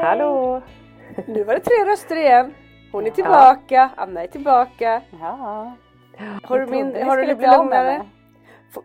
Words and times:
Hallå! 0.00 0.62
Nu 1.26 1.44
var 1.44 1.54
det 1.54 1.60
tre 1.60 1.84
röster 1.92 2.16
igen. 2.16 2.54
Hon 2.92 3.06
är 3.06 3.10
tillbaka, 3.10 3.90
Anna 3.96 4.22
är 4.22 4.26
tillbaka. 4.26 5.02
Ja. 5.20 5.72
Har 6.42 6.58
du, 6.58 6.62
Jag 6.64 6.70
min, 6.70 7.06
har 7.06 7.16
du 7.16 7.26
lite 7.26 7.56
lugnare? 7.56 8.02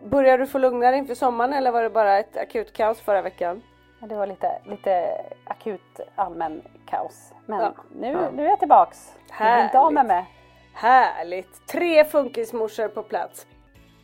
Börjar 0.04 0.38
du 0.38 0.48
få 0.48 0.58
lugnare 0.58 0.98
inför 0.98 1.16
sommaren 1.16 1.54
eller 1.54 1.72
var 1.72 1.84
det 1.84 1.90
bara 1.90 2.18
ett 2.20 2.38
akut 2.38 2.74
kaos 2.74 3.02
förra 3.02 3.22
veckan? 3.22 3.62
Ja, 4.00 4.08
Det 4.08 4.16
var 4.16 4.28
lite, 4.28 4.60
lite 4.66 5.22
akut 5.44 6.00
allmän 6.16 6.62
kaos. 6.86 7.34
Men 7.46 7.60
Ja. 7.60 7.74
nu, 7.96 8.18
nu 8.34 8.46
är 8.46 8.50
jag 8.50 8.60
tillbaks. 8.60 9.14
Jag 9.40 9.54
blir 9.56 9.64
inte 9.64 9.80
av 9.80 9.94
med. 9.94 10.26
Härligt! 10.74 11.68
Tre 11.68 12.04
funkismorsor 12.06 12.88
på 12.88 13.04
plats. 13.04 13.48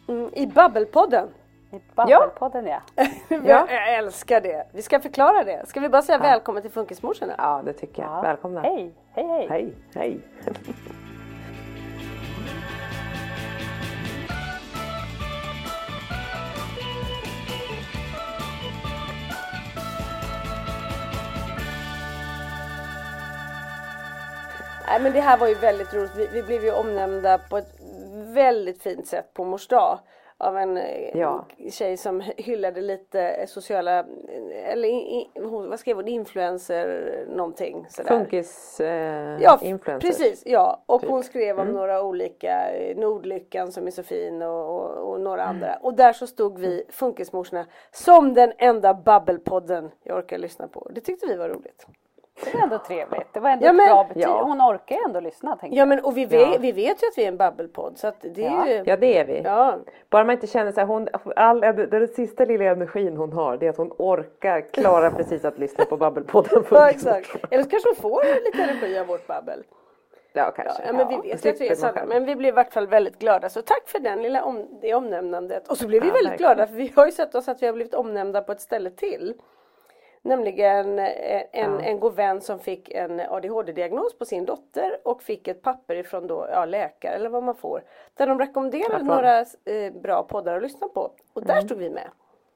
Mm, 0.07 0.29
I 0.33 0.47
Babbelpodden. 0.47 1.27
I 1.71 1.81
Babbelpodden 1.95 2.67
ja. 2.67 2.81
Jag 3.43 3.93
älskar 3.97 4.41
det. 4.41 4.67
Vi 4.71 4.81
ska 4.81 4.99
förklara 4.99 5.43
det. 5.43 5.65
Ska 5.67 5.79
vi 5.79 5.89
bara 5.89 6.01
säga 6.01 6.17
välkommen 6.17 6.61
till 6.61 6.71
Funkismorsorna? 6.71 7.33
Ja, 7.37 7.61
det 7.65 7.73
tycker 7.73 8.03
jag. 8.03 8.21
Välkomna. 8.21 8.61
Hej, 8.61 8.93
hej, 9.13 9.27
hej. 9.27 9.47
Hej, 9.49 9.73
hej. 9.95 10.19
Nej 24.87 24.99
men 25.01 25.13
det 25.13 25.21
här 25.21 25.37
var 25.37 25.47
ju 25.47 25.55
väldigt 25.55 25.93
roligt. 25.93 26.15
Vi, 26.15 26.27
vi 26.27 26.43
blev 26.43 26.63
ju 26.63 26.71
omnämnda 26.71 27.37
på 27.37 27.57
ett 27.57 27.75
väldigt 28.33 28.83
fint 28.83 29.07
sätt 29.07 29.33
på 29.33 29.45
mors 29.45 29.67
dag. 29.67 29.99
Av 30.43 30.57
en 30.57 30.77
eh, 30.77 31.17
Ja. 31.17 31.45
tjej 31.71 31.97
som 31.97 32.21
hyllade 32.37 32.81
lite 32.81 33.45
sociala, 33.47 34.05
eller 34.65 34.87
i, 34.87 35.29
vad 35.69 35.79
skrev 35.79 35.95
hon, 35.95 36.07
influencer 36.07 37.25
någonting 37.35 37.85
sådär. 37.89 38.09
Funkis 38.09 38.79
eh, 38.79 39.37
Ja, 39.41 39.59
influencer. 39.61 40.07
precis. 40.07 40.43
Ja. 40.45 40.83
Och 40.85 41.01
Typ. 41.01 41.09
hon 41.09 41.23
skrev 41.23 41.59
om 41.59 41.67
några 41.67 42.03
olika, 42.03 42.71
eh, 42.71 42.97
Nordlyckan 42.97 43.71
som 43.71 43.87
är 43.87 43.91
så 43.91 44.03
fin 44.03 44.41
och, 44.41 44.75
och, 44.75 45.11
och 45.11 45.21
några 45.21 45.43
andra. 45.43 45.75
Och 45.81 45.93
där 45.93 46.13
så 46.13 46.27
stod 46.27 46.59
vi, 46.59 46.83
Funkismorsorna, 46.89 47.65
som 47.91 48.33
den 48.33 48.53
enda 48.57 48.93
babbelpodden 48.93 49.91
jag 50.03 50.17
orkar 50.17 50.37
lyssna 50.37 50.67
på. 50.67 50.87
Det 50.91 51.01
tyckte 51.01 51.27
vi 51.27 51.35
var 51.35 51.49
roligt. 51.49 51.87
Det 52.45 52.53
var 52.57 52.63
ändå 52.63 52.77
trevligt. 52.77 53.33
Det 53.33 53.39
var 53.39 53.49
ändå 53.49 53.65
Ja, 53.65 53.69
ett 53.69 53.75
men- 53.75 53.87
bra 53.87 54.03
betyg. 54.03 54.23
Ja. 54.23 54.41
Hon 54.43 54.61
orkar 54.61 54.95
ju 54.95 55.01
ändå 55.07 55.19
lyssna 55.19 55.55
tänker 55.55 55.77
Ja 55.77 55.85
men 55.85 55.99
och 55.99 56.17
vi, 56.17 56.25
ve- 56.25 56.37
Ja. 56.41 56.57
vi 56.59 56.71
vet 56.71 57.03
ju 57.03 57.07
att 57.07 57.17
vi 57.17 57.23
är 57.23 57.27
en 57.27 57.37
babbelpodd 57.37 57.97
så 57.97 58.07
att 58.07 58.15
det 58.21 58.45
är 58.45 58.51
Ja. 58.51 58.67
ju... 58.67 58.83
Ja, 58.85 58.97
det 58.97 59.17
är 59.17 59.25
vi. 59.25 59.41
Ja. 59.45 59.75
Bara 60.09 60.23
man 60.23 60.33
inte 60.35 60.47
känner 60.47 60.71
så 60.71 60.79
här, 60.79 60.87
hon, 60.87 61.07
all, 61.35 61.61
det, 61.61 61.71
det 61.85 62.07
sista 62.07 62.45
lilla 62.45 62.65
energin 62.65 63.17
hon 63.17 63.33
har 63.33 63.57
det 63.57 63.65
är 63.65 63.69
att 63.69 63.77
hon 63.77 63.91
orkar, 63.97 64.61
klarar 64.61 65.09
precis 65.17 65.45
att 65.45 65.57
lyssna 65.59 65.85
på 65.85 65.97
Babbelpodden. 65.97 66.63
Ja 66.71 66.89
exakt. 66.89 67.35
Eller 67.51 67.63
så 67.63 67.69
kanske 67.69 67.89
hon 67.89 67.95
får 67.95 68.43
lite 68.45 68.63
energi 68.63 68.99
av 68.99 69.07
vårt 69.07 69.27
babbel. 69.27 69.63
Ja, 70.33 70.51
kanske. 70.55 70.83
ja 70.87 70.93
men 70.93 71.07
vi 71.07 71.15
vet 71.29 71.45
att 71.45 71.61
vi 71.61 71.67
är 71.67 71.75
själv. 71.93 72.07
Men 72.09 72.25
vi 72.25 72.35
blev 72.35 72.49
i 72.53 72.55
vart 72.55 72.73
fall 72.73 72.87
väldigt 72.87 73.19
glada. 73.19 73.49
Så 73.49 73.61
tack 73.61 73.89
för 73.89 73.99
den 73.99 74.21
lilla 74.23 74.43
om, 74.43 74.67
det 74.81 74.93
omnämnandet. 74.93 75.67
Och 75.67 75.77
så 75.77 75.87
blev 75.87 76.01
vi 76.01 76.07
Ja, 76.07 76.13
väldigt 76.13 76.31
verkligen. 76.31 76.55
glada 76.55 76.67
för 76.67 76.75
vi 76.75 76.91
har 76.95 77.05
ju 77.05 77.11
sett 77.11 77.35
oss 77.35 77.47
att 77.47 77.61
vi 77.61 77.65
har 77.65 77.73
blivit 77.73 77.93
omnämnda 77.93 78.41
på 78.41 78.51
ett 78.51 78.61
ställe 78.61 78.89
till. 78.89 79.33
Nämligen 80.23 80.99
eh, 80.99 81.43
en, 81.51 81.79
en 81.79 81.99
god 81.99 82.15
vän 82.15 82.41
som 82.41 82.59
fick 82.59 82.89
en 82.89 83.19
ADHD-diagnos 83.19 84.17
på 84.17 84.25
sin 84.25 84.45
dotter 84.45 84.97
och 85.03 85.23
fick 85.23 85.47
ett 85.47 85.61
papper 85.61 85.95
ifrån 85.95 86.27
då, 86.27 86.47
ja, 86.51 86.65
läkare 86.65 87.15
eller 87.15 87.29
vad 87.29 87.43
man 87.43 87.55
får. 87.55 87.83
Där 88.13 88.27
de 88.27 88.39
rekommenderade 88.39 89.03
några 89.03 89.39
eh, 89.39 89.93
bra 90.01 90.23
poddar 90.23 90.55
att 90.57 90.63
lyssna 90.63 90.87
på. 90.87 91.11
Och 91.33 91.45
där 91.45 91.61
stod 91.61 91.77
vi 91.77 91.89
med. 91.89 92.09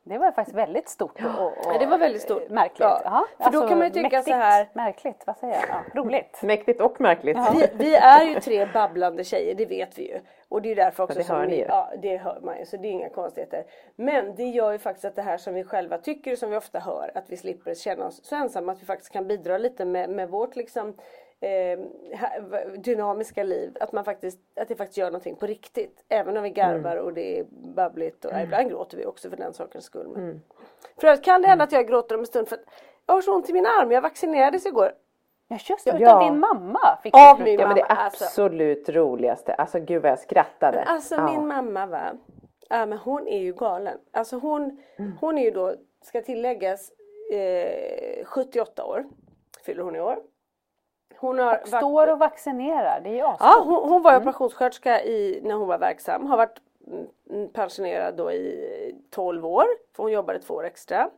Det 0.08 0.18
var 0.18 0.32
faktiskt 0.32 0.58
väldigt 0.58 0.90
stort 0.90 1.20
och, 1.26 1.42
och 1.48 1.54
Ja, 1.66 1.78
det 1.80 1.86
var 1.86 1.98
väldigt 1.98 2.22
stort. 2.22 2.44
eh, 2.48 2.50
märkligt. 2.54 2.80
Ja, 2.80 3.02
Jaha, 3.06 3.24
för 3.40 3.52
då 3.52 3.68
kan 3.68 3.78
man 3.78 3.88
ju 3.88 3.94
tycka 3.94 4.02
mäktigt. 4.04 4.26
så 4.28 4.34
här- 4.34 4.70
Märkligt, 4.74 5.24
vad 5.28 5.38
säger 5.38 5.54
jag? 5.54 5.64
Ja, 5.70 6.02
roligt. 6.02 6.40
Mäktigt 6.44 6.82
och 6.82 7.02
märkligt. 7.02 7.38
Vi, 7.54 7.68
vi 7.74 7.96
är 7.96 8.24
ju 8.24 8.40
tre 8.40 8.66
babblande 8.74 9.24
tjejer, 9.24 9.56
det 9.56 9.66
vet 9.66 9.98
vi 10.00 10.08
ju. 10.12 10.20
Och 10.50 10.62
det 10.62 10.68
är 10.68 10.70
ju 10.70 10.76
därför 10.76 11.04
också 11.04 11.18
det 11.18 11.24
som 11.24 11.36
hör 11.36 11.46
ni 11.46 11.56
ju. 11.58 11.66
ja 11.70 11.92
det 12.02 12.18
hör 12.18 12.40
man 12.42 12.60
ju 12.60 12.66
så 12.66 12.78
det 12.78 12.88
är 12.88 12.92
inga 12.92 13.10
konstigheter. 13.10 13.64
Men 13.96 14.36
det 14.36 14.44
gör 14.44 14.72
ju 14.72 14.78
faktiskt 14.80 15.06
att 15.06 15.16
det 15.16 15.22
här 15.22 15.38
som 15.38 15.54
vi 15.54 15.64
själva 15.64 15.98
tycker 15.98 16.32
och 16.32 16.38
som 16.38 16.50
vi 16.52 16.58
ofta 16.58 16.80
hör, 16.80 17.12
att 17.16 17.30
vi 17.30 17.38
slipper 17.38 17.74
känna 17.74 18.06
oss 18.06 18.26
så 18.26 18.36
ensamma, 18.36 18.72
att 18.72 18.82
vi 18.82 18.86
faktiskt 18.86 19.12
kan 19.14 19.28
bidra 19.28 19.58
lite 19.58 19.86
med, 19.86 20.10
med 20.10 20.30
vårt 20.30 20.56
liksom 20.56 20.94
eh, 21.42 21.80
ha- 22.20 22.66
dynamiska 22.78 23.44
liv. 23.44 23.78
Att, 23.80 23.92
man 23.92 24.04
faktiskt, 24.06 24.40
att 24.56 24.68
det 24.68 24.76
faktiskt 24.76 24.98
gör 24.98 25.06
någonting 25.08 25.36
på 25.36 25.46
riktigt. 25.48 26.04
Även 26.10 26.38
om 26.38 26.44
vi 26.44 26.50
garvar 26.50 26.96
och 26.98 27.14
det 27.14 27.40
är 27.40 27.46
babbligt 27.76 28.26
och 28.26 28.32
ibland 28.44 28.70
gråter 28.70 28.98
vi 28.98 29.06
också 29.06 29.30
för 29.30 29.38
den 29.38 29.54
sakens 29.54 29.86
skull. 29.86 30.08
Men. 30.08 30.42
För 30.98 31.08
övrigt 31.08 31.24
kan 31.26 31.42
det 31.42 31.48
hända 31.48 31.64
att 31.64 31.72
jag 31.72 31.88
gråter 31.88 32.16
om 32.16 32.22
en 32.22 32.26
stund 32.28 32.48
för 32.48 32.56
att 32.56 32.64
jag 33.06 33.14
har 33.14 33.22
så 33.22 33.36
ont 33.36 33.50
i 33.50 33.54
min 33.54 33.66
arm, 33.66 33.92
jag 33.92 34.02
vaccinerades 34.02 34.66
igår. 34.66 34.92
Ja 35.48 35.58
just 35.70 35.86
det, 35.86 35.90
utav 35.92 36.02
Ja. 36.02 36.24
din 36.30 36.40
mamma 36.40 37.00
fick 37.04 37.14
Av 37.18 37.42
min 37.42 37.60
Ja 37.60 37.68
men 37.68 37.76
det 37.76 37.82
mamma, 37.82 38.02
alltså. 38.02 38.24
absolut 38.26 38.90
roligaste, 38.90 39.54
alltså 39.54 39.80
gud 39.80 40.02
vad 40.02 40.12
jag 40.12 40.20
skrattade. 40.20 40.84
Alltså 40.84 41.16
ja. 41.16 41.32
min 41.32 41.48
mamma 41.48 41.86
va, 41.86 42.12
ja 42.70 42.86
men 42.86 42.98
hon 42.98 43.28
är 43.28 43.40
ju 43.40 43.54
galen. 43.54 43.98
Alltså 44.12 44.38
hon, 44.38 44.82
hon 45.22 45.38
är 45.38 45.44
ju 45.44 45.52
då, 45.52 45.74
ska 46.04 46.22
tilläggas, 46.22 46.92
eh, 47.34 48.26
78 48.26 48.86
år. 48.86 49.06
Fyller 49.66 49.84
hon 49.84 49.96
i 49.96 50.00
år. 50.02 50.20
Hon 51.18 51.40
har 51.40 51.46
varit, 51.46 51.68
Står 51.68 52.12
och 52.12 52.20
vaccinerar, 52.20 53.02
det 53.02 53.10
är 53.10 53.14
ju 53.14 53.18
ja, 53.18 53.64
hon, 53.66 53.90
hon 53.90 54.02
var 54.02 54.12
ju 54.12 54.18
operationssköterska 54.18 55.04
i, 55.04 55.40
när 55.44 55.56
hon 55.56 55.68
var 55.68 55.78
verksam. 55.78 56.26
Har 56.26 56.38
varit 56.38 56.62
mm, 57.30 57.50
pensionerad 57.50 58.16
då 58.18 58.32
i 58.32 58.96
12 59.12 59.46
år, 59.46 59.66
för 59.96 60.04
hon 60.04 60.12
jobbade 60.12 60.40
två 60.40 60.54
år 60.54 60.66
extra. 60.66 61.10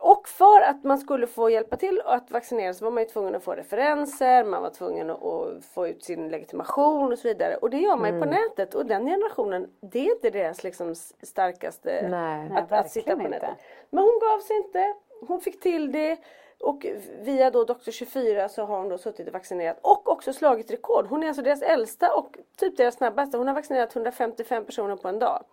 Och 0.00 0.28
för 0.28 0.60
att 0.60 0.84
man 0.84 0.98
skulle 0.98 1.26
få 1.26 1.50
hjälpa 1.50 1.76
till 1.76 2.02
att 2.04 2.30
vaccinera 2.30 2.74
så 2.74 2.84
var 2.84 2.92
man 2.92 3.02
ju 3.02 3.08
tvungen 3.08 3.34
att 3.34 3.42
få 3.42 3.52
referenser, 3.52 4.44
man 4.44 4.62
var 4.62 4.70
tvungen 4.70 5.10
att 5.10 5.64
få 5.74 5.88
ut 5.88 6.04
sin 6.04 6.28
legitimation 6.28 7.12
och 7.12 7.18
så 7.18 7.28
vidare. 7.28 7.56
Och 7.56 7.70
det 7.70 7.78
gör 7.78 7.96
man 7.96 8.14
ju 8.14 8.20
på 8.20 8.26
nätet 8.26 8.74
och 8.74 8.86
den 8.86 9.06
generationen, 9.06 9.70
det 9.80 9.98
är 9.98 10.14
inte 10.14 10.30
deras 10.30 10.64
liksom 10.64 10.94
starkaste 11.22 12.08
Nej. 12.08 12.50
att, 12.54 12.72
att 12.72 12.90
sitta 12.90 13.16
på 13.16 13.22
nätet. 13.22 13.34
inte. 13.34 13.54
Men 13.90 14.04
hon 14.04 14.20
gav 14.20 14.38
sig 14.38 14.56
inte, 14.56 14.94
hon 15.28 15.40
fick 15.40 15.60
till 15.60 15.92
det 15.92 16.18
och 16.60 16.86
via 17.20 17.50
då 17.50 17.64
Dr 17.64 17.90
24 17.90 18.48
så 18.48 18.64
har 18.64 18.78
hon 18.78 18.88
då 18.88 18.98
suttit 18.98 19.26
och 19.26 19.32
vaccinerat 19.32 19.78
och 19.82 20.08
också 20.08 20.32
slagit 20.32 20.70
rekord. 20.70 21.06
Hon 21.06 21.22
är 21.22 21.28
alltså 21.28 21.42
deras 21.42 21.62
äldsta 21.62 22.14
och 22.14 22.36
typ 22.56 22.76
deras 22.76 22.94
snabbaste. 22.94 23.38
Hon 23.38 23.46
har 23.46 23.54
vaccinerat 23.54 23.96
155 23.96 24.64
personer 24.64 24.96
på 24.96 25.08
en 25.08 25.18
dag. 25.18 25.44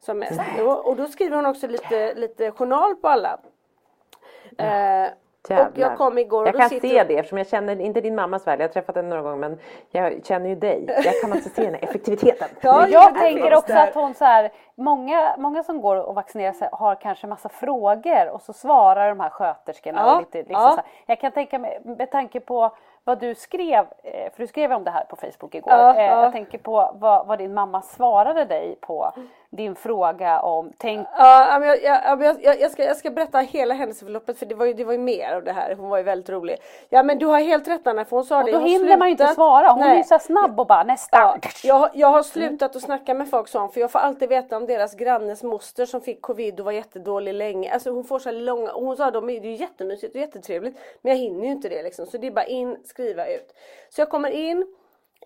Som 0.00 0.18
mest. 0.18 0.40
Och, 0.60 0.88
och 0.88 0.96
då 0.96 1.06
skriver 1.06 1.36
hon 1.36 1.46
också 1.46 1.66
lite, 1.66 2.14
lite 2.14 2.50
journal 2.50 2.96
på 2.96 3.08
alla. 3.08 3.40
Eh, 4.58 5.08
och 5.44 5.50
Jävlar. 5.50 5.88
jag 5.88 5.98
kom 5.98 6.18
igår 6.18 6.42
och 6.42 6.48
Jag 6.48 6.54
då 6.54 6.58
kan 6.58 6.68
sitter 6.68 6.88
se 6.88 7.04
det 7.04 7.18
eftersom 7.18 7.38
jag 7.38 7.46
känner, 7.46 7.80
inte 7.80 8.00
din 8.00 8.14
mammas 8.14 8.46
värld, 8.46 8.60
jag 8.60 8.68
har 8.68 8.72
träffat 8.72 8.96
henne 8.96 9.08
några 9.08 9.22
gånger 9.22 9.36
men 9.36 9.58
jag 9.90 10.24
känner 10.24 10.48
ju 10.48 10.54
dig. 10.54 10.84
Jag 11.04 11.20
kan 11.22 11.32
alltså 11.32 11.48
se 11.50 11.62
den 11.62 11.74
här 11.74 11.84
effektiviteten. 11.84 12.48
Ja, 12.60 12.88
jag 12.88 13.14
det 13.14 13.20
tänker 13.20 13.54
också 13.54 13.72
där. 13.72 13.88
att 13.88 13.94
hon 13.94 14.14
så 14.14 14.24
här, 14.24 14.50
många, 14.74 15.34
många 15.38 15.62
som 15.62 15.80
går 15.80 15.96
och 15.96 16.14
vaccinerar 16.14 16.52
sig 16.52 16.68
har 16.72 16.94
kanske 16.94 17.26
massa 17.26 17.48
frågor 17.48 18.28
och 18.30 18.42
så 18.42 18.52
svarar 18.52 19.08
de 19.08 19.20
här 19.20 19.30
sköterskorna. 19.30 20.00
Ja, 20.00 20.14
och 20.14 20.20
lite, 20.20 20.38
liksom 20.38 20.54
ja. 20.62 20.70
så 20.70 20.76
här. 20.76 20.84
Jag 21.06 21.20
kan 21.20 21.32
tänka 21.32 21.58
mig, 21.58 21.80
med 21.84 22.10
tanke 22.10 22.40
på 22.40 22.70
vad 23.04 23.20
du 23.20 23.34
skrev, 23.34 23.86
eh, 24.02 24.32
för 24.32 24.38
du 24.42 24.46
skrev 24.46 24.72
om 24.72 24.84
det 24.84 24.90
här 24.90 25.04
på 25.04 25.16
Facebook 25.16 25.54
igår. 25.54 25.72
Ja, 25.72 25.94
Eh, 25.94 26.04
ja. 26.04 26.22
Jag 26.22 26.32
tänker 26.32 26.58
på 26.58 26.90
vad, 26.94 27.26
vad 27.26 27.38
din 27.38 27.54
mamma 27.54 27.82
svarade 27.82 28.44
dig 28.44 28.76
på 28.80 29.12
din 29.56 29.74
fråga 29.74 30.40
om, 30.40 30.72
tänk 30.78 31.08
Ja, 31.16 31.56
men 31.60 31.68
jag, 31.68 31.82
jag, 31.82 32.22
jag, 32.42 32.60
jag, 32.60 32.70
ska, 32.70 32.84
jag 32.84 32.96
ska 32.96 33.10
berätta 33.10 33.38
hela 33.38 33.74
händelseförloppet 33.74 34.38
för 34.38 34.46
det 34.46 34.54
var, 34.54 34.66
ju, 34.66 34.74
det 34.74 34.84
var 34.84 34.92
ju 34.92 34.98
mer 34.98 35.32
av 35.34 35.44
det 35.44 35.52
här. 35.52 35.74
Hon 35.74 35.88
var 35.88 35.96
ju 35.96 36.02
väldigt 36.02 36.30
rolig. 36.30 36.56
Ja 36.88 37.02
men 37.02 37.18
du 37.18 37.26
har 37.26 37.38
helt 37.40 37.68
rätt 37.68 37.86
Anna 37.86 38.04
för 38.04 38.16
hon 38.16 38.24
sa 38.24 38.38
och 38.40 38.46
det. 38.46 38.52
då 38.52 38.58
hinner 38.58 38.96
man 38.96 39.08
ju 39.08 39.12
inte 39.12 39.24
slutat- 39.24 39.34
svara. 39.34 39.68
Hon 39.72 39.82
är 39.82 39.88
Nej. 39.88 39.98
ju 39.98 40.04
så 40.04 40.18
snabb 40.18 40.60
och 40.60 40.66
bara 40.66 40.82
nästa. 40.82 41.16
Ja, 41.18 41.36
jag, 41.64 41.90
jag 41.94 42.08
har 42.08 42.22
slutat 42.22 42.76
att 42.76 42.82
snacka 42.82 43.14
med 43.14 43.30
folk 43.30 43.48
sånt 43.48 43.72
för 43.72 43.80
jag 43.80 43.90
får 43.90 43.98
alltid 43.98 44.28
veta 44.28 44.56
om 44.56 44.66
deras 44.66 44.94
grannes 44.94 45.42
moster 45.42 45.86
som 45.86 46.00
fick 46.00 46.22
covid 46.22 46.58
och 46.60 46.64
var 46.64 46.72
jättedålig 46.72 47.34
länge. 47.34 47.72
Alltså 47.72 47.90
hon 47.90 48.04
får 48.04 48.18
så 48.18 48.30
långa, 48.30 48.72
och 48.72 48.84
hon 48.84 48.96
sa 48.96 49.10
de 49.10 49.30
är 49.30 49.40
det 49.40 49.46
är 49.46 49.50
ju 49.50 49.56
jättemysigt 49.56 50.14
och 50.14 50.20
jättetrevligt 50.20 50.76
men 51.02 51.12
jag 51.12 51.18
hinner 51.18 51.44
ju 51.46 51.52
inte 51.52 51.68
det 51.68 51.82
liksom 51.82 52.06
så 52.06 52.18
det 52.18 52.26
är 52.26 52.30
bara 52.30 52.44
in, 52.46 52.76
skriva 52.84 53.26
ut. 53.26 53.54
Så 53.90 54.00
jag 54.00 54.08
kommer 54.08 54.30
in, 54.30 54.66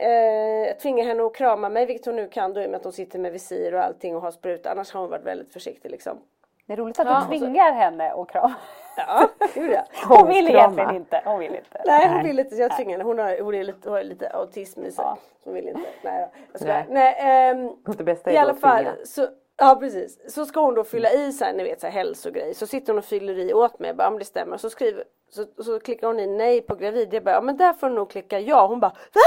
eh, 0.00 0.66
jag 0.66 0.78
tvingar 0.80 1.04
henne 1.04 1.22
att 1.26 1.34
krama 1.34 1.68
mig 1.68 1.86
vilket 1.86 2.06
hon 2.06 2.16
nu 2.16 2.28
kan 2.28 2.52
då 2.54 2.60
i 2.62 2.66
och 2.66 2.70
med 2.70 2.78
att 2.78 2.84
hon 2.84 2.92
sitter 2.92 3.18
med 3.18 3.32
visir 3.32 3.74
och 3.74 3.80
allting 3.84 4.16
och 4.16 4.22
har 4.22 4.30
spruta 4.30 4.70
annars 4.70 4.92
har 4.92 5.00
hon 5.00 5.10
varit 5.10 5.24
väldigt 5.24 5.52
försiktig 5.52 5.90
liksom. 5.90 6.18
Det 6.66 6.72
är 6.72 6.76
roligt 6.76 7.00
att 7.00 7.06
Ja, 7.06 7.26
du 7.30 7.38
tvingar 7.38 7.72
henne 7.72 8.12
att 8.12 8.28
krama. 8.28 8.54
Ja, 8.96 9.28
gjorde 9.54 9.72
jag. 9.74 9.84
Hon 10.16 10.28
vill 10.28 10.36
Tvångskrama. 10.46 10.58
egentligen 10.72 10.96
inte. 10.96 11.22
Hon 11.24 11.38
vill 11.38 11.54
inte. 11.54 11.82
Nej 11.86 12.08
hon 12.08 12.22
vill 12.22 12.38
inte, 12.38 12.54
jag 12.56 12.76
tvingar 12.76 12.92
henne. 12.92 13.04
Hon 13.04 13.18
har, 13.18 13.40
hon 13.40 13.54
är 13.54 13.64
lite, 13.64 13.90
har 13.90 14.02
lite 14.02 14.28
autism 14.28 14.84
i 14.84 14.90
sig. 14.90 15.04
Ja. 15.04 15.16
Så 15.44 15.48
hon 15.50 15.54
vill 15.54 15.68
inte. 15.68 15.80
Nej 16.02 16.28
jag 16.52 16.60
skojar. 16.60 16.86
Nej. 16.88 17.16
Nej, 17.20 17.50
ehm, 17.50 17.96
Det 17.96 18.04
bästa 18.04 18.30
är 18.30 18.34
I 18.34 18.38
alla 18.38 18.54
fall, 18.54 18.84
tvinga. 18.84 18.96
så, 19.04 19.26
ja 19.58 19.76
precis. 19.80 20.34
Så 20.34 20.44
ska 20.46 20.60
hon 20.60 20.74
då 20.74 20.84
fylla 20.84 21.10
i 21.12 21.32
så 21.32 21.44
här, 21.44 21.52
ni 21.52 21.64
vet 21.64 21.80
så 21.80 21.86
här 21.86 21.94
hälsogrej. 21.94 22.54
Så 22.54 22.66
sitter 22.66 22.92
hon 22.92 22.98
och 22.98 23.04
fyller 23.04 23.38
i 23.38 23.54
åt 23.54 23.78
mig. 23.78 23.88
Jag 23.88 23.96
bara, 23.96 24.10
men 24.10 24.18
det 24.18 24.24
stämmer. 24.24 24.56
Så, 24.56 24.70
skriver, 24.70 25.04
så, 25.30 25.62
så 25.62 25.80
klickar 25.80 26.06
hon 26.06 26.20
i 26.20 26.26
nej 26.26 26.60
på 26.60 26.74
gravid. 26.74 27.14
Jag 27.14 27.24
bara, 27.24 27.34
ja 27.34 27.40
men 27.40 27.56
där 27.56 27.72
får 27.72 27.86
hon 27.86 27.94
nog 27.96 28.10
klicka 28.10 28.40
ja. 28.40 28.66
Hon 28.66 28.80
bara, 28.80 28.92
Va? 29.14 29.20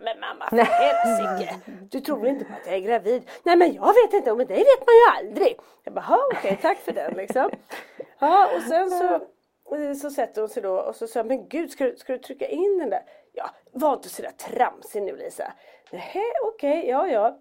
Men 0.00 0.20
mamma 0.20 0.48
för 0.50 0.56
helsike. 0.56 1.60
Du 1.90 2.00
tror 2.00 2.26
inte 2.26 2.44
på 2.44 2.52
att 2.52 2.66
jag 2.66 2.74
är 2.74 2.80
gravid? 2.80 3.30
Nej 3.42 3.56
men 3.56 3.74
jag 3.74 3.94
vet 3.94 4.12
inte, 4.12 4.34
men 4.34 4.46
det 4.46 4.54
vet 4.54 4.86
man 4.86 4.94
ju 4.94 5.28
aldrig. 5.28 5.58
Jag 5.84 5.94
bara, 5.94 6.04
"Ja, 6.08 6.18
okej 6.34 6.58
tack 6.62 6.78
för 6.78 6.92
den 6.92 7.14
liksom. 7.14 7.50
Ja 8.18 8.48
och 8.56 8.62
sen 8.62 8.90
så, 8.90 9.20
så 10.00 10.10
sätter 10.10 10.40
hon 10.42 10.48
sig 10.48 10.62
då 10.62 10.80
och 10.80 10.96
så 10.96 11.06
sa 11.06 11.22
men 11.24 11.48
gud 11.48 11.70
ska 11.70 11.84
du, 11.84 11.96
ska 11.96 12.12
du 12.12 12.18
trycka 12.18 12.48
in 12.48 12.78
den 12.78 12.90
där? 12.90 13.02
Ja, 13.32 13.50
var 13.72 13.92
inte 13.94 14.08
sådär 14.08 14.30
tramsig 14.30 15.02
nu 15.02 15.16
Lisa. 15.16 15.52
Nej 15.92 16.32
okej, 16.44 16.88
ja 16.88 17.08
ja. 17.08 17.38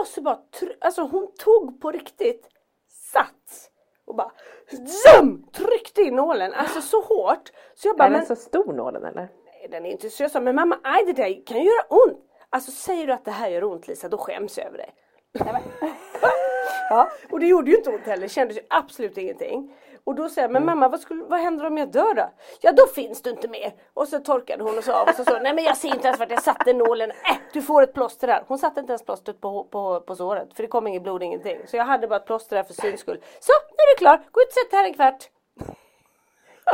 Och 0.00 0.06
så 0.06 0.22
bara, 0.22 0.38
alltså 0.80 1.02
hon 1.02 1.32
tog 1.38 1.80
på 1.80 1.90
riktigt 1.90 2.48
sats 3.12 3.70
och 4.04 4.14
bara 4.14 4.32
ZUM! 4.86 5.46
Tryckte 5.52 6.02
in 6.02 6.16
nålen, 6.16 6.52
alltså 6.52 6.80
så 6.80 7.00
hårt. 7.02 7.52
Så 7.74 7.88
jag 7.88 7.96
bara, 7.96 8.04
Är 8.04 8.10
den 8.10 8.18
men 8.18 8.26
så 8.26 8.36
stor 8.36 8.72
nålen 8.72 9.04
eller? 9.04 9.28
Den 9.68 9.86
är 9.86 9.90
inte 9.90 10.10
så. 10.10 10.22
Jag 10.22 10.30
sa, 10.30 10.40
men 10.40 10.54
mamma, 10.54 10.78
aj 10.82 11.04
det 11.04 11.12
där 11.12 11.46
kan 11.46 11.58
ju 11.58 11.64
göra 11.64 11.86
ont. 11.88 12.18
Alltså 12.50 12.70
säger 12.70 13.06
du 13.06 13.12
att 13.12 13.24
det 13.24 13.30
här 13.30 13.48
gör 13.48 13.64
ont 13.64 13.88
Lisa, 13.88 14.08
då 14.08 14.18
skäms 14.18 14.58
jag 14.58 14.66
över 14.66 14.78
dig. 14.78 14.94
ja, 16.90 17.10
och 17.30 17.40
det 17.40 17.46
gjorde 17.46 17.70
ju 17.70 17.76
inte 17.76 17.90
ont 17.90 18.06
heller, 18.06 18.28
kändes 18.28 18.56
ju 18.56 18.60
absolut 18.70 19.18
ingenting. 19.18 19.72
Och 20.04 20.14
då 20.14 20.28
säger 20.28 20.48
jag, 20.48 20.52
men 20.52 20.64
mamma 20.64 20.88
vad, 20.88 21.00
skulle, 21.00 21.24
vad 21.24 21.40
händer 21.40 21.66
om 21.66 21.78
jag 21.78 21.92
dör 21.92 22.14
då? 22.14 22.30
Ja 22.60 22.72
då 22.72 22.86
finns 22.86 23.22
du 23.22 23.30
inte 23.30 23.48
mer. 23.48 23.74
Och 23.94 24.08
så 24.08 24.18
torkade 24.18 24.64
hon 24.64 24.78
och 24.78 24.84
sa 24.84 25.00
av 25.00 25.08
och 25.08 25.14
så 25.14 25.24
sa 25.24 25.38
nej 25.38 25.54
men 25.54 25.64
jag 25.64 25.76
ser 25.76 25.88
inte 25.88 26.06
ens 26.06 26.20
vart 26.20 26.30
jag 26.30 26.42
satte 26.42 26.72
nålen. 26.72 27.10
Äh, 27.10 27.36
du 27.52 27.62
får 27.62 27.82
ett 27.82 27.94
plåster 27.94 28.26
där. 28.26 28.44
Hon 28.46 28.58
satte 28.58 28.80
inte 28.80 28.92
ens 28.92 29.04
plåstret 29.04 29.40
på, 29.40 29.64
på, 29.64 30.00
på 30.00 30.16
såret 30.16 30.54
för 30.54 30.62
det 30.62 30.68
kom 30.68 30.86
inget 30.86 31.02
blod, 31.02 31.22
ingenting. 31.22 31.58
Så 31.66 31.76
jag 31.76 31.84
hade 31.84 32.08
bara 32.08 32.16
ett 32.16 32.26
plåster 32.26 32.56
där 32.56 32.62
för 32.62 32.74
syns 32.74 33.00
skull. 33.00 33.20
Så, 33.40 33.52
nu 33.70 33.76
är 33.76 33.94
du 33.94 33.98
klar, 33.98 34.16
gå 34.16 34.40
ut 34.40 34.46
och 34.46 34.52
sätt 34.52 34.72
här 34.72 34.84
en 34.84 34.94
kvart. 34.94 35.30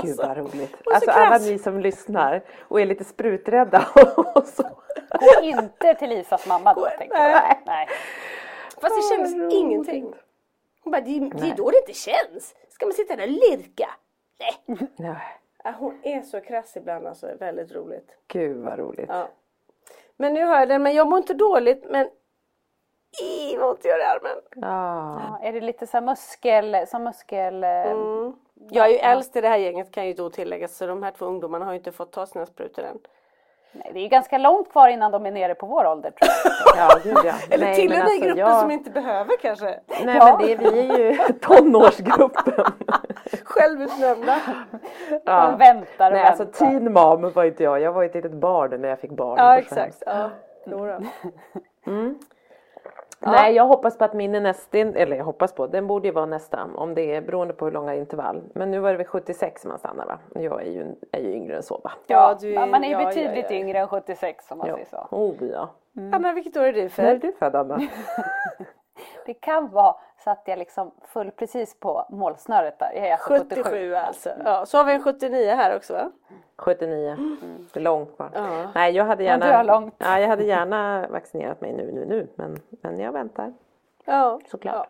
Gud 0.02 0.16
vad 0.16 0.36
roligt. 0.36 0.76
så 0.84 0.94
Alltså 0.94 1.10
alla 1.10 1.38
ni 1.38 1.58
som 1.58 1.80
lyssnar 1.80 2.42
och 2.60 2.80
är 2.80 2.86
lite 2.86 3.04
spruträdda 3.04 3.86
och 4.34 4.44
så. 4.46 4.62
Gå 5.10 5.42
inte 5.42 5.94
till 5.94 6.08
Lisas 6.08 6.46
mamma 6.46 6.74
då. 6.74 6.86
Tänker 6.98 7.18
nej. 7.18 7.30
jag. 7.32 7.56
Nej. 7.66 7.88
Fast 8.80 8.96
det 8.96 9.16
kändes 9.16 9.54
ingenting. 9.54 10.14
Hon 10.84 10.90
bara, 10.90 11.00
det, 11.00 11.10
är- 11.16 11.20
det 11.40 11.50
är 11.50 11.56
då 11.56 11.70
det 11.70 11.78
inte 11.78 11.92
känns. 11.92 12.54
Ska 12.68 12.86
man 12.86 12.92
sitta 12.92 13.16
där 13.16 13.22
och 13.24 13.28
lirka? 13.30 13.90
Nej. 14.38 14.88
Nej, 14.96 15.16
Ja, 15.64 15.74
hon 15.78 16.00
är 16.02 16.22
så 16.22 16.40
krass 16.40 16.76
ibland 16.76 17.06
alltså, 17.06 17.26
väldigt 17.40 17.72
roligt. 17.72 18.10
Gud 18.28 18.56
vad 18.56 18.78
roligt. 18.78 19.06
Ja. 19.08 19.28
Men 20.16 20.34
nu 20.34 20.44
har 20.44 20.58
jag 20.58 20.68
den, 20.68 20.82
men 20.82 20.94
jag 20.94 21.06
mår 21.08 21.18
inte 21.18 21.34
dåligt 21.34 21.84
men 21.90 22.08
i 23.22 23.56
vad 23.56 23.70
ont 23.70 23.84
gör 23.84 23.98
i 23.98 24.02
armen. 24.02 24.42
Ja. 24.54 25.20
Ja, 25.40 25.46
är 25.48 25.52
det 25.52 25.60
lite 25.60 25.86
så 25.86 25.96
här 25.96 26.04
muskel, 26.04 26.86
som 26.86 27.04
muskel... 27.04 27.64
eh, 27.64 27.70
Mm. 27.90 28.32
Jag 28.68 28.86
är 28.86 28.90
ju 28.90 28.96
äldst 28.96 29.36
i 29.36 29.40
det 29.40 29.48
här 29.48 29.56
gänget 29.56 29.90
kan 29.90 30.06
ju 30.06 30.12
då 30.14 30.30
tilläggas 30.30 30.76
så 30.76 30.86
de 30.86 31.02
här 31.02 31.10
två 31.10 31.24
ungdomarna 31.26 31.64
har 31.64 31.72
ju 31.72 31.78
inte 31.78 31.92
fått 31.92 32.12
ta 32.12 32.26
sina 32.26 32.46
sprutor 32.46 32.84
än. 32.84 32.98
Nej, 33.72 33.90
det 33.92 33.98
är 33.98 34.02
ju 34.02 34.08
ganska 34.08 34.38
långt 34.38 34.70
kvar 34.72 34.88
innan 34.88 35.12
de 35.12 35.26
är 35.26 35.30
nere 35.30 35.54
på 35.54 35.66
vår 35.66 35.84
ålder 35.86 36.10
tror 36.10 36.30
jag. 36.76 36.90
Ja, 36.90 36.98
gud 37.04 37.16
ja. 37.24 37.34
Eller 37.50 37.66
Nej, 37.66 37.74
tillhör 37.76 37.98
men 37.98 38.06
ni 38.06 38.12
alltså, 38.12 38.24
gruppen 38.26 38.38
jag- 38.38 38.60
som 38.60 38.70
inte 38.70 38.90
behöver 38.90 39.36
kanske? 39.42 39.80
Nej 40.04 40.16
Ja. 40.16 40.38
men 40.38 40.46
det, 40.46 40.56
vi 40.56 40.78
är 40.90 40.98
ju 40.98 41.16
tonårsgruppen. 41.40 42.64
Självutnämnda. 43.44 44.40
Ja. 45.24 45.56
väntar 45.58 46.10
och 46.10 46.16
Nej 46.16 46.26
alltså 46.26 46.44
väntar. 46.44 46.58
teen 46.66 46.92
mom 46.92 47.30
var 47.32 47.44
inte 47.44 47.62
jag. 47.64 47.80
Jag 47.80 47.92
var 47.92 48.04
ett 48.04 48.14
litet 48.14 48.32
barn 48.32 48.80
när 48.80 48.88
jag 48.88 48.98
fick 49.00 49.10
barn. 49.10 49.38
Ja 49.38 49.44
Det 49.44 49.50
var 49.50 49.62
så 49.76 49.80
exakt. 49.80 50.02
Ja. 53.22 53.30
Nej 53.30 53.54
jag 53.54 53.66
hoppas 53.66 53.98
på 53.98 54.04
att 54.04 54.14
min 54.14 54.34
är 54.34 54.40
nästa, 54.40 54.78
eller 54.78 55.16
jag 55.16 55.24
hoppas 55.24 55.52
på, 55.54 55.66
den 55.66 55.86
borde 55.86 56.08
ju 56.08 56.14
vara 56.14 56.26
nästa 56.26 56.68
om 56.76 56.94
det 56.94 57.14
är 57.14 57.20
beroende 57.20 57.54
på 57.54 57.64
hur 57.64 57.72
långa 57.72 57.94
intervall. 57.94 58.42
Men 58.54 58.70
nu 58.70 58.78
var 58.78 58.90
det 58.90 58.96
väl 58.96 59.06
76 59.06 59.64
man 59.64 59.78
stannar 59.78 60.06
va? 60.06 60.18
Jag 60.34 60.62
är 60.66 60.70
ju, 60.70 60.86
är 61.12 61.20
ju 61.20 61.32
yngre 61.32 61.56
än 61.56 61.62
så 61.62 61.80
va? 61.84 61.92
Ja, 62.06 62.36
du 62.40 62.54
är- 62.54 62.66
man 62.66 62.84
är 62.84 62.88
ju 62.88 62.92
ja, 62.92 63.00
ja, 63.00 63.06
betydligt 63.08 63.46
ja. 63.50 63.56
yngre 63.56 63.78
än 63.78 63.88
76 63.88 64.50
om 64.50 64.58
man 64.58 64.66
Ja. 64.68 64.74
säger 64.74 64.86
så. 64.86 65.06
Oh 65.16 65.34
ja. 65.52 65.68
Anna 66.12 66.32
vilket 66.32 66.56
år 66.56 66.62
är 66.62 66.72
du 66.72 66.78
När 66.78 66.84
är 66.84 66.88
född? 66.88 67.20
du 67.20 67.32
född 67.32 67.54
Anna? 67.56 67.80
Det 69.26 69.34
kan 69.34 69.68
vara 69.70 69.96
så 70.24 70.30
att 70.30 70.42
jag 70.44 70.58
liksom 70.58 70.90
föll 71.04 71.30
precis 71.30 71.80
på 71.80 72.06
målsnöret 72.10 72.78
där. 72.78 72.92
Jag 72.94 73.06
är 73.06 73.12
alltså 73.12 73.28
77. 73.32 73.62
77 73.62 73.94
alltså. 73.94 74.30
Ja, 74.44 74.66
så 74.66 74.78
har 74.78 74.84
vi 74.84 74.92
en 74.92 75.02
79 75.02 75.54
här 75.54 75.76
också 75.76 75.92
va? 75.92 76.10
79. 76.56 77.16
Det 77.72 77.80
är 77.80 77.84
långt 77.84 78.16
kvar. 78.16 78.30
Ja. 78.34 78.70
Nej 78.74 78.92
jag 78.96 79.04
hade 79.04 79.24
gärna, 79.24 79.46
du 79.46 79.52
har 79.52 79.64
långt. 79.64 79.94
Ja, 79.98 80.20
jag 80.20 80.28
hade 80.28 80.44
gärna 80.44 81.06
vaccinerat 81.10 81.60
mig 81.60 81.72
nu 81.72 81.92
nu 81.92 82.06
nu 82.06 82.28
men, 82.34 82.60
men 82.70 83.00
jag 83.00 83.12
väntar 83.12 83.52
Ja. 84.04 84.40
såklart. 84.50 84.88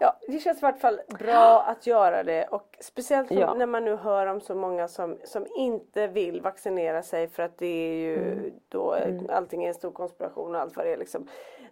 Ja, 0.00 0.16
det 0.28 0.38
känns 0.38 0.58
i 0.58 0.60
vart 0.62 0.78
fall 0.80 1.00
bra 1.18 1.62
att 1.62 1.86
göra 1.86 2.22
det 2.22 2.44
och 2.46 2.76
speciellt 2.80 3.30
Ja. 3.30 3.54
när 3.54 3.66
man 3.66 3.84
nu 3.84 3.96
hör 3.96 4.26
om 4.26 4.40
så 4.40 4.54
många 4.54 4.88
som, 4.88 5.18
som 5.24 5.46
inte 5.56 6.06
vill 6.06 6.40
vaccinera 6.40 7.02
sig 7.02 7.28
för 7.28 7.42
att 7.42 7.58
det 7.58 7.66
är 7.66 7.94
ju 7.94 8.52
då 8.68 8.94
eh, 8.94 9.14
allting 9.28 9.64
är 9.64 9.68
en 9.68 9.74
stor 9.74 9.90
konspiration 9.90 10.54
och 10.54 10.60
allt 10.60 10.76
vad 10.76 10.86
det 10.86 10.92
är 10.92 10.96
liksom. 10.96 11.28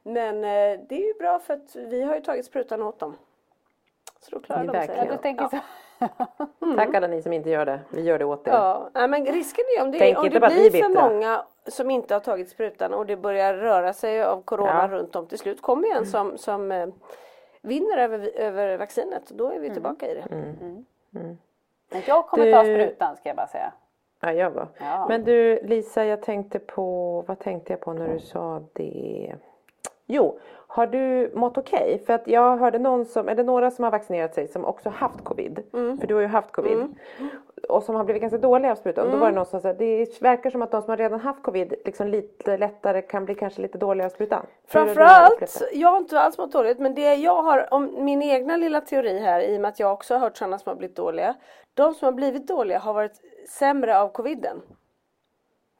Men 0.06 0.36
eh, 0.44 0.80
det 0.88 0.94
är 1.02 1.06
ju 1.06 1.14
bra 1.18 1.38
för 1.38 1.54
att 1.54 1.76
vi 1.76 2.02
har 2.02 2.14
ju 2.14 2.20
tagit 2.20 2.44
sprutan 2.46 2.82
åt 2.82 2.98
dem. 2.98 3.16
Så 4.20 4.30
då 4.30 4.40
klarar 4.42 4.64
de 4.64 4.86
sig. 4.86 4.96
Ja, 4.96 5.12
du 5.12 5.16
tänker 5.16 5.48
så. 5.48 5.58
Tack 6.76 6.94
alla 6.94 7.06
ni 7.06 7.22
som 7.22 7.32
inte 7.32 7.50
gör 7.50 7.66
det. 7.66 7.80
Vi 7.90 8.02
gör 8.02 8.18
det 8.18 8.24
åt 8.24 8.48
er. 8.48 8.52
Ja, 8.52 8.90
men 9.08 9.26
risken 9.26 9.64
är 9.78 9.82
om 9.84 9.90
det, 9.90 9.98
Tänk 9.98 10.18
om 10.18 10.24
det 10.30 10.40
blir 10.40 10.70
för 10.70 10.88
bittra. 10.88 11.08
många 11.08 11.44
som 11.66 11.90
inte 11.90 12.14
har 12.14 12.20
tagit 12.20 12.48
sprutan 12.48 12.94
och 12.94 13.06
det 13.06 13.16
börjar 13.16 13.54
röra 13.54 13.92
sig 13.92 14.24
av 14.24 14.42
corona 14.42 14.88
Ja. 14.90 14.96
runt 14.98 15.16
om 15.16 15.26
till 15.26 15.38
slut 15.38 15.62
kommer 15.62 15.96
en 15.96 16.06
som, 16.06 16.38
som 16.38 16.72
eh, 16.72 16.88
vinner 17.62 17.98
över, 17.98 18.30
över 18.36 18.76
vaccinet 18.76 19.28
då 19.30 19.50
är 19.50 19.58
vi 19.58 19.70
tillbaka 19.70 20.06
i 20.10 20.14
det. 20.14 20.24
Men 21.90 22.02
jag 22.06 22.26
kommer 22.26 22.52
ta 22.52 22.62
Du- 22.62 22.74
sprutan 22.74 23.16
ska 23.16 23.28
jag 23.28 23.36
bara 23.36 23.46
säga. 23.46 23.72
Ja, 24.20 24.32
jag 24.32 24.50
var. 24.50 24.68
Ja. 24.78 25.06
Men 25.08 25.24
du 25.24 25.60
Lisa, 25.62 26.04
jag 26.04 26.22
tänkte 26.22 26.58
på, 26.58 27.20
vad 27.28 27.38
tänkte 27.38 27.72
jag 27.72 27.80
på 27.80 27.92
när 27.92 28.08
du 28.12 28.18
sa 28.20 28.62
det? 28.72 29.34
Jo, 30.06 30.38
Har 30.66 30.86
du 30.86 31.32
mått 31.34 31.58
okej? 31.58 32.02
För 32.06 32.12
att 32.12 32.26
jag 32.26 32.56
hörde 32.56 32.78
någon 32.78 33.04
som, 33.04 33.28
är 33.28 33.34
det 33.34 33.42
några 33.42 33.70
som 33.70 33.84
har 33.84 33.90
vaccinerat 33.90 34.34
sig 34.34 34.48
som 34.48 34.64
också 34.64 34.88
haft 34.90 35.24
covid? 35.24 35.62
Mm. 35.72 35.98
För 35.98 36.06
du 36.06 36.14
har 36.14 36.20
ju 36.20 36.26
haft 36.26 36.52
covid. 36.52 36.78
Och 37.68 37.82
som 37.82 37.94
har 37.94 38.04
blivit 38.04 38.22
ganska 38.22 38.38
dåliga 38.38 38.72
av 38.72 38.76
sprutan. 38.76 39.06
Mm. 39.06 39.18
Då 39.18 39.20
var 39.24 39.30
det 39.30 39.36
någon 39.36 39.46
som 39.46 39.60
sa 39.60 39.68
att 39.68 39.78
det 39.78 40.22
verkar 40.22 40.50
som 40.50 40.62
att 40.62 40.70
de 40.70 40.82
som 40.82 40.90
har 40.90 40.96
redan 40.96 41.20
haft 41.20 41.42
covid 41.42 41.74
liksom 41.84 42.08
lite 42.08 42.56
lättare 42.56 43.02
kan 43.02 43.24
bli 43.24 43.34
kanske 43.34 43.62
lite 43.62 43.78
dåliga 43.78 44.06
av 44.06 44.10
sprutan. 44.10 44.46
Framförallt, 44.66 45.62
jag 45.72 45.88
har 45.88 45.98
inte 45.98 46.20
alls 46.20 46.38
mått 46.38 46.52
dåligt 46.52 46.78
men 46.78 46.94
det 46.94 47.14
jag 47.14 47.42
har, 47.42 47.74
om 47.74 48.04
min 48.04 48.22
egna 48.22 48.56
lilla 48.56 48.80
teori 48.80 49.18
här 49.18 49.40
i 49.40 49.56
och 49.56 49.60
med 49.60 49.68
att 49.68 49.80
jag 49.80 49.92
också 49.92 50.14
har 50.14 50.20
hört 50.20 50.36
sådana 50.36 50.58
som 50.58 50.70
har 50.70 50.76
blivit 50.76 50.96
dåliga. 50.96 51.34
De 51.74 51.94
som 51.94 52.06
har 52.06 52.12
blivit 52.12 52.46
dåliga 52.46 52.78
har 52.78 52.94
varit 52.94 53.20
sämre 53.48 53.98
av 53.98 54.08
coviden. 54.08 54.62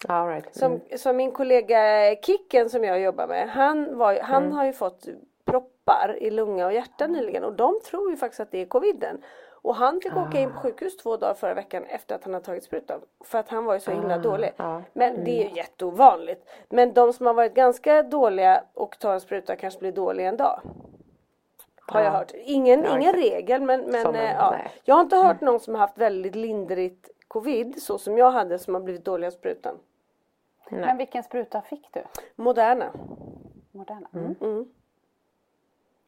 All 0.09 0.29
right. 0.29 0.55
Som, 0.57 0.81
som 0.97 1.17
min 1.17 1.33
kollega 1.33 1.79
Kicken 2.23 2.71
som 2.71 2.85
jag 2.85 3.01
jobbar 3.01 3.27
med, 3.27 3.49
han, 3.49 3.99
var, 3.99 4.19
han 4.21 4.43
Mm. 4.43 4.57
har 4.57 4.65
ju 4.65 4.73
fått 4.73 5.07
proppar 5.45 6.17
i 6.21 6.31
lunga 6.31 6.67
och 6.67 6.73
hjärta 6.73 7.07
nyligen 7.07 7.45
och 7.45 7.53
de 7.53 7.81
tror 7.85 8.11
ju 8.11 8.17
faktiskt 8.17 8.41
att 8.41 8.51
det 8.51 8.59
är 8.63 8.67
coviden. 8.67 9.23
Och 9.63 9.75
han 9.77 10.01
fick 10.01 10.17
åka 10.17 10.41
in 10.41 10.51
på 10.51 10.59
Ah. 10.59 10.63
sjukhus 10.63 10.97
två 10.97 11.17
dagar 11.17 11.35
förra 11.35 11.55
veckan 11.55 11.85
efter 11.85 12.15
att 12.15 12.25
han 12.25 12.35
har 12.35 12.41
tagit 12.41 12.65
sprutan. 12.65 13.01
För 13.25 13.39
att 13.39 13.49
han 13.49 13.65
var 13.65 13.75
ju 13.75 13.81
så 13.81 13.91
himla 13.91 14.15
Ah, 14.15 14.19
dålig. 14.19 14.53
ja. 14.57 14.83
Men 14.93 15.25
det 15.25 15.31
är 15.31 15.49
ju 15.51 15.57
jätteovanligt. 15.57 16.49
Men 16.69 16.93
de 16.95 17.13
som 17.13 17.27
har 17.27 17.35
varit 17.35 17.55
ganska 17.55 18.03
dåliga 18.03 18.65
och 18.75 18.99
tar 18.99 19.13
en 19.15 19.21
spruta 19.21 19.57
kanske 19.57 19.81
blir 19.81 19.93
dåliga 19.93 20.29
en 20.29 20.37
dag. 20.37 20.61
Har 21.87 22.01
jag 22.01 22.13
Ja. 22.13 22.19
hört. 22.19 22.33
Ingen, 22.35 22.85
Ja, 22.85 22.99
ingen 22.99 23.13
regel 23.13 23.63
men, 23.63 23.81
men 23.81 24.07
en- 24.07 24.15
eh, 24.15 24.33
ja. 24.33 24.57
jag 24.85 24.95
har 24.95 25.03
inte 25.03 25.17
hört 25.17 25.41
någon 25.41 25.61
som 25.61 25.75
har 25.75 25.81
haft 25.81 25.99
väldigt 25.99 26.35
lindrigt 26.35 27.11
covid 27.29 27.83
så 27.83 27.99
som 27.99 28.19
jag 28.19 28.31
hade 28.31 28.59
som 28.59 28.75
har 28.75 28.81
blivit 28.81 29.05
dålig 29.05 29.27
av 29.27 29.31
sprutan. 29.31 29.79
Men 30.71 30.97
vilken 30.97 31.23
spruta 31.23 31.63
fick 31.63 31.89
du? 31.93 32.03
Moderna. 32.37 32.91
Moderna? 33.73 34.09
Mm. 34.15 34.35
Mm. 34.41 34.65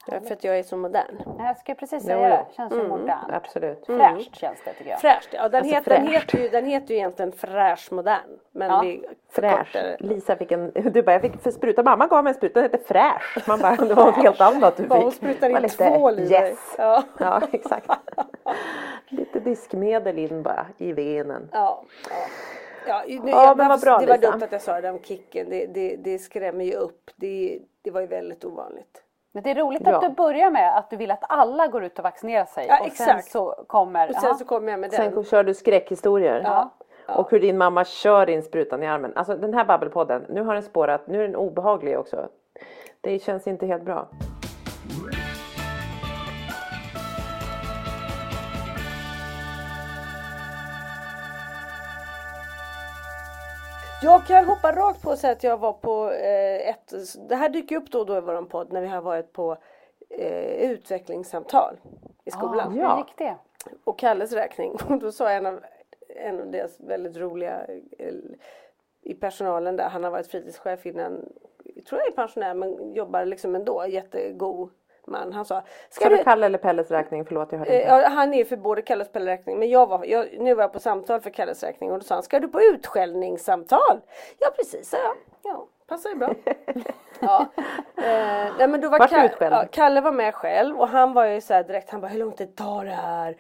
Ja, 0.09 0.21
för 0.21 0.33
att 0.35 0.45
jag 0.45 0.59
är 0.59 0.63
så 0.63 0.77
modern. 0.77 1.23
Nej, 1.39 1.47
Jag 1.47 1.59
ska 1.59 1.75
precis 1.75 2.05
säga 2.05 2.29
det, 2.29 2.47
känns 2.57 2.73
ju 2.73 2.89
modernt. 2.89 3.33
Absolut. 3.33 3.87
Fräscht 3.87 4.37
känns 4.37 4.59
det 4.65 4.73
tycker 4.73 4.91
jag. 4.91 5.01
Fräscht, 5.01 5.29
ja 5.33 5.49
den, 5.49 5.59
Alltså 5.59 5.75
heter, 5.75 5.91
den, 5.91 6.07
fräscht. 6.07 6.23
heter 6.33 6.39
ju, 6.39 6.49
den 6.49 6.65
heter 6.67 6.89
ju 6.89 6.97
egentligen 6.97 7.33
fräsch 7.33 7.93
modern. 7.93 8.39
Men 8.53 8.71
Ja. 8.71 8.81
vi 8.81 9.05
Fräsch. 9.31 9.77
Lisa 9.99 10.37
fick 10.37 10.53
en, 10.53 10.71
du 10.75 11.03
bara 11.03 11.13
jag 11.13 11.23
fick 11.23 11.43
för 11.43 11.51
spruta, 11.51 11.83
mamma 11.83 12.07
gav 12.07 12.25
mig 12.25 12.31
en 12.31 12.35
spruta, 12.35 12.61
den 12.63 12.71
hette 12.73 12.85
fräsch. 12.85 13.49
Man 13.49 13.61
bara, 13.61 13.77
det 13.77 13.95
var 13.95 14.07
något 14.07 14.17
helt 14.17 14.41
annat 14.41 14.77
du 14.77 14.83
fick. 14.83 14.93
Hon 14.93 15.13
var 15.41 15.49
in 15.49 15.63
lite 15.63 15.91
tvål 15.91 16.19
i 16.19 16.27
dig. 16.29 16.49
yes. 16.51 16.75
Ja. 16.79 17.03
Ja 17.19 17.43
exakt. 17.53 17.91
Lite 19.09 19.41
diskmedel 19.41 20.19
in 20.19 20.43
bara 20.43 20.67
i 20.79 20.93
venen. 20.93 21.49
Ja, 21.53 21.83
ja. 22.11 22.17
Ja, 22.89 23.03
nu, 23.09 23.31
Ja, 23.31 23.45
jag, 23.45 23.57
men 23.57 23.69
vad 23.69 23.81
bra, 23.81 23.99
det 23.99 24.07
var 24.07 24.17
Lisa. 24.19 24.31
dumt 24.31 24.43
att 24.43 24.53
jag 24.53 24.63
sa 24.63 24.81
det 24.81 24.91
om 24.91 24.99
kicken. 25.03 25.51
Det, 25.51 25.67
det, 25.67 25.97
det 25.97 26.19
skrämmer 26.19 26.65
ju 26.65 26.75
upp. 26.75 27.11
Det, 27.17 27.59
det 27.83 27.91
var 27.91 28.01
ju 28.01 28.07
väldigt 28.07 28.45
ovanligt. 28.45 29.03
Men 29.33 29.43
det 29.43 29.51
är 29.51 29.55
roligt 29.55 29.83
Ja. 29.85 29.95
att 29.97 30.03
du 30.03 30.09
börjar 30.09 30.51
med 30.51 30.79
att 30.79 30.91
du 30.91 30.97
vill 30.97 31.11
att 31.11 31.23
alla 31.29 31.67
går 31.67 31.85
ut 31.85 31.99
och 31.99 32.03
vaccinerar 32.05 32.45
sig. 32.45 32.67
Ja, 32.69 32.81
och 32.81 32.93
sen 32.93 33.09
exakt. 33.09 33.31
så 33.31 33.65
kommer... 33.67 34.09
Och 34.09 34.15
sen 34.15 34.25
ja. 34.29 34.35
så 34.35 34.45
kommer 34.45 34.71
jag 34.71 34.81
med 34.81 34.91
den. 34.91 35.13
Sen 35.13 35.25
kör 35.25 35.45
du 35.45 35.55
skräckhistorier. 35.55 36.41
Ja. 36.45 36.71
Och 37.15 37.31
hur 37.31 37.41
din 37.41 37.59
mamma 37.59 37.85
kör 37.85 38.31
in 38.31 38.43
sprutan 38.43 38.83
i 38.83 38.87
armen. 38.87 39.13
Alltså 39.17 39.37
den 39.37 39.55
här 39.55 39.65
babbelpodden, 39.65 40.27
nu 40.29 40.43
har 40.43 40.55
den 40.55 40.63
spårat, 40.63 41.07
nu 41.07 41.19
är 41.19 41.27
den 41.27 41.37
obehaglig 41.37 41.99
också. 41.99 42.29
Det 43.01 43.19
känns 43.19 43.47
inte 43.47 43.67
helt 43.67 43.83
bra. 43.83 44.09
Jag 54.07 54.27
kan 54.27 54.45
hoppa 54.45 54.73
rakt 54.73 55.03
på 55.03 55.11
och 55.11 55.19
säga 55.19 55.33
att 55.33 55.45
jag 55.45 55.59
var 55.59 55.73
på 55.73 56.11
eh, 56.11 56.69
ett, 56.69 56.95
det 57.29 57.37
här 57.37 57.49
dyker 57.49 57.77
upp 57.77 57.91
då 57.91 58.01
och 58.01 58.07
då 58.07 58.17
i 58.17 58.21
vår 58.21 58.43
podd 58.43 58.73
när 58.73 58.81
vi 58.81 58.87
har 58.87 59.01
varit 59.01 59.33
på 59.33 59.57
eh, 60.11 60.71
utvecklingssamtal 60.71 61.77
i 62.25 62.31
skolan. 62.31 62.77
Ja. 62.77 62.91
Hur 62.91 62.99
gick 62.99 63.19
det? 63.19 63.37
Och 63.85 63.99
Kalles 63.99 64.33
räkning. 64.33 64.73
Och 64.89 64.99
då 64.99 65.13
sa 65.13 65.31
en 65.31 65.47
av, 65.47 65.61
en 66.09 66.41
av 66.41 66.51
deras 66.51 66.81
väldigt 66.81 67.17
roliga 67.17 67.67
eh, 67.99 68.15
i 69.03 69.15
personalen 69.15 69.77
där, 69.77 69.89
han 69.89 70.05
har 70.05 70.11
varit 70.11 70.27
fritidschef 70.27 70.87
innan, 70.87 71.13
tror 71.89 72.01
jag 72.01 72.09
är 72.09 72.13
pensionär 72.13 72.55
men 72.55 72.93
jobbar 72.95 73.25
liksom 73.25 73.55
ändå, 73.55 73.87
jättegod 73.89 74.71
man. 75.07 75.33
Han 75.33 75.45
sa, 75.45 75.63
ska 75.91 76.09
du, 76.09 76.25
Kalle 76.25 76.47
eller 76.47 76.59
Pelles 76.59 76.91
räkning? 76.91 77.25
Förlåt 77.25 77.53
jag 77.53 77.59
hörde 77.59 77.71
Eh, 77.71 77.77
inte. 77.81 77.89
Ja, 77.89 78.09
han 78.09 78.35
är 78.35 78.45
för 78.45 78.57
både 78.57 78.83
Kalles 78.83 79.07
och 79.09 79.13
Pelles 79.13 79.27
räkning. 79.29 79.59
Men 79.59 79.71
jag 79.71 79.87
var, 79.87 80.05
jag, 80.05 80.27
nu 80.39 80.55
var 80.55 80.63
jag 80.63 80.73
på 80.73 80.81
samtal 80.81 81.21
för 81.21 81.31
Kalles 81.31 81.63
räkning 81.63 81.93
och 81.93 81.99
då 81.99 82.05
sa 82.05 82.15
han, 82.15 82.23
ska 82.23 82.41
du 82.41 82.49
på 82.49 82.61
utskällningssamtal? 82.63 84.01
Ja 84.39 84.49
precis, 84.57 84.91
sa 84.91 84.97
jag. 84.97 85.17
Ja, 85.43 85.67
passar 85.87 86.11
ju 86.11 86.17
bra. 86.17 86.35
ja. 87.21 87.47
eh, 87.97 88.53
nej, 88.59 88.69
men 88.69 88.81
då 88.81 88.89
var 88.89 88.99
Vart 88.99 89.11
du 89.11 89.17
Ka- 89.17 89.25
utskälld? 89.27 89.55
ja, 89.55 89.65
Kalle 89.73 90.01
var 90.01 90.13
med 90.13 90.35
själv 90.35 90.77
och 90.81 90.89
han 90.89 91.13
var 91.13 91.25
ju 91.27 91.41
så 91.41 91.55
här 91.55 91.65
direkt, 91.65 91.91
han 91.91 92.01
bara 92.01 92.09
hur 92.09 92.19
lång 92.19 92.33
tid 92.33 92.57
tar 92.57 92.85
det 92.85 92.91
här? 92.91 93.37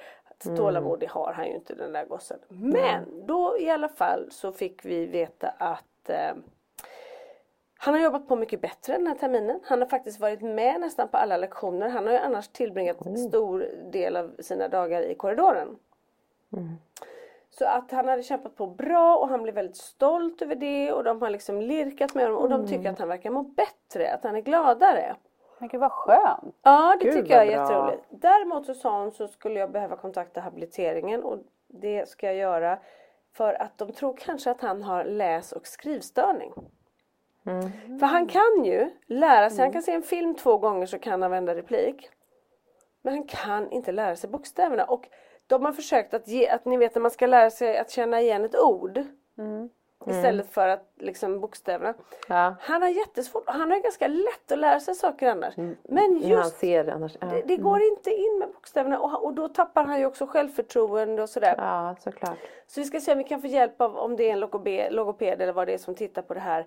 Mm. 0.46 0.56
Tålamod 0.56 1.00
det 1.00 1.10
har 1.10 1.32
han 1.32 1.46
ju 1.46 1.54
inte 1.54 1.74
den 1.74 1.92
där 1.92 2.04
gossen. 2.04 2.38
Men 2.48 3.26
då 3.26 3.56
i 3.58 3.70
alla 3.70 3.88
fall 3.88 4.28
så 4.30 4.52
fick 4.52 4.84
vi 4.84 5.06
veta 5.06 5.48
att 5.58 6.08
eh, 6.10 6.34
han 7.78 7.94
har 7.94 8.00
jobbat 8.00 8.28
på 8.28 8.36
mycket 8.36 8.60
bättre 8.60 8.92
den 8.92 9.06
här 9.06 9.14
terminen. 9.14 9.60
Han 9.64 9.80
har 9.80 9.88
faktiskt 9.88 10.20
varit 10.20 10.42
med 10.42 10.80
nästan 10.80 11.08
på 11.08 11.16
alla 11.16 11.36
lektioner. 11.36 11.88
Han 11.88 12.06
har 12.06 12.12
ju 12.12 12.18
annars 12.18 12.48
tillbringat 12.48 12.96
stor 13.28 13.68
del 13.92 14.16
av 14.16 14.34
sina 14.38 14.68
dagar 14.68 15.02
i 15.02 15.14
korridoren. 15.14 15.78
Så 17.50 17.64
att 17.64 17.90
han 17.90 18.08
hade 18.08 18.22
kämpat 18.22 18.56
på 18.56 18.66
bra 18.66 19.16
och 19.16 19.28
han 19.28 19.42
blev 19.42 19.54
väldigt 19.54 19.76
stolt 19.76 20.42
över 20.42 20.54
det 20.54 20.92
och 20.92 21.04
de 21.04 21.22
har 21.22 21.30
liksom 21.30 21.60
lirkat 21.60 22.14
med 22.14 22.24
honom 22.24 22.42
och 22.42 22.48
de 22.48 22.66
tycker 22.66 22.90
att 22.90 22.98
han 22.98 23.08
verkar 23.08 23.30
må 23.30 23.42
bättre, 23.42 24.14
att 24.14 24.24
han 24.24 24.36
är 24.36 24.40
gladare. 24.40 25.16
Men 25.58 25.68
gud 25.68 25.80
vad 25.80 25.92
skönt. 25.92 26.54
Ja 26.62 26.96
det 27.00 27.04
Gud, 27.04 27.14
tycker 27.14 27.34
jag 27.34 27.46
är 27.46 27.56
bra. 27.56 27.62
jätteroligt. 27.62 28.04
Däremot 28.10 28.66
så 28.66 28.74
sa 28.74 29.00
hon 29.00 29.12
så 29.12 29.28
skulle 29.28 29.60
jag 29.60 29.70
behöva 29.70 29.96
kontakta 29.96 30.40
habiliteringen 30.40 31.22
och 31.22 31.38
det 31.66 32.08
ska 32.08 32.26
jag 32.26 32.36
göra 32.36 32.78
för 33.32 33.62
att 33.62 33.78
de 33.78 33.92
tror 33.92 34.16
kanske 34.16 34.50
att 34.50 34.60
han 34.60 34.82
har 34.82 35.04
läs 35.04 35.52
och 35.52 35.66
skrivstörning. 35.66 36.52
Mm. 37.46 37.98
För 37.98 38.06
han 38.06 38.26
kan 38.26 38.64
ju 38.64 38.90
lära 39.06 39.50
sig, 39.50 39.58
han 39.58 39.72
kan 39.72 39.82
se 39.82 39.92
en 39.92 40.02
film 40.02 40.34
två 40.34 40.58
gånger 40.58 40.86
så 40.86 40.98
kan 40.98 41.22
han 41.22 41.30
vända 41.30 41.54
replik. 41.54 42.10
Men 43.02 43.14
han 43.14 43.24
kan 43.24 43.70
inte 43.70 43.92
lära 43.92 44.16
sig 44.16 44.30
bokstäverna 44.30 44.84
och 44.84 45.08
de 45.46 45.64
har 45.64 45.72
försökt 45.72 46.14
att 46.14 46.28
ge, 46.28 46.48
att 46.48 46.64
ni 46.64 46.76
vet 46.76 46.94
när 46.94 47.02
man 47.02 47.10
ska 47.10 47.26
lära 47.26 47.50
sig 47.50 47.78
att 47.78 47.90
känna 47.90 48.20
igen 48.20 48.44
ett 48.44 48.58
ord. 48.58 49.04
Istället 50.06 50.50
för 50.50 50.68
att 50.68 50.92
liksom 50.96 51.40
bokstäverna. 51.40 51.94
Ja. 52.28 52.54
Han 52.60 52.82
har 52.82 52.88
jättesvårt, 52.88 53.42
han 53.46 53.70
har 53.70 53.78
ganska 53.78 54.08
lätt 54.08 54.52
att 54.52 54.58
lära 54.58 54.80
sig 54.80 54.94
saker 54.94 55.28
annars. 55.28 55.56
Men 55.56 55.74
När 55.82 56.02
han 56.02 56.20
just 56.20 56.58
ser 56.58 56.88
annars. 56.88 57.16
Ja, 57.20 57.26
det, 57.26 57.42
det 57.46 57.56
går 57.56 57.82
inte 57.82 58.10
in 58.10 58.38
med 58.38 58.48
bokstäverna 58.48 59.00
och, 59.00 59.24
och 59.24 59.34
då 59.34 59.48
tappar 59.48 59.84
han 59.84 59.98
ju 60.00 60.06
också 60.06 60.26
självförtroende 60.26 61.22
och 61.22 61.28
sådär. 61.28 61.54
ja 61.58 61.96
såklart. 62.00 62.38
Så 62.66 62.80
vi 62.80 62.84
ska 62.84 63.00
se 63.00 63.12
om 63.12 63.18
vi 63.18 63.24
kan 63.24 63.40
få 63.40 63.46
hjälp 63.46 63.80
av 63.80 63.96
om 63.96 64.16
det 64.16 64.28
är 64.28 64.32
en 64.32 64.40
logoped, 64.40 64.92
logoped 64.92 65.42
eller 65.42 65.52
vad 65.52 65.66
det 65.66 65.74
är 65.74 65.78
som 65.78 65.94
tittar 65.94 66.22
på 66.22 66.34
det 66.34 66.40
här. 66.40 66.66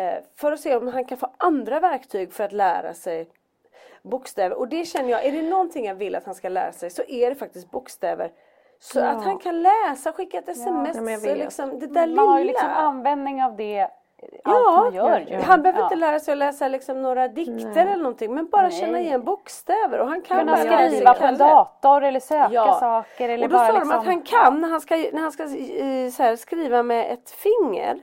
Eh, 0.00 0.18
för 0.36 0.52
att 0.52 0.60
se 0.60 0.76
om 0.76 0.88
han 0.88 1.04
kan 1.04 1.18
få 1.18 1.28
andra 1.38 1.80
verktyg 1.80 2.32
för 2.32 2.44
att 2.44 2.52
lära 2.52 2.94
sig 2.94 3.28
bokstäver. 4.02 4.58
Och 4.58 4.68
det 4.68 4.84
känner 4.84 5.10
jag, 5.10 5.24
är 5.26 5.32
det 5.32 5.42
någonting 5.42 5.86
jag 5.86 5.94
vill 5.94 6.14
att 6.14 6.24
han 6.24 6.34
ska 6.34 6.48
lära 6.48 6.72
sig 6.72 6.90
så 6.90 7.02
är 7.08 7.28
det 7.30 7.34
faktiskt 7.36 7.70
bokstäver. 7.70 8.30
Så 8.80 9.00
att 9.00 9.24
han 9.24 9.38
kan 9.38 9.62
läsa, 9.62 10.12
skicka 10.12 10.38
ett 10.38 10.48
sms, 10.48 10.96
Ja, 10.96 11.18
så 11.18 11.34
liksom, 11.34 11.78
det 11.78 11.86
där 11.86 12.06
Man 12.06 12.28
har 12.28 12.38
ju 12.38 12.44
lilla. 12.44 12.52
liksom 12.52 12.70
användning 12.76 13.42
av 13.44 13.56
det 13.56 13.80
allt 13.80 13.90
Ja, 14.44 14.76
man 14.84 14.94
gör 14.94 15.18
ju. 15.28 15.36
han 15.36 15.62
behöver 15.62 15.78
Ja. 15.80 15.84
inte 15.86 15.96
lära 15.96 16.20
sig 16.20 16.32
att 16.32 16.38
läsa 16.38 16.68
liksom 16.68 17.02
några 17.02 17.28
dikter 17.28 17.86
eller 17.86 17.96
någonting 17.96 18.34
men 18.34 18.46
bara 18.48 18.70
känna 18.70 19.00
igen 19.00 19.24
bokstäver 19.24 19.98
och 20.00 20.08
han 20.08 20.22
kan 20.22 20.38
Kunna 20.38 20.56
skriva 20.56 21.14
på 21.14 21.26
en 21.26 21.36
dator 21.38 22.04
eller 22.04 22.20
söka 22.20 22.48
Ja. 22.52 22.76
saker 22.80 23.28
eller 23.28 23.44
Och 23.46 23.50
då 23.50 23.56
bara 23.56 23.66
sa 23.66 23.72
liksom... 23.72 23.90
de 23.90 23.98
att 23.98 24.06
han 24.06 24.22
kan 24.22 24.60
när 24.60 24.68
han 24.68 24.80
ska, 24.80 24.96
när 24.96 25.20
han 25.20 25.32
ska 25.32 25.42
eh, 25.42 26.10
så 26.10 26.22
här, 26.22 26.36
skriva 26.36 26.82
med 26.82 27.12
ett 27.12 27.30
finger 27.30 28.00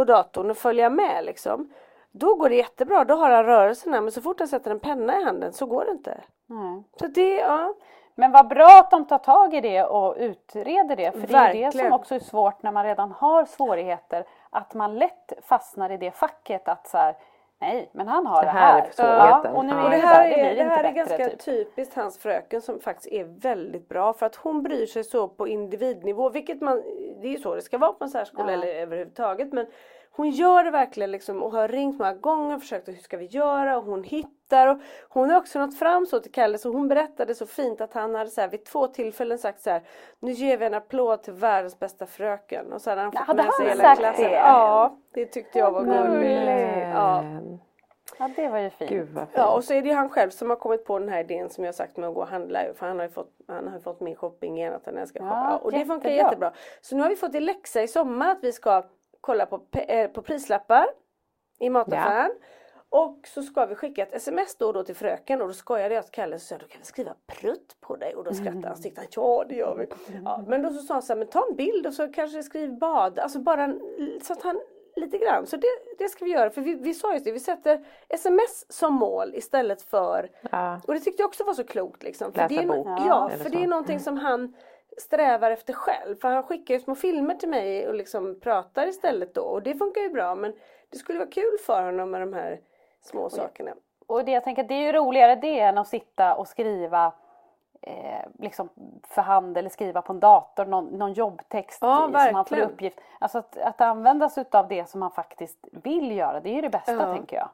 på 0.00 0.04
datorn 0.04 0.50
och 0.50 0.56
följa 0.56 0.90
med 0.90 1.24
liksom. 1.24 1.72
Då 2.10 2.34
går 2.34 2.48
det 2.48 2.54
jättebra, 2.54 3.04
då 3.04 3.14
har 3.14 3.30
han 3.30 3.44
rörelserna 3.44 4.00
men 4.00 4.12
så 4.12 4.20
fort 4.20 4.38
han 4.38 4.48
sätter 4.48 4.70
en 4.70 4.80
penna 4.80 5.20
i 5.20 5.24
handen 5.24 5.52
så 5.52 5.66
går 5.66 5.84
det 5.84 5.90
inte. 5.90 6.20
Nej. 6.46 6.82
Så 7.00 7.06
det, 7.06 7.36
ja. 7.36 7.74
Men 8.14 8.32
vad 8.32 8.48
bra 8.48 8.78
att 8.78 8.90
de 8.90 9.06
tar 9.06 9.18
tag 9.18 9.54
i 9.54 9.60
det 9.60 9.84
och 9.84 10.14
utreder 10.18 10.96
det. 10.96 11.12
För 11.12 11.20
det 11.20 11.26
är 11.26 11.54
det 11.54 11.60
Verkligen. 11.60 11.72
som 11.72 11.92
också 11.92 12.14
är 12.14 12.18
svårt 12.18 12.62
när 12.62 12.72
man 12.72 12.84
redan 12.84 13.12
har 13.12 13.44
svårigheter. 13.44 14.24
Att 14.50 14.74
man 14.74 14.98
lätt 14.98 15.32
fastnar 15.42 15.92
i 15.92 15.96
det 15.96 16.10
facket 16.10 16.68
att 16.68 16.88
så 16.88 16.98
här, 16.98 17.16
nej 17.60 17.90
men 17.92 18.08
han 18.08 18.26
har 18.26 18.40
Det 18.40 18.46
det 18.46 18.50
här 18.50 18.72
här. 18.72 19.04
är. 19.04 19.16
Ja, 19.44 19.50
och 19.50 19.64
nu 19.64 19.72
är 19.72 19.84
Och 19.84 19.90
det, 19.90 19.96
det 19.96 20.02
här 20.06 20.28
det 20.28 20.34
är, 20.40 20.44
det 20.44 20.50
inte 20.50 20.74
här 20.74 20.84
är 20.84 20.92
ganska 20.92 21.28
typ. 21.28 21.38
typiskt 21.38 21.94
hans 21.94 22.18
fröken 22.18 22.62
som 22.62 22.80
faktiskt 22.80 23.12
är 23.12 23.24
väldigt 23.24 23.88
bra 23.88 24.12
för 24.12 24.26
att 24.26 24.36
hon 24.36 24.62
bryr 24.62 24.86
sig 24.86 25.04
så 25.04 25.28
på 25.28 25.48
individnivå 25.48 26.28
vilket 26.30 26.60
man, 26.60 26.82
det 27.20 27.26
är 27.28 27.32
ju 27.32 27.38
så 27.38 27.54
det 27.54 27.62
ska 27.62 27.78
vara 27.78 27.92
på 27.92 28.04
en 28.04 28.10
särskola 28.10 28.46
Ja. 28.46 28.52
eller 28.52 28.74
överhuvudtaget 28.74 29.52
men 29.52 29.66
hon 30.12 30.30
gör 30.30 30.64
det 30.64 30.70
verkligen 30.70 31.10
liksom 31.10 31.42
och 31.42 31.52
har 31.52 31.68
ringt 31.68 31.98
många 31.98 32.14
gånger 32.14 32.54
och 32.54 32.60
försökt 32.62 32.88
hur 32.88 32.92
ska 32.94 33.16
vi 33.16 33.24
göra 33.26 33.78
och 33.78 33.84
hon 33.84 34.04
hittar 34.04 34.66
och 34.66 34.78
hon 35.08 35.30
har 35.30 35.36
också 35.38 35.58
nått 35.58 35.78
fram 35.78 36.06
så 36.06 36.20
till 36.20 36.32
Kalle 36.32 36.58
så 36.58 36.72
hon 36.72 36.88
berättade 36.88 37.34
så 37.34 37.46
fint 37.46 37.80
att 37.80 37.94
han 37.94 38.14
hade 38.14 38.30
så 38.30 38.40
här, 38.40 38.48
vid 38.48 38.64
två 38.64 38.86
tillfällen 38.86 39.38
sagt 39.38 39.60
så 39.62 39.70
här 39.70 39.82
nu 40.20 40.30
ger 40.32 40.56
vi 40.56 40.66
en 40.66 40.74
applåd 40.74 41.22
till 41.22 41.32
världens 41.32 41.78
bästa 41.78 42.06
fröken 42.06 42.72
och 42.72 42.80
så 42.82 42.90
hade 42.90 43.02
han 43.02 43.12
fått 43.12 43.20
Hade 43.20 43.42
med 43.42 43.52
sig 43.52 43.68
hela 43.68 43.82
sagt 43.82 43.98
klassen. 44.00 44.24
det? 44.24 44.30
Ja, 44.30 44.96
det 45.14 45.26
tyckte 45.26 45.58
jag 45.58 45.70
var 45.70 45.84
Gulligt. 45.84 46.88
Ja. 46.94 47.24
Ja, 48.18 48.30
det 48.36 48.48
var 48.48 48.58
ju 48.58 48.70
fint. 48.70 48.90
Gud 48.90 49.08
vad 49.08 49.24
fint. 49.28 49.36
Ja, 49.36 49.54
och 49.54 49.64
så 49.64 49.72
är 49.74 49.82
det 49.82 49.88
ju 49.88 49.94
han 49.94 50.08
själv 50.08 50.30
som 50.30 50.50
har 50.50 50.56
kommit 50.56 50.84
på 50.84 50.98
den 50.98 51.08
här 51.08 51.20
idén 51.20 51.50
som 51.50 51.64
jag 51.64 51.74
sagt 51.74 51.96
med 51.96 52.08
att 52.08 52.14
gå 52.14 52.20
och 52.20 52.26
handla. 52.26 52.60
För 52.74 52.86
han 52.86 52.96
har 52.98 53.04
ju 53.06 53.10
fått, 53.12 53.30
han 53.48 53.68
har 53.68 53.78
fått 53.78 54.00
min 54.00 54.16
shopping 54.16 54.58
igen 54.58 54.74
att 54.74 54.86
han 54.86 54.98
älskar 54.98 55.20
Ja, 55.20 55.26
shoppa. 55.30 55.64
Och 55.64 55.72
det 55.72 55.84
funkar 55.84 56.08
jättebra. 56.10 56.26
jättebra. 56.26 56.52
Så 56.80 56.96
nu 56.96 57.02
har 57.02 57.08
vi 57.08 57.16
fått 57.16 57.34
i 57.34 57.40
läxa 57.40 57.82
i 57.82 57.88
sommar 57.88 58.30
att 58.30 58.38
vi 58.42 58.52
ska 58.52 58.82
kolla 59.20 59.46
på, 59.46 59.60
eh, 59.72 60.10
på 60.10 60.22
prislappar 60.22 60.86
i 61.58 61.70
mataffären. 61.70 62.30
Och 62.92 63.18
så 63.34 63.42
ska 63.42 63.66
vi 63.66 63.74
skicka 63.74 64.02
ett 64.02 64.14
sms 64.14 64.56
då 64.56 64.66
och 64.66 64.72
då 64.72 64.84
till 64.84 64.94
fröken 64.94 65.42
och 65.42 65.48
då 65.48 65.54
skojade 65.54 65.94
jag 65.94 66.04
till 66.04 66.12
Kalle 66.12 66.34
och 66.34 66.40
sa 66.42 66.58
då 66.58 66.66
kan 66.66 66.78
vi 66.80 66.86
skriva 66.86 67.14
prutt 67.26 67.76
på 67.80 67.96
dig 67.96 68.14
och 68.14 68.24
då 68.24 68.34
skrattade 68.34 68.62
han 68.62 68.72
och 68.72 68.76
så 68.76 68.82
tyckte 68.82 69.06
ja 69.10 69.44
det 69.48 69.54
gör 69.54 69.74
vi. 69.74 69.86
Ja, 70.24 70.44
men 70.46 70.62
då 70.62 70.70
så 70.70 70.82
sa 70.82 70.94
han 70.94 71.02
så 71.02 71.12
här, 71.12 71.18
men 71.18 71.28
ta 71.28 71.46
en 71.50 71.56
bild 71.56 71.86
och 71.86 71.94
så 71.94 72.08
kanske 72.12 72.42
skriv 72.42 72.78
bad, 72.78 73.18
alltså 73.18 73.38
bara 73.38 73.74
så 74.22 74.32
att 74.32 74.42
han 74.42 74.60
lite 74.96 75.18
grann. 75.18 75.46
Så 75.46 75.56
det, 75.56 75.68
det 75.98 76.08
ska 76.08 76.24
vi 76.24 76.30
göra 76.30 76.50
för 76.50 76.60
vi, 76.60 76.74
vi 76.74 76.94
sa 76.94 77.12
just 77.12 77.24
det, 77.24 77.32
vi 77.32 77.40
sätter 77.40 77.84
sms 78.08 78.72
som 78.72 78.94
mål 78.94 79.34
istället 79.34 79.82
för 79.82 80.30
Ja. 80.50 80.80
och 80.86 80.94
det 80.94 81.00
tyckte 81.00 81.22
jag 81.22 81.28
också 81.28 81.44
var 81.44 81.54
så 81.54 81.64
klokt 81.64 82.02
liksom. 82.02 82.32
För 82.32 82.38
Läsa 82.40 82.54
det 82.54 82.62
är, 82.62 82.66
bok 82.66 82.86
Ja, 82.86 83.30
eller 83.30 83.44
för 83.44 83.50
det 83.50 83.62
är 83.62 83.66
någonting 83.66 84.00
som 84.00 84.16
han 84.16 84.54
strävar 85.00 85.50
efter 85.50 85.72
själv. 85.72 86.20
För 86.20 86.28
han 86.28 86.42
skickar 86.42 86.74
ju 86.74 86.80
små 86.80 86.94
filmer 86.94 87.34
till 87.34 87.48
mig 87.48 87.88
och 87.88 87.94
liksom 87.94 88.40
pratar 88.40 88.86
istället 88.86 89.34
då 89.34 89.42
och 89.42 89.62
det 89.62 89.74
funkar 89.74 90.00
ju 90.00 90.08
bra 90.08 90.34
men 90.34 90.52
det 90.90 90.98
skulle 90.98 91.18
vara 91.18 91.30
kul 91.30 91.58
för 91.66 91.82
honom 91.82 92.10
med 92.10 92.20
de 92.20 92.32
här 92.32 92.60
små 93.02 93.30
sakerna. 93.30 93.74
Och 94.06 94.24
det 94.24 94.32
jag 94.32 94.44
tänker, 94.44 94.64
det 94.64 94.74
är 94.74 94.86
ju 94.86 94.92
roligare 94.92 95.34
det 95.34 95.60
än 95.60 95.78
att 95.78 95.88
sitta 95.88 96.34
och 96.34 96.48
skriva 96.48 97.12
eh, 97.82 97.94
liksom 98.38 98.68
för 99.08 99.22
hand 99.22 99.58
eller 99.58 99.68
skriva 99.68 100.02
på 100.02 100.12
en 100.12 100.20
dator 100.20 100.64
någon, 100.64 100.84
någon 100.86 101.12
jobbtext 101.12 101.78
Ja, 101.82 102.08
i, 102.08 102.26
som 102.26 102.34
han 102.34 102.44
får 102.44 102.58
uppgift. 102.60 103.00
Alltså 103.18 103.38
att, 103.38 103.58
att 103.58 103.80
använda 103.80 104.28
sig 104.28 104.40
utav 104.40 104.68
det 104.68 104.88
som 104.88 105.00
man 105.00 105.10
faktiskt 105.10 105.58
vill 105.72 106.16
göra, 106.16 106.40
det 106.40 106.48
är 106.50 106.54
ju 106.54 106.60
det 106.60 106.68
bästa 106.70 106.92
Ja. 106.92 107.14
tänker 107.14 107.36
jag. 107.36 107.48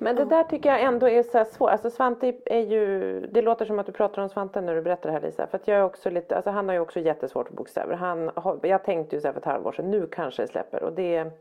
Men 0.00 0.16
det 0.16 0.24
där 0.24 0.42
tycker 0.44 0.68
jag 0.70 0.80
ändå 0.82 1.08
är 1.08 1.22
så 1.22 1.44
svårt. 1.44 1.70
Alltså 1.70 1.90
Svante 1.90 2.32
är 2.46 2.60
ju, 2.60 3.20
det 3.26 3.42
låter 3.42 3.64
som 3.64 3.78
att 3.78 3.86
du 3.86 3.92
pratar 3.92 4.22
om 4.22 4.28
Svante 4.28 4.60
när 4.60 4.74
du 4.74 4.82
berättar 4.82 5.08
det 5.08 5.12
här 5.12 5.20
Lisa. 5.20 5.46
För 5.46 5.58
att 5.58 5.68
jag 5.68 5.78
är 5.78 5.84
också 5.84 6.10
lite, 6.10 6.36
alltså 6.36 6.50
han 6.50 6.68
har 6.68 6.74
ju 6.74 6.80
också 6.80 7.00
jättesvårt 7.00 7.48
för 7.48 7.54
bokstäver. 7.54 7.94
Han, 7.96 8.30
har- 8.34 8.58
jag 8.62 8.84
tänkte 8.84 9.16
ju 9.16 9.20
så 9.22 9.28
här 9.28 9.32
för 9.32 9.40
ett 9.40 9.46
halvår 9.46 9.72
sedan, 9.72 9.90
nu 9.90 10.06
kanske 10.06 10.42
det 10.42 10.48
släpper. 10.48 10.82
Och 10.82 10.92
det 10.92 11.32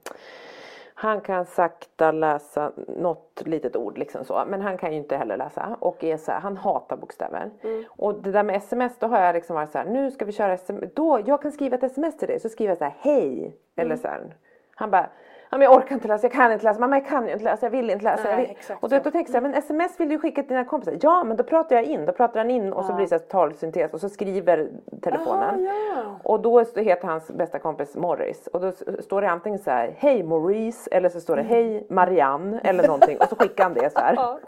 han 0.99 1.21
kan 1.21 1.45
sakta 1.45 2.11
läsa 2.11 2.71
något 2.87 3.41
litet 3.45 3.75
ord 3.75 3.97
liksom 3.97 4.25
så. 4.25 4.43
Men 4.47 4.61
han 4.61 4.77
kan 4.77 4.91
ju 4.91 4.97
inte 4.97 5.17
heller 5.17 5.37
läsa. 5.37 5.77
Och 5.79 6.03
är 6.03 6.17
så 6.17 6.31
här, 6.31 6.39
han 6.39 6.57
hatar 6.57 6.97
bokstäver. 6.97 7.51
Och 7.87 8.21
det 8.21 8.31
där 8.31 8.43
med 8.43 8.55
sms, 8.55 8.99
då 8.99 9.07
har 9.07 9.21
jag 9.21 9.35
liksom 9.35 9.55
varit 9.55 9.71
så 9.71 9.77
här, 9.77 9.85
nu 9.85 10.11
ska 10.11 10.25
vi 10.25 10.31
köra 10.31 10.53
sms. 10.53 10.93
Då, 10.93 11.19
jag 11.25 11.41
kan 11.41 11.51
skriva 11.51 11.75
ett 11.75 11.83
sms 11.83 12.17
till 12.17 12.27
dig. 12.27 12.39
Så 12.39 12.49
skriver 12.49 12.71
jag 12.71 12.77
så 12.77 12.83
här, 12.83 12.95
hej. 12.99 13.55
Eller 13.75 13.95
så 13.95 14.07
här. 14.07 14.35
Han 14.75 14.91
bara, 14.91 15.09
ja, 15.49 15.57
men 15.57 15.61
jag 15.61 15.73
orkar 15.77 15.95
inte 15.95 16.07
läsa, 16.07 16.25
jag 16.25 16.31
kan 16.31 16.51
inte 16.51 16.65
läsa, 16.65 16.79
mamma 16.79 16.95
jag 16.97 17.07
kan 17.07 17.25
ju 17.27 17.31
inte 17.33 17.43
läsa, 17.43 17.65
jag 17.65 17.71
vill 17.71 17.89
inte 17.89 18.03
läsa. 18.03 18.23
Nej, 18.23 18.57
vill. 18.67 18.77
Och 18.79 18.89
då, 18.89 18.99
då 19.03 19.11
tänkte 19.11 19.33
jag, 19.33 19.43
men 19.43 19.53
sms 19.53 19.99
vill 19.99 20.09
du 20.09 20.19
skicka 20.19 20.41
till 20.41 20.49
dina 20.49 20.65
kompisar. 20.65 20.97
Ja 21.01 21.23
men 21.23 21.37
då 21.37 21.43
pratar 21.43 21.75
jag 21.75 21.85
in, 21.85 22.05
då 22.05 22.11
pratar 22.11 22.39
han 22.39 22.49
in 22.51 22.73
och 22.73 22.85
så 22.85 22.93
blir 22.93 23.05
det 23.05 23.09
så 23.09 23.15
här 23.15 23.19
talsyntes 23.19 23.93
och 23.93 23.99
så 24.01 24.09
skriver 24.09 24.69
telefonen. 25.01 25.67
Ah, 25.67 25.71
ja. 25.95 26.19
Och 26.23 26.39
då 26.41 26.59
heter 26.59 27.07
hans 27.07 27.31
bästa 27.31 27.59
kompis 27.59 27.95
Morris. 27.95 28.47
Och 28.47 28.61
då 28.61 28.71
står 28.99 29.21
det 29.21 29.29
antingen 29.29 29.59
så 29.59 29.71
här, 29.71 29.95
hej 29.97 30.23
Maurice 30.23 30.89
eller 30.91 31.09
så 31.09 31.19
står 31.21 31.35
det 31.35 31.43
hej 31.43 31.87
Marianne 31.89 32.59
eller 32.63 32.87
någonting. 32.87 33.17
Och 33.17 33.27
så 33.29 33.35
skickar 33.35 33.63
han 33.63 33.73
det 33.73 33.93
så 33.93 33.99
här. 33.99 34.13
Ja. 34.15 34.39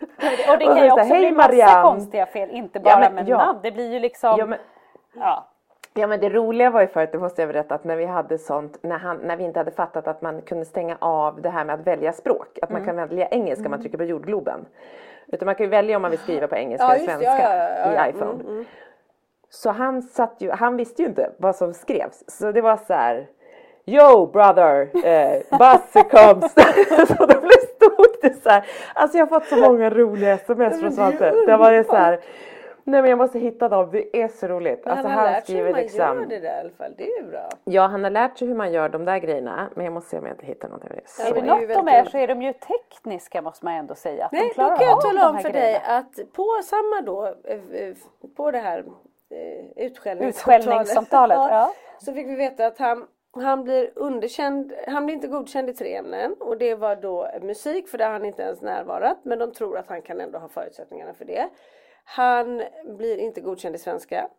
Och 0.54 0.60
det 0.60 0.66
kan 0.66 0.86
ju 0.86 0.92
också 0.92 1.06
"Hej, 1.06 1.20
bli 1.20 1.32
massa 1.32 1.48
Marianne." 1.50 1.84
konstiga 1.84 2.26
fel, 2.26 2.50
inte 2.50 2.80
bara 2.80 3.00
men- 3.00 3.16
med 3.16 3.28
ja. 3.30 3.38
namn. 3.38 3.60
Det 3.64 3.72
blir 3.72 3.94
ju 3.94 4.00
liksom, 4.00 4.36
Ja, 4.38 4.46
men, 4.46 4.60
ja. 5.16 5.48
Ja 6.00 6.08
men 6.08 6.20
det 6.20 6.30
roliga 6.30 6.70
var 6.70 6.82
ju 6.82 6.88
förut, 6.88 7.10
det 7.12 7.20
måste 7.20 7.42
jag 7.42 7.50
berätta, 7.50 7.76
att 7.76 7.84
när 7.84 7.96
vi 7.96 8.06
hade 8.06 8.38
sånt, 8.38 8.78
när, 8.82 8.98
han, 8.98 9.18
när 9.18 9.38
vi 9.38 9.44
inte 9.44 9.60
hade 9.60 9.72
fattat 9.72 10.08
att 10.08 10.22
man 10.22 10.42
kunde 10.42 10.66
stänga 10.66 10.98
av 11.00 11.42
det 11.42 11.50
här 11.50 11.66
med 11.66 11.76
att 11.76 11.88
välja 11.88 12.14
språk. 12.14 12.60
Att 12.62 12.70
man 12.70 12.86
kan 12.86 12.96
välja 12.96 13.28
engelska 13.28 13.66
om 13.66 13.72
man 13.72 13.82
trycker 13.82 13.98
på 13.98 14.04
jordgloben. 14.04 14.66
Utan 15.28 15.46
man 15.46 15.56
kan 15.56 15.66
ju 15.66 15.70
välja 15.70 15.96
om 15.96 16.02
man 16.02 16.12
vill 16.12 16.20
skriva 16.20 16.48
på 16.48 16.56
engelska 16.56 16.86
Ja, 16.86 16.96
eller 16.96 17.06
det. 17.06 17.12
svenska 17.12 17.42
Ja, 17.86 17.94
ja, 17.94 18.08
i 18.08 18.10
iPhone. 18.10 18.66
Så 19.50 19.70
han 19.70 20.02
satt 20.02 20.36
ju, 20.38 20.52
han 20.52 20.78
visste 20.78 21.02
ju 21.02 21.08
inte 21.08 21.32
vad 21.38 21.56
som 21.56 21.74
skrevs. 21.74 22.24
Så 22.28 22.52
det 22.52 22.62
var 22.62 22.78
så 22.78 22.94
här. 22.94 23.28
Yo 23.86 24.28
brother, 24.28 24.90
eh, 25.06 25.58
Basse 25.60 26.04
comes. 26.04 26.54
så 27.08 27.26
då 27.26 27.42
blev 27.42 27.60
stod 27.80 28.08
det 28.22 28.42
så 28.44 28.50
här. 28.50 28.66
Alltså 28.94 29.18
jag 29.18 29.26
har 29.26 29.40
fått 29.40 29.50
så 29.50 29.56
många 29.56 29.90
roliga 29.90 30.34
sms 30.34 30.80
från 30.80 30.92
Svante. 30.92 31.32
Det 31.46 31.58
var 31.58 31.72
det 31.72 31.84
så 31.84 31.96
här. 31.96 32.20
Nej 32.90 33.02
men 33.02 33.10
jag 33.10 33.18
måste 33.18 33.40
hitta 33.40 33.70
dem, 33.70 33.90
det 33.92 34.22
är 34.22 34.28
så 34.28 34.48
roligt. 34.48 34.86
Men 34.86 34.92
Alltså 34.92 35.08
han 35.08 35.18
har 35.18 35.26
han 35.26 35.34
lärt 35.34 35.46
sig 35.46 35.56
hur 35.56 35.72
man 35.72 35.82
liksom. 35.82 36.00
gör 36.00 36.26
det 36.26 36.40
där 36.40 36.58
i 36.58 36.60
alla 36.60 36.70
fall. 36.70 36.94
Det 36.98 37.04
är 37.04 37.22
ju 37.22 37.28
bra. 37.30 37.50
Ja, 37.64 37.88
han 37.88 38.04
har 38.04 38.12
lärt 38.12 38.38
sig 38.38 38.48
hur 38.48 38.56
man 38.56 38.72
gör 38.72 38.90
de 38.90 39.06
där 39.06 39.18
grejerna. 39.18 39.70
Men 39.76 39.86
jag 39.86 39.94
måste 39.94 40.10
se 40.10 40.18
om 40.18 40.26
jag 40.26 40.34
inte 40.34 40.46
hittar 40.46 40.70
något. 40.70 40.82
Det 40.82 40.88
är 40.88 41.28
Är 41.28 41.34
det 41.34 41.42
något 41.42 41.86
de 41.86 41.88
är 41.88 42.06
så 42.06 42.18
är 42.18 42.28
de 42.28 42.42
ju 42.42 42.54
tekniska 42.54 43.42
måste 43.42 43.66
man 43.66 43.74
ändå 43.74 43.96
säga. 43.96 44.26
Att 44.26 44.32
de 44.32 44.38
Nej, 44.38 44.48
då 44.48 44.54
klarar 44.54 44.78
kan 44.78 44.88
jag 44.88 45.02
tala 45.02 45.22
de 45.22 45.36
om 45.36 45.42
för 45.42 45.50
grejerna. 45.50 45.88
dig 45.88 45.98
att 45.98 46.34
på 46.34 46.48
samma 46.64 47.02
då, 47.02 47.26
eh, 47.26 47.60
eh, 47.82 47.96
på 48.38 48.52
det 48.52 48.60
här 48.60 48.80
eh, 49.30 49.86
utskällningssamtalet, 49.86 50.60
Utskällningssamtalet, 50.60 51.38
ja. 51.38 51.74
så 52.00 52.14
fick 52.14 52.28
vi 52.28 52.36
veta 52.36 52.66
att 52.66 52.78
han, 52.78 53.08
han 53.36 53.64
blir 53.64 53.92
underkänd, 53.96 54.74
han 54.88 55.06
blir 55.06 55.16
inte 55.16 55.28
godkänd 55.28 55.70
i 55.70 55.74
tre 55.74 55.96
ämnen 55.96 56.36
och 56.40 56.58
det 56.58 56.76
var 56.76 56.96
då 56.96 57.30
musik 57.42 57.88
för 57.88 57.98
där 57.98 58.06
har 58.06 58.14
han 58.14 58.26
inte 58.26 58.42
ens 58.42 58.62
närvarat 58.62 59.18
men 59.24 59.40
de 59.40 59.52
tror 59.52 59.78
att 59.78 59.88
han 59.88 60.02
kan 60.02 60.22
ändå 60.22 60.40
ha 60.40 60.48
förutsättningarna 60.48 61.14
för 61.14 61.26
det. 61.26 61.50
Han 62.12 62.64
blir 62.84 63.18
inte 63.18 63.42
godkänd 63.42 63.76
i 63.76 63.78
svenska 63.78 64.30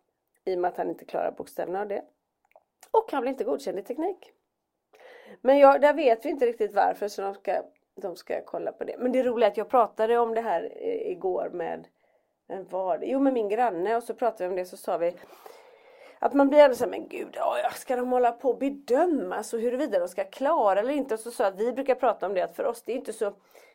i 0.45 0.55
och 0.55 0.59
med 0.59 0.69
att 0.69 0.77
han 0.77 0.89
inte 0.89 1.05
klarar 1.05 1.31
bokstäverna 1.31 1.81
av 1.81 1.87
det. 1.87 2.03
Och 2.91 3.11
han 3.11 3.21
blir 3.21 3.31
inte 3.31 3.43
godkänd 3.43 3.79
i 3.79 3.81
teknik. 3.81 4.31
Men 5.41 5.59
jag, 5.59 5.81
där 5.81 5.93
vet 5.93 6.25
vi 6.25 6.29
inte 6.29 6.45
riktigt 6.45 6.73
varför 6.73 7.07
så 7.07 7.21
de 7.21 7.33
ska, 7.33 7.63
de 7.95 8.15
ska 8.15 8.41
kolla 8.45 8.71
på 8.71 8.83
det. 8.83 8.95
Men 8.99 9.11
det 9.11 9.23
roliga 9.23 9.47
är 9.47 9.51
att 9.51 9.57
jag 9.57 9.69
pratade 9.69 10.17
om 10.17 10.33
det 10.33 10.41
här 10.41 10.73
eh, 10.75 11.11
igår 11.11 11.49
med, 11.53 11.87
vem 12.47 12.67
var 12.67 12.97
det? 12.97 13.05
Jo 13.05 13.19
med 13.19 13.33
min 13.33 13.49
granne 13.49 13.95
och 13.95 14.03
så 14.03 14.13
pratade 14.13 14.43
vi 14.43 14.49
om 14.49 14.55
det 14.55 14.65
så 14.65 14.77
sa 14.77 14.97
vi 14.97 15.15
att 16.19 16.33
man 16.33 16.49
blir 16.49 16.59
ändå 16.59 16.75
såhär, 16.75 16.91
men 16.91 17.07
gud, 17.07 17.37
ska 17.73 17.95
de 17.95 18.11
hålla 18.11 18.31
på 18.31 18.49
och 18.49 18.57
bedöma 18.57 19.43
så 19.43 19.57
huruvida 19.57 19.99
de 19.99 20.07
ska 20.07 20.23
klara 20.23 20.79
eller 20.79 20.93
inte? 20.93 21.13
Och 21.13 21.19
så 21.19 21.31
sa 21.31 21.43
jag 21.43 21.53
att 21.53 21.59
vi 21.59 21.73
brukar 21.73 21.95
prata 21.95 22.25
om 22.25 22.33
det 22.33 22.41
att 22.41 22.55
för 22.55 22.65
oss 22.65 22.83
det 22.83 22.91
är 22.91 22.95
inte 22.95 23.13
så 23.13 23.33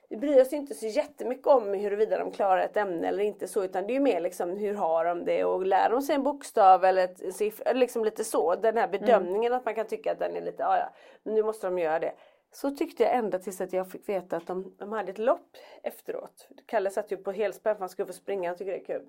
vi 0.09 0.17
bryr 0.17 0.41
oss 0.41 0.53
inte 0.53 0.75
så 0.75 0.87
jättemycket 0.87 1.47
om 1.47 1.75
huruvida 1.75 2.19
de 2.19 2.31
klarar 2.31 2.63
ett 2.63 2.77
ämne 2.77 3.09
eller 3.09 3.25
inte 3.25 3.49
så 3.49 3.65
utan 3.65 3.87
det 3.87 3.93
är 3.93 3.95
ju 3.95 4.01
mer 4.01 4.21
liksom 4.21 4.57
hur 4.57 4.75
har 4.75 5.05
de 5.05 5.25
det 5.25 5.45
och 5.45 5.67
lär 5.67 5.91
de 5.91 6.03
sig 6.03 6.15
en 6.15 6.23
bokstav 6.23 6.85
eller 6.85 7.05
ett 7.05 7.35
siffra, 7.35 7.73
liksom 7.73 8.05
lite 8.05 8.25
så. 8.25 8.55
Den 8.55 8.77
här 8.77 8.89
bedömningen 8.89 9.53
att 9.53 9.65
man 9.65 9.75
kan 9.75 9.87
tycka 9.87 10.13
att 10.13 10.19
den 10.19 10.37
är 10.37 10.41
lite, 10.41 10.63
ja 10.63 10.79
ja, 10.79 10.93
men 11.23 11.35
nu 11.35 11.43
måste 11.43 11.67
de 11.67 11.79
göra 11.79 11.99
det. 11.99 12.13
Så 12.53 12.71
tyckte 12.71 13.03
jag 13.03 13.15
ända 13.15 13.39
tills 13.39 13.61
att 13.61 13.73
jag 13.73 13.91
fick 13.91 14.09
veta 14.09 14.37
att 14.37 14.47
de, 14.47 14.75
de 14.79 14.93
hade 14.93 15.11
ett 15.11 15.19
lopp 15.19 15.57
efteråt. 15.83 16.49
Kalle 16.67 16.91
satt 16.91 17.13
ju 17.13 17.17
på 17.17 17.33
helspänn 17.33 17.75
för 17.75 17.81
han 17.81 17.89
skulle 17.89 18.07
få 18.07 18.13
springa, 18.13 18.51
han 18.51 18.57
tycker 18.59 18.73
det 18.73 18.79
är 18.79 18.85
kul. 18.85 19.07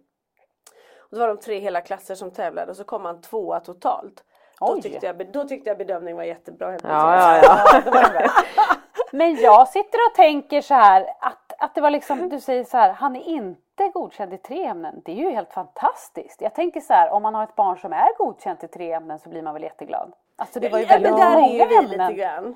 Och 0.98 1.16
då 1.16 1.20
var 1.20 1.28
de 1.28 1.38
tre 1.38 1.60
hela 1.60 1.82
klasser 1.82 2.16
som 2.16 2.32
tävlade 2.32 2.72
och 2.72 2.78
så 2.78 2.84
kom 2.84 3.06
han 3.06 3.22
tvåa 3.22 3.60
totalt. 3.60 4.24
Då 4.60 4.82
tyckte, 4.82 5.06
jag, 5.06 5.32
då 5.32 5.44
tyckte 5.44 5.70
jag 5.70 5.78
bedömningen 5.78 6.18
var 6.18 6.24
jättebra. 6.24 6.72
helt 6.72 6.84
Ja, 6.84 7.42
ja, 7.44 7.64
ja. 7.76 8.64
Ja, 9.20 9.26
det 9.26 9.36
det. 9.36 9.42
Men 9.42 9.44
jag 9.44 9.68
sitter 9.68 9.98
och 10.10 10.16
tänker 10.16 10.62
så 10.62 10.74
här 10.74 11.02
att, 11.20 11.54
att 11.58 11.76
det 11.76 11.82
var 11.82 11.90
liksom, 11.90 12.30
du 12.30 12.40
säger 12.40 12.64
så 12.64 12.78
här, 12.78 12.92
han 12.92 13.16
är 13.16 13.24
inte 13.28 13.90
godkänd 13.94 14.34
i 14.34 14.38
tre 14.38 14.66
ämnen. 14.66 15.02
Det 15.06 15.12
är 15.12 15.16
ju 15.16 15.30
helt 15.30 15.54
fantastiskt. 15.54 16.42
Jag 16.42 16.54
tänker 16.56 16.82
så 16.82 16.94
här, 16.94 17.10
om 17.12 17.24
man 17.24 17.36
har 17.36 17.44
ett 17.44 17.56
barn 17.56 17.78
som 17.78 17.94
är 17.94 18.18
godkänt 18.18 18.64
i 18.64 18.68
tre 18.68 18.92
ämnen 18.92 19.20
så 19.20 19.30
blir 19.30 19.42
man 19.42 19.54
väl 19.54 19.64
jätteglad. 19.64 20.14
Alltså 20.36 20.60
det 20.60 20.70
var 20.70 20.80
ju 20.80 20.86
ja, 20.86 20.90
väldigt 20.90 21.12
men 21.12 21.20
där 21.20 21.38
är 21.38 21.42
många 21.42 21.54
ju 21.54 21.66
vi 21.68 21.76
ämnen. 21.76 22.10
lite 22.10 22.14
grann. 22.22 22.56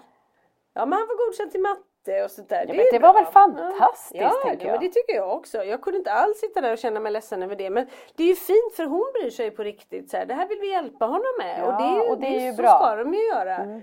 Ja 0.73 0.85
men 0.85 0.99
han 0.99 1.07
var 1.07 1.27
godkänd 1.27 1.51
till 1.51 1.61
matte 1.61 2.23
och 2.23 2.31
sånt 2.31 2.49
där. 2.49 2.55
Ja, 2.55 2.61
är 2.63 2.67
men 2.67 2.85
ju 2.85 2.91
det 2.91 2.99
var 2.99 3.13
väl 3.13 3.25
fantastiskt, 3.25 4.21
Ja, 4.21 4.29
tänker 4.43 4.65
ja 4.65 4.71
jag. 4.71 4.79
men 4.79 4.87
det 4.89 4.93
tycker 4.93 5.15
jag 5.15 5.31
också. 5.33 5.63
Jag 5.63 5.81
kunde 5.81 5.97
inte 5.97 6.11
alls 6.11 6.39
sitta 6.39 6.61
där 6.61 6.71
och 6.71 6.77
känna 6.77 6.99
mig 6.99 7.11
ledsen 7.11 7.43
över 7.43 7.55
det. 7.55 7.69
Men 7.69 7.87
det 8.15 8.23
är 8.23 8.27
ju 8.27 8.35
fint 8.35 8.75
för 8.75 8.85
hon 8.85 9.11
bryr 9.13 9.29
sig 9.29 9.51
på 9.51 9.63
riktigt. 9.63 10.09
Så 10.11 10.17
här, 10.17 10.25
det 10.25 10.33
här 10.33 10.47
vill 10.47 10.57
vi 10.61 10.71
hjälpa 10.71 11.05
honom 11.05 11.33
med. 11.39 11.59
Ja, 11.59 11.65
och 11.65 11.81
det 11.81 11.83
är 11.83 11.95
ju, 12.05 12.11
och 12.11 12.17
det 12.17 12.27
är 12.27 12.41
ju 12.41 12.51
så 12.53 12.61
bra. 12.61 12.79
ska 12.79 12.95
de 12.95 13.13
ju 13.13 13.27
göra. 13.27 13.81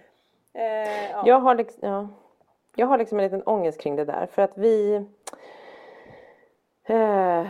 Eh, 0.55 1.11
ja. 1.11 1.23
Jag 1.27 1.39
har, 1.41 1.55
liksom, 1.55 1.89
ja. 1.89 2.09
Jag 2.79 2.87
har 2.87 2.99
liksom 2.99 3.19
en 3.19 3.25
liten 3.25 3.43
ångest 3.43 3.81
kring 3.81 3.97
det 3.97 4.05
där. 4.05 4.27
För 4.27 4.43
att 4.43 4.53
vi... 4.55 5.05
Eh, 6.85 7.47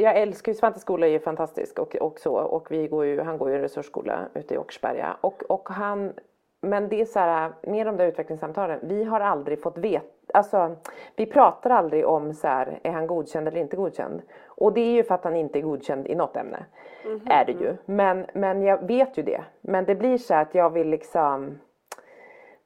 jag 0.00 0.16
älskar 0.16 0.52
ju, 0.52 0.56
Svantes 0.56 0.82
skola 0.82 1.06
är 1.06 1.10
ju 1.10 1.18
fantastisk 1.18 1.78
och, 1.78 1.96
och 1.96 2.18
så. 2.18 2.34
Och 2.34 2.70
vi 2.70 2.86
går 2.86 3.04
ju, 3.04 3.20
han 3.20 3.38
går 3.38 3.48
ju 3.48 3.54
i 3.54 3.56
en 3.56 3.62
resursskola 3.62 4.28
ute 4.34 4.54
i 4.54 4.58
Åkersberga. 4.58 5.16
Och, 5.20 5.42
och 5.42 5.68
han, 5.68 6.12
men 6.60 6.88
det 6.88 7.00
är 7.00 7.04
så 7.04 7.18
här, 7.18 7.52
med 7.62 7.86
de 7.86 7.96
där 7.96 8.06
utvecklingssamtalen, 8.06 8.80
vi 8.82 9.04
har 9.04 9.20
aldrig 9.20 9.62
fått 9.62 9.78
veta 9.78 10.06
Alltså, 10.34 10.76
vi 11.16 11.26
pratar 11.26 11.70
aldrig 11.70 12.06
om 12.06 12.34
så 12.34 12.48
här, 12.48 12.80
är 12.82 12.90
han 12.90 13.06
godkänd 13.06 13.48
eller 13.48 13.60
inte 13.60 13.76
godkänd? 13.76 14.22
Och 14.46 14.72
det 14.72 14.80
är 14.80 14.92
ju 14.92 15.04
för 15.04 15.14
att 15.14 15.24
han 15.24 15.36
inte 15.36 15.58
är 15.58 15.62
godkänd 15.62 16.06
i 16.06 16.14
något 16.14 16.36
ämne. 16.36 16.66
Är 17.26 17.44
det 17.44 17.52
ju. 17.52 17.76
Men, 17.84 18.26
men 18.32 18.62
jag 18.62 18.86
vet 18.86 19.18
ju 19.18 19.22
det. 19.22 19.44
Men 19.60 19.84
det 19.84 19.94
blir 19.94 20.18
så 20.18 20.34
här 20.34 20.42
att 20.42 20.54
jag 20.54 20.70
vill 20.70 20.88
liksom 20.88 21.58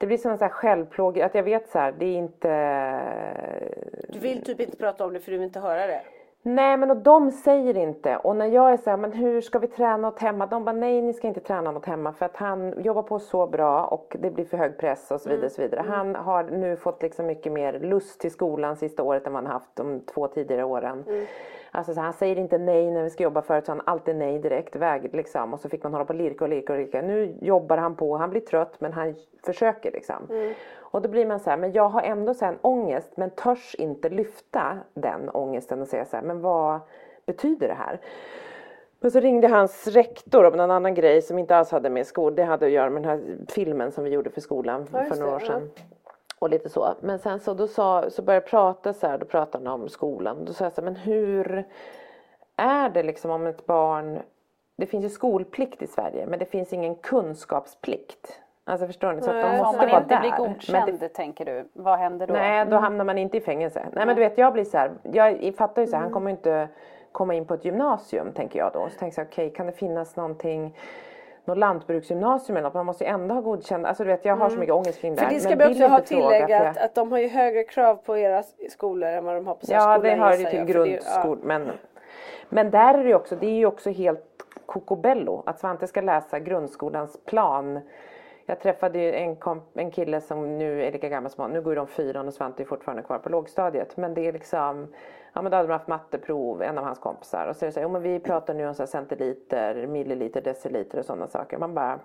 det 0.00 0.06
blir 0.06 0.18
som 0.18 0.30
en 0.30 0.38
självplåga, 0.38 0.50
självplåg, 0.50 1.20
att 1.20 1.34
jag 1.34 1.42
vet 1.42 1.68
så 1.68 1.78
här, 1.78 1.92
det 1.98 2.06
är 2.06 2.16
inte... 2.16 2.48
Du 4.08 4.18
vill 4.18 4.44
typ 4.44 4.60
inte 4.60 4.76
prata 4.76 5.04
om 5.04 5.12
det 5.12 5.20
för 5.20 5.32
du 5.32 5.38
vill 5.38 5.46
inte 5.46 5.60
höra 5.60 5.86
det. 5.86 6.02
Nej 6.42 6.76
men 6.76 6.90
och 6.90 6.96
de 6.96 7.30
säger 7.30 7.76
inte 7.76 8.16
och 8.16 8.36
när 8.36 8.46
jag 8.46 8.72
är 8.72 8.76
så 8.76 8.90
här, 8.90 8.96
men 8.96 9.12
hur 9.12 9.40
ska 9.40 9.58
vi 9.58 9.66
träna 9.66 9.96
något 9.96 10.18
hemma? 10.18 10.46
De 10.46 10.64
bara 10.64 10.72
nej 10.72 11.02
ni 11.02 11.12
ska 11.12 11.28
inte 11.28 11.40
träna 11.40 11.70
något 11.70 11.86
hemma 11.86 12.12
för 12.12 12.26
att 12.26 12.36
han 12.36 12.82
jobbar 12.82 13.02
på 13.02 13.18
så 13.18 13.46
bra 13.46 13.84
och 13.84 14.16
det 14.18 14.30
blir 14.30 14.44
för 14.44 14.56
hög 14.56 14.78
press 14.78 15.10
och 15.10 15.20
så 15.20 15.28
vidare. 15.28 15.46
Och 15.46 15.52
så 15.52 15.62
vidare. 15.62 15.84
Han 15.88 16.14
har 16.14 16.44
nu 16.44 16.76
fått 16.76 17.02
liksom 17.02 17.26
mycket 17.26 17.52
mer 17.52 17.78
lust 17.80 18.20
till 18.20 18.30
skolan 18.30 18.76
sista 18.76 19.02
året 19.02 19.26
än 19.26 19.32
vad 19.32 19.42
han 19.42 19.52
haft 19.52 19.76
de 19.76 20.00
två 20.00 20.28
tidigare 20.28 20.64
åren. 20.64 21.04
Alltså 21.70 21.94
så 21.94 22.00
han 22.00 22.12
säger 22.12 22.38
inte 22.38 22.58
nej 22.58 22.90
när 22.90 23.02
vi 23.02 23.10
ska 23.10 23.22
jobba 23.22 23.42
förut 23.42 23.66
så 23.66 23.72
han 23.72 23.82
alltid 23.84 24.16
nej 24.16 24.38
direkt 24.38 24.76
väg 24.76 25.14
liksom. 25.14 25.54
Och 25.54 25.60
så 25.60 25.68
fick 25.68 25.82
man 25.82 25.92
hålla 25.92 26.04
på 26.04 26.12
och 26.12 26.18
lirka 26.18 26.44
och 26.44 26.50
lirka 26.50 26.72
och 26.72 26.78
lirka. 26.78 27.02
Nu 27.02 27.36
jobbar 27.40 27.76
han 27.76 27.96
på, 27.96 28.16
han 28.16 28.30
blir 28.30 28.40
trött 28.40 28.80
men 28.80 28.92
han 28.92 29.14
försöker 29.46 29.92
liksom. 29.92 30.28
Och 30.90 31.02
då 31.02 31.08
blir 31.08 31.26
man 31.26 31.40
så 31.40 31.50
här, 31.50 31.56
men 31.56 31.72
jag 31.72 31.88
har 31.88 32.02
ändå 32.02 32.34
så 32.34 32.44
en 32.44 32.58
ångest 32.62 33.08
men 33.14 33.30
törs 33.30 33.74
inte 33.74 34.08
lyfta 34.08 34.78
den 34.94 35.30
ångesten 35.30 35.80
och 35.80 35.88
säga 35.88 36.04
så 36.04 36.16
här, 36.16 36.22
men 36.24 36.40
vad 36.40 36.80
betyder 37.26 37.68
det 37.68 37.74
här? 37.74 38.00
Men 39.00 39.10
så 39.10 39.20
ringde 39.20 39.48
hans 39.48 39.86
rektor 39.86 40.44
om 40.44 40.54
en 40.54 40.70
annan 40.70 40.94
grej 40.94 41.22
som 41.22 41.38
inte 41.38 41.56
alls 41.56 41.70
hade 41.70 41.90
med 41.90 42.06
skol, 42.06 42.34
det 42.34 42.44
hade 42.44 42.66
att 42.66 42.72
göra 42.72 42.90
med 42.90 43.02
den 43.02 43.10
här 43.10 43.36
filmen 43.48 43.92
som 43.92 44.04
vi 44.04 44.10
gjorde 44.10 44.30
för 44.30 44.40
skolan 44.40 44.86
Ja, 44.92 45.04
för 45.04 45.16
några 45.16 45.34
år 45.34 45.40
sedan. 45.40 45.70
Och 46.38 46.50
lite 46.50 46.68
så. 46.68 46.94
Men 47.00 47.18
sen 47.18 47.40
så, 47.40 47.54
då 47.54 47.66
sa, 47.66 48.10
så 48.10 48.22
började 48.22 48.44
jag 48.44 48.50
prata 48.50 48.92
så 48.92 49.06
här, 49.06 49.18
då 49.18 49.26
pratade 49.26 49.68
han 49.70 49.80
om 49.80 49.88
skolan. 49.88 50.44
Då 50.44 50.52
sa 50.52 50.64
jag 50.64 50.72
så 50.72 50.80
här, 50.80 50.84
men 50.84 50.96
hur 50.96 51.64
är 52.56 52.90
det 52.90 53.02
liksom 53.02 53.30
om 53.30 53.46
ett 53.46 53.66
barn, 53.66 54.18
det 54.76 54.86
finns 54.86 55.04
ju 55.04 55.08
skolplikt 55.08 55.82
i 55.82 55.86
Sverige 55.86 56.26
men 56.26 56.38
det 56.38 56.44
finns 56.44 56.72
ingen 56.72 56.94
kunskapsplikt. 56.94 58.40
Alltså 58.70 58.86
förstår 58.86 59.12
ni? 59.12 59.22
Så 59.22 59.30
att 59.30 59.42
de 59.42 59.56
måste 59.56 59.68
Om 59.84 59.90
man 59.90 60.02
inte 60.02 60.14
där. 60.14 60.20
blir 60.20 60.30
godkänd 60.36 61.00
det, 61.00 61.08
tänker 61.08 61.44
du, 61.44 61.68
vad 61.72 61.98
händer 61.98 62.26
då? 62.26 62.32
nej, 62.34 62.66
då 62.66 62.76
hamnar 62.76 63.04
man 63.04 63.18
inte 63.18 63.36
i 63.36 63.40
fängelse. 63.40 63.82
Nej 63.92 64.06
men 64.06 64.16
du 64.16 64.22
vet 64.22 64.38
jag 64.38 64.52
blir 64.52 64.64
så 64.64 64.78
här, 64.78 64.90
jag 65.02 65.54
fattar 65.58 65.82
ju 65.82 65.88
så 65.88 65.96
här, 65.96 66.02
han 66.02 66.12
kommer 66.12 66.30
ju 66.30 66.36
inte 66.36 66.68
komma 67.12 67.34
in 67.34 67.44
på 67.46 67.54
ett 67.54 67.64
gymnasium 67.64 68.32
tänker 68.32 68.58
jag 68.58 68.72
då. 68.72 68.88
Så 68.90 68.98
tänker 68.98 69.20
jag 69.20 69.28
okej 69.28 69.50
kan 69.50 69.66
det 69.66 69.72
finnas 69.72 70.16
någonting 70.16 70.76
något 71.44 71.58
lantbruksgymnasium 71.58 72.56
eller 72.56 72.68
något, 72.68 72.74
man 72.74 72.86
måste 72.86 73.04
ju 73.04 73.10
ändå 73.10 73.34
ha 73.34 73.40
godkänd, 73.42 73.86
alltså 73.86 74.04
du 74.04 74.08
vet 74.10 74.24
jag 74.24 74.36
har 74.36 74.48
så 74.50 74.58
mycket 74.58 74.74
ångest 74.74 75.00
kring 75.00 75.14
det 75.14 75.22
För 75.22 75.30
det 75.30 75.40
ska 75.40 75.56
vi 75.56 75.64
också 75.64 75.86
ha 75.86 75.98
inte 75.98 76.08
fråga, 76.08 76.22
för 76.22 76.30
tillägga 76.30 76.58
jag- 76.58 76.66
att, 76.66 76.76
att 76.78 76.94
de 76.94 77.12
har 77.12 77.18
ju 77.18 77.28
högre 77.28 77.64
krav 77.64 77.94
på 77.96 78.16
era 78.18 78.42
skolor 78.70 79.08
än 79.10 79.24
vad 79.24 79.34
de 79.34 79.46
har 79.46 79.54
på 79.54 79.60
Ja 79.62 79.66
särskolan. 79.66 80.00
det 80.02 80.14
hör 80.24 80.30
ju 80.32 80.36
till 80.36 80.44
jag, 80.44 80.50
för 80.66 80.74
det 80.74 80.80
är 80.80 80.84
ju- 80.86 80.90
grundskol. 80.92 81.38
Men, 81.42 81.70
men 82.48 82.70
där 82.70 82.94
är 82.94 83.02
det 83.02 83.08
ju 83.08 83.14
också, 83.14 83.36
det 83.36 83.46
är 83.46 83.50
ju 83.58 83.66
också 83.66 83.90
helt 83.90 84.26
kokobello 84.66 85.42
att 85.46 85.58
Svante 85.60 85.86
ska 85.86 86.00
läsa 86.00 86.38
grundskolans 86.38 87.24
plan. 87.24 87.80
Jag 88.50 88.60
träffade 88.60 88.98
ju 88.98 89.14
en, 89.14 89.36
en 89.74 89.90
kille 89.90 90.20
som 90.20 90.58
nu 90.58 90.84
är 90.84 90.92
lika 90.92 91.08
gammal 91.08 91.30
som 91.30 91.42
han. 91.42 91.50
Nu 91.50 91.62
går 91.62 91.72
ju 91.72 91.76
de 91.76 91.86
fyran 91.86 92.26
och 92.26 92.34
Svante 92.34 92.62
är 92.62 92.64
fortfarande 92.64 93.02
kvar 93.02 93.18
på 93.18 93.28
lågstadiet. 93.28 93.96
Men 93.96 94.14
det 94.14 94.28
är 94.28 94.32
liksom, 94.32 94.88
ja 95.32 95.42
men 95.42 95.50
då 95.50 95.56
hade 95.56 95.68
de 95.68 95.72
haft 95.72 95.88
matteprov, 95.88 96.62
en 96.62 96.78
av 96.78 96.84
hans 96.84 96.98
kompisar. 96.98 97.46
Och 97.46 97.56
så 97.56 97.64
är 97.64 97.66
det 97.66 97.72
så 97.72 97.80
här, 97.80 97.86
jo 97.86 97.92
men 97.92 98.02
vi 98.02 98.20
pratar 98.20 98.54
nu 98.54 98.68
om 98.68 98.74
så 98.74 98.82
här 98.82 98.86
centiliter, 98.86 99.86
milliliter, 99.86 100.40
deciliter 100.40 100.98
och 100.98 101.04
sådana 101.04 101.26
saker. 101.26 101.58
Man 101.58 101.74
bara 101.74 102.00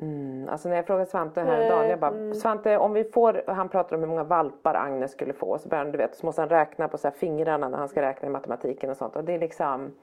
Mm, 0.00 0.48
alltså 0.48 0.68
när 0.68 0.76
jag 0.76 0.86
frågade 0.86 1.06
Svante 1.06 1.40
häromdagen, 1.40 1.90
jag 1.90 2.00
bara 2.00 2.34
Svante 2.34 2.76
om 2.76 2.92
vi 2.92 3.04
får, 3.04 3.42
han 3.46 3.68
pratar 3.68 3.96
om 3.96 4.02
hur 4.02 4.08
många 4.08 4.24
valpar 4.24 4.74
Agnes 4.74 5.12
skulle 5.12 5.32
få. 5.32 5.58
Så 5.58 5.68
börjar 5.68 5.84
du 5.84 5.98
vet, 5.98 6.14
så 6.14 6.26
måste 6.26 6.42
han 6.42 6.48
räkna 6.48 6.88
på 6.88 6.98
så 6.98 7.10
fingrarna 7.10 7.68
när 7.68 7.78
han 7.78 7.88
ska 7.88 8.02
räkna 8.02 8.28
i 8.28 8.30
matematiken 8.30 8.90
och 8.90 8.96
sånt. 8.96 9.16
Och 9.16 9.24
det 9.24 9.34
är 9.34 9.38
liksom 9.38 9.94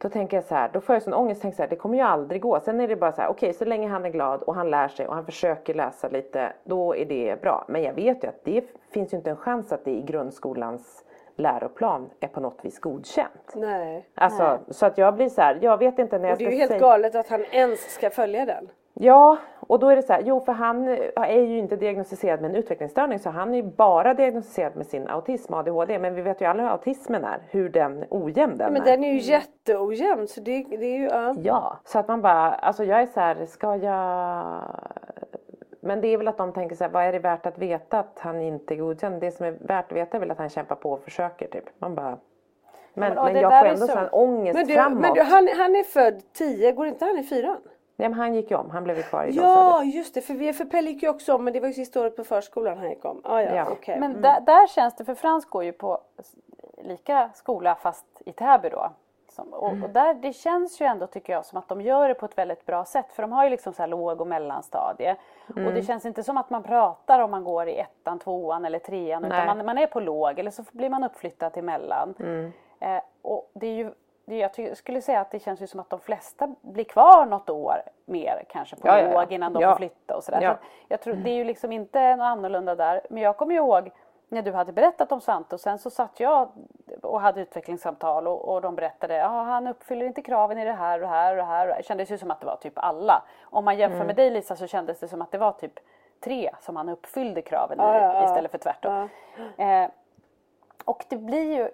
då 0.00 0.08
tänker 0.08 0.36
jag 0.36 0.44
så 0.44 0.54
här, 0.54 0.70
då 0.72 0.80
får 0.80 0.94
jag 0.94 1.02
sån 1.02 1.14
ångest, 1.14 1.42
tänker 1.42 1.56
så 1.56 1.62
här, 1.62 1.70
det 1.70 1.76
kommer 1.76 1.96
ju 1.96 2.02
aldrig 2.02 2.42
gå. 2.42 2.60
Sen 2.60 2.80
är 2.80 2.88
det 2.88 2.96
bara 2.96 3.12
så 3.12 3.22
här, 3.22 3.28
okej 3.28 3.52
så 3.52 3.64
länge 3.64 3.88
han 3.88 4.04
är 4.04 4.10
glad 4.10 4.42
och 4.42 4.54
han 4.54 4.70
lär 4.70 4.88
sig 4.88 5.06
och 5.08 5.14
han 5.14 5.24
försöker 5.24 5.74
läsa 5.74 6.08
lite, 6.08 6.52
då 6.64 6.96
är 6.96 7.04
det 7.04 7.40
bra. 7.42 7.64
Men 7.68 7.82
jag 7.82 7.92
vet 7.92 8.24
ju 8.24 8.28
att 8.28 8.44
det 8.44 8.64
finns 8.90 9.12
ju 9.12 9.16
inte 9.16 9.30
en 9.30 9.36
chans 9.36 9.72
att 9.72 9.84
det 9.84 9.90
i 9.90 10.02
grundskolans 10.02 11.04
läroplan 11.36 12.10
är 12.20 12.28
på 12.28 12.40
något 12.40 12.64
vis 12.64 12.78
godkänt. 12.78 13.52
Nej. 13.54 14.08
Alltså, 14.14 14.58
så 14.68 14.86
att 14.86 14.98
jag 14.98 15.14
blir 15.14 15.28
så 15.28 15.40
här, 15.40 15.58
jag 15.62 15.78
vet 15.78 15.98
inte 15.98 16.18
när 16.18 16.28
jag 16.28 16.32
Och 16.32 16.38
det 16.38 16.44
är 16.44 16.46
ska 16.46 16.54
ju 16.54 16.58
helt 16.58 16.70
säga... 16.70 16.80
galet 16.80 17.14
att 17.14 17.28
han 17.28 17.44
ens 17.44 17.80
ska 17.80 18.10
följa 18.10 18.46
den. 18.46 18.68
Ja, 18.94 19.36
och 19.60 19.78
då 19.78 19.88
är 19.88 19.96
det 19.96 20.02
så 20.02 20.12
här, 20.12 20.22
jo 20.24 20.40
för 20.40 20.52
han 20.52 20.88
är 21.16 21.40
ju 21.40 21.58
inte 21.58 21.76
diagnostiserad 21.76 22.40
med 22.40 22.50
en 22.50 22.56
utvecklingsstörning 22.56 23.18
så 23.18 23.30
han 23.30 23.50
är 23.54 23.56
ju 23.56 23.62
bara 23.62 24.14
diagnostiserad 24.14 24.76
med 24.76 24.86
sin 24.86 25.08
autism 25.08 25.54
ADHD. 25.54 25.98
Men 25.98 26.14
vi 26.14 26.22
vet 26.22 26.40
ju 26.40 26.44
alla 26.46 26.62
hur 26.62 26.70
autismen 26.70 27.24
är, 27.24 27.38
hur 27.50 27.68
den 27.68 28.04
ojämn 28.10 28.56
den 28.58 28.72
Men 28.72 28.82
är. 28.82 28.86
den 28.86 29.04
är 29.04 29.12
ju 29.12 29.18
jätteojämn 29.18 30.28
så 30.28 30.40
det, 30.40 30.62
det 30.70 30.86
är 30.86 30.98
ju, 30.98 31.04
ja. 31.04 31.34
Ja, 31.42 31.78
så 31.84 31.98
att 31.98 32.08
man 32.08 32.22
bara, 32.22 32.54
alltså 32.54 32.84
jag 32.84 33.00
är 33.02 33.06
så 33.06 33.20
här, 33.20 33.46
ska 33.46 33.76
jag... 33.76 34.44
Men 35.80 36.00
det 36.00 36.08
är 36.08 36.18
väl 36.18 36.28
att 36.28 36.36
de 36.38 36.52
tänker 36.52 36.76
så 36.76 36.84
här, 36.84 36.90
vad 36.90 37.04
är 37.04 37.12
det 37.12 37.18
värt 37.18 37.46
att 37.46 37.58
veta 37.58 37.98
att 37.98 38.18
han 38.18 38.40
inte 38.40 38.74
är 38.74 38.76
godkänd? 38.76 39.20
Det 39.20 39.30
som 39.30 39.46
är 39.46 39.50
värt 39.60 39.92
att 39.92 39.96
veta 39.98 40.16
är 40.16 40.20
väl 40.20 40.30
att 40.30 40.38
han 40.38 40.48
kämpar 40.48 40.74
på 40.76 40.90
och 40.92 41.00
försöker 41.02 41.46
typ. 41.48 41.64
Man 41.78 41.94
bara... 41.94 42.18
Men, 42.94 43.08
men- 43.08 43.18
och 43.18 43.24
men, 43.24 43.34
det 43.34 43.40
jag 43.40 43.60
får 43.60 43.66
ändå 43.68 43.86
så- 43.86 43.92
sån 43.92 44.08
ångest 44.12 44.54
Men, 44.58 44.66
du, 44.66 44.74
framåt. 44.74 45.00
men 45.00 45.14
du, 45.14 45.20
han, 45.22 45.48
han 45.56 45.76
är 45.76 45.84
född 45.84 46.22
10, 46.32 46.72
går 46.72 46.86
inte 46.86 47.04
han 47.04 47.18
i 47.18 47.22
fyran? 47.22 47.56
Nej 48.00 48.08
men 48.08 48.18
han 48.18 48.34
gick 48.34 48.50
ju 48.50 48.56
om, 48.56 48.70
han 48.70 48.84
blev 48.84 48.96
ju 48.96 49.02
kvar 49.02 49.24
i 49.24 49.30
Ja 49.30 49.84
just 49.84 50.14
det, 50.14 50.20
för, 50.20 50.34
vi, 50.34 50.52
för 50.52 50.64
Pelle 50.64 50.90
gick 50.90 51.02
ju 51.02 51.08
också 51.08 51.34
om 51.34 51.44
men 51.44 51.52
det 51.52 51.60
var 51.60 51.68
ju 51.68 51.74
sista 51.74 52.00
året 52.00 52.16
på 52.16 52.24
förskolan 52.24 52.78
han 52.78 52.90
gick 52.90 53.04
om. 53.04 53.20
Ah, 53.24 53.40
ja, 53.40 53.54
Ja. 53.54 53.66
okej. 53.72 54.00
Men 54.00 54.22
där, 54.22 54.40
där 54.40 54.66
känns 54.66 54.96
det, 54.96 55.04
för 55.04 55.14
Frans 55.14 55.44
går 55.44 55.64
ju 55.64 55.72
på 55.72 55.98
lika 56.82 57.30
skola 57.34 57.74
fast 57.74 58.06
i 58.26 58.32
Täby 58.32 58.68
då. 58.68 58.90
Som, 59.30 59.52
och, 59.52 59.72
och 59.84 59.90
där, 59.90 60.14
det 60.14 60.32
känns 60.32 60.80
ju 60.80 60.86
ändå 60.86 61.06
tycker 61.06 61.32
jag 61.32 61.44
som 61.46 61.58
att 61.58 61.68
de 61.68 61.80
gör 61.80 62.08
det 62.08 62.14
på 62.14 62.24
ett 62.26 62.38
väldigt 62.38 62.66
bra 62.66 62.84
sätt. 62.84 63.06
För 63.12 63.22
de 63.22 63.32
har 63.32 63.44
ju 63.44 63.50
liksom 63.50 63.72
så 63.72 63.82
här 63.82 63.88
låg 63.88 64.20
och 64.20 64.26
mellanstadie. 64.26 65.16
Och 65.46 65.72
det 65.74 65.82
känns 65.82 66.06
inte 66.06 66.22
som 66.22 66.36
att 66.36 66.50
man 66.50 66.62
pratar 66.62 67.18
om 67.20 67.30
man 67.30 67.44
går 67.44 67.68
i 67.68 67.78
ettan, 67.78 68.18
tvåan 68.18 68.64
eller 68.64 68.78
trean. 68.78 69.22
Nej. 69.22 69.30
Utan 69.30 69.46
man, 69.56 69.66
man 69.66 69.78
är 69.78 69.86
på 69.86 70.00
låg 70.00 70.38
eller 70.38 70.50
så 70.50 70.62
blir 70.72 70.90
man 70.90 71.04
uppflyttad 71.04 71.52
till 71.52 71.64
mellan. 71.64 72.14
Eh, 72.80 73.00
och 73.22 73.50
det 73.54 73.66
är 73.66 73.74
ju, 73.74 73.92
jag 74.36 74.76
skulle 74.76 75.02
säga 75.02 75.20
att 75.20 75.30
det 75.30 75.38
känns 75.38 75.60
ju 75.62 75.66
som 75.66 75.80
att 75.80 75.90
de 75.90 76.00
flesta 76.00 76.54
blir 76.60 76.84
kvar 76.84 77.26
något 77.26 77.50
år 77.50 77.82
mer 78.04 78.44
kanske 78.48 78.76
på 78.76 78.88
Ja, 78.88 79.00
ja, 79.00 79.08
ja. 79.08 79.20
låg 79.20 79.32
innan 79.32 79.52
de 79.52 79.62
Ja. 79.62 79.70
får 79.70 79.76
flytta 79.76 80.16
och 80.16 80.24
sådär. 80.24 80.40
Ja. 80.42 80.48
Så 80.50 80.54
att 80.54 80.60
jag 80.88 81.00
tror, 81.00 81.14
det 81.14 81.30
är 81.30 81.34
ju 81.34 81.44
liksom 81.44 81.72
inte 81.72 82.16
något 82.16 82.24
annorlunda 82.24 82.74
där. 82.74 83.00
Men 83.10 83.22
jag 83.22 83.36
kommer 83.36 83.54
ihåg 83.54 83.90
när 84.28 84.42
du 84.42 84.52
hade 84.52 84.72
berättat 84.72 85.12
om 85.12 85.20
Svante 85.20 85.54
och 85.54 85.60
sen 85.60 85.78
så 85.78 85.90
satt 85.90 86.20
jag 86.20 86.48
och 87.02 87.20
hade 87.20 87.40
utvecklingssamtal 87.40 88.28
och, 88.28 88.48
och 88.54 88.60
de 88.60 88.74
berättade 88.76 89.14
ja 89.16 89.26
han 89.28 89.66
uppfyller 89.66 90.06
inte 90.06 90.22
kraven 90.22 90.58
i 90.58 90.64
det 90.64 90.72
här 90.72 90.94
och 90.94 91.00
det 91.00 91.06
här 91.14 91.30
och 91.30 91.36
det 91.36 91.42
här. 91.44 91.66
Det 91.76 91.82
kändes 91.84 92.10
ju 92.10 92.18
som 92.18 92.30
att 92.30 92.40
det 92.40 92.46
var 92.46 92.56
typ 92.56 92.72
alla. 92.76 93.22
Om 93.42 93.64
man 93.64 93.78
jämför 93.78 94.04
med 94.04 94.16
dig 94.16 94.30
Lisa 94.30 94.56
så 94.56 94.66
kändes 94.66 95.00
det 95.00 95.08
som 95.08 95.22
att 95.22 95.30
det 95.30 95.38
var 95.38 95.52
typ 95.52 95.72
tre 96.20 96.50
som 96.60 96.76
han 96.76 96.88
uppfyllde 96.88 97.42
kraven 97.42 97.80
i 97.80 98.24
istället 98.24 98.50
för 98.50 98.58
tvärtom. 98.58 99.08
Eh, 99.56 99.90
och 100.84 101.04
det 101.08 101.16
blir 101.16 101.56
ju 101.56 101.70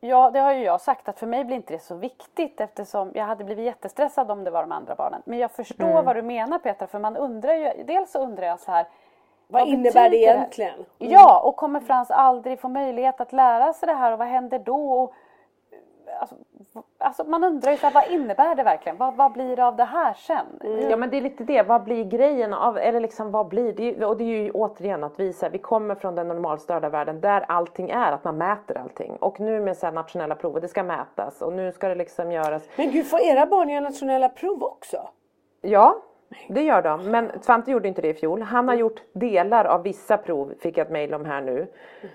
Ja, 0.00 0.30
det 0.30 0.38
har 0.40 0.52
ju 0.52 0.62
jag 0.64 0.80
sagt 0.80 1.08
att 1.08 1.18
för 1.18 1.26
mig 1.26 1.44
blir 1.44 1.56
inte 1.56 1.72
det 1.72 1.78
så 1.78 1.94
viktigt 1.94 2.60
eftersom 2.60 3.10
jag 3.14 3.24
hade 3.24 3.44
blivit 3.44 3.64
jättestressad 3.64 4.30
om 4.30 4.44
det 4.44 4.50
var 4.50 4.60
de 4.62 4.72
andra 4.72 4.94
barnen. 4.94 5.22
Men 5.24 5.38
jag 5.38 5.50
förstår 5.50 5.84
Mm. 5.90 6.04
vad 6.04 6.16
du 6.16 6.22
menar 6.22 6.58
Petra, 6.58 6.86
för 6.86 6.98
man 6.98 7.16
undrar 7.16 7.54
ju, 7.54 7.84
dels 7.84 8.14
undrar 8.14 8.46
jag 8.46 8.60
så 8.60 8.70
här 8.70 8.86
Vad 9.48 9.68
innebär 9.68 10.10
det 10.10 10.16
egentligen? 10.16 10.74
Mm. 10.74 11.12
Ja, 11.12 11.40
och 11.40 11.56
kommer 11.56 11.80
Frans 11.80 12.10
aldrig 12.10 12.60
få 12.60 12.68
möjlighet 12.68 13.20
att 13.20 13.32
lära 13.32 13.72
sig 13.72 13.86
det 13.86 13.92
här 13.94 14.12
och 14.12 14.18
vad 14.18 14.28
händer 14.28 14.58
då? 14.58 14.92
Och, 14.92 15.12
alltså, 16.20 16.36
alltså 16.98 17.24
man 17.24 17.44
undrar 17.44 17.70
ju 17.70 17.76
så 17.78 17.86
här, 17.86 17.94
vad 17.94 18.10
innebär 18.10 18.54
det 18.54 18.62
verkligen? 18.62 18.98
Vad, 18.98 19.16
vad 19.16 19.32
blir 19.32 19.56
det 19.56 19.66
av 19.66 19.76
det 19.76 19.84
här 19.84 20.14
sen? 20.14 20.46
Ja 20.90 20.96
men 20.96 21.10
det 21.10 21.16
är 21.16 21.20
lite 21.20 21.44
det, 21.44 21.62
vad 21.62 21.84
blir 21.84 22.04
grejen 22.04 22.54
av, 22.54 22.78
eller 22.78 23.00
liksom 23.00 23.30
vad 23.30 23.48
blir 23.48 23.72
det? 23.72 24.04
Och 24.06 24.16
det 24.16 24.24
är 24.24 24.42
ju 24.42 24.50
återigen 24.50 25.04
att 25.04 25.20
visa, 25.20 25.48
vi 25.48 25.58
kommer 25.58 25.94
från 25.94 26.14
den 26.14 26.28
normalstörda 26.28 26.88
världen 26.88 27.20
där 27.20 27.44
allting 27.48 27.90
är 27.90 28.12
att 28.12 28.24
man 28.24 28.38
mäter 28.38 28.78
allting. 28.78 29.16
Och 29.16 29.40
nu 29.40 29.60
med 29.60 29.76
så 29.76 29.86
här 29.86 29.92
nationella 29.92 30.34
prov, 30.34 30.60
det 30.60 30.68
ska 30.68 30.82
mätas 30.82 31.42
och 31.42 31.52
nu 31.52 31.72
ska 31.72 31.88
det 31.88 31.94
liksom 31.94 32.32
göras. 32.32 32.62
Men 32.76 32.90
gud, 32.90 33.06
får 33.06 33.20
era 33.20 33.46
barn 33.46 33.68
göra 33.68 33.80
nationella 33.80 34.28
prov 34.28 34.62
också? 34.62 35.08
Ja, 35.60 36.02
det 36.48 36.62
gör 36.62 36.82
de. 36.82 37.10
Men 37.10 37.30
Svante 37.40 37.70
gjorde 37.70 37.88
inte 37.88 38.02
det 38.02 38.08
i 38.08 38.14
fjol. 38.14 38.42
Han 38.42 38.68
har 38.68 38.74
gjort 38.74 39.02
delar 39.12 39.64
av 39.64 39.82
vissa 39.82 40.16
prov, 40.16 40.54
fick 40.60 40.78
jag 40.78 40.84
ett 40.84 40.92
mejl 40.92 41.14
om 41.14 41.24
här 41.24 41.40
nu. 41.40 41.66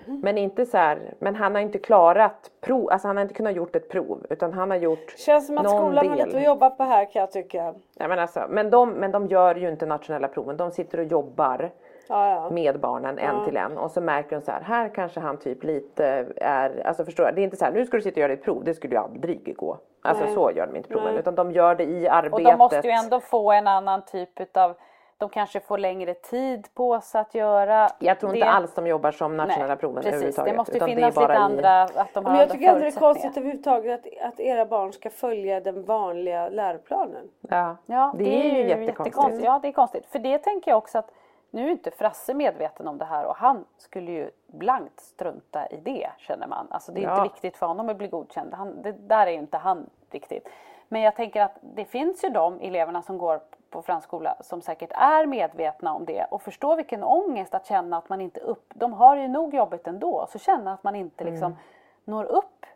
Men 0.06 0.38
inte 0.38 0.66
så 0.66 0.76
här, 0.76 1.14
men 1.18 1.34
han 1.34 1.54
har 1.54 1.62
inte 1.62 1.78
klarat 1.78 2.50
prov, 2.60 2.90
alltså 2.90 3.08
han 3.08 3.16
har 3.16 3.22
inte 3.22 3.34
kunnat 3.34 3.54
gjort 3.54 3.76
ett 3.76 3.88
prov. 3.88 4.26
Utan 4.30 4.52
han 4.52 4.70
har 4.70 4.76
gjort 4.76 5.14
Känns 5.16 5.46
som 5.46 5.58
att 5.58 5.70
skolan 5.70 6.08
har 6.08 6.16
del. 6.16 6.26
lite 6.26 6.38
att 6.38 6.44
jobba 6.44 6.70
på 6.70 6.82
här 6.82 7.12
kan 7.12 7.20
jag 7.20 7.32
tycka. 7.32 7.74
Ja, 7.98 8.08
men, 8.08 8.18
alltså, 8.18 8.46
men, 8.48 8.70
de, 8.70 8.90
men 8.90 9.12
de 9.12 9.26
gör 9.26 9.54
ju 9.54 9.68
inte 9.68 9.86
nationella 9.86 10.28
proven, 10.28 10.56
de 10.56 10.70
sitter 10.70 10.98
och 10.98 11.04
jobbar 11.04 11.70
Ja, 12.08 12.30
ja. 12.30 12.50
med 12.50 12.80
barnen 12.80 13.18
en 13.18 13.44
till 13.44 13.56
en 13.56 13.78
och 13.78 13.90
så 13.90 14.00
märker 14.00 14.36
de 14.36 14.42
så 14.42 14.50
här, 14.52 14.60
här 14.60 14.88
kanske 14.88 15.20
han 15.20 15.36
typ 15.36 15.64
lite 15.64 16.26
är, 16.36 16.86
alltså 16.86 17.04
förstår 17.04 17.24
du, 17.24 17.32
det 17.32 17.40
är 17.40 17.44
inte 17.44 17.56
så 17.56 17.64
här, 17.64 17.72
nu 17.72 17.86
ska 17.86 17.96
du 17.96 18.02
sitta 18.02 18.14
och 18.14 18.18
göra 18.22 18.32
ditt 18.36 18.44
prov, 18.44 18.64
det 18.64 18.74
skulle 18.74 18.94
ju 18.94 19.00
aldrig 19.00 19.56
gå. 19.56 19.78
Alltså 20.02 20.24
Nej. 20.24 20.34
så 20.34 20.50
gör 20.50 20.66
de 20.66 20.76
inte 20.76 20.88
proven 20.88 21.06
Nej. 21.10 21.18
utan 21.20 21.34
de 21.34 21.52
gör 21.52 21.74
det 21.74 21.84
i 21.84 22.08
arbetet. 22.08 22.32
Och 22.34 22.42
de 22.42 22.56
måste 22.56 22.80
ju 22.88 22.90
ändå 22.90 23.20
få 23.20 23.52
en 23.52 23.66
annan 23.66 24.02
typ 24.04 24.40
utav 24.40 24.74
de 25.18 25.28
kanske 25.28 25.60
får 25.60 25.78
längre 25.78 26.14
tid 26.14 26.66
på 26.74 27.00
sig 27.00 27.20
att 27.20 27.34
göra 27.34 27.88
Jag 27.98 28.20
tror 28.20 28.34
inte 28.34 28.46
det. 28.46 28.52
alls 28.52 28.74
de 28.74 28.86
jobbar 28.86 29.10
som 29.10 29.36
nationella 29.36 29.66
Nej, 29.66 29.76
proven 29.76 29.96
precis. 30.02 30.12
överhuvudtaget. 30.14 30.52
Det 30.52 30.56
måste 30.56 30.72
finnas 30.72 31.14
det 31.14 31.20
är 31.22 31.26
bara 31.26 31.28
lite 31.48 31.62
i- 31.62 31.66
andra, 31.66 31.82
att 31.82 32.14
de 32.14 32.24
har 32.24 32.32
Men 32.32 32.40
jag 32.40 32.50
tycker 32.50 32.68
ändå 32.68 32.80
det 32.80 32.86
är 32.86 32.90
konstigt 33.00 33.36
överhuvudtaget 33.36 34.00
att, 34.20 34.32
att 34.32 34.40
era 34.40 34.66
barn 34.66 34.92
ska 34.92 35.10
följa 35.10 35.60
den 35.60 35.84
vanliga 35.84 36.48
läroplanen. 36.48 37.28
Ja, 37.40 37.76
Ja, 37.86 38.14
det, 38.18 38.24
är 38.24 38.54
ju 38.54 38.68
jättekonstigt. 38.68 39.44
Ja, 39.44 39.58
det 39.62 39.68
är 39.68 39.72
konstigt. 39.72 40.06
För 40.06 40.18
det 40.18 40.38
tänker 40.38 40.70
jag 40.70 40.78
också 40.78 40.98
att 40.98 41.10
Nu 41.50 41.66
är 41.66 41.70
inte 41.70 41.90
Frasse 41.90 42.34
medveten 42.34 42.88
om 42.88 42.98
det 42.98 43.04
här 43.04 43.26
och 43.26 43.36
han 43.36 43.64
skulle 43.76 44.10
ju 44.12 44.30
blankt 44.46 45.00
strunta 45.00 45.66
i 45.66 45.76
det 45.76 46.08
känner 46.18 46.46
man. 46.46 46.66
Alltså 46.70 46.92
det 46.92 47.00
är 47.00 47.04
Ja. 47.04 47.10
inte 47.12 47.22
viktigt 47.34 47.56
för 47.56 47.66
honom 47.66 47.88
att 47.88 47.96
bli 47.96 48.08
godkänd. 48.08 48.54
Han, 48.54 48.82
det 48.82 48.92
där 48.92 49.26
är 49.26 49.30
ju 49.30 49.38
inte 49.38 49.56
han 49.56 49.90
riktigt. 50.10 50.48
Men 50.88 51.00
jag 51.02 51.16
tänker 51.16 51.42
att 51.42 51.56
det 51.60 51.84
finns 51.84 52.24
ju 52.24 52.28
de 52.28 52.60
eleverna 52.60 53.02
som 53.02 53.18
går 53.18 53.40
på 53.70 53.82
fransk 53.82 54.06
skola 54.08 54.36
som 54.40 54.60
säkert 54.62 54.90
är 54.92 55.26
medvetna 55.26 55.94
om 55.94 56.04
det 56.04 56.26
och 56.30 56.42
förstår 56.42 56.76
vilken 56.76 57.02
ångest 57.04 57.54
att 57.54 57.66
känna 57.66 57.96
att 57.98 58.08
man 58.08 58.20
inte 58.20 58.40
upp... 58.40 58.72
De 58.74 58.92
har 58.92 59.16
ju 59.16 59.28
nog 59.28 59.54
jobbigt 59.54 59.86
ändå, 59.86 60.26
så 60.30 60.38
känna 60.38 60.72
att 60.72 60.84
man 60.84 60.94
inte 60.96 61.24
liksom 61.24 61.44
Mm. 61.46 61.56
når 62.04 62.24
upp 62.24 62.66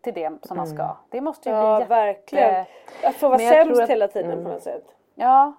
till 0.00 0.14
det 0.14 0.32
som 0.42 0.56
man 0.56 0.66
ska. 0.66 0.96
Det 1.10 1.20
måste 1.20 1.48
ju 1.48 1.54
Ja 1.54 1.62
bli 1.76 1.82
jätte... 1.82 1.88
verkligen. 1.94 2.64
Att 3.04 3.14
få 3.14 3.28
vara 3.28 3.38
tror 3.38 3.48
sämst 3.50 3.80
att- 3.80 3.90
hela 3.90 4.08
tiden 4.08 4.30
mm. 4.32 4.44
på 4.44 4.50
något 4.50 4.62
sätt. 4.62 4.84
Ja, 5.14 5.52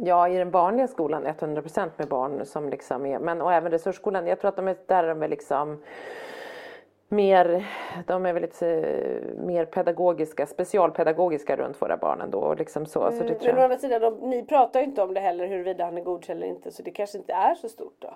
Ja, 0.00 0.28
i 0.28 0.36
den 0.38 0.50
vanliga 0.50 0.88
skolan 0.88 1.26
100% 1.26 1.90
med 1.96 2.08
barn 2.08 2.46
som 2.46 2.68
liksom 2.68 3.06
är, 3.06 3.18
men 3.18 3.42
och 3.42 3.52
även 3.52 3.72
resursskolan, 3.72 4.26
jag 4.26 4.40
tror 4.40 4.48
att 4.48 4.56
de 4.56 4.68
är, 4.68 4.76
där 4.86 5.04
är 5.04 5.08
de 5.08 5.22
är 5.22 5.28
liksom 5.28 5.82
mer, 7.08 7.66
de 8.06 8.26
är 8.26 8.32
väl 8.32 8.42
lite 8.42 8.68
eh, 8.68 9.34
mer 9.46 9.64
pedagogiska, 9.64 10.46
specialpedagogiska 10.46 11.56
runt 11.56 11.82
våra 11.82 11.96
barn 11.96 12.20
ändå 12.20 12.38
och 12.38 12.56
liksom 12.56 12.86
så. 12.86 13.12
så 13.12 13.22
det 13.24 13.34
tror 13.34 13.48
Mm, 13.50 13.54
Men 13.54 13.58
å 13.58 13.64
andra 13.64 13.78
sidan, 13.78 14.00
de, 14.00 14.30
ni 14.30 14.42
pratar 14.46 14.80
ju 14.80 14.86
inte 14.86 15.02
om 15.02 15.14
det 15.14 15.20
heller 15.20 15.46
huruvida 15.46 15.84
han 15.84 15.98
är 15.98 16.02
godkänd 16.02 16.36
eller 16.38 16.46
inte 16.48 16.70
så 16.70 16.82
det 16.82 16.90
kanske 16.90 17.18
inte 17.18 17.32
är 17.32 17.54
så 17.54 17.68
stort 17.68 17.96
då. 17.98 18.14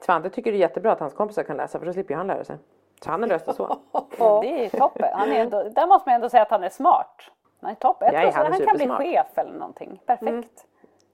Svante 0.00 0.30
tycker 0.30 0.52
det 0.52 0.58
är 0.58 0.60
jättebra 0.60 0.92
att 0.92 1.00
hans 1.00 1.14
kompisar 1.14 1.42
kan 1.42 1.56
läsa 1.56 1.78
för 1.78 1.86
då 1.86 1.92
slipper 1.92 2.14
ju 2.14 2.18
han 2.18 2.26
lära 2.26 2.44
sig. 2.44 2.56
Så 3.04 3.10
han 3.10 3.22
har 3.22 3.28
löst 3.28 3.46
det 3.46 3.52
så. 3.54 3.78
det 4.42 4.64
är 4.64 4.78
toppen. 4.78 5.08
Han 5.12 5.32
är 5.32 5.40
ändå, 5.40 5.62
där 5.62 5.86
måste 5.86 6.08
man 6.08 6.14
ändå 6.14 6.28
säga 6.28 6.42
att 6.42 6.50
han 6.50 6.64
är 6.64 6.68
smart. 6.68 7.22
Han 7.60 7.70
är 7.70 7.74
toppen. 7.74 8.08
Jag 8.12 8.24
Ja, 8.24 8.32
tror 8.32 8.42
han 8.44 8.52
är 8.52 8.66
han 8.66 8.66
kan 8.66 8.76
bli 8.76 8.88
chef 8.88 9.38
eller 9.38 9.52
någonting. 9.52 10.00
Perfekt. 10.06 10.66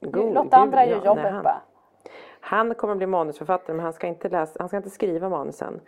God 0.02 0.34
Låt 0.34 0.54
andra 0.54 0.86
göra 0.86 0.98
ja, 0.98 1.04
jobbet 1.06 1.22
nej, 1.24 1.32
han- 1.32 1.42
bara. 1.44 1.60
Han 2.40 2.74
kommer 2.74 2.94
bli 2.94 3.06
manusförfattare 3.06 3.76
men 3.76 3.84
han 3.84 3.92
ska 3.92 4.06
inte, 4.06 4.28
läsa, 4.28 4.56
han 4.58 4.68
ska 4.68 4.76
inte 4.76 4.90
skriva 4.90 5.28
manusen. 5.28 5.80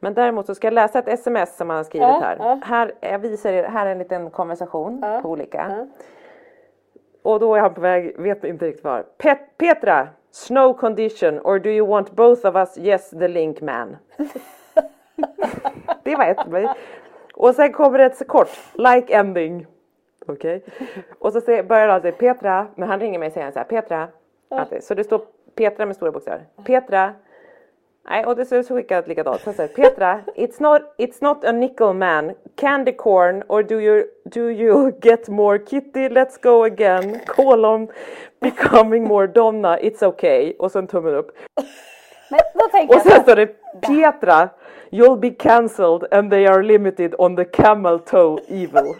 Men 0.00 0.14
däremot 0.14 0.46
så 0.46 0.54
ska 0.54 0.66
jag 0.66 0.74
läsa 0.74 0.98
ett 0.98 1.08
sms 1.08 1.56
som 1.56 1.70
han 1.70 1.76
har 1.76 1.84
skrivit 1.84 2.08
Ja, 2.08 2.20
här. 2.22 2.36
ja. 2.38 2.60
här. 2.64 2.92
Jag 3.00 3.18
visar 3.18 3.52
er, 3.52 3.64
här 3.64 3.86
är 3.86 3.90
en 3.90 3.98
liten 3.98 4.30
konversation 4.30 5.04
på 5.22 5.28
olika. 5.30 5.86
Och 7.22 7.40
då 7.40 7.54
är 7.54 7.60
han 7.60 7.74
på 7.74 7.80
väg, 7.80 8.20
vet 8.20 8.44
inte 8.44 8.66
riktigt 8.66 8.84
var. 8.84 9.02
Pet, 9.02 9.38
Petra, 9.58 10.08
snow 10.30 10.72
condition 10.72 11.40
or 11.40 11.58
do 11.58 11.70
you 11.70 11.86
want 11.86 12.12
both 12.12 12.46
of 12.46 12.54
us? 12.54 12.78
Yes 12.78 13.10
the 13.10 13.28
link 13.28 13.60
man. 13.60 13.96
det 16.02 16.16
var 16.16 16.24
ett. 16.24 16.76
Och 17.34 17.54
sen 17.54 17.72
kommer 17.72 17.98
det 17.98 18.04
ett 18.04 18.28
kort, 18.28 18.50
like 18.74 19.14
ending. 19.14 19.66
Okej. 20.28 20.64
Och 21.18 21.32
så 21.32 21.40
börjar 21.40 21.88
han 21.88 22.02
säga 22.02 22.12
Petra, 22.12 22.66
men 22.74 22.88
han 22.88 23.00
ringer 23.00 23.18
mig 23.18 23.26
och 23.26 23.32
säger 23.32 23.50
så 23.50 23.58
här, 23.58 23.66
Petra. 23.66 24.08
Alltid. 24.48 24.84
Så 24.84 24.94
det 24.94 25.04
står 25.04 25.20
Petra 25.54 25.86
med 25.86 25.96
stora 25.96 26.12
bokstäver. 26.12 26.46
Petra. 26.64 27.14
Nej, 28.10 28.24
och 28.26 28.36
det 28.36 28.44
så 28.44 28.62
så 28.62 28.76
skickar 28.76 28.94
jag 28.94 29.08
likadant. 29.08 29.40
Så 29.40 29.52
säger 29.52 29.74
Petra, 29.74 30.20
it's 30.36 30.62
not, 30.62 30.82
it's 30.98 31.18
not 31.20 31.44
a 31.44 31.52
nickel 31.52 31.92
man, 31.92 32.32
candy 32.54 32.92
corn 32.92 33.42
or 33.48 33.62
do 33.62 33.80
you, 33.80 34.04
do 34.24 34.50
you 34.50 34.92
get 35.02 35.28
more 35.28 35.58
kitty, 35.58 36.08
let's 36.08 36.42
go 36.42 36.64
again, 36.64 37.20
colon, 37.26 37.88
becoming 38.40 39.08
more 39.08 39.26
donna, 39.26 39.78
it's 39.78 40.02
okay. 40.02 40.54
Och 40.58 40.72
sen 40.72 40.86
tummen 40.86 41.14
upp. 41.14 41.30
Men 42.30 42.40
då 42.54 42.68
tänker 42.68 42.94
Och 42.94 42.96
jag 42.96 43.02
så 43.02 43.10
sen 43.10 43.22
står 43.22 43.36
det 43.36 43.46
Petra, 43.86 44.48
you'll 44.90 45.16
be 45.18 45.30
cancelled 45.30 46.12
and 46.12 46.30
they 46.30 46.46
are 46.46 46.62
limited 46.62 47.14
on 47.18 47.36
the 47.36 47.44
camel 47.44 47.98
toe 47.98 48.38
evil. 48.48 48.94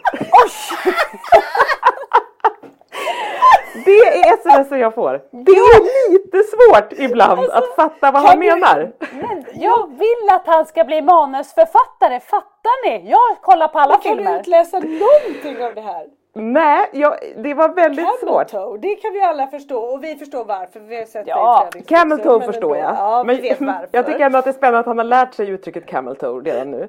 Det 3.85 3.91
är 4.07 4.33
sms 4.33 4.71
jag 4.71 4.95
får. 4.95 5.11
Det 5.31 5.51
är 5.51 6.11
lite 6.11 6.37
svårt 6.43 6.93
ibland 6.99 7.39
Alltså, 7.39 7.57
att 7.57 7.75
fatta 7.75 8.11
vad 8.11 8.21
han 8.21 8.39
menar. 8.39 8.91
men 9.21 9.45
jag 9.53 9.87
vill 9.99 10.29
att 10.31 10.47
han 10.47 10.65
ska 10.65 10.83
bli 10.83 11.01
manusförfattare, 11.01 12.19
fattar 12.19 12.85
ni? 12.89 13.09
Jag 13.09 13.41
kollar 13.41 13.67
på 13.67 13.79
alla 13.79 13.95
Kan 13.97 14.17
du 14.17 14.23
filmer. 14.23 14.39
utläsa 14.39 14.79
någonting 14.79 15.65
av 15.65 15.75
det 15.75 15.81
här? 15.81 16.05
Nej, 16.39 16.89
jag, 16.93 17.17
det 17.37 17.53
var 17.53 17.69
väldigt 17.69 18.19
svårt. 18.19 18.51
Camel 18.51 18.67
toe, 18.67 18.77
det 18.77 18.95
kan 18.95 19.13
vi 19.13 19.21
alla 19.21 19.47
förstå 19.47 19.77
och 19.79 20.03
vi 20.03 20.15
förstår 20.15 20.45
varför. 20.45 20.79
Vi 20.79 20.97
har 20.97 21.05
sett 21.05 21.27
Ja, 21.27 21.69
det 21.73 21.79
i 21.79 21.81
träningstips, 21.81 21.99
Camel 21.99 22.19
toe 22.19 22.41
förstår 22.41 22.77
jag. 22.77 22.95
Ja, 22.95 23.23
men 23.25 23.41
vet 23.41 23.61
varför. 23.61 23.87
jag 23.91 24.05
tycker 24.05 24.19
ändå 24.19 24.37
att 24.37 24.45
det 24.45 24.51
är 24.51 24.53
spännande 24.53 24.79
att 24.79 24.85
han 24.85 24.97
har 24.97 25.05
lärt 25.05 25.33
sig 25.33 25.49
uttrycket 25.49 25.85
camel 25.85 26.15
toe 26.15 26.41
redan 26.41 26.71
nu. 26.71 26.87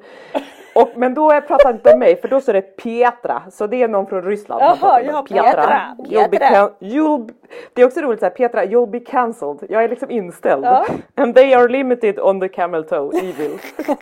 Och, 0.74 0.88
men 0.96 1.14
då 1.14 1.28
pratar 1.28 1.64
han 1.64 1.74
inte 1.74 1.92
om 1.92 1.98
mig 1.98 2.20
för 2.20 2.28
då 2.28 2.40
står 2.40 2.52
det 2.52 2.76
Petra, 2.76 3.42
så 3.50 3.66
det 3.66 3.82
är 3.82 3.88
någon 3.88 4.06
från 4.06 4.22
Ryssland. 4.22 4.62
Jaha, 4.62 5.02
ja, 5.02 5.24
det. 5.28 5.34
Petra. 5.42 5.96
You'll 5.98 6.30
be 6.30 6.38
you'll 6.86 7.26
be, 7.26 7.32
det 7.74 7.82
är 7.82 7.86
också 7.86 8.00
roligt 8.00 8.20
såhär, 8.20 8.30
Petra, 8.30 8.64
you'll 8.64 8.90
be 8.90 9.00
cancelled. 9.00 9.58
Jag 9.68 9.84
är 9.84 9.88
liksom 9.88 10.10
inställd. 10.10 10.64
Ja. 10.64 10.86
And 11.14 11.34
they 11.34 11.54
are 11.54 11.68
limited 11.68 12.20
on 12.20 12.40
the 12.40 12.48
camel 12.48 12.84
toe 12.84 13.18
evil. 13.18 13.58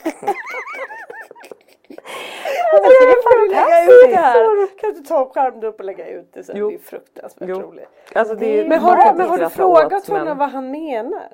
Tycker 2.72 3.06
det 3.50 3.56
är 3.56 4.08
du 4.08 4.14
här? 4.16 4.78
Kan 4.78 4.92
du 4.92 5.00
ta 5.00 5.30
skärmen 5.34 5.64
upp 5.64 5.78
och 5.78 5.84
lägga 5.84 6.08
ut 6.08 6.30
det 6.32 6.42
sen? 6.44 6.56
Jo. 6.58 6.68
Det 6.68 6.74
är 6.74 6.78
fruktansvärt 6.78 7.48
Jo. 7.48 7.60
roligt. 7.60 7.88
Alltså, 8.14 8.34
det 8.34 8.60
är, 8.60 8.68
Men 8.68 8.78
har, 8.80 9.02
kan 9.02 9.16
men 9.16 9.28
har 9.28 9.38
du 9.38 9.44
skratta 9.46 9.66
åt, 9.66 9.78
frågat 9.80 10.08
honom 10.08 10.24
men- 10.24 10.38
vad 10.38 10.48
han 10.50 10.70
menar? 10.70 11.28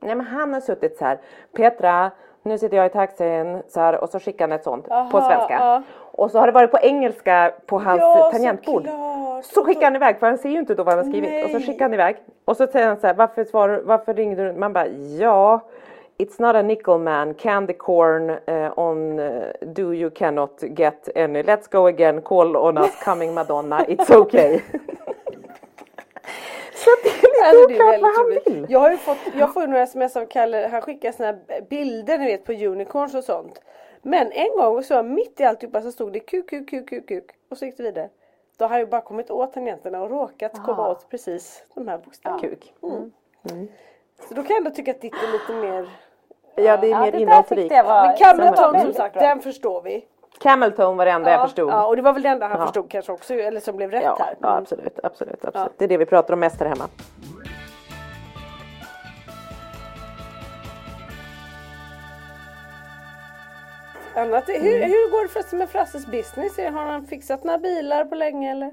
Nej 0.00 0.14
men 0.14 0.26
han 0.26 0.54
har 0.54 0.60
suttit 0.60 0.96
så 0.98 1.04
här. 1.04 1.18
Petra, 1.56 2.10
nu 2.42 2.58
sitter 2.58 2.76
jag 2.76 2.86
i 2.86 2.88
taxin 2.88 3.62
så 3.68 3.80
här, 3.80 4.00
och 4.02 4.08
så 4.10 4.20
skickar 4.20 4.48
han 4.48 4.52
ett 4.52 4.64
sånt 4.64 4.88
på 4.88 4.94
Aha, 4.94 5.28
svenska. 5.28 5.54
ja. 5.54 5.82
Och 5.98 6.30
så 6.30 6.38
har 6.38 6.46
det 6.46 6.52
varit 6.52 6.70
på 6.70 6.78
engelska 6.78 7.52
på 7.66 7.78
hans 7.78 8.00
Ja, 8.00 8.30
tangentbord. 8.32 8.82
såklart. 8.86 9.44
Så 9.44 9.64
skickar 9.64 9.82
han 9.82 9.96
iväg 9.96 10.18
för 10.18 10.26
han 10.26 10.38
ser 10.38 10.48
ju 10.48 10.58
inte 10.58 10.74
då 10.74 10.82
vad 10.82 10.94
han 10.94 11.04
har 11.04 11.12
skrivit. 11.12 11.44
Och 11.44 11.50
så 11.50 11.56
Nej. 11.58 11.66
skickar 11.66 11.84
han 11.84 11.94
iväg. 11.94 12.16
Och 12.44 12.56
så 12.56 12.66
säger 12.66 12.86
han 12.88 12.96
så 13.00 13.06
här, 13.06 13.14
varför, 13.14 13.44
svarar, 13.44 13.80
varför 13.84 14.14
ringde 14.14 14.44
du? 14.44 14.52
Man 14.52 14.72
bara, 14.72 14.86
ja. 15.20 15.60
It's 16.18 16.38
not 16.38 16.56
a 16.56 16.62
nickel 16.62 16.98
man, 16.98 17.34
candy 17.34 17.74
corn 17.74 18.30
eh, 18.30 18.70
on 18.76 19.18
eh, 19.18 19.52
do 19.72 19.92
you 19.92 20.10
cannot 20.10 20.62
get 20.74 21.08
any. 21.14 21.42
Let's 21.42 21.68
go 21.68 21.86
again, 21.86 22.22
call 22.22 22.56
on 22.56 22.78
us 22.78 22.94
coming 23.04 23.34
Madonna, 23.34 23.84
it's 23.88 24.10
okay. 24.10 24.62
så 26.74 26.90
det 27.02 27.08
är 27.08 27.22
lite 27.22 27.36
Alltså, 27.44 27.70
är 27.70 27.74
oklart 27.74 28.00
vad 28.00 28.16
han 28.16 28.28
vill. 28.28 28.66
Jag 28.68 28.80
har 28.80 28.90
ju 28.90 28.96
fått, 28.96 29.18
jag 29.38 29.54
får 29.54 29.62
ju 29.62 29.68
några 29.68 29.82
sms 29.82 30.16
av 30.16 30.26
Kalle, 30.26 30.68
han 30.72 30.82
skickar 30.82 31.12
såna 31.12 31.26
här 31.26 31.60
bilder 31.70 32.18
ni 32.18 32.26
vet 32.26 32.44
på 32.44 32.52
unicorns 32.52 33.14
och 33.14 33.24
sånt. 33.24 33.62
Men 34.02 34.32
en 34.32 34.56
gång 34.56 34.82
så 34.82 35.02
mitt 35.02 35.40
i 35.40 35.44
alltihopa 35.44 35.82
så 35.82 35.92
stod 35.92 36.12
det 36.12 36.20
kuk, 36.20 36.50
kuk, 36.50 36.70
kuk, 36.70 36.88
kuk, 36.88 37.08
kuk 37.08 37.24
och 37.50 37.58
så 37.58 37.64
gick 37.64 37.76
det 37.76 37.82
vidare. 37.82 38.08
Då 38.56 38.64
har 38.64 38.78
jag 38.78 38.88
bara 38.88 39.00
kommit 39.00 39.30
åt 39.30 39.52
tangenterna 39.52 40.02
och 40.02 40.10
råkat 40.10 40.52
komma 40.64 40.90
åt 40.90 41.10
precis 41.10 41.64
de 41.74 41.88
här 41.88 41.98
bokstäverna. 41.98 42.40
Kuk. 42.40 42.74
Så 44.28 44.34
då 44.34 44.42
kan 44.42 44.48
jag 44.48 44.58
ändå 44.58 44.70
tycka 44.70 44.90
att 44.90 45.00
ditt 45.00 45.14
är 45.14 45.32
lite 45.32 45.52
mer 45.52 45.88
Ja, 46.56 46.76
det 46.76 46.86
är 46.86 46.90
Ja, 46.90 47.00
mer 47.00 47.12
var... 47.82 48.06
Men 48.06 48.16
Camel 48.16 48.44
det 48.46 48.50
var 48.50 48.56
Tone 48.72 48.80
som 48.80 48.92
sagt, 48.92 49.14
den 49.14 49.40
förstår 49.40 49.82
vi. 49.82 50.04
Camel 50.40 50.72
Tone 50.72 50.96
var 50.96 51.04
det 51.04 51.10
enda 51.10 51.30
jag 51.30 51.42
förstod. 51.42 51.70
Ja, 51.70 51.86
och 51.86 51.96
det 51.96 52.02
var 52.02 52.12
väl 52.12 52.22
det 52.22 52.28
enda 52.28 52.46
han 52.46 52.58
Ja. 52.60 52.66
förstod 52.66 52.90
kanske 52.90 53.12
också, 53.12 53.34
eller 53.34 53.60
som 53.60 53.76
blev 53.76 53.90
rätt 53.90 54.02
Ja, 54.04 54.16
här. 54.20 54.34
ja 54.40 54.56
absolut, 54.56 54.98
absolut, 55.02 55.44
absolut. 55.44 55.72
Det 55.78 55.84
är 55.84 55.88
det 55.88 55.96
vi 55.96 56.06
pratar 56.06 56.34
om 56.34 56.40
mest 56.40 56.60
här 56.60 56.66
hemma. 56.68 56.88
Annat, 64.14 64.48
hur, 64.48 64.82
hur 64.82 65.10
går 65.10 65.22
det 65.22 65.28
förresten 65.28 65.58
med 65.58 65.68
Frasses 65.70 66.06
business? 66.06 66.56
Har 66.58 66.70
han 66.86 67.06
fixat 67.06 67.44
några 67.44 67.58
bilar 67.58 68.04
på 68.04 68.14
länge 68.14 68.50
eller? 68.50 68.70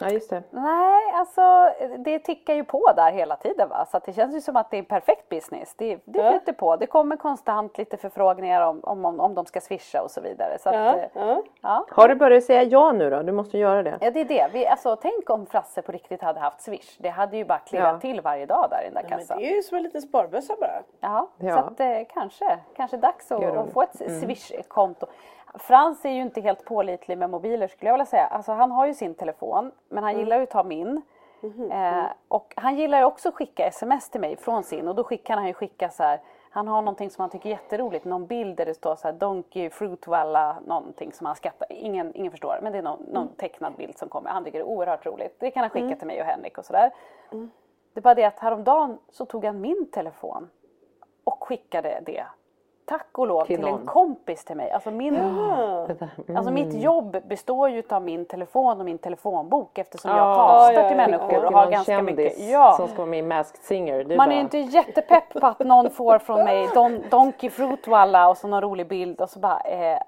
Ja, 0.00 0.08
just 0.10 0.30
det. 0.30 0.42
Nej, 0.50 1.12
alltså 1.14 1.70
det 1.98 2.18
tickar 2.18 2.54
ju 2.54 2.64
på 2.64 2.92
där 2.96 3.12
hela 3.12 3.36
tiden 3.36 3.68
va. 3.68 3.86
Så 3.90 3.96
att 3.96 4.04
det 4.04 4.12
känns 4.12 4.34
ju 4.34 4.40
som 4.40 4.56
att 4.56 4.70
det 4.70 4.76
är 4.76 4.78
en 4.78 4.84
perfekt 4.84 5.28
business. 5.28 5.74
Det, 5.76 5.98
det 6.04 6.18
Ja. 6.18 6.30
flyter 6.30 6.52
på. 6.52 6.76
Det 6.76 6.86
kommer 6.86 7.16
konstant 7.16 7.78
lite 7.78 7.96
förfrågningar 7.96 8.60
om, 8.62 8.80
om, 8.84 9.04
om, 9.04 9.20
om 9.20 9.34
de 9.34 9.46
ska 9.46 9.60
swisha 9.60 10.02
och 10.02 10.10
så 10.10 10.20
vidare. 10.20 10.58
Så 10.58 10.68
att, 10.68 10.74
Ja, 10.74 10.94
eh, 10.96 11.08
ja. 11.14 11.42
ja. 11.62 11.86
Har 11.90 12.08
du 12.08 12.14
börjat 12.14 12.44
säga 12.44 12.62
ja 12.62 12.92
nu 12.92 13.10
då? 13.10 13.22
Du 13.22 13.32
måste 13.32 13.58
göra 13.58 13.82
det. 13.82 13.98
Ja 14.00 14.10
det 14.10 14.20
är 14.20 14.24
det. 14.24 14.48
Vi, 14.52 14.66
alltså, 14.66 14.96
tänk 14.96 15.30
om 15.30 15.46
Frasse 15.46 15.82
på 15.82 15.92
riktigt 15.92 16.22
hade 16.22 16.40
haft 16.40 16.60
Swish. 16.60 16.96
Det 16.98 17.08
hade 17.08 17.36
ju 17.36 17.44
bara 17.44 17.58
klirrat 17.58 18.00
till 18.00 18.20
varje 18.20 18.46
dag 18.46 18.66
där 18.70 18.82
i 18.82 18.84
den 18.84 18.94
där 19.02 19.08
kassan. 19.08 19.38
det 19.38 19.50
är 19.50 19.56
ju 19.56 19.62
som 19.62 19.76
en 19.76 19.82
liten 19.82 20.02
sparbössa 20.02 20.54
bara. 20.60 20.82
Jaha, 21.00 21.26
Ja. 21.38 21.52
Så 21.54 21.58
att, 21.58 21.80
eh, 21.80 21.86
kanske, 22.14 22.58
kanske 22.76 22.96
dags 22.96 23.32
att, 23.32 23.42
att 23.44 23.72
få 23.72 23.82
ett 23.82 23.96
Swish-konto. 24.22 25.06
Frans 25.58 26.04
är 26.04 26.08
ju 26.10 26.20
inte 26.22 26.40
helt 26.40 26.64
pålitlig 26.64 27.18
med 27.18 27.30
mobiler 27.30 27.68
skulle 27.68 27.88
jag 27.88 27.94
vilja 27.94 28.06
säga. 28.06 28.26
Alltså, 28.26 28.52
han 28.52 28.70
har 28.70 28.86
ju 28.86 28.94
sin 28.94 29.14
telefon 29.14 29.72
men 29.94 30.04
han 30.04 30.18
gillar 30.18 30.36
ju 30.36 30.42
att 30.42 30.50
ta 30.50 30.62
min. 30.62 31.02
Eh, 31.70 32.04
och 32.28 32.54
han 32.56 32.76
gillar 32.76 32.98
ju 32.98 33.04
också 33.04 33.28
att 33.28 33.34
skicka 33.34 33.66
sms 33.66 34.10
till 34.10 34.20
mig 34.20 34.36
från 34.36 34.62
sin 34.64 34.88
och 34.88 34.94
då 34.94 35.04
skickar 35.04 35.36
han 35.36 35.46
ju 35.46 35.52
skicka 35.52 35.90
så 35.90 36.02
här. 36.02 36.20
Han 36.50 36.68
har 36.68 36.82
någonting 36.82 37.10
som 37.10 37.22
han 37.22 37.30
tycker 37.30 37.48
är 37.48 37.50
jätteroligt, 37.50 38.04
någon 38.04 38.26
bild 38.26 38.56
där 38.56 38.66
det 38.66 38.74
står 38.74 38.96
så 38.96 39.08
här 39.08 39.14
Donkey 39.14 39.70
Fruit 39.70 40.06
Walla, 40.06 40.56
någonting 40.66 41.12
som 41.12 41.26
han 41.26 41.36
skrattar. 41.36 41.72
Ingen, 41.72 42.14
ingen 42.14 42.30
förstår, 42.30 42.58
men 42.62 42.72
det 42.72 42.78
är 42.78 42.82
någon, 42.82 43.02
någon 43.02 43.28
tecknad 43.28 43.74
bild 43.76 43.98
som 43.98 44.08
kommer. 44.08 44.30
Han 44.30 44.44
tycker 44.44 44.58
det 44.58 44.62
är 44.62 44.68
oerhört 44.68 45.06
roligt. 45.06 45.36
Det 45.40 45.50
kan 45.50 45.60
han 45.60 45.70
skicka 45.70 45.96
till 45.96 46.06
mig 46.06 46.20
och 46.20 46.26
Henrik 46.26 46.58
och 46.58 46.64
sådär. 46.64 46.90
Det 47.92 48.00
är 48.00 48.02
bara 48.02 48.14
det 48.14 48.24
att 48.24 48.38
häromdagen 48.38 48.98
så 49.10 49.26
tog 49.26 49.44
han 49.44 49.60
min 49.60 49.90
telefon 49.90 50.50
och 51.24 51.44
skickade 51.44 52.02
det 52.06 52.26
tack 52.86 53.18
och 53.18 53.26
lov 53.26 53.44
Till 53.44 53.56
till, 53.56 53.66
en 53.68 53.86
kompis 53.86 54.44
till 54.44 54.56
mig. 54.56 54.70
Alltså, 54.70 54.90
min, 54.90 55.14
Det 55.14 55.94
där. 55.98 56.36
alltså 56.36 56.52
mitt 56.52 56.64
Mm. 56.70 56.80
jobb 56.80 57.16
består 57.28 57.68
ju 57.70 57.82
av 57.88 58.02
min 58.02 58.24
telefon 58.24 58.78
och 58.80 58.84
min 58.84 58.98
telefonbok 58.98 59.78
eftersom 59.78 60.10
jag 60.10 60.18
Ja, 60.18 60.34
kastar 60.34 60.82
ja, 60.82 60.88
till 60.88 60.98
ja, 60.98 61.06
människor 61.06 61.44
och 61.44 61.52
har 61.52 61.70
ganska 61.70 62.02
mycket. 62.02 62.48
Ja. 62.48 62.72
som 62.76 62.88
ska 62.88 62.96
vara 62.96 63.06
med 63.06 63.18
i 63.18 63.22
Masked 63.22 63.60
Singer. 63.62 64.04
Du 64.04 64.16
Man 64.16 64.26
bara, 64.28 64.32
är 64.32 64.36
ju 64.36 64.40
inte 64.40 64.58
jättepepp 64.58 65.32
på 65.40 65.46
att 65.46 65.58
någon 65.58 65.90
får 65.90 66.18
från 66.18 66.44
mig 66.44 66.68
Don, 66.74 67.02
Donkey 67.10 67.50
Fruitwalla 67.50 68.28
och 68.28 68.36
så 68.36 68.48
någon 68.48 68.60
rolig 68.62 68.88
bild 68.88 69.20
och 69.20 69.30
så 69.30 69.38
bara 69.38 69.60
eh, 69.60 69.98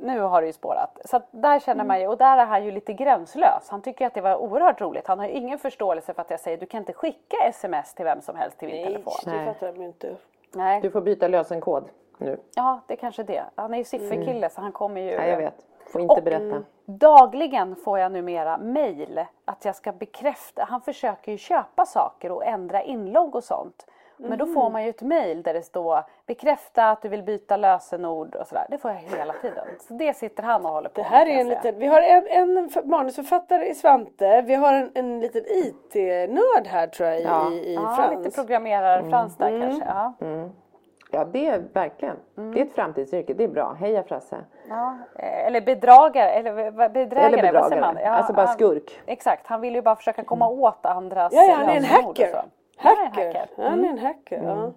nu 0.00 0.20
har 0.20 0.40
det 0.40 0.46
ju 0.46 0.52
spårat. 0.52 0.98
Så 1.04 1.16
att 1.16 1.28
där 1.30 1.58
känner 1.60 1.84
man 1.84 2.00
ju, 2.00 2.08
och 2.08 2.16
där 2.16 2.38
är 2.38 2.44
han 2.46 2.64
ju 2.64 2.70
lite 2.70 2.92
gränslös. 2.92 3.68
Han 3.70 3.82
tycker 3.82 4.06
att 4.06 4.14
det 4.14 4.20
var 4.20 4.36
oerhört 4.36 4.80
roligt. 4.80 5.06
Han 5.06 5.18
har 5.18 5.26
ju 5.26 5.32
ingen 5.32 5.58
förståelse 5.58 6.14
för 6.14 6.22
att 6.22 6.30
jag 6.30 6.40
säger 6.40 6.58
du 6.58 6.66
kan 6.66 6.78
inte 6.80 6.92
skicka 6.92 7.36
sms 7.48 7.94
till 7.94 8.04
vem 8.04 8.20
som 8.20 8.36
helst 8.36 8.58
till 8.58 8.68
min 8.68 8.76
Nej, 8.76 8.84
telefon. 8.86 9.12
det 9.24 9.30
Nej. 9.30 9.46
fattar 9.46 9.72
de 9.72 9.82
inte. 9.82 10.16
Nej. 10.54 10.80
Du 10.80 10.90
får 10.90 11.00
byta 11.00 11.28
lösenkod 11.28 11.84
nu. 12.20 12.40
Ja, 12.54 12.80
det 12.86 12.94
är 12.94 12.98
kanske 12.98 13.22
det. 13.22 13.44
Han 13.54 13.74
är 13.74 13.78
ju 13.78 13.84
sifferkille 13.84 14.50
så 14.50 14.60
han 14.60 14.72
kommer 14.72 15.00
ju... 15.00 15.16
Nej, 15.16 15.30
jag 15.30 15.36
vet. 15.36 15.54
Får 15.92 16.00
inte 16.00 16.14
Och- 16.14 16.22
berätta. 16.22 16.62
Dagligen 16.86 17.76
får 17.76 17.98
jag 17.98 18.12
numera 18.12 18.58
mail 18.58 19.24
att 19.44 19.64
jag 19.64 19.74
ska 19.76 19.92
bekräfta. 19.92 20.64
Han 20.68 20.80
försöker 20.80 21.32
ju 21.32 21.38
köpa 21.38 21.86
saker 21.86 22.32
och 22.32 22.44
ändra 22.46 22.82
inlogg 22.82 23.34
och 23.34 23.44
sånt. 23.44 23.86
Men 24.16 24.38
då 24.38 24.46
får 24.46 24.70
man 24.70 24.82
ju 24.84 24.90
ett 24.90 25.02
mail 25.02 25.42
där 25.42 25.54
det 25.54 25.62
står 25.62 26.02
bekräfta 26.26 26.90
att 26.90 27.02
du 27.02 27.08
vill 27.08 27.22
byta 27.22 27.56
lösenord 27.56 28.34
och 28.34 28.46
sådär. 28.46 28.66
Det 28.70 28.78
får 28.78 28.90
jag 28.90 28.98
hela 29.18 29.32
tiden. 29.32 29.66
Så 29.88 29.94
det 29.94 30.14
sitter 30.14 30.42
han 30.42 30.66
och 30.66 30.72
håller 30.72 30.88
på 30.88 30.94
Det 30.94 31.02
med, 31.02 31.10
här 31.10 31.26
kan 31.26 31.34
är 31.36 31.40
en 31.40 31.48
liten, 31.48 31.78
vi 31.78 31.86
har 31.86 32.02
en, 32.02 32.26
en 32.26 32.70
manusförfattare 32.84 33.66
i 33.68 33.74
Svante, 33.74 34.42
vi 34.42 34.54
har 34.54 34.72
en, 34.72 34.90
en 34.94 35.20
liten 35.20 35.42
IT-nörd 35.46 36.66
här 36.66 36.86
tror 36.86 37.08
jag 37.08 37.20
i, 37.20 37.24
Ja. 37.24 37.50
i, 37.52 37.54
i 37.54 37.74
Ja, 37.74 37.94
Frans. 37.96 38.24
lite 38.24 38.36
programmerare-Frans 38.40 39.36
där 39.36 39.60
kanske. 39.60 39.84
Ja. 39.86 40.12
Ja, 41.14 41.24
det 41.24 41.46
är 41.46 41.62
verkligen. 41.72 42.16
Mm. 42.36 42.52
Det 42.54 42.60
är 42.60 42.64
ett 42.64 42.72
framtidsyrke. 42.74 43.34
Det 43.34 43.44
är 43.44 43.48
bra. 43.48 43.72
Heja 43.72 44.02
Frasse. 44.02 44.36
Ja. 44.68 44.98
eh, 45.18 45.46
Eller 45.46 45.60
bedragare, 45.60 46.30
eller 46.30 46.70
bedrägare, 46.88 47.38
Eller 47.38 47.52
vad 47.52 47.64
säger 47.68 47.76
bedragare. 47.76 47.80
man? 47.94 48.02
Ja, 48.02 48.10
Alltså 48.10 48.32
bara 48.32 48.46
han- 48.46 48.54
skurk. 48.54 49.00
Exakt, 49.06 49.46
han 49.46 49.60
vill 49.60 49.74
ju 49.74 49.82
bara 49.82 49.96
försöka 49.96 50.24
komma 50.24 50.48
åt 50.48 50.86
andras 50.86 51.32
Ja, 51.32 51.42
ja, 51.42 51.54
han 51.54 51.68
är 51.68 51.76
en 51.76 51.84
hacker. 51.84 52.26
så. 52.26 52.38
Han 52.76 52.92
är 52.96 53.00
en 53.00 53.06
Hacker. 53.06 53.26
hacker. 53.38 53.62
Han 53.70 53.84
är 53.84 53.88
en 53.88 53.98
hacker, 53.98 54.42
ja. 54.42 54.72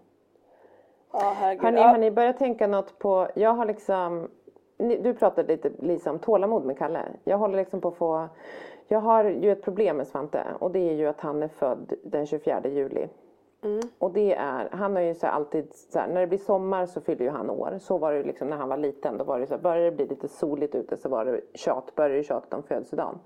Ja, 1.14 1.34
herregud. 1.40 1.64
Har 1.64 1.72
ni, 1.72 1.82
har 1.82 1.98
ni 1.98 2.12
börjat 2.12 2.38
tänka 2.38 2.68
något 2.68 3.00
på, 3.00 3.28
jag 3.36 3.54
har 3.54 3.66
liksom, 3.66 4.30
ni- 4.78 4.98
du 5.02 5.14
pratade 5.14 5.48
lite 5.48 5.70
Lisa 5.80 6.12
om 6.12 6.20
tålamod 6.20 6.66
med 6.66 6.78
Kalle. 6.78 7.00
Jag 7.24 7.38
håller 7.38 7.58
liksom 7.58 7.82
på 7.82 7.88
att 7.88 7.96
få, 7.96 8.28
jag 8.88 9.00
har 9.00 9.24
ju 9.24 9.52
ett 9.52 9.64
problem 9.64 9.98
med 9.98 10.08
Svante 10.08 10.44
och 10.60 10.72
det 10.72 10.80
är 10.90 10.94
ju 10.94 11.08
att 11.08 11.22
han 11.22 11.44
är 11.44 11.48
född 11.48 11.94
den 12.04 12.26
24 12.26 12.62
juli. 12.64 13.08
Och 14.00 14.12
det 14.12 14.34
är, 14.36 14.70
han 14.72 14.96
har 14.96 15.02
ju 15.04 15.14
så 15.16 15.28
alltid 15.28 15.68
så 15.74 16.00
här, 16.00 16.08
när 16.08 16.22
det 16.22 16.28
blir 16.28 16.38
sommar 16.38 16.86
så 16.86 17.02
fyller 17.02 17.26
ju 17.26 17.32
han 17.32 17.50
år. 17.50 17.78
Så 17.80 17.98
var 17.98 18.12
det 18.12 18.18
ju 18.18 18.24
liksom 18.24 18.48
när 18.48 18.58
han 18.58 18.70
var 18.70 18.78
liten. 18.78 19.18
Då 19.18 19.24
var 19.24 19.40
det 19.40 19.48
så 19.48 19.54
här, 19.54 19.62
började 19.62 19.86
det 19.90 19.96
bli 19.96 20.08
lite 20.08 20.28
soligt 20.28 20.76
ute 20.76 20.98
så 20.98 21.10
var 21.10 21.26
det 21.26 21.42
tjat, 21.54 21.96
började 21.96 22.16
det 22.16 22.24
tjatet 22.24 22.54
om 22.54 22.64
födelsedagen. 22.64 23.20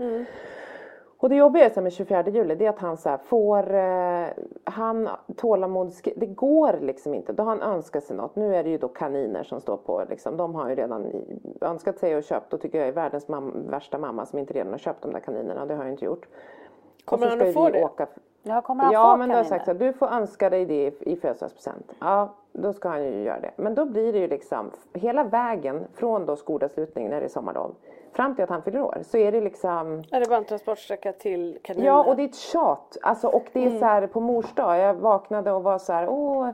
Och 1.18 1.30
det 1.30 1.36
jobbiga 1.36 1.70
så 1.70 1.82
med 1.82 1.94
24 1.94 2.24
juli 2.30 2.56
det 2.56 2.66
är 2.66 2.70
att 2.70 2.80
han 2.80 2.98
så 2.98 3.18
får, 3.18 3.74
eh, 3.74 4.26
han 4.64 5.10
tålamod, 5.36 5.92
det 6.16 6.26
går 6.26 6.80
liksom 6.82 7.14
inte. 7.14 7.34
Då 7.34 7.44
har 7.44 7.50
han 7.50 7.62
önskat 7.62 8.04
sig 8.04 8.18
något. 8.18 8.36
Nu 8.36 8.56
är 8.56 8.64
det 8.64 8.70
ju 8.70 8.78
då 8.78 8.88
kaniner 8.88 9.44
som 9.44 9.62
står 9.62 9.78
på 9.78 10.04
liksom, 10.10 10.38
de 10.38 10.56
har 10.56 10.70
ju 10.70 10.76
redan 10.76 11.06
önskat 11.62 11.98
sig 11.98 12.16
och 12.18 12.24
köpt. 12.24 12.50
Då 12.52 12.58
tycker 12.58 12.80
jag 12.80 12.88
är 12.88 12.92
världens 12.92 13.28
mam- 13.28 13.70
värsta 13.70 13.98
mamma 13.98 14.26
som 14.26 14.40
inte 14.40 14.54
redan 14.54 14.72
har 14.72 14.78
köpt 14.78 15.02
de 15.02 15.12
där 15.14 15.20
kaninerna. 15.20 15.66
Det 15.66 15.76
har 15.76 15.84
jag 15.84 15.94
inte 15.94 16.06
gjort. 16.06 16.28
Kommer 17.06 17.26
Och 17.26 17.32
han 17.32 17.42
att 17.48 17.54
få 17.54 17.70
det? 17.70 17.84
Åka, 17.84 18.08
Ja, 18.44 18.62
kommer 18.62 18.84
han 18.84 18.94
Ja 18.94 19.14
få 19.14 19.18
men 19.18 19.30
du 19.30 19.36
har 19.36 19.44
sagt 19.44 19.66
så 19.66 19.72
här, 19.72 19.80
du 19.80 19.94
får 19.94 20.08
önska 20.08 20.50
dig 20.50 20.66
det 20.66 20.88
i, 20.88 20.94
i 21.00 21.16
födelsedagspresent. 21.16 21.92
Ja, 22.00 22.34
då 22.54 22.74
ska 22.74 22.90
han 22.90 23.04
ju 23.04 23.24
göra 23.24 23.40
det. 23.40 23.52
Men 23.56 23.76
då 23.76 23.86
blir 23.86 24.14
det 24.14 24.20
ju 24.20 24.28
liksom, 24.28 24.72
hela 24.94 25.24
vägen 25.24 25.88
från 25.94 26.26
då 26.26 26.36
skolavslutning 26.36 27.10
när 27.10 27.20
det 27.20 27.26
är 27.26 27.30
sommarlov 27.30 27.76
fram 28.14 28.36
till 28.36 28.44
att 28.44 28.50
han 28.50 28.62
fyller 28.62 28.82
år 28.82 28.98
så 29.02 29.18
är 29.18 29.32
det 29.32 29.42
liksom 29.42 30.04
Är 30.12 30.20
det 30.20 30.30
bara 30.30 30.38
en 30.38 30.46
transportsträcka 30.46 31.12
till 31.14 31.60
kaninen? 31.62 31.88
Ja, 31.88 32.04
och 32.04 32.16
det 32.16 32.24
är 32.24 32.28
ett 32.28 32.36
tjat. 32.36 32.98
Alltså, 33.02 33.28
och 33.28 33.46
det 33.54 33.66
är 33.66 33.80
så 33.80 33.86
här 33.86 34.08
på 34.08 34.20
mors 34.20 34.54
dag. 34.54 34.80
Jag 34.80 34.94
vaknade 34.94 35.52
och 35.52 35.64
var 35.64 35.78
så 35.78 35.94
här, 35.94 36.10
åh. 36.10 36.50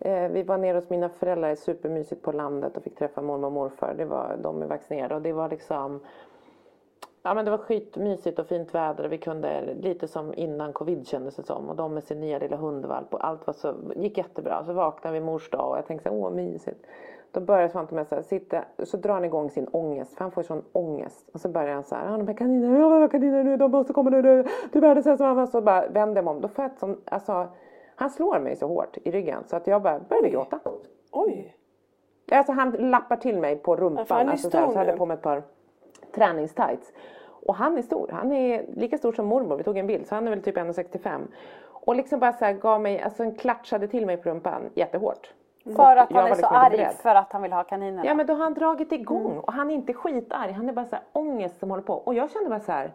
Eh, 0.00 0.28
vi 0.28 0.42
var 0.42 0.58
nere 0.58 0.74
hos 0.78 0.90
mina 0.90 1.08
föräldrar, 1.08 1.54
supermysigt 1.54 2.22
på 2.22 2.32
landet 2.32 2.76
och 2.76 2.82
fick 2.82 2.98
träffa 2.98 3.22
mormor 3.22 3.46
och 3.46 3.52
morfar. 3.52 3.94
Det 3.96 4.04
var, 4.04 4.36
de 4.42 4.62
är 4.62 4.66
vaccinerade 4.66 5.14
och 5.14 5.22
det 5.22 5.32
var 5.32 5.48
liksom 5.48 6.00
Ja 7.22 7.34
men 7.34 7.44
det 7.44 7.50
var 7.50 7.58
skitmysigt 7.58 8.38
och 8.38 8.46
fint 8.46 8.74
väder 8.74 9.08
vi 9.08 9.18
kunde 9.18 9.74
lite 9.80 10.08
som 10.08 10.34
innan 10.34 10.72
covid 10.72 11.06
kändes 11.06 11.36
det 11.36 11.42
som 11.42 11.68
och 11.68 11.76
de 11.76 11.94
med 11.94 12.04
sin 12.04 12.20
nya 12.20 12.38
lilla 12.38 12.56
hundvalp 12.56 13.14
och 13.14 13.26
allt 13.26 13.46
var 13.46 13.54
så, 13.54 13.74
gick 13.96 14.18
jättebra. 14.18 14.64
Så 14.64 14.72
vaknade 14.72 15.14
vi 15.14 15.24
mors 15.24 15.50
dag 15.50 15.70
och 15.70 15.78
jag 15.78 15.86
tänkte 15.86 16.08
så 16.08 16.14
här, 16.14 16.22
åh 16.22 16.30
mysigt. 16.30 16.86
Då 17.30 17.40
börjar 17.40 17.68
Svante 17.68 17.94
med 17.94 18.06
så 18.06 18.14
här, 18.14 18.22
sitta, 18.22 18.64
så 18.78 18.96
drar 18.96 19.14
han 19.14 19.24
igång 19.24 19.50
sin 19.50 19.68
ångest, 19.68 20.14
för 20.14 20.24
han 20.24 20.30
får 20.30 20.42
sån 20.42 20.62
ångest. 20.72 21.28
Och 21.32 21.40
så 21.40 21.48
börjar 21.48 21.74
han 21.74 21.84
så 21.84 21.94
här, 21.94 22.10
ja 22.10 22.16
de 22.16 22.28
här 22.28 22.34
kaninerna, 22.34 22.78
ja 22.78 22.88
vad 22.88 23.10
kaniner 23.10 23.44
nu, 23.44 23.56
de 23.56 23.70
måste 23.70 23.92
komma 23.92 24.10
nu, 24.10 24.22
nu, 24.22 24.42
det 24.72 24.78
är 24.78 24.80
världens 24.80 25.04
sämsta. 25.04 25.46
Så 25.46 25.60
bara 25.60 25.88
vänder 25.88 26.16
jag 26.16 26.24
mig 26.24 26.34
om, 26.34 26.40
då 26.40 26.48
får 26.48 26.64
jag 26.64 26.72
ett 26.72 26.78
sån, 26.78 27.00
alltså 27.04 27.48
han 27.96 28.10
slår 28.10 28.38
mig 28.38 28.56
så 28.56 28.66
hårt 28.66 28.96
i 29.04 29.10
ryggen 29.10 29.44
så 29.46 29.56
att 29.56 29.66
jag 29.66 29.82
bara 29.82 29.98
började 29.98 30.30
gråta. 30.30 30.60
Oj! 31.12 31.56
Alltså 32.32 32.52
han 32.52 32.70
lappar 32.70 33.16
till 33.16 33.38
mig 33.38 33.56
på 33.56 33.76
rumpan. 33.76 34.06
Ja, 34.08 34.14
han 34.14 34.26
är 34.26 34.32
alltså, 34.32 34.50
så, 34.50 34.58
här, 34.58 34.70
så 34.70 34.78
hade 34.78 34.90
jag 34.90 34.98
på 34.98 35.06
mig 35.06 35.14
ett 35.14 35.22
par 35.22 35.42
träningstights. 36.18 36.92
Och 37.46 37.54
han 37.54 37.78
är 37.78 37.82
stor. 37.82 38.08
Han 38.12 38.32
är 38.32 38.66
lika 38.76 38.98
stor 38.98 39.12
som 39.12 39.26
mormor. 39.26 39.56
Vi 39.56 39.64
tog 39.64 39.78
en 39.78 39.86
bild. 39.86 40.06
Så 40.06 40.14
han 40.14 40.26
är 40.26 40.30
väl 40.30 40.42
typ 40.42 40.56
1,65. 40.56 41.20
Och 41.64 41.96
liksom 41.96 42.20
bara 42.20 42.32
så 42.32 42.44
här, 42.44 42.52
gav 42.52 42.80
mig, 42.80 43.00
alltså 43.00 43.22
en 43.22 43.34
klatschade 43.34 43.88
till 43.88 44.06
mig 44.06 44.16
på 44.16 44.28
rumpan 44.28 44.62
jättehårt. 44.74 45.32
För 45.76 45.96
att 45.96 46.12
han 46.12 46.26
är 46.26 46.28
så 46.28 46.34
liksom 46.34 46.44
inte 46.44 46.48
arg 46.48 46.76
beredd. 46.76 46.92
för 46.92 47.14
att 47.14 47.32
han 47.32 47.42
vill 47.42 47.52
ha 47.52 47.64
kaninerna. 47.64 48.06
Ja 48.06 48.14
men 48.14 48.26
då 48.26 48.34
har 48.34 48.44
han 48.44 48.54
dragit 48.54 48.92
igång 48.92 49.38
och 49.38 49.52
han 49.52 49.70
är 49.70 49.74
inte 49.74 49.92
skitarg. 49.92 50.52
Han 50.52 50.68
är 50.68 50.72
bara 50.72 50.86
så 50.86 50.96
här 50.96 51.04
ångest 51.12 51.58
som 51.58 51.70
håller 51.70 51.82
på. 51.82 51.94
Och 51.94 52.14
jag 52.14 52.30
kände 52.30 52.50
bara 52.50 52.60
så 52.60 52.72
här. 52.72 52.92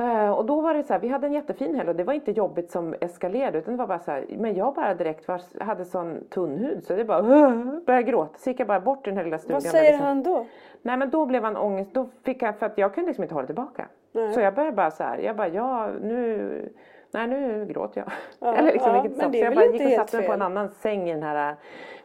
Eh, 0.00 0.30
Och 0.30 0.46
då 0.46 0.60
var 0.60 0.74
det 0.74 0.82
så 0.82 0.92
här, 0.92 1.00
vi 1.00 1.08
hade 1.08 1.26
en 1.26 1.32
jättefin 1.32 1.74
helg 1.74 1.88
och 1.88 1.96
det 1.96 2.04
var 2.04 2.12
inte 2.12 2.32
jobbigt 2.32 2.70
som 2.70 2.94
eskalerade 3.00 3.58
utan 3.58 3.74
det 3.74 3.78
var 3.78 3.86
bara 3.86 3.98
så 3.98 4.10
här, 4.10 4.26
men 4.38 4.54
jag 4.54 4.74
bara 4.74 4.94
direkt 4.94 5.28
var, 5.28 5.64
hade 5.64 5.84
sån 5.84 6.24
tunn 6.30 6.58
hud 6.58 6.84
så 6.84 6.96
det 6.96 7.04
bara 7.04 7.22
började 7.86 8.02
gråta. 8.02 8.38
Så 8.38 8.50
gick 8.50 8.60
jag 8.60 8.66
bara 8.66 8.80
bort 8.80 9.06
i 9.06 9.10
den 9.10 9.16
här 9.16 9.24
lilla 9.24 9.38
stugan. 9.38 9.54
Vad 9.54 9.62
säger 9.62 9.92
liksom- 9.92 10.06
han 10.06 10.22
då? 10.22 10.46
Nej 10.82 10.96
men 10.96 11.10
då 11.10 11.26
blev 11.26 11.44
han 11.44 11.56
ångest, 11.56 11.94
då 11.94 12.08
fick 12.22 12.42
jag, 12.42 12.58
för 12.58 12.66
att 12.66 12.78
jag 12.78 12.94
kunde 12.94 13.08
liksom 13.08 13.22
inte 13.22 13.34
hålla 13.34 13.46
tillbaka. 13.46 13.88
Nej. 14.12 14.32
Så 14.32 14.40
jag 14.40 14.54
började 14.54 14.76
bara 14.76 14.90
så 14.90 15.02
här, 15.02 15.18
jag 15.18 15.36
bara 15.36 15.48
ja 15.48 15.90
nu, 16.02 16.72
nej 17.10 17.26
nu 17.26 17.66
gråter 17.66 18.00
jag. 18.00 18.12
Ja, 18.40 18.56
Eller 18.58 18.72
liksom 18.72 18.94
ja, 18.94 19.02
vilket 19.02 19.18
men 19.18 19.32
det 19.32 19.38
Så 19.38 19.44
jag 19.44 19.54
bara 19.54 19.64
gick 19.64 19.86
och 19.86 19.90
satte 19.90 20.16
mig 20.16 20.26
på 20.26 20.32
en 20.32 20.42
annan 20.42 20.68
säng 20.68 21.08
i 21.08 21.12
den 21.12 21.22
här, 21.22 21.56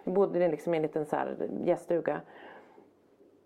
vi 0.04 0.12
bodde 0.12 0.48
liksom 0.48 0.74
i 0.74 0.78
en 0.78 0.84
liten 0.84 1.06
så 1.06 1.16
här 1.16 1.36
gäststuga. 1.64 2.22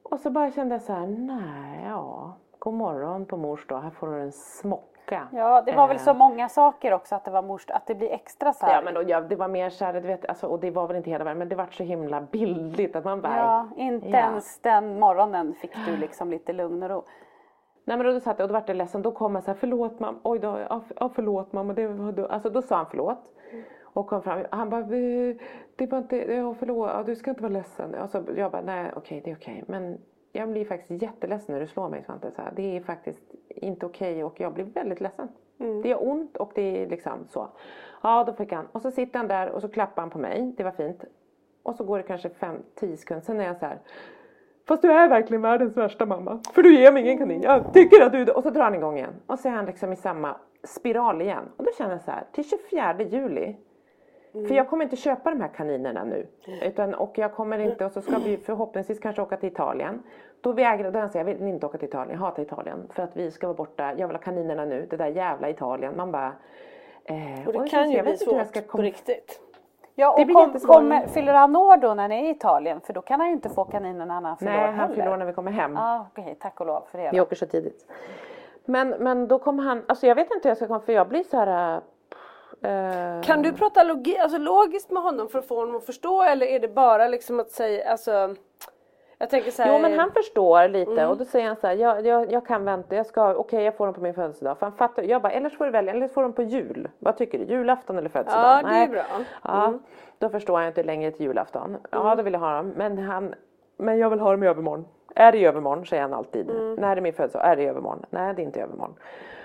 Och 0.04 0.20
så 0.20 0.30
bara 0.30 0.52
kände 0.52 0.76
jag 0.76 0.82
så 0.82 0.94
här, 0.94 1.08
nej 1.08 1.86
ja, 1.90 2.38
god 2.60 2.74
morgon 2.74 3.26
på 3.26 3.38
mors 3.38 3.68
dag, 3.68 3.80
här 3.82 3.90
får 3.90 4.08
du 4.08 4.22
en 4.22 4.32
smocka. 4.32 5.28
Ja, 5.32 5.62
det 5.62 5.72
var 5.76 5.88
väl 5.88 5.96
Eh, 5.98 6.02
så 6.02 6.14
många 6.14 6.50
saker 6.50 6.94
också 6.94 7.16
att 7.16 7.26
det 7.26 7.32
var 7.32 7.42
mors, 7.42 7.66
att 7.70 7.88
det 7.88 7.96
blir 7.96 8.12
extra 8.12 8.54
så 8.54 8.66
här. 8.66 8.74
Ja 8.76 8.82
men 8.82 8.94
då, 8.94 9.04
ja, 9.08 9.22
det 9.22 9.36
var 9.36 9.48
mer 9.48 9.70
så 9.70 9.86
här, 9.86 9.94
du 9.94 10.00
vet, 10.00 10.26
alltså, 10.26 10.48
och 10.48 10.60
det 10.60 10.72
var 10.72 10.88
väl 10.88 10.98
inte 10.98 11.10
hela 11.10 11.24
världen 11.24 11.38
men 11.40 11.50
det 11.50 11.56
var 11.56 11.68
så 11.72 11.84
himla 11.84 12.22
bildligt 12.22 12.96
att 12.96 13.06
man 13.06 13.22
bara 13.22 13.38
Ja, 13.38 13.68
inte 13.78 14.08
Ja. 14.08 14.18
ens 14.18 14.60
den 14.60 15.00
morgonen 15.00 15.54
fick 15.54 15.72
du 15.86 15.98
liksom 15.98 16.30
lite 16.32 16.54
lugn 16.54 16.84
och 16.84 16.90
ro. 16.90 17.04
Nej 17.86 17.98
men 17.98 18.06
då 18.14 18.20
satt 18.20 18.40
jag 18.40 18.46
och 18.46 18.50
då 18.50 18.54
vart 18.54 18.68
jag 18.68 18.78
ledsen. 18.78 19.02
Då 19.02 19.12
kom 19.12 19.36
jag 19.36 19.44
så 19.44 19.52
här, 19.52 19.58
förlåt 19.60 20.00
mamma. 20.00 20.18
Oj 20.24 20.40
då, 20.40 20.60
ja, 21.00 21.10
förlåt 21.16 21.54
mamma. 21.54 21.74
Det 21.74 21.88
var 21.88 22.12
då. 22.12 22.26
Alltså 22.26 22.50
då 22.50 22.62
sa 22.62 22.76
han 22.76 22.86
förlåt. 22.86 23.32
Och 23.84 24.08
kom 24.08 24.22
fram. 24.22 24.46
Han 24.52 24.70
bara, 24.70 24.82
"Vi- 24.82 25.40
det 25.76 25.92
var 25.92 25.98
inte, 25.98 26.34
ja 26.34 26.54
förlåt, 26.60 26.90
ja, 26.94 27.04
du 27.04 27.16
ska 27.16 27.30
inte 27.30 27.42
vara 27.44 27.54
ledsen. 27.54 27.96
Alltså, 27.96 28.24
jag 28.36 28.52
bara, 28.52 28.62
nej 28.62 28.92
okej 28.96 29.22
det 29.26 29.32
är 29.32 29.36
okej. 29.36 29.64
Men 29.68 29.98
jag 30.38 30.50
blir 30.50 30.66
faktiskt 30.66 31.02
jätteledsen 31.02 31.54
när 31.54 31.62
du 31.62 31.68
slår 31.68 31.90
mig 31.90 32.04
Svante. 32.04 32.32
Så 32.32 32.42
här, 32.42 32.52
det 32.56 32.78
är 32.78 32.82
faktiskt 32.82 33.22
inte 33.48 33.86
okej 33.86 34.24
och 34.24 34.40
jag 34.40 34.54
blir 34.54 34.64
väldigt 34.64 35.02
ledsen. 35.02 35.28
Det 35.58 35.90
gör 35.90 36.10
ont 36.10 36.38
och 36.38 36.52
det 36.56 36.84
är 36.84 36.88
liksom 36.90 37.28
så. 37.28 37.48
Ja 38.04 38.24
då 38.24 38.34
fick 38.34 38.52
han. 38.52 38.68
Och 38.72 38.82
så 38.82 38.92
sitter 38.92 39.20
han 39.20 39.28
där 39.28 39.50
och 39.50 39.62
så 39.62 39.70
klappar 39.70 40.02
han 40.02 40.10
på 40.10 40.20
mig. 40.20 40.54
Det 40.58 40.64
var 40.64 40.72
fint. 40.72 41.04
Och 41.64 41.76
så 41.76 41.84
går 41.84 41.98
det 41.98 42.04
kanske 42.04 42.30
5-10 42.30 42.96
sekunder. 42.96 43.26
Sen 43.26 43.40
är 43.40 43.46
jag 43.46 43.58
så 43.58 43.66
här. 43.66 43.80
Fast 44.68 44.82
du 44.82 44.92
är 44.92 45.10
verkligen 45.10 45.42
världens 45.42 45.78
värsta 45.78 46.06
mamma. 46.06 46.40
För 46.54 46.64
du 46.64 46.80
ger 46.80 46.92
mig 46.92 47.04
ingen 47.04 47.18
kanin. 47.18 47.42
Jag 47.42 47.74
tycker 47.74 48.02
att 48.02 48.12
du... 48.12 48.32
Och 48.32 48.44
så 48.44 48.50
drar 48.50 48.64
han 48.64 48.76
igång 48.76 48.98
igen. 48.98 49.14
Och 49.28 49.40
så 49.40 49.48
är 49.48 49.52
han 49.52 49.66
liksom 49.66 49.94
i 49.94 49.96
samma 49.96 50.36
spiral 50.64 51.22
igen. 51.22 51.44
Och 51.58 51.66
då 51.66 51.72
känner 51.78 51.92
jag 51.92 52.02
så 52.02 52.12
här. 52.12 52.24
Till 52.32 52.50
24 52.50 52.96
juli. 53.02 53.56
För 54.32 54.56
jag 54.56 54.70
kommer 54.70 54.84
inte 54.84 54.96
köpa 54.96 55.30
de 55.30 55.42
här 55.42 55.48
kaninerna 55.48 56.04
nu. 56.04 56.28
Utan, 56.62 56.94
och 56.94 57.18
jag 57.18 57.34
kommer 57.34 57.60
inte... 57.60 57.86
Och 57.86 57.92
så 57.92 58.02
ska 58.02 58.18
vi 58.18 58.38
förhoppningsvis 58.38 59.00
kanske 59.00 59.22
åka 59.22 59.38
till 59.38 59.50
Italien. 59.50 60.04
Då 60.42 60.52
vägrar... 60.52 60.92
Då 60.92 61.08
säger 61.08 61.26
jag, 61.26 61.34
jag 61.34 61.40
vill 61.40 61.48
inte 61.54 61.66
åka 61.66 61.78
till 61.78 61.88
Italien. 61.88 62.20
Jag 62.20 62.26
hatar 62.26 62.44
Italien. 62.44 62.88
För 62.94 63.04
att 63.04 63.18
vi 63.18 63.32
ska 63.32 63.48
vara 63.48 63.58
borta. 63.58 63.94
Jag 63.98 64.08
vill 64.08 64.16
ha 64.16 64.24
kaninerna 64.24 64.66
nu. 64.66 64.88
Det 64.90 64.98
där 64.98 65.08
jävla 65.08 65.50
Italien. 65.50 65.94
Man 65.98 66.12
bara... 66.12 66.32
Eh, 67.06 67.48
Och 67.48 67.54
det 67.54 67.70
kan 67.70 67.90
ju 67.92 67.96
jag 67.98 68.06
bli 68.06 68.18
svårt 68.18 68.48
ska 68.48 68.62
på 68.62 68.68
komma- 68.68 68.84
riktigt. 68.84 69.42
Ja, 69.96 70.16
Det 70.16 70.22
och 70.22 70.26
blir 70.26 70.36
kom, 70.36 70.60
kommer, 70.60 71.08
fyller 71.08 71.34
han 71.34 71.56
år 71.56 71.78
då 71.78 71.94
när 71.94 72.08
ni 72.08 72.16
är 72.20 72.24
i 72.24 72.30
Italien? 72.30 72.82
För 72.82 72.94
då 72.94 73.02
kan 73.02 73.20
han 73.20 73.30
ju 73.30 73.34
inte 73.36 73.50
få 73.50 73.64
kaninerna 73.64 74.20
när 74.20 74.30
han 74.30 74.38
fyller 74.38 74.52
år 74.58 74.62
Nej, 74.68 74.72
han 74.72 74.90
fyller 74.90 75.12
år 75.12 75.18
när 75.18 75.26
vi 75.26 75.34
kommer 75.34 75.52
hem. 75.52 75.74
Ja, 75.76 76.08
okej, 76.12 76.38
tack 76.40 76.60
och 76.60 76.66
lov 76.68 76.84
för 76.92 76.98
det. 76.98 77.10
Vi 77.14 77.22
åker 77.22 77.36
så 77.36 77.46
tidigt. 77.46 77.86
Men, 78.66 78.90
men 78.90 79.28
då 79.28 79.40
kommer 79.40 79.64
han, 79.64 79.84
alltså 79.88 80.08
jag 80.08 80.16
vet 80.16 80.32
inte 80.32 80.48
hur 80.48 80.50
jag 80.50 80.58
ska 80.58 80.68
komma 80.68 80.80
för 80.80 80.94
jag 80.94 81.08
blir 81.08 81.24
så 81.24 81.38
här. 81.38 81.76
äh, 81.76 81.82
Eh, 82.62 83.22
Kan 83.22 83.42
du 83.42 83.54
prata 83.54 83.84
logi, 83.84 84.18
alltså 84.18 84.38
logiskt 84.38 84.92
med 84.92 85.04
honom 85.04 85.28
för 85.30 85.40
att 85.40 85.48
få 85.48 85.56
honom 85.60 85.76
att 85.76 85.86
förstå 85.86 86.24
eller 86.24 86.46
är 86.46 86.60
det 86.60 86.68
bara 86.68 87.08
liksom 87.08 87.40
att 87.40 87.50
säga, 87.52 87.92
alltså 87.92 88.36
jag 89.20 89.30
tänker 89.30 89.52
så 89.52 89.64
här, 89.64 89.74
Jo 89.74 89.80
men 89.80 90.00
han 90.00 90.12
förstår 90.12 90.68
lite 90.68 90.92
Mm. 90.92 91.10
och 91.10 91.18
då 91.18 91.26
säger 91.26 91.48
han 91.48 91.56
så 91.56 91.68
här, 91.68 91.76
jag, 91.76 92.06
jag, 92.06 92.32
jag 92.32 92.46
kan 92.46 92.66
vänta, 92.66 92.96
jag 92.96 93.06
ska, 93.06 93.36
okej 93.36 93.64
jag 93.64 93.76
får 93.78 93.86
dem 93.86 93.94
på 93.94 94.02
min 94.02 94.14
födelsedag. 94.14 94.58
För 94.58 94.66
han 94.66 94.74
fattar, 94.74 95.04
jag 95.04 95.22
bara, 95.22 95.32
eller 95.32 95.50
så 95.50 95.56
får 95.56 95.66
du 95.66 95.72
välja, 95.72 95.94
eller 95.94 96.08
så 96.08 96.14
får 96.14 96.22
de 96.24 96.34
på 96.34 96.44
jul. 96.44 96.90
Vad 97.00 97.18
tycker 97.18 97.40
du, 97.40 97.46
julafton 97.46 97.98
eller 97.98 98.10
födelsedag? 98.10 98.62
Ja 98.64 98.70
det 98.70 98.76
är 98.76 98.88
bra. 98.88 99.04
Ja, 99.44 99.74
då 100.20 100.30
förstår 100.30 100.62
jag 100.62 100.70
inte 100.70 100.84
längre 100.84 101.12
till 101.12 101.26
julafton. 101.26 101.78
Ja 101.92 102.16
då 102.16 102.24
vill 102.24 102.34
jag 102.34 102.40
ha 102.40 102.58
dem, 102.58 102.74
men 102.76 102.98
han, 102.98 103.36
men 103.78 103.98
jag 103.98 104.10
vill 104.10 104.20
ha 104.20 104.32
dem 104.32 104.44
i 104.44 104.48
övermorgon. 104.48 104.86
Är 105.16 105.32
det 105.32 105.38
i 105.38 105.46
övermorgon 105.46 105.86
säger 105.86 106.02
han 106.02 106.14
alltid. 106.14 106.48
När 106.80 106.98
är 106.98 107.02
min 107.02 107.14
födelsedag? 107.14 107.48
Är 107.52 107.56
det 107.56 107.64
i 107.64 107.66
övermorgon? 107.68 108.06
Nej 108.10 108.34
det 108.34 108.42
är 108.42 108.44
inte 108.44 108.60
i 108.60 108.62
övermorgon. 108.62 108.96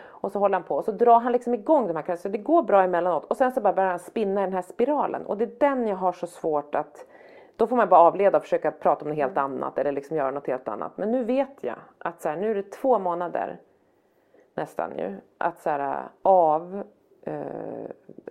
Och 0.09 0.33
så 0.33 0.39
håller 0.39 0.55
han 0.55 0.63
på 0.63 0.77
och 0.77 0.85
så 0.85 0.93
drar 0.93 1.21
han 1.21 1.33
liksom 1.33 1.55
igång 1.55 1.87
de 1.87 1.97
här 1.97 2.03
kläderna. 2.03 2.23
Så 2.23 2.29
det 2.29 2.39
går 2.39 2.63
bra 2.63 2.83
emellanåt. 2.83 3.25
Och 3.25 3.37
sen 3.37 3.53
så 3.53 3.61
bara 3.61 3.73
börjar 3.73 3.91
han 3.91 3.99
spinna 3.99 4.41
i 4.41 4.45
den 4.45 4.53
här 4.53 4.63
spiralen. 4.63 5.27
Och 5.27 5.37
det 5.39 5.45
är 5.45 5.51
den 5.59 5.89
jag 5.89 5.97
har 5.97 6.13
så 6.13 6.27
svårt 6.27 6.75
att 6.75 7.07
då 7.57 7.67
får 7.67 7.77
man 7.77 7.89
bara 7.89 8.01
avleda 8.01 8.39
och 8.39 8.43
försöka 8.43 8.71
prata 8.71 9.05
om 9.05 9.09
något 9.09 9.17
helt 9.17 9.37
annat 9.37 9.79
eller 9.79 9.93
liksom 9.93 10.17
göra 10.17 10.31
något 10.31 10.47
helt 10.47 10.69
annat. 10.69 10.99
Men 10.99 11.11
nu 11.11 11.25
vet 11.25 11.57
jag 11.61 11.79
att 11.99 12.21
så 12.23 12.29
här, 12.29 12.37
nu 12.37 12.51
är 12.51 12.55
det 12.55 12.71
två 12.71 12.99
månader 12.99 13.61
nästan 14.55 14.99
ju 14.99 15.17
att 15.39 15.61
så 15.61 15.71
här, 15.71 16.03
av 16.23 16.83
eh, 17.23 17.37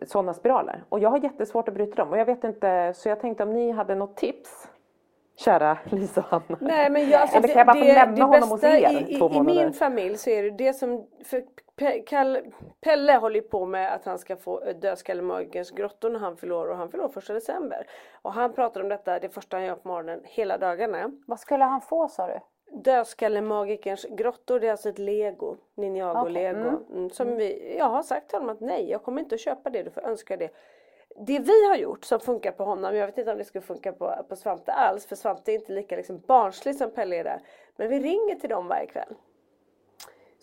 sådana 0.02 0.34
spiraler. 0.34 0.84
Och 0.90 1.00
jag 1.00 1.10
har 1.10 1.18
jättesvårt 1.18 1.68
att 1.68 1.74
bryta 1.74 1.96
dem 1.96 2.10
och 2.10 2.18
jag 2.18 2.26
vet 2.26 2.44
inte 2.44 2.94
så 2.96 3.10
jag 3.10 3.20
tänkte 3.20 3.44
om 3.44 3.54
ni 3.54 3.72
hade 3.72 3.96
något 3.96 4.18
tips 4.18 4.70
Kära 5.36 5.78
Lisa 5.92 6.22
och 6.22 6.28
Hanna. 6.28 6.58
Nej 6.62 6.90
men 6.90 7.10
jag, 7.10 7.22
alltså, 7.22 7.38
Eller 7.38 7.48
kan 7.48 7.58
jag 7.58 7.68
bara 7.68 7.78
få 7.78 7.86
lämna 7.86 8.26
honom 8.26 8.50
hos 8.50 8.64
er 8.64 8.92
i, 8.92 9.16
i, 9.16 9.18
två 9.18 9.30
i 9.30 9.34
månader? 9.34 9.64
min 9.64 9.74
familj 9.74 10.18
så 10.18 10.30
är 10.30 10.44
det 10.44 10.50
det 10.50 10.74
som, 10.74 11.08
för 11.24 11.44
Pe, 11.76 12.00
Kalle, 12.00 12.42
Pelle 12.82 13.14
håller 13.14 13.42
på 13.42 13.66
med 13.66 13.94
att 13.94 14.06
han 14.06 14.20
ska 14.20 14.38
få 14.38 14.64
eh, 14.64 14.76
dödskallemagikens 14.76 15.72
grottor 15.72 16.10
när 16.10 16.20
han 16.20 16.38
fyller 16.38 16.56
år 16.56 16.68
och 16.68 16.78
han 16.78 16.90
fyller 16.90 17.04
år 17.04 17.10
första 17.10 17.34
december. 17.34 17.88
Och 18.22 18.34
han 18.34 18.54
pratar 18.54 18.82
om 18.82 18.90
detta 18.90 19.20
det 19.20 19.30
första 19.30 19.58
han 19.58 19.66
gör 19.66 19.76
på 19.76 19.88
morgonen 19.88 20.22
hela 20.24 20.58
dagarna. 20.58 21.12
Vad 21.28 21.40
skulle 21.40 21.64
han 21.64 21.82
få 21.82 22.08
sa 22.08 22.28
du? 22.28 22.40
Dödskallemagikens 22.84 24.06
grottor 24.10 24.60
det 24.60 24.68
är 24.68 24.72
alltså 24.72 24.90
ett 24.90 25.00
lego, 25.00 25.58
Ninjago 25.76 26.20
Okej, 26.22 26.34
lego. 26.34 26.70
Mm, 26.94 27.10
som 27.10 27.36
vi, 27.36 27.76
jag 27.78 27.86
har 27.86 28.04
sagt 28.04 28.30
till 28.30 28.40
honom 28.40 28.56
att 28.56 28.62
nej 28.62 28.90
jag 28.90 29.04
kommer 29.04 29.22
inte 29.22 29.36
att 29.36 29.42
köpa 29.42 29.70
det, 29.70 29.84
du 29.84 29.92
får 29.92 30.02
önska 30.02 30.38
det. 30.38 30.50
Det 31.16 31.40
vi 31.40 31.68
har 31.68 31.76
gjort 31.76 32.06
som 32.06 32.20
funkar 32.20 32.52
på 32.52 32.64
honom, 32.64 32.96
jag 32.96 33.06
vet 33.06 33.18
inte 33.18 33.32
om 33.32 33.38
det 33.38 33.46
skulle 33.46 33.62
funka 33.62 33.94
på, 33.94 34.26
på 34.30 34.36
Svante 34.36 34.72
alls 34.72 35.06
för 35.06 35.16
Svante 35.16 35.52
är 35.52 35.56
inte 35.56 35.72
lika 35.72 35.96
liksom 35.96 36.20
barnslig 36.20 36.76
som 36.76 36.92
Pelle 36.92 37.16
är 37.16 37.24
där. 37.24 37.42
Men 37.76 37.90
vi 37.90 38.00
ringer 38.00 38.36
till 38.36 38.50
dem 38.50 38.68
varje 38.68 38.88
kväll. 38.88 39.16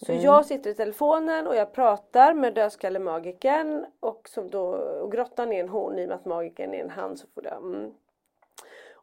Så 0.07 0.13
jag 0.13 0.47
sitter 0.47 0.71
i 0.71 0.75
telefonen 0.75 1.47
och 1.47 1.57
jag 1.57 1.73
pratar 1.73 2.35
med 2.35 2.55
dödskallemagikern 2.55 3.87
och, 4.01 4.29
som 4.29 4.51
då, 4.51 4.63
och 4.77 5.13
grottan 5.13 5.53
är 5.53 5.61
en 5.61 5.69
hon 5.69 5.99
i 5.99 6.05
och 6.05 6.09
med 6.09 6.17
att 6.17 6.25
magikern 6.25 6.75
är 6.75 6.79
en 6.79 6.91
han 6.91 7.17
så 7.17 7.27
får 7.35 7.43
det. 7.43 7.49
Mm. 7.49 7.95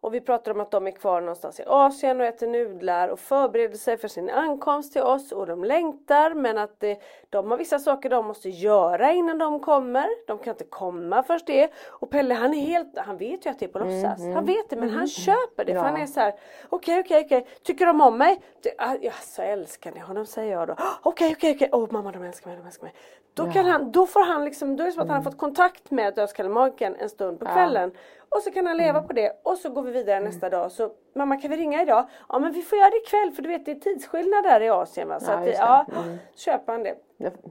Och 0.06 0.14
vi 0.14 0.22
pratar 0.22 0.51
om 0.51 0.60
att 0.62 0.72
de 0.72 0.88
är 0.88 0.91
kvar 0.91 1.22
någonstans 1.22 1.60
i 1.60 1.64
Asien 1.68 2.20
och 2.22 2.26
äter 2.28 2.47
nudlar 2.47 3.10
och 3.10 3.20
förbereder 3.20 3.78
sig 3.78 3.97
för 3.97 4.08
sin 4.08 4.30
ankomst 4.30 4.93
till 4.93 5.01
oss 5.01 5.32
och 5.32 5.47
de 5.47 5.64
längtar 5.64 6.34
men 6.34 6.58
att 6.58 6.80
det, 6.80 6.99
de 7.30 7.51
har 7.51 7.58
vissa 7.58 7.80
saker 7.80 8.10
de 8.10 8.26
måste 8.28 8.49
göra 8.49 9.12
innan 9.12 9.38
de 9.38 9.60
kommer. 9.60 10.08
De 10.28 10.38
kan 10.38 10.51
inte 10.53 10.64
komma 10.64 11.24
först 11.24 11.45
det. 11.47 11.72
Och 11.89 12.10
Pelle 12.10 12.34
han 12.34 12.53
är 12.53 12.60
helt, 12.62 12.97
han 12.97 13.18
vet 13.18 13.45
ju 13.45 13.49
att 13.49 13.60
det 13.60 13.66
är 13.66 13.70
på 13.70 13.80
låtsas. 13.80 14.20
Han 14.34 14.45
vet 14.45 14.70
det 14.70 14.76
men 14.76 14.89
han 14.89 15.08
köper 15.08 15.66
det 15.66 15.74
för 15.74 15.80
han 15.82 16.01
är 16.01 16.06
så 16.06 16.20
här 16.20 16.34
okej 16.70 16.99
okej 16.99 17.26
okej, 17.26 17.47
tycker 17.64 17.86
de 17.86 18.01
om 18.01 18.18
mig? 18.18 18.41
Det, 18.64 18.74
ah, 18.78 18.95
ja, 19.01 19.12
så 19.22 19.41
älskar 19.41 19.91
ni 19.91 19.99
honom 19.99 20.26
säger 20.26 20.51
jag 20.51 20.68
då. 20.68 20.74
"Ah, 20.74 20.84
Okej 21.03 21.34
okej 21.38 21.56
okej, 21.56 21.70
åh 21.72 21.88
mamma 21.91 22.12
de 22.12 22.24
älskar 22.24 22.47
mig, 22.49 22.58
de 22.60 22.66
älskar 22.66 22.84
mig. 22.84 22.93
Då, 23.34 23.51
kan 23.51 23.66
han, 23.66 23.91
då 23.91 24.08
får 24.08 24.26
han 24.26 24.45
liksom, 24.45 24.76
då 24.76 24.84
är 24.84 24.86
det 24.86 24.91
som 24.91 25.01
att 25.01 25.08
han 25.08 25.18
har 25.18 25.24
fått 25.24 25.38
kontakt 25.38 25.91
med 25.91 26.16
dödskallemagikern 26.16 26.95
en 26.99 27.10
stund 27.10 27.39
på 27.39 27.45
kvällen. 27.45 27.91
Och 28.36 28.42
så 28.42 28.52
kan 28.52 28.68
han 28.68 28.78
leva 28.78 29.02
på 29.02 29.14
det 29.14 29.32
och 29.44 29.58
så 29.58 29.70
går 29.70 29.82
vi 29.82 29.92
vidare 29.92 30.20
nästa 30.20 30.50
dag. 30.50 30.72
Så 30.72 30.90
mamma 31.14 31.38
kan 31.38 31.52
vi 31.52 31.58
ringa 31.58 31.82
idag? 31.82 32.06
Ja 32.30 32.40
men 32.40 32.52
vi 32.52 32.62
får 32.62 32.78
göra 32.78 32.90
det 32.90 32.98
ikväll 32.98 33.32
för 33.32 33.42
du 33.42 33.50
vet 33.50 33.66
det 33.66 33.72
är 33.72 33.76
tidsskillnad 33.76 34.44
där 34.44 34.62
i 34.62 34.70
Asien 34.70 35.08
va. 35.08 35.20
Så 35.20 35.32
Ja, 35.32 35.38
att, 35.38 35.48
ja, 35.48 35.86
det. 35.88 36.40
köper 36.40 36.72
han 36.74 36.84
det. 36.84 36.96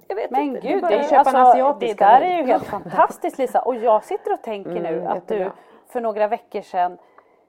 Jag 0.09 0.16
vet 0.16 0.30
Men 0.30 0.43
inte. 0.43 0.61
det 0.61 0.68
är 0.68 0.72
gud, 0.72 0.82
det, 0.82 1.09
köpa 1.11 1.30
en 1.30 1.37
alltså, 1.37 1.76
det 1.80 1.95
där 1.95 2.20
är 2.20 2.37
ju 2.37 2.43
helt 2.45 2.64
fantastiskt 2.64 3.39
Lisa. 3.39 3.61
Och 3.62 3.74
jag 3.76 4.05
sitter 4.05 4.32
och 4.32 4.43
tänker 4.43 4.70
nu 4.70 4.89
Mm, 4.89 5.07
att 5.07 5.28
du 5.28 5.51
för 5.89 6.01
några 6.01 6.28
veckor 6.28 6.61
sedan 6.61 6.99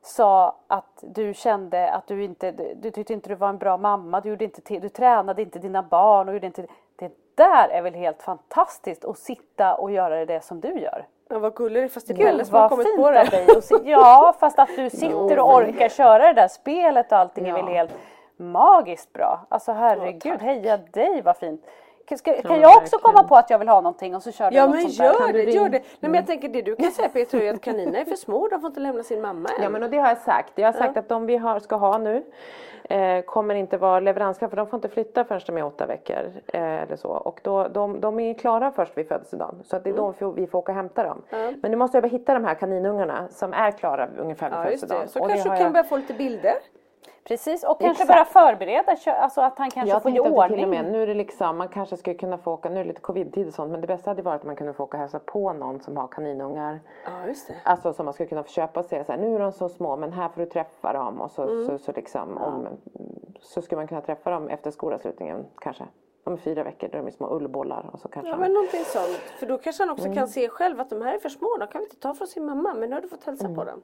sa 0.01 0.55
att 0.67 0.99
du 1.01 1.33
kände 1.33 1.91
att 1.91 2.07
du 2.07 2.23
inte, 2.23 2.51
du, 2.75 2.91
tyckte 2.91 3.13
inte 3.13 3.29
du 3.29 3.35
var 3.35 3.49
en 3.49 3.57
bra 3.57 3.77
mamma, 3.77 4.21
du, 4.21 4.29
gjorde 4.29 4.43
inte 4.45 4.79
du 4.79 4.89
tränade 4.89 5.41
inte 5.41 5.59
dina 5.59 5.83
barn 5.83 6.27
och 6.27 6.33
gjorde 6.33 6.47
inte 6.47 6.65
Det 6.95 7.11
där 7.35 7.69
är 7.69 7.81
väl 7.81 7.93
helt 7.93 8.23
fantastiskt 8.23 9.05
att 9.05 9.17
sitta 9.17 9.75
och 9.75 9.91
göra 9.91 10.25
det 10.25 10.43
som 10.43 10.59
du 10.59 10.79
gör. 10.79 11.05
Ja, 11.29 11.39
vad 11.39 11.55
gullig 11.55 11.81
det 11.83 11.85
är 11.85 11.89
fast 11.89 12.07
det 12.07 12.13
är 12.13 12.17
Pelle 12.17 12.45
som 12.45 12.55
har 12.55 12.69
kommit 12.69 12.95
på 12.95 13.07
av 13.07 13.13
det. 13.13 13.23
dig. 13.31 13.45
att 13.57 13.63
si- 13.65 13.81
Ja 13.83 14.35
fast 14.39 14.59
att 14.59 14.69
du 14.75 14.89
sitter 14.89 15.39
och 15.39 15.53
orkar 15.55 15.89
köra 15.89 16.17
det 16.27 16.33
där 16.33 16.47
spelet 16.47 17.11
och 17.11 17.17
allting 17.17 17.47
är 17.47 17.53
väl 17.53 17.67
helt 17.67 17.91
magiskt 18.37 19.13
bra. 19.13 19.45
Alltså 19.49 19.71
herregud, 19.71 20.41
heja 20.41 20.77
dig 20.77 21.21
vad 21.21 21.37
fint. 21.37 21.61
Kan, 22.05 22.17
ska, 22.17 22.41
kan 22.41 22.59
jag 22.61 22.77
också 22.77 22.97
komma 22.97 23.23
på 23.23 23.35
att 23.35 23.49
jag 23.49 23.59
vill 23.59 23.67
ha 23.67 23.81
någonting 23.81 24.15
och 24.15 24.23
så 24.23 24.31
kör 24.31 24.51
du 24.51 24.57
Ja 24.57 24.65
något 24.65 24.75
men 24.75 24.83
där? 24.83 25.03
gör 25.05 25.27
du 25.33 25.45
det, 25.45 25.51
gör 25.51 25.63
ring- 25.63 25.71
det. 25.71 25.79
Nej, 25.79 25.85
men 25.99 26.13
jag 26.13 26.27
tänker 26.27 26.49
det 26.49 26.61
du 26.61 26.75
kan 26.75 26.91
säga 26.91 27.09
Peter 27.09 27.41
är 27.41 27.53
att 27.53 27.61
kaninerna 27.61 27.97
är 27.97 28.05
för 28.05 28.15
små, 28.15 28.47
de 28.47 28.61
får 28.61 28.67
inte 28.67 28.79
lämna 28.79 29.03
sin 29.03 29.21
mamma 29.21 29.49
än. 29.57 29.63
Ja 29.63 29.69
men 29.69 29.83
och 29.83 29.89
det 29.89 29.97
har 29.97 30.07
jag 30.07 30.17
sagt. 30.17 30.51
Jag 30.55 30.67
har 30.67 30.73
sagt 30.73 30.97
att 30.97 31.09
de 31.09 31.25
vi 31.25 31.37
har, 31.37 31.59
ska 31.59 31.75
ha 31.75 31.97
nu 31.97 32.23
eh, 32.89 33.21
kommer 33.21 33.55
inte 33.55 33.77
vara 33.77 33.99
leveransklar 33.99 34.49
för 34.49 34.57
de 34.57 34.67
får 34.67 34.77
inte 34.77 34.89
flytta 34.89 35.23
förrän 35.25 35.41
de 35.45 35.57
är 35.57 35.65
åtta 35.65 35.85
veckor. 35.85 36.31
Eh, 36.47 36.61
eller 36.81 36.95
så. 36.95 37.09
Och 37.09 37.39
då, 37.43 37.67
de, 37.67 37.99
de 38.01 38.19
är 38.19 38.33
klara 38.33 38.71
först 38.71 38.97
vid 38.97 39.07
födelsedagen. 39.07 39.63
Så 39.63 39.75
att 39.75 39.83
det 39.83 39.89
är 39.89 39.93
då 39.93 40.31
vi 40.35 40.47
får, 40.47 40.59
åka 40.59 40.71
och 40.71 40.75
hämta 40.75 41.03
dem. 41.03 41.21
Men 41.61 41.71
nu 41.71 41.77
måste 41.77 41.97
jag 41.97 42.03
bara 42.03 42.07
hitta 42.09 42.33
de 42.33 42.45
här 42.45 42.55
kaninungarna 42.55 43.27
som 43.29 43.53
är 43.53 43.71
klara 43.71 44.07
ungefär 44.17 44.49
vid 44.49 44.57
ja 44.59 44.63
födelsedagen. 44.63 45.07
Så 45.07 45.19
Och 45.19 45.29
kanske 45.29 45.49
du 45.49 45.55
kan 45.55 45.61
jag- 45.63 45.71
börja 45.71 45.83
få 45.83 45.97
lite 45.97 46.13
bilder. 46.13 46.53
Precis 47.27 47.63
och 47.63 47.79
kanske 47.79 48.03
Exakt. 48.03 48.07
börja 48.07 48.25
förbereda, 48.25 48.95
alltså 49.21 49.41
att 49.41 49.57
han 49.57 49.71
kanske 49.71 49.89
Jag 49.93 50.03
får 50.03 50.11
i 50.15 50.19
ordning. 50.19 50.57
till 50.57 50.63
och 50.63 50.69
med, 50.69 50.91
nu 50.91 51.03
är 51.03 51.07
det 51.07 51.13
liksom, 51.13 51.57
man 51.57 51.67
kanske 51.69 51.97
skulle 51.97 52.15
kunna 52.15 52.37
få 52.37 52.51
åka, 52.53 52.69
nu 52.69 52.75
är 52.79 52.83
det 52.83 52.87
lite 52.87 53.01
covid-tid 53.01 53.47
och 53.47 53.53
sånt, 53.53 53.71
men 53.71 53.81
det 53.81 53.87
bästa 53.87 54.09
hade 54.09 54.21
varit 54.21 54.39
att 54.41 54.45
man 54.47 54.55
kunde 54.55 54.73
få 54.73 54.83
åka 54.83 54.97
och 54.97 55.01
hälsa 55.01 55.19
på 55.19 55.53
någon 55.53 55.81
som 55.81 55.97
har 55.97 56.07
kaninungar. 56.07 56.79
Ja 57.05 57.27
just 57.27 57.47
det. 57.47 57.55
Alltså 57.63 57.93
som 57.93 58.05
man 58.05 58.13
skulle 58.13 58.29
kunna 58.29 58.43
få 58.43 58.49
köpa 58.49 58.79
och 58.79 58.85
säga 58.85 59.03
så 59.03 59.11
här, 59.11 59.19
nu 59.19 59.35
är 59.35 59.39
de 59.39 59.51
så 59.51 59.69
små 59.69 59.95
men 59.97 60.13
här 60.13 60.29
får 60.29 60.41
du 60.41 60.45
träffa 60.47 60.93
dem 60.93 61.21
och 61.21 61.31
så, 61.31 61.65
så, 61.65 61.77
så 61.77 61.91
liksom 61.91 62.37
om, 62.37 62.67
så 63.41 63.61
skulle 63.61 63.79
man 63.79 63.87
kunna 63.87 64.01
träffa 64.01 64.29
dem 64.31 64.49
efter 64.49 64.71
skolavslutningen 64.71 65.45
kanske. 65.61 65.83
Om 66.23 66.37
fyra 66.37 66.63
veckor 66.63 66.87
då 66.91 66.97
är 66.97 67.01
de 67.03 67.11
små 67.11 67.35
ullbollar 67.35 67.89
och 67.93 67.99
så 67.99 68.07
kanske 68.07 68.29
Ja 68.31 68.37
men 68.37 68.53
någonting 68.53 68.83
sånt. 68.85 69.17
För 69.39 69.45
då 69.45 69.57
kanske 69.57 69.83
han 69.83 69.89
också 69.89 70.05
Mm. 70.05 70.17
kan 70.17 70.27
se 70.27 70.49
själv 70.49 70.79
att 70.79 70.89
de 70.89 71.01
här 71.01 71.13
är 71.13 71.19
för 71.19 71.29
små, 71.29 71.57
de 71.59 71.67
kan 71.67 71.79
vi 71.79 71.85
inte 71.85 71.95
ta 71.99 72.13
från 72.13 72.27
sin 72.27 72.45
mamma. 72.45 72.73
Men 72.73 72.89
nu 72.89 72.95
har 72.95 73.01
du 73.01 73.07
fått 73.07 73.23
hälsa 73.23 73.45
Mm. 73.45 73.55
på 73.57 73.63
dem. 73.63 73.81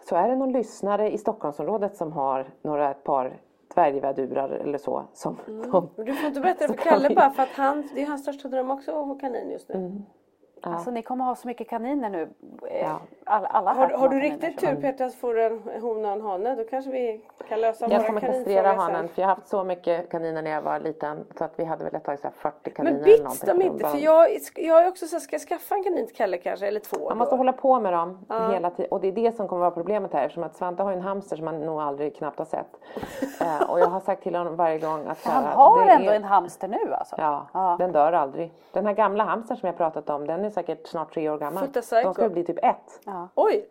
Så 0.00 0.16
är 0.16 0.28
det 0.28 0.36
någon 0.36 0.52
lyssnare 0.52 1.10
i 1.12 1.18
Stockholmsområdet 1.18 1.96
som 1.96 2.12
har 2.12 2.46
några 2.62 2.90
ett 2.90 3.04
par 3.04 3.40
dvärgvädurar 3.74 4.48
eller 4.50 4.78
så 4.78 5.04
som 5.12 5.36
Mm. 5.48 5.70
de, 5.70 5.88
du 6.04 6.14
får 6.14 6.28
inte 6.28 6.40
berätta 6.40 6.66
det 6.66 6.74
för 6.74 6.82
Kalle 6.82 7.08
vi- 7.08 7.14
bara 7.14 7.30
för 7.30 7.42
att 7.42 7.48
han, 7.48 7.88
det 7.94 8.02
är 8.02 8.06
hans 8.06 8.22
största 8.22 8.48
dröm 8.48 8.70
också 8.70 8.90
att 9.00 9.06
ha 9.06 9.14
kanin 9.14 9.50
just 9.50 9.68
nu. 9.68 9.74
Mm. 9.74 10.02
Alltså 10.60 10.90
ni 10.90 11.02
kommer 11.02 11.24
ha 11.24 11.34
så 11.34 11.48
mycket 11.48 11.68
kaniner 11.68 12.10
nu. 12.10 12.28
Eh, 12.70 12.80
Ja. 12.80 13.00
Alla, 13.30 13.48
alla 13.48 13.72
Har, 13.72 13.88
har 13.88 13.98
ha 13.98 14.08
du 14.08 14.20
riktigt 14.20 14.60
så. 14.60 14.66
tur 14.66 14.74
Peter 14.76 15.04
att 15.06 15.14
få 15.14 15.38
en 15.38 15.62
hona 15.82 16.08
och 16.08 16.14
en 16.14 16.20
hane 16.20 16.54
då 16.54 16.64
kanske 16.64 16.90
vi 16.90 17.20
kan 17.48 17.60
lösa 17.60 17.86
jag 17.90 17.98
våra 17.98 18.06
kommer 18.06 18.20
kastrera 18.20 18.72
hanen 18.72 19.08
för 19.08 19.22
jag 19.22 19.28
har 19.28 19.34
haft 19.34 19.48
så 19.48 19.64
mycket 19.64 20.10
kaniner 20.10 20.42
när 20.42 20.50
jag 20.50 20.62
var 20.62 20.80
liten 20.80 21.24
så 21.38 21.44
att 21.44 21.52
vi 21.56 21.64
hade 21.64 21.84
väl 21.84 21.94
ett 21.94 22.04
tag 22.04 22.18
så 22.18 22.26
här 22.26 22.34
40 22.38 22.70
kaniner 22.70 22.94
Men 22.96 23.04
bits 23.04 23.40
de 23.40 23.62
inte? 23.62 23.82
bara- 23.82 23.92
För 23.92 23.98
jag, 23.98 24.28
jag 24.56 24.84
är 24.84 24.88
också 24.88 25.06
så 25.06 25.16
här, 25.16 25.20
ska 25.20 25.34
jag 25.34 25.40
skaffa 25.42 25.74
en 25.74 25.82
kanin 25.84 26.06
till 26.06 26.16
Kalle 26.16 26.38
kanske? 26.38 26.66
Eller 26.66 26.80
två 26.80 27.08
Man 27.08 27.18
måste 27.18 27.34
då? 27.34 27.36
hålla 27.38 27.52
på 27.52 27.80
med 27.80 27.92
dem 27.92 28.26
hela 28.52 28.70
tiden 28.70 28.90
och 28.90 29.00
det 29.00 29.08
är 29.08 29.12
det 29.12 29.32
som 29.36 29.48
kommer 29.48 29.60
vara 29.60 29.70
problemet 29.70 30.12
här 30.12 30.22
eftersom 30.24 30.42
att 30.44 30.56
Svante 30.56 30.82
har 30.82 30.90
ju 30.90 30.96
en 30.96 31.02
hamster 31.02 31.36
som 31.36 31.46
han 31.46 31.60
nog 31.66 31.80
aldrig 31.80 32.16
knappt 32.16 32.38
har 32.38 32.46
sett. 32.46 32.70
eh, 33.40 33.70
och 33.70 33.80
jag 33.80 33.86
har 33.86 34.00
sagt 34.00 34.22
till 34.22 34.34
honom 34.34 34.56
varje 34.56 34.78
gång 34.78 35.06
att 35.06 35.18
så 35.18 35.30
Han 35.30 35.44
har 35.44 35.84
det 35.86 35.92
ändå 35.92 36.10
är, 36.10 36.16
en 36.16 36.24
hamster 36.24 36.68
nu 36.68 36.94
alltså? 36.94 37.14
Ja, 37.18 37.46
Ja. 37.54 37.76
den 37.78 37.92
dör 37.92 38.12
aldrig. 38.12 38.52
Den 38.72 38.86
här 38.86 38.92
gamla 38.94 39.24
hamstern 39.24 39.56
som 39.56 39.66
jag 39.66 39.76
pratat 39.76 40.10
om 40.10 40.26
den 40.26 40.44
är 40.44 40.50
säkert 40.50 40.86
snart 40.86 41.12
tre 41.14 41.30
år 41.30 41.38
gammal. 41.38 41.68
De 42.02 42.14
ska 42.14 42.28
bli 42.28 42.44
typ 42.44 42.58
ett. 42.64 43.00
Oj! 43.34 43.68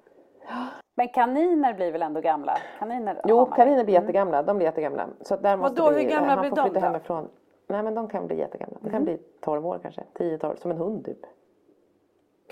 Men 0.96 1.08
kaniner 1.10 1.74
blir 1.74 1.92
väl 1.92 2.02
ändå 2.02 2.22
gamla? 2.22 2.58
Kaniner 2.80 3.22
Jo, 3.26 3.46
kaniner 3.46 3.84
blir 3.84 3.94
jättegamla. 3.94 4.44
De 4.44 4.58
blir 4.58 4.68
jättegamla. 4.68 5.08
Så 5.22 5.36
där 5.36 5.58
måste 5.58 5.82
Vadå, 5.82 5.96
vi, 5.96 6.04
hur 6.04 6.10
gamla 6.10 6.30
han 6.30 6.40
blir 6.40 6.50
får 6.50 6.56
de 6.56 6.64
flytta 6.64 6.80
då? 6.80 6.86
hemifrån. 6.86 7.30
Nej 7.68 7.84
men 7.84 7.96
de 7.96 8.08
kan 8.08 8.28
bli 8.28 8.38
jättegamla. 8.40 8.78
De 8.82 8.90
kan 8.90 9.04
bli 9.04 9.18
12 9.42 9.68
år 9.68 9.80
kanske. 9.82 10.04
10-12, 10.14 10.56
som 10.56 10.72
en 10.72 10.78
hund 10.78 11.06
typ. 11.06 11.20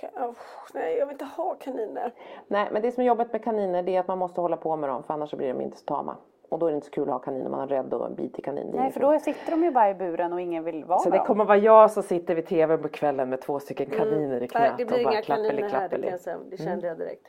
Ka- 0.02 0.30
oh, 0.30 0.36
nej 0.74 0.98
jag 0.98 1.06
vill 1.06 1.14
inte 1.14 1.26
ha 1.26 1.56
kaniner. 1.56 2.14
Nej 2.48 2.70
men 2.72 2.82
det 2.82 2.92
som 2.92 3.02
är 3.04 3.08
jobbigt 3.08 3.32
med 3.32 3.44
kaniner 3.44 3.84
det 3.84 3.96
är 3.96 4.00
att 4.00 4.08
man 4.08 4.18
måste 4.18 4.42
hålla 4.42 4.58
på 4.58 4.76
med 4.76 4.90
dem 4.90 5.04
för 5.04 5.14
annars 5.14 5.30
så 5.30 5.38
blir 5.38 5.54
de 5.54 5.62
inte 5.62 5.78
så 5.78 5.86
tama. 5.86 6.18
Och 6.50 6.60
då 6.60 6.66
är 6.66 6.72
det 6.72 6.76
inte 6.76 6.88
så 6.88 6.94
kul 6.94 7.04
att 7.04 7.10
ha 7.10 7.20
kaniner, 7.20 7.50
man 7.50 7.60
är 7.60 7.68
rädd 7.68 7.94
och 7.94 8.12
biter 8.12 8.42
kanin. 8.42 8.72
Det 8.72 8.78
är 8.78 8.82
Nej 8.82 8.92
för 8.92 9.00
då 9.00 9.20
sitter 9.20 9.52
de 9.52 9.64
ju 9.64 9.72
bara 9.72 9.90
i 9.90 9.94
buren 9.94 10.34
och 10.34 10.42
ingen 10.42 10.64
vill 10.64 10.86
vara 10.86 11.00
Så 11.00 11.10
det 11.10 11.20
kommer 11.20 11.46
vara 11.46 11.58
jag 11.58 11.92
som 11.92 12.04
sitter 12.04 12.36
vid 12.36 12.46
tvn 12.46 12.82
på 12.82 12.88
kvällen 12.88 13.30
med 13.30 13.42
två 13.42 13.60
stycken 13.60 13.86
kaniner 13.86 14.44
i 14.44 14.48
knät 14.48 14.74
det 14.78 14.86
blir 14.86 14.98
och 14.98 15.04
bara 15.04 15.14
inga 15.14 15.22
klappeli 15.22 15.48
kaniner 15.48 15.70
klappeli. 15.70 16.12
Det 16.50 16.58
kände 16.58 16.88
jag 16.88 16.98
direkt. 16.98 17.28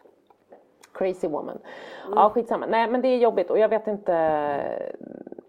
Crazy 0.92 1.28
woman. 1.28 1.58
Ja 2.14 2.30
skitsamma. 2.30 2.66
Nej 2.66 2.90
men 2.90 3.02
det 3.02 3.08
är 3.08 3.16
jobbigt 3.16 3.50
och 3.50 3.58
jag 3.58 3.68
vet 3.68 3.86
inte. 3.86 4.12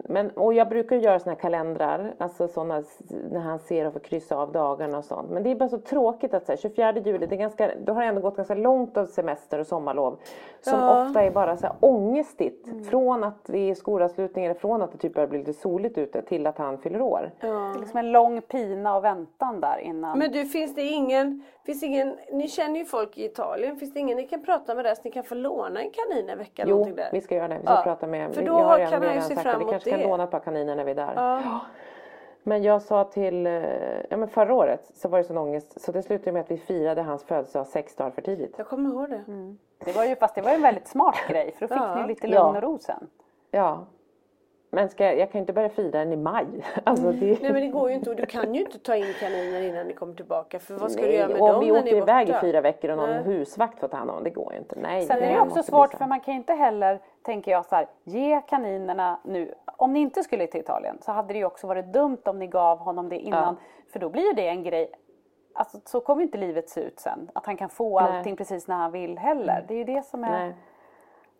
Men, 0.09 0.29
och 0.31 0.53
jag 0.53 0.69
brukar 0.69 0.95
göra 0.95 1.19
såna 1.19 1.31
här 1.33 1.39
kalendrar, 1.41 2.13
alltså 2.17 2.47
såna 2.47 2.83
när 3.31 3.39
han 3.39 3.59
ser 3.59 3.85
och 3.87 3.93
får 3.93 3.99
kryssa 3.99 4.35
av 4.37 4.51
dagarna 4.51 4.97
och 4.97 5.05
sånt. 5.05 5.29
Men 5.29 5.43
det 5.43 5.51
är 5.51 5.55
bara 5.55 5.69
så 5.69 5.77
tråkigt 5.77 6.33
att 6.33 6.45
säga 6.45 6.57
24 6.57 6.93
juli, 6.97 7.25
det 7.27 7.35
är 7.35 7.39
ganska, 7.39 7.71
då 7.85 7.93
har 7.93 8.01
det 8.01 8.07
ändå 8.07 8.21
gått 8.21 8.35
ganska 8.35 8.55
långt 8.55 8.97
av 8.97 9.05
semester 9.05 9.59
och 9.59 9.67
sommarlov. 9.67 10.17
Som 10.61 10.79
Ja. 10.79 11.01
ofta 11.07 11.21
är 11.21 11.31
bara 11.31 11.57
så 11.57 11.65
här 11.65 11.75
ångestigt. 11.79 12.87
Från 12.89 13.23
att 13.23 13.45
det 13.45 13.57
är 13.69 13.75
skolavslutning 13.75 14.45
eller 14.45 14.55
från 14.55 14.81
att 14.81 14.91
det 14.91 14.97
typ 14.97 15.13
börjar 15.13 15.27
bli 15.27 15.39
lite 15.39 15.53
soligt 15.53 15.97
ute 15.97 16.21
till 16.21 16.47
att 16.47 16.57
han 16.57 16.77
fyller 16.77 17.01
år. 17.01 17.31
Det 17.41 17.47
är 17.47 17.79
liksom 17.79 17.97
en 17.99 18.11
lång 18.11 18.41
pina 18.41 18.97
och 18.97 19.03
väntan 19.03 19.59
där 19.61 19.77
innan. 19.77 20.19
Men 20.19 20.31
du, 20.31 20.45
finns 20.45 20.75
det 20.75 20.81
ingen, 20.81 21.43
finns 21.71 21.83
ingen, 21.83 22.17
ni 22.31 22.47
känner 22.47 22.79
ju 22.79 22.85
folk 22.85 23.17
i 23.17 23.25
Italien, 23.25 23.77
finns 23.77 23.93
det 23.93 23.99
ingen 23.99 24.17
ni 24.17 24.27
kan 24.27 24.41
prata 24.45 24.75
med 24.75 24.85
där 24.85 24.95
så 24.95 25.01
ni 25.03 25.11
kan 25.11 25.23
få 25.23 25.35
låna 25.35 25.81
en 25.81 25.89
kanin 25.91 26.29
en 26.29 26.37
vecka? 26.37 26.63
Jo, 26.67 26.83
där? 26.95 27.09
vi 27.11 27.21
ska 27.21 27.35
göra 27.35 27.47
det. 27.47 27.57
Vi 27.57 27.63
ska 27.65 27.73
Ja, 27.73 27.81
prata 27.83 28.07
med... 28.07 28.33
för 28.33 28.41
vi- 28.41 28.47
då 28.47 28.53
jag 28.53 28.63
har 28.63 28.77
kan 28.91 29.03
han 29.03 29.15
ju 29.15 29.21
se 29.21 29.35
fram 29.35 29.55
att 29.55 29.59
Vi 29.59 29.61
emot 29.61 29.71
kanske 29.71 29.89
kan 29.89 29.99
det. 29.99 30.07
låna 30.07 30.23
ett 30.23 30.31
par 30.31 30.39
kaniner 30.39 30.75
när 30.75 30.83
vi 30.83 30.91
är 30.91 30.95
där. 30.95 31.13
Ja. 31.15 31.59
Men 32.43 32.63
jag 32.63 32.81
sa 32.81 33.03
till, 33.03 33.47
eh, 33.47 33.53
ja 34.09 34.17
men 34.17 34.27
förra 34.27 34.53
året 34.53 34.91
så 34.93 35.07
var 35.09 35.17
det 35.17 35.23
sån 35.23 35.37
ångest 35.37 35.81
så 35.81 35.91
det 35.91 36.03
slutade 36.03 36.31
med 36.31 36.39
att 36.41 36.51
vi 36.51 36.57
firade 36.57 37.01
hans 37.01 37.23
födelsedag 37.23 37.67
sex 37.67 37.95
dagar 37.95 38.11
för 38.11 38.21
tidigt. 38.21 38.53
Jag 38.57 38.67
kommer 38.67 38.89
ihåg 38.89 39.09
det. 39.09 39.23
Det 39.85 39.91
var 39.95 40.05
ju, 40.05 40.15
fast 40.15 40.35
det 40.35 40.41
var 40.41 40.51
en 40.51 40.61
väldigt 40.61 40.87
smart 40.87 41.15
grej 41.29 41.51
för 41.51 41.61
då 41.61 41.67
fick 41.67 41.77
Ja. 41.83 42.01
ni 42.01 42.07
lite 42.07 42.27
lugn 42.27 42.55
och 42.55 42.61
ro 42.63 42.77
sen. 42.77 43.09
Ja. 43.51 43.85
Men 44.69 44.89
ska, 44.89 45.13
jag 45.13 45.31
kan 45.31 45.39
ju 45.39 45.39
inte 45.39 45.53
börja 45.53 45.69
fira 45.69 45.99
den 45.99 46.13
i 46.13 46.15
maj. 46.15 46.45
Alltså 46.83 47.11
det, 47.11 47.41
Nej 47.41 47.51
men 47.53 47.61
det 47.61 47.67
går 47.67 47.89
ju 47.89 47.95
inte 47.95 48.09
och 48.09 48.15
du 48.15 48.25
kan 48.25 48.55
ju 48.55 48.61
inte 48.61 48.79
ta 48.79 48.95
in 48.95 49.13
kaniner 49.19 49.61
innan 49.61 49.87
ni 49.87 49.93
kommer 49.93 50.13
tillbaka 50.13 50.59
för 50.59 50.73
vad 50.73 50.91
ska 50.91 51.01
du 51.01 51.07
Nej, 51.07 51.17
göra 51.17 51.27
med 51.27 51.41
om 51.41 51.47
dem 51.51 51.59
vi 51.59 51.71
när 51.71 51.79
åker 51.79 51.95
iväg 51.97 52.29
i 52.29 52.33
fyra 52.41 52.61
veckor 52.61 52.91
och 52.91 52.97
någon 52.97 53.09
Nej. 53.09 53.23
husvakt 53.23 53.79
får 53.79 53.87
ta 53.87 53.97
hand 53.97 54.09
om 54.09 54.23
det 54.23 54.29
går 54.29 54.53
ju 54.53 54.59
inte. 54.59 54.75
Nej, 54.79 55.01
Sen 55.05 55.23
är 55.23 55.33
det 55.33 55.41
också 55.41 55.63
svårt 55.63 55.93
för 55.93 56.05
man 56.05 56.19
kan 56.19 56.33
ju 56.33 56.39
inte 56.39 56.53
heller, 56.53 56.99
tänker 57.21 57.51
jag 57.51 57.65
så 57.65 57.75
här, 57.75 57.87
ge 58.03 58.41
kaninerna 58.41 59.19
nu. 59.23 59.53
Om 59.65 59.93
ni 59.93 59.99
inte 59.99 60.23
skulle 60.23 60.47
till 60.47 60.61
Italien 60.61 60.97
så 61.01 61.11
hade 61.11 61.33
det 61.33 61.39
ju 61.39 61.45
också 61.45 61.67
varit 61.67 61.85
dumt 61.93 62.21
om 62.25 62.39
ni 62.39 62.47
gav 62.47 62.79
honom 62.79 63.09
det 63.09 63.19
innan. 63.19 63.57
För 63.93 63.99
då 63.99 64.09
blir 64.09 64.23
ju 64.27 64.33
det 64.33 64.47
en 64.47 64.63
grej. 64.63 64.91
Alltså 65.53 65.79
så 65.85 65.99
kommer 65.99 66.21
ju 66.21 66.25
inte 66.25 66.37
livet 66.37 66.69
se 66.69 66.81
ut 66.81 66.99
sen. 66.99 67.29
Att 67.35 67.45
han 67.45 67.57
kan 67.57 67.69
få 67.69 67.99
Nej. 68.01 68.17
allting 68.17 68.35
precis 68.35 68.67
när 68.67 68.75
han 68.75 68.91
vill 68.91 69.17
heller. 69.17 69.65
Det 69.67 69.73
är 69.73 69.77
ju 69.77 69.83
det 69.83 70.05
som 70.05 70.23
är, 70.23 70.29
Nej. 70.29 70.55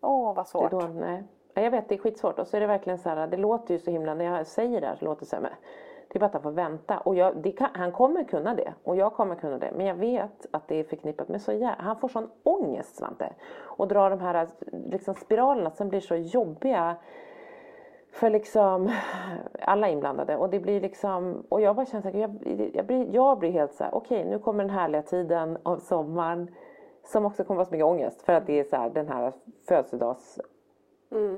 åh 0.00 0.26
vad 0.26 0.36
Det 0.36 0.40
är 0.40 0.44
svårt. 0.44 0.70
då, 0.70 0.80
nej. 0.80 1.22
Ja, 1.58 1.64
Jag 1.64 1.70
vet, 1.70 1.88
det 1.88 1.94
är 1.94 1.98
skitsvårt. 1.98 2.38
Och 2.38 2.46
så 2.46 2.56
är 2.56 2.60
det 2.60 2.66
verkligen 2.66 2.98
så 2.98 3.08
här, 3.08 3.26
det 3.26 3.36
låter 3.36 3.74
ju 3.74 3.80
så 3.80 3.90
himla, 3.90 4.14
när 4.14 4.24
jag 4.24 4.46
säger 4.46 4.80
det 4.80 4.86
här 4.86 4.96
så 4.96 5.04
låter 5.04 5.20
det 5.20 5.26
så 5.26 5.36
här, 5.36 5.42
men 5.42 5.52
det 6.08 6.16
är 6.16 6.20
bara 6.20 6.26
att 6.26 6.32
han 6.32 6.42
får 6.42 6.50
vänta. 6.50 6.98
Och 6.98 7.14
jag, 7.14 7.36
det 7.36 7.52
kan, 7.52 7.68
han 7.74 7.92
kommer 7.92 8.24
kunna 8.24 8.54
det. 8.54 8.74
Och 8.84 8.96
jag 8.96 9.12
kommer 9.12 9.34
kunna 9.34 9.58
det. 9.58 9.72
Men 9.76 9.86
jag 9.86 9.94
vet 9.94 10.46
att 10.50 10.68
det 10.68 10.74
är 10.80 10.84
förknippat 10.84 11.28
med 11.28 11.42
så 11.42 11.52
jä- 11.52 11.74
Han 11.78 11.96
får 11.96 12.08
sån 12.08 12.30
ångest, 12.42 12.96
Svante. 12.96 13.32
Och 13.58 13.88
drar 13.88 14.10
de 14.10 14.20
här 14.20 14.48
liksom, 14.72 15.14
spiralerna 15.14 15.70
som 15.70 15.88
blir 15.88 16.00
så 16.00 16.14
jobbiga 16.14 16.96
för 18.12 18.30
liksom 18.30 18.90
alla 19.60 19.88
inblandade. 19.88 20.36
Och 20.36 20.50
det 20.50 20.60
blir 20.60 20.80
liksom, 20.80 21.44
och 21.48 21.60
jag 21.60 21.76
bara 21.76 21.86
känner 21.86 22.02
så 22.02 22.08
här, 22.08 22.20
jag, 22.20 22.70
jag, 22.74 22.86
blir, 22.86 23.14
jag 23.14 23.38
blir 23.38 23.50
helt 23.50 23.74
så 23.74 23.84
här, 23.84 23.94
okej 23.94 24.24
nu 24.24 24.38
kommer 24.38 24.64
den 24.64 24.70
härliga 24.70 25.02
tiden 25.02 25.58
av 25.62 25.76
sommaren. 25.78 26.54
Som 27.04 27.26
också 27.26 27.44
kommer 27.44 27.56
vara 27.56 27.64
så 27.66 27.72
mycket 27.72 27.86
ångest 27.86 28.22
för 28.22 28.32
att 28.32 28.46
det 28.46 28.60
är 28.60 28.64
så 28.64 28.76
här, 28.76 28.90
den 28.90 29.08
här 29.08 29.32
födelsedags 29.68 30.40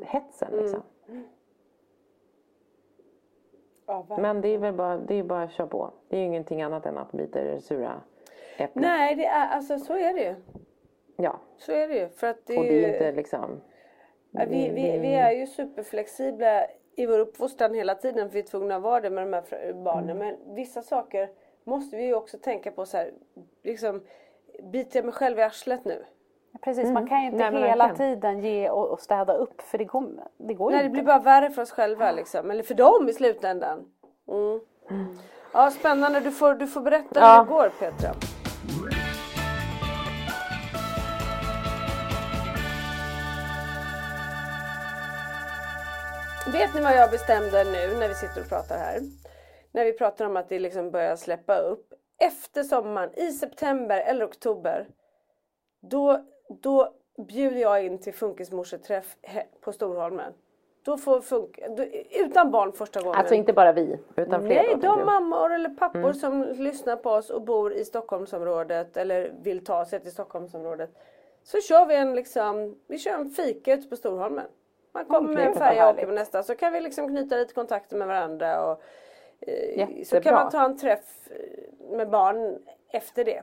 hetsen 0.05 0.57
liksom. 0.57 0.83
Ja, 3.87 3.97
verkligen. 4.03 4.23
Men 4.23 4.41
det 4.41 4.49
är 4.49 4.59
väl 4.59 4.75
bara, 4.75 4.97
det 4.97 5.15
är 5.15 5.23
bara 5.23 5.43
att 5.43 5.53
köra 5.53 5.67
på. 5.67 5.93
Det 6.09 6.17
är 6.17 6.21
ju 6.21 6.27
ingenting 6.27 6.63
annat 6.63 6.87
än 6.87 6.99
att 6.99 7.13
bita 7.13 7.41
i 7.41 7.45
det 7.45 7.61
sura 7.61 8.01
äpplet. 8.57 8.83
Nej 8.83 9.15
det 9.17 9.27
är, 9.27 9.49
alltså 9.49 9.79
så 9.79 9.97
är 9.97 10.15
det 10.15 10.23
ju. 10.23 10.35
Ja, 11.17 11.41
Så 11.59 11.73
är 11.73 11.89
det 11.89 11.99
ju. 11.99 12.09
För 12.09 12.27
att 12.27 12.47
det 12.47 12.59
och 12.59 12.65
det 12.65 12.85
är 12.85 12.93
inte 12.93 13.13
liksom... 13.13 13.61
Ja, 14.31 14.45
vi, 14.49 14.69
vi, 14.69 14.99
vi 14.99 15.15
är 15.15 15.33
ju 15.33 15.47
superflexibla 15.47 16.67
i 16.97 17.07
vår 17.07 17.19
uppfostran 17.19 17.75
hela 17.75 17.95
tiden 17.95 18.29
för 18.29 18.35
vi 18.35 18.41
är 18.41 18.47
tvungna 18.47 18.77
att 18.77 18.83
vara 18.83 19.01
det 19.01 19.11
med 19.11 19.27
de 19.27 19.33
här 19.33 19.73
barnen. 19.73 20.19
Men 20.19 20.55
vissa 20.55 20.83
saker 20.83 21.31
måste 21.65 21.97
vi 21.97 22.05
ju 22.05 22.15
också 22.15 22.39
tänka 22.39 22.71
på 22.71 22.87
så 22.87 22.97
här, 22.97 23.13
liksom 23.63 24.03
biter 24.63 24.99
jag 24.99 25.05
mig 25.05 25.15
själv 25.15 25.39
i 25.39 25.43
arslet 25.43 25.85
nu? 25.85 26.05
Precis, 26.65 26.91
man 26.91 27.07
kan 27.09 27.21
ju 27.21 27.27
inte 27.27 27.51
Nej, 27.51 27.69
hela 27.69 27.87
verkligen. 27.87 28.15
tiden 28.21 28.41
ge 28.41 28.71
och, 28.71 28.89
och 28.91 29.01
städa 29.01 29.33
upp 29.35 29.61
för 29.63 29.79
det, 29.79 29.85
kom, 29.85 30.21
det 30.39 30.55
går 30.55 30.71
ju 30.73 30.77
Nej 30.77 30.83
det 30.85 30.87
inte. 30.87 30.93
blir 30.95 31.05
bara 31.05 31.19
värre 31.19 31.51
för 31.51 31.63
oss 31.63 31.71
själva 31.71 32.13
liksom. 32.13 32.51
Eller 32.51 32.63
för 32.63 32.75
dem 32.75 33.09
i 33.09 33.13
slutändan. 33.13 33.85
Mm. 34.29 34.61
Ja 35.53 35.71
spännande, 35.71 36.21
du 36.21 36.31
får, 36.31 36.55
du 36.55 36.67
får 36.67 36.81
berätta 36.81 37.21
Ja. 37.21 37.37
hur 37.39 37.45
det 37.45 37.51
går 37.51 37.69
Petra. 37.79 38.11
Vet 46.53 46.75
ni 46.75 46.81
vad 46.81 46.97
jag 46.97 47.11
bestämde 47.11 47.65
nu 47.65 47.97
när 47.99 48.09
vi 48.09 48.15
sitter 48.15 48.41
och 48.41 48.49
pratar 48.49 48.79
här? 48.79 49.01
När 49.73 49.85
vi 49.85 49.93
pratar 49.93 50.27
om 50.27 50.37
att 50.37 50.49
det 50.49 50.59
liksom 50.59 50.91
börjar 50.91 51.17
släppa 51.17 51.57
upp. 51.59 51.93
Efter 52.21 52.63
sommaren, 52.63 53.11
i 53.19 53.33
september 53.33 54.01
eller 54.01 54.25
oktober. 54.27 54.87
Då, 55.81 56.25
då 56.51 56.93
bjuder 57.19 57.61
jag 57.61 57.85
in 57.85 57.99
till 57.99 58.15
funkismorseträff 58.15 59.17
på 59.61 59.73
Storholmen. 59.73 60.33
Då 60.83 60.97
får 60.97 61.21
funk, 61.21 61.61
då, 61.77 61.85
utan 62.11 62.51
barn 62.51 62.73
första 62.73 63.03
gången. 63.03 63.19
Alltså 63.19 63.35
inte 63.35 63.53
bara 63.53 63.73
vi, 63.73 63.99
utan 64.17 64.41
fler 64.41 64.55
Nej, 64.55 64.77
de 64.83 65.05
mammor 65.07 65.53
eller 65.53 65.69
pappor 65.69 66.13
som 66.13 66.43
lyssnar 66.43 66.97
på 66.97 67.11
oss 67.11 67.31
och 67.31 67.43
bor 67.43 67.73
i 67.73 67.85
Stockholmsområdet 67.85 68.97
eller 68.97 69.33
vill 69.43 69.65
ta 69.65 69.85
sig 69.85 70.01
till 70.01 70.13
Stockholmsområdet. 70.13 70.91
Så 71.43 71.61
kör 71.61 71.87
vi 71.87 71.95
en 71.95 72.15
liksom, 72.15 72.77
vi 72.87 72.99
kör 72.99 73.13
en 73.13 73.31
fika 73.31 73.75
ute 73.75 73.89
på 73.89 73.97
Storholmen. 73.97 74.47
Man 74.93 75.05
kommer 75.05 75.35
med 75.35 75.47
en 75.47 75.55
färja 75.55 75.89
och 75.89 75.95
åker 75.95 76.07
på 76.07 76.13
nästa 76.13 76.43
så 76.43 76.55
kan 76.55 76.73
vi 76.73 76.81
liksom 76.81 77.09
knyta 77.09 77.37
lite 77.37 77.55
kontakter 77.55 77.97
med 77.97 78.09
varandra 78.09 78.65
och 78.65 78.83
eh, 79.41 79.89
så 80.05 80.21
kan 80.21 80.35
man 80.35 80.51
ta 80.51 80.65
en 80.65 80.79
träff 80.79 81.29
eh, 81.31 81.97
med 81.97 82.11
barn 82.11 82.59
efter 82.89 83.25
det. 83.25 83.43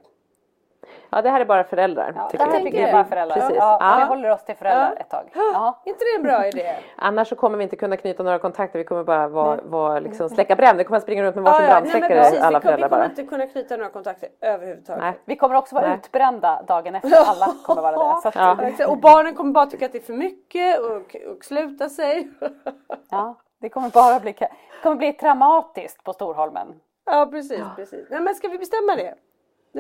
Ja, 1.10 1.22
det 1.22 1.30
här 1.30 1.42
är 1.42 1.46
bara 1.46 1.64
föräldrar. 1.64 2.14
Ja, 2.16 2.24
det 2.24 2.30
tycker 2.32 2.46
här 2.46 2.54
jag. 2.54 2.64
tycker 2.64 2.80
jag 2.80 2.90
är 2.90 2.94
bara 2.94 3.04
föräldrar. 3.06 3.36
Precis. 3.36 3.56
Ja, 3.58 3.78
Ja. 3.82 3.96
Vi 4.00 4.04
håller 4.06 4.30
oss 4.32 4.46
till 4.46 4.56
föräldrar 4.56 4.94
Ja. 4.96 5.02
ett 5.02 5.10
tag. 5.10 5.30
Ja. 5.54 5.82
inte 5.86 6.00
det 6.04 6.16
en 6.18 6.24
bra 6.24 6.48
idé? 6.48 6.76
Annars 6.96 7.28
så 7.30 7.36
kommer 7.36 7.58
vi 7.58 7.64
inte 7.64 7.76
kunna 7.76 7.98
knyta 7.98 8.24
några 8.24 8.40
kontakter. 8.40 8.80
Vi 8.80 8.86
kommer 8.86 9.04
bara 9.04 9.28
vara, 9.28 9.60
vara 9.64 10.00
liksom, 10.00 10.30
släcka 10.30 10.56
bränder. 10.56 10.78
Vi 10.78 10.84
kommer 10.88 11.00
springa 11.00 11.24
runt 11.24 11.36
med 11.36 11.44
varsin 11.44 11.66
brandsläckare 11.68 12.10
precis, 12.20 12.40
alla 12.42 12.60
vi, 12.60 12.62
kom, 12.64 12.72
vi 12.72 12.78
föräldrar 12.78 12.90
kommer 12.90 13.02
bara. 13.02 13.10
inte 13.10 13.24
kunna 13.24 13.48
knyta 13.48 13.78
några 13.78 13.90
kontakter 13.90 14.30
överhuvudtaget. 14.42 15.04
Nej. 15.04 15.14
Vi 15.26 15.36
kommer 15.36 15.56
också 15.56 15.76
vara 15.76 15.88
Nej. 15.88 15.98
utbrända 15.98 16.64
dagen 16.68 16.96
efter. 16.96 17.12
Alla 17.28 17.48
kommer 17.66 17.82
vara 17.82 17.92
det. 18.22 18.28
Att, 18.28 18.36
Ja. 18.36 18.58
Ja. 18.80 18.88
Och 18.88 18.98
barnen 18.98 19.36
kommer 19.36 19.52
bara 19.52 19.66
tycka 19.66 19.86
att 19.86 19.92
det 19.92 19.98
är 19.98 20.02
för 20.04 20.14
mycket 20.14 20.80
och, 20.80 21.16
och 21.38 21.44
sluta 21.46 21.90
sig. 21.90 22.30
ja, 23.12 23.36
det 23.62 23.70
kommer 23.70 23.90
bara 23.90 24.20
bli, 24.20 24.32
det 24.40 24.50
kommer 24.84 24.96
bli 24.96 25.14
traumatiskt 25.14 26.04
på 26.04 26.14
Storholmen. 26.14 26.68
Ja 27.06 27.28
precis, 27.32 27.64
precis. 27.76 28.08
Nej 28.10 28.20
men 28.22 28.36
ska 28.36 28.48
vi 28.48 28.58
bestämma 28.58 28.96
det? 28.96 29.14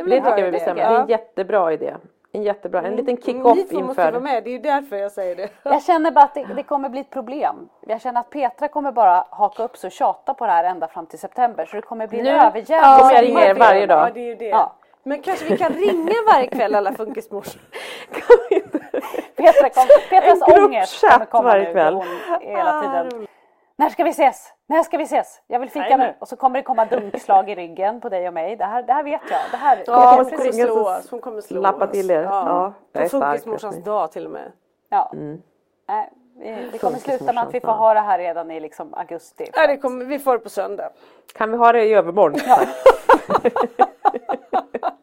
Det 0.05 0.15
en 0.17 0.23
bra 0.23 0.31
tycker 0.31 0.31
jag 0.31 0.35
vi 0.35 0.41
idé. 0.41 0.51
bestämmer. 0.51 0.81
Ja. 0.81 0.89
Det 0.89 0.95
är 0.95 1.01
en 1.01 1.07
jättebra 1.07 1.73
idé. 1.73 1.93
En 2.31 2.43
jättebra, 2.43 2.81
en 2.81 2.95
liten 2.95 3.15
Ni 3.15 3.21
kick-off 3.21 3.69
två 3.69 3.79
måste 3.79 4.01
vara 4.01 4.07
inför... 4.07 4.19
med, 4.19 4.43
det 4.43 4.49
är 4.49 4.51
ju 4.51 4.59
därför 4.59 4.95
jag 4.95 5.11
säger 5.11 5.35
det. 5.35 5.49
Jag 5.63 5.83
känner 5.83 6.11
bara 6.11 6.25
att 6.25 6.33
det, 6.33 6.43
det 6.55 6.63
kommer 6.63 6.89
bli 6.89 6.99
ett 6.99 7.09
problem. 7.09 7.69
Jag 7.87 8.01
känner 8.01 8.19
att 8.19 8.29
Petra 8.29 8.67
kommer 8.67 8.91
bara 8.91 9.25
haka 9.29 9.63
upp 9.63 9.77
sig 9.77 9.87
och 9.87 9.91
tjata 9.91 10.33
på 10.33 10.45
det 10.45 10.51
här 10.51 10.63
ända 10.63 10.87
fram 10.87 11.05
till 11.05 11.19
september. 11.19 11.65
Så 11.65 11.75
det 11.75 11.81
kommer 11.81 12.07
bli 12.07 12.19
en 12.19 12.25
Nu 12.25 12.31
överjävlig 12.31 12.99
kommer 12.99 13.13
jag 13.13 13.23
ringa 13.23 13.45
er 13.45 13.53
varje 13.53 13.85
dag. 13.85 14.07
Ja, 14.07 14.13
det 14.13 14.19
är 14.19 14.25
ju 14.27 14.35
det. 14.35 14.47
Ja. 14.47 14.73
Men 15.03 15.21
kanske 15.21 15.45
vi 15.45 15.57
kan 15.57 15.73
ringa 15.73 16.13
varje 16.33 16.47
kväll 16.47 16.75
alla 16.75 16.93
funkismorsor. 16.93 17.61
Petra 19.35 19.69
kom, 19.69 19.83
Petras 20.09 20.41
ångest 20.59 21.01
kommer 21.01 21.25
komma 21.25 21.43
varje 21.43 21.63
nu. 21.65 21.71
kväll. 21.71 21.93
Hon 21.93 22.05
hela 22.41 22.73
Ah, 22.79 22.81
tiden. 22.81 23.27
När 23.79 23.89
ska 23.89 24.03
vi 24.03 24.09
ses? 24.09 24.53
När 24.67 24.83
ska 24.83 24.97
vi 24.97 25.03
ses? 25.03 25.41
Jag 25.47 25.59
vill 25.59 25.69
fika 25.69 25.97
Nej, 25.97 26.07
nu. 26.07 26.13
Och 26.19 26.27
så 26.27 26.35
kommer 26.35 26.59
det 26.59 26.63
komma 26.63 26.85
dunkslag 26.85 27.49
i 27.49 27.55
ryggen 27.55 28.01
på 28.01 28.09
dig 28.09 28.27
och 28.27 28.33
mig. 28.33 28.55
Det 28.55 28.65
här, 28.65 28.83
det 28.83 28.93
här 28.93 29.03
vet 29.03 29.21
jag. 29.29 29.39
Det 29.51 29.57
här, 29.57 29.83
Ja, 29.87 30.11
det 30.11 30.23
hon 30.23 30.31
kommer 30.31 30.51
slå 30.51 30.87
oss. 30.89 31.11
Hon 31.11 31.21
kommer 31.21 31.41
slå 31.41 31.61
lappar 31.61 31.85
oss. 31.85 31.91
till 31.91 32.11
er. 32.11 32.21
Ja, 32.23 32.73
jag 32.91 33.03
är 33.03 33.09
På 33.09 33.19
funkismorsans 33.19 33.83
dag 33.83 34.11
till 34.11 34.25
och 34.25 34.31
med. 34.31 34.51
Ja. 34.89 35.09
Mm. 35.13 35.41
Nej, 35.87 36.09
vi- 36.39 36.69
det 36.71 36.77
kommer 36.77 36.97
sluta 36.97 37.33
med 37.33 37.43
att 37.43 37.53
vi 37.53 37.59
får 37.59 37.71
ha 37.71 37.93
det 37.93 37.99
här 37.99 38.17
redan 38.19 38.51
i 38.51 38.59
liksom 38.59 38.93
augusti. 38.93 39.49
Ja, 39.53 39.67
det 39.67 39.77
kommer, 39.77 40.05
vi 40.05 40.19
får 40.19 40.33
det 40.33 40.39
på 40.39 40.49
söndag. 40.49 40.89
Kan 41.33 41.51
vi 41.51 41.57
ha 41.57 41.71
det 41.71 41.83
i 41.85 41.93
övermorgon? 41.93 42.39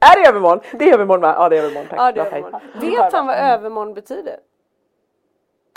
är 0.01 0.23
det 0.23 0.29
övermorgon? 0.29 0.61
Det 0.73 0.91
är 0.91 0.95
övermorgon 0.95 1.21
va? 1.23 1.35
Ja 1.39 1.49
det 1.49 1.59
är 1.59 1.63
övermorgon. 1.63 1.89
Tack. 1.91 1.99
Ja, 2.01 2.13
det 2.13 2.21
är 2.21 2.27
övermorgon. 2.27 2.61
Vet 2.81 3.13
han 3.13 3.27
vad 3.27 3.37
övermorgon 3.37 3.95
betyder? 3.95 4.37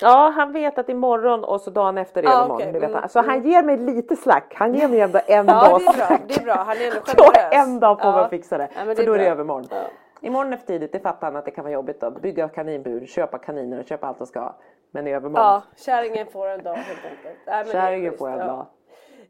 Ja 0.01 0.33
han 0.35 0.51
vet 0.53 0.77
att 0.77 0.89
imorgon 0.89 1.43
och 1.43 1.61
så 1.61 1.69
dagen 1.69 1.97
efter 1.97 2.23
är 2.23 2.27
Ah, 2.27 2.31
övermorgon. 2.31 2.55
okej. 2.55 2.71
Det 2.71 2.79
vet 2.79 2.89
Mm, 2.89 2.99
han. 3.01 3.09
Så 3.09 3.21
han 3.21 3.43
ger 3.43 3.63
mig 3.63 3.77
lite 3.77 4.15
slack. 4.15 4.53
Han 4.55 4.73
ger 4.73 4.87
mig 4.87 5.01
ändå 5.01 5.19
en 5.27 5.45
Ja, 5.47 5.53
dags 5.69 5.85
det 5.85 5.91
är 5.91 5.95
bra. 5.97 6.05
slack. 6.07 6.21
Det 6.27 6.37
är 6.37 6.43
bra. 6.43 6.53
Han 6.55 6.77
är 6.77 6.85
ändå 6.87 7.01
Så 7.05 7.23
generös. 7.23 7.53
en 7.67 7.79
dag 7.79 7.99
på 7.99 8.05
mig 8.11 8.17
Ja. 8.19 8.23
att 8.23 8.29
fixa 8.29 8.57
det. 8.57 8.69
Ja, 8.75 8.79
för 8.85 8.95
det 8.95 9.05
då 9.05 9.13
är 9.13 9.17
det 9.17 9.27
övermorgon. 9.27 9.67
Ja. 9.71 9.77
Imorgon 10.21 10.53
är 10.53 10.57
för 10.57 10.65
tidigt, 10.67 10.91
det 10.91 10.99
fattar 10.99 11.27
han 11.27 11.35
att 11.35 11.45
det 11.45 11.51
kan 11.51 11.63
vara 11.63 11.73
jobbigt 11.73 12.01
då. 12.01 12.11
Bygga 12.11 12.47
kaninbur, 12.49 13.05
köpa 13.05 13.37
kaniner, 13.37 13.83
köpa 13.83 14.07
allt 14.07 14.17
de 14.17 14.27
ska. 14.27 14.53
Men 14.91 15.07
i 15.07 15.13
övermorgon. 15.13 15.45
Ja, 15.45 15.61
kärringen 15.75 16.27
får 16.27 16.47
en 16.47 16.63
dag 16.63 16.73
helt 16.75 17.05
enkelt. 17.05 17.39
Nej, 17.47 17.65
Kärringen 17.71 18.17
får 18.17 18.29
en 18.29 18.37
dag. 18.37 18.65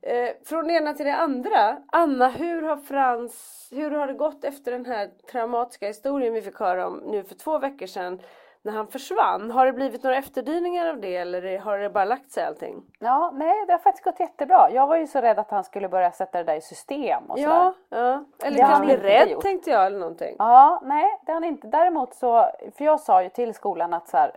Eh, 0.01 0.30
från 0.45 0.68
det 0.68 0.74
ena 0.74 0.93
till 0.93 1.05
det 1.05 1.15
andra. 1.15 1.78
Anna, 1.91 2.28
hur 2.30 2.61
har 2.61 2.78
Frans, 2.78 3.68
hur 3.72 3.91
har 3.91 4.07
det 4.07 4.13
gått 4.13 4.43
efter 4.43 4.72
den 4.72 4.86
här 4.86 5.09
traumatiska 5.32 5.88
historien 5.88 6.34
vi 6.34 6.41
fick 6.41 6.59
höra 6.59 6.88
om 6.88 6.97
nu 7.05 7.24
för 7.24 7.36
två 7.36 7.59
veckor 7.59 7.86
sedan? 7.86 8.20
När 8.62 8.72
han 8.74 8.88
försvann. 8.88 9.51
Har 9.51 9.66
det 9.66 9.74
blivit 9.74 10.03
några 10.03 10.18
efterdyningar 10.18 10.88
av 10.89 10.99
det 10.99 11.16
eller 11.18 11.60
har 11.60 11.78
det 11.78 11.89
bara 11.89 12.05
lagt 12.05 12.32
sig 12.32 12.45
allting? 12.45 12.84
Ja, 12.99 13.32
nej 13.34 13.66
det 13.66 13.72
har 13.74 13.80
faktiskt 13.80 14.03
gått 14.03 14.20
jättebra. 14.20 14.72
Jag 14.72 14.88
var 14.88 14.95
ju 14.97 15.08
så 15.08 15.22
rädd 15.22 15.39
att 15.39 15.51
han 15.51 15.64
skulle 15.64 15.89
börja 15.89 16.12
sätta 16.12 16.38
det 16.38 16.43
där 16.43 16.55
i 16.55 16.62
system 16.62 17.24
och 17.32 17.39
sådär. 17.39 17.53
Ja, 17.53 17.74
ja. 17.89 18.24
eller 18.43 18.58
Det 18.58 18.64
kanske 18.64 18.86
bli 18.86 18.97
rädd 18.97 19.30
gjort. 19.30 19.43
tänkte 19.43 19.70
jag 19.70 19.86
eller 19.86 19.99
någonting. 19.99 20.36
Ja, 20.39 20.82
nej 20.84 21.20
det 21.26 21.32
har 21.32 21.36
han 21.36 21.43
inte. 21.43 21.68
Däremot 21.68 22.14
så, 22.14 22.49
för 22.78 22.86
jag 22.86 22.99
sa 22.99 23.24
ju 23.24 23.30
till 23.30 23.53
skolan 23.53 23.93
att 23.93 24.08
så 24.08 24.18
här, 24.18 24.32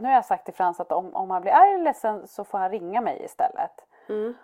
nu 0.00 0.08
har 0.08 0.14
jag 0.14 0.24
sagt 0.24 0.44
till 0.44 0.54
Frans 0.54 0.80
att 0.80 0.92
om, 0.92 1.14
om 1.16 1.30
han 1.30 1.42
blir 1.42 1.52
arg 1.52 1.72
eller 1.74 1.84
ledsen 1.84 2.28
så 2.28 2.44
får 2.44 2.58
han 2.58 2.70
ringa 2.70 3.00
mig 3.00 3.22
istället. 3.24 3.72
Mm. 4.08 4.34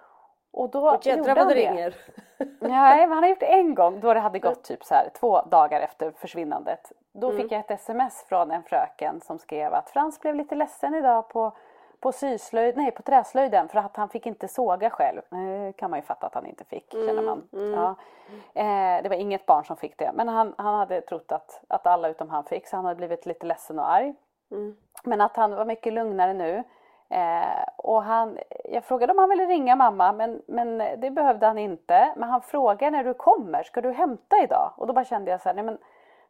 Och 0.53 0.71
då 0.71 0.91
Och 0.91 1.07
jädrar 1.07 1.35
vad 1.35 1.49
det 1.49 1.55
det. 1.55 1.61
ringer. 1.71 1.95
Nej, 2.61 3.07
men 3.07 3.13
han 3.13 3.23
har 3.23 3.31
gjort 3.31 3.41
det 3.41 3.47
en 3.53 3.75
gång 3.75 4.01
då 4.01 4.15
det 4.15 4.21
hade 4.21 4.39
gått 4.39 4.65
typ 4.65 4.85
så 4.85 4.95
här 4.95 5.11
två 5.21 5.41
dagar 5.43 5.81
efter 5.81 6.11
försvinnandet. 6.11 6.93
Då 7.13 7.31
Mm. 7.31 7.43
fick 7.43 7.53
jag 7.53 7.61
ett 7.61 7.71
sms 7.71 8.25
från 8.29 8.51
en 8.51 8.63
fröken 8.63 9.21
som 9.21 9.39
skrev 9.39 9.75
att 9.75 9.91
Frans 9.91 10.21
blev 10.21 10.35
lite 10.35 10.55
ledsen 10.55 10.95
idag 10.95 11.29
på, 11.29 11.53
på 12.01 12.13
syslöjd, 12.13 12.77
nej 12.77 12.91
på 12.91 13.03
träslöjden 13.03 13.69
för 13.69 13.79
att 13.79 13.97
han 13.97 14.09
fick 14.09 14.27
inte 14.27 14.49
såga 14.49 14.91
själv. 14.91 15.23
Det 15.31 15.73
kan 15.77 15.91
man 15.91 15.99
ju 15.99 16.03
fatta 16.03 16.27
att 16.27 16.35
han 16.35 16.47
inte 16.47 16.65
fick 16.65 16.95
Mm, 16.95 17.07
känner 17.07 17.23
man. 17.23 17.49
Ja. 17.51 17.95
Eh, 18.55 19.03
det 19.03 19.09
var 19.09 19.17
inget 19.17 19.47
barn 19.47 19.65
som 19.65 19.77
fick 19.77 19.99
det 19.99 20.11
men 20.15 20.29
han, 20.29 20.55
han 20.59 20.75
hade 20.75 21.01
trott 21.01 21.33
att, 21.33 21.61
att 21.69 21.87
alla 21.87 22.09
utom 22.09 22.29
han 22.31 22.45
fick 22.45 22.67
så 22.69 22.77
han 22.77 22.85
hade 22.85 22.97
blivit 22.97 23.27
lite 23.27 23.47
ledsen 23.47 23.79
och 23.79 23.91
arg. 23.91 24.15
Mm. 24.51 24.77
Men 25.05 25.21
att 25.21 25.37
han 25.37 25.55
var 25.55 25.65
mycket 25.65 25.93
lugnare 25.93 26.35
nu. 26.35 26.65
Eh, 27.11 27.65
och 27.77 28.03
han, 28.03 28.39
jag 28.65 28.85
frågade 28.85 29.13
om 29.13 29.19
han 29.19 29.29
ville 29.29 29.47
ringa 29.47 29.77
mamma 29.77 30.13
men, 30.13 30.43
men 30.47 30.79
det 30.79 31.11
behövde 31.11 31.47
han 31.47 31.59
inte. 31.59 32.13
Men 32.17 32.29
han 32.29 32.41
frågar 32.41 32.91
när 32.91 33.05
du 33.05 33.15
kommer, 33.15 33.63
ska 33.63 33.81
du 33.81 33.93
hämta 33.93 34.43
idag? 34.43 34.73
Och 34.77 34.87
då 34.87 34.93
bara 34.93 35.05
kände 35.05 35.31
jag 35.31 35.41
så 35.41 35.49
här, 35.49 35.55
nej 35.55 35.65
men 35.65 35.79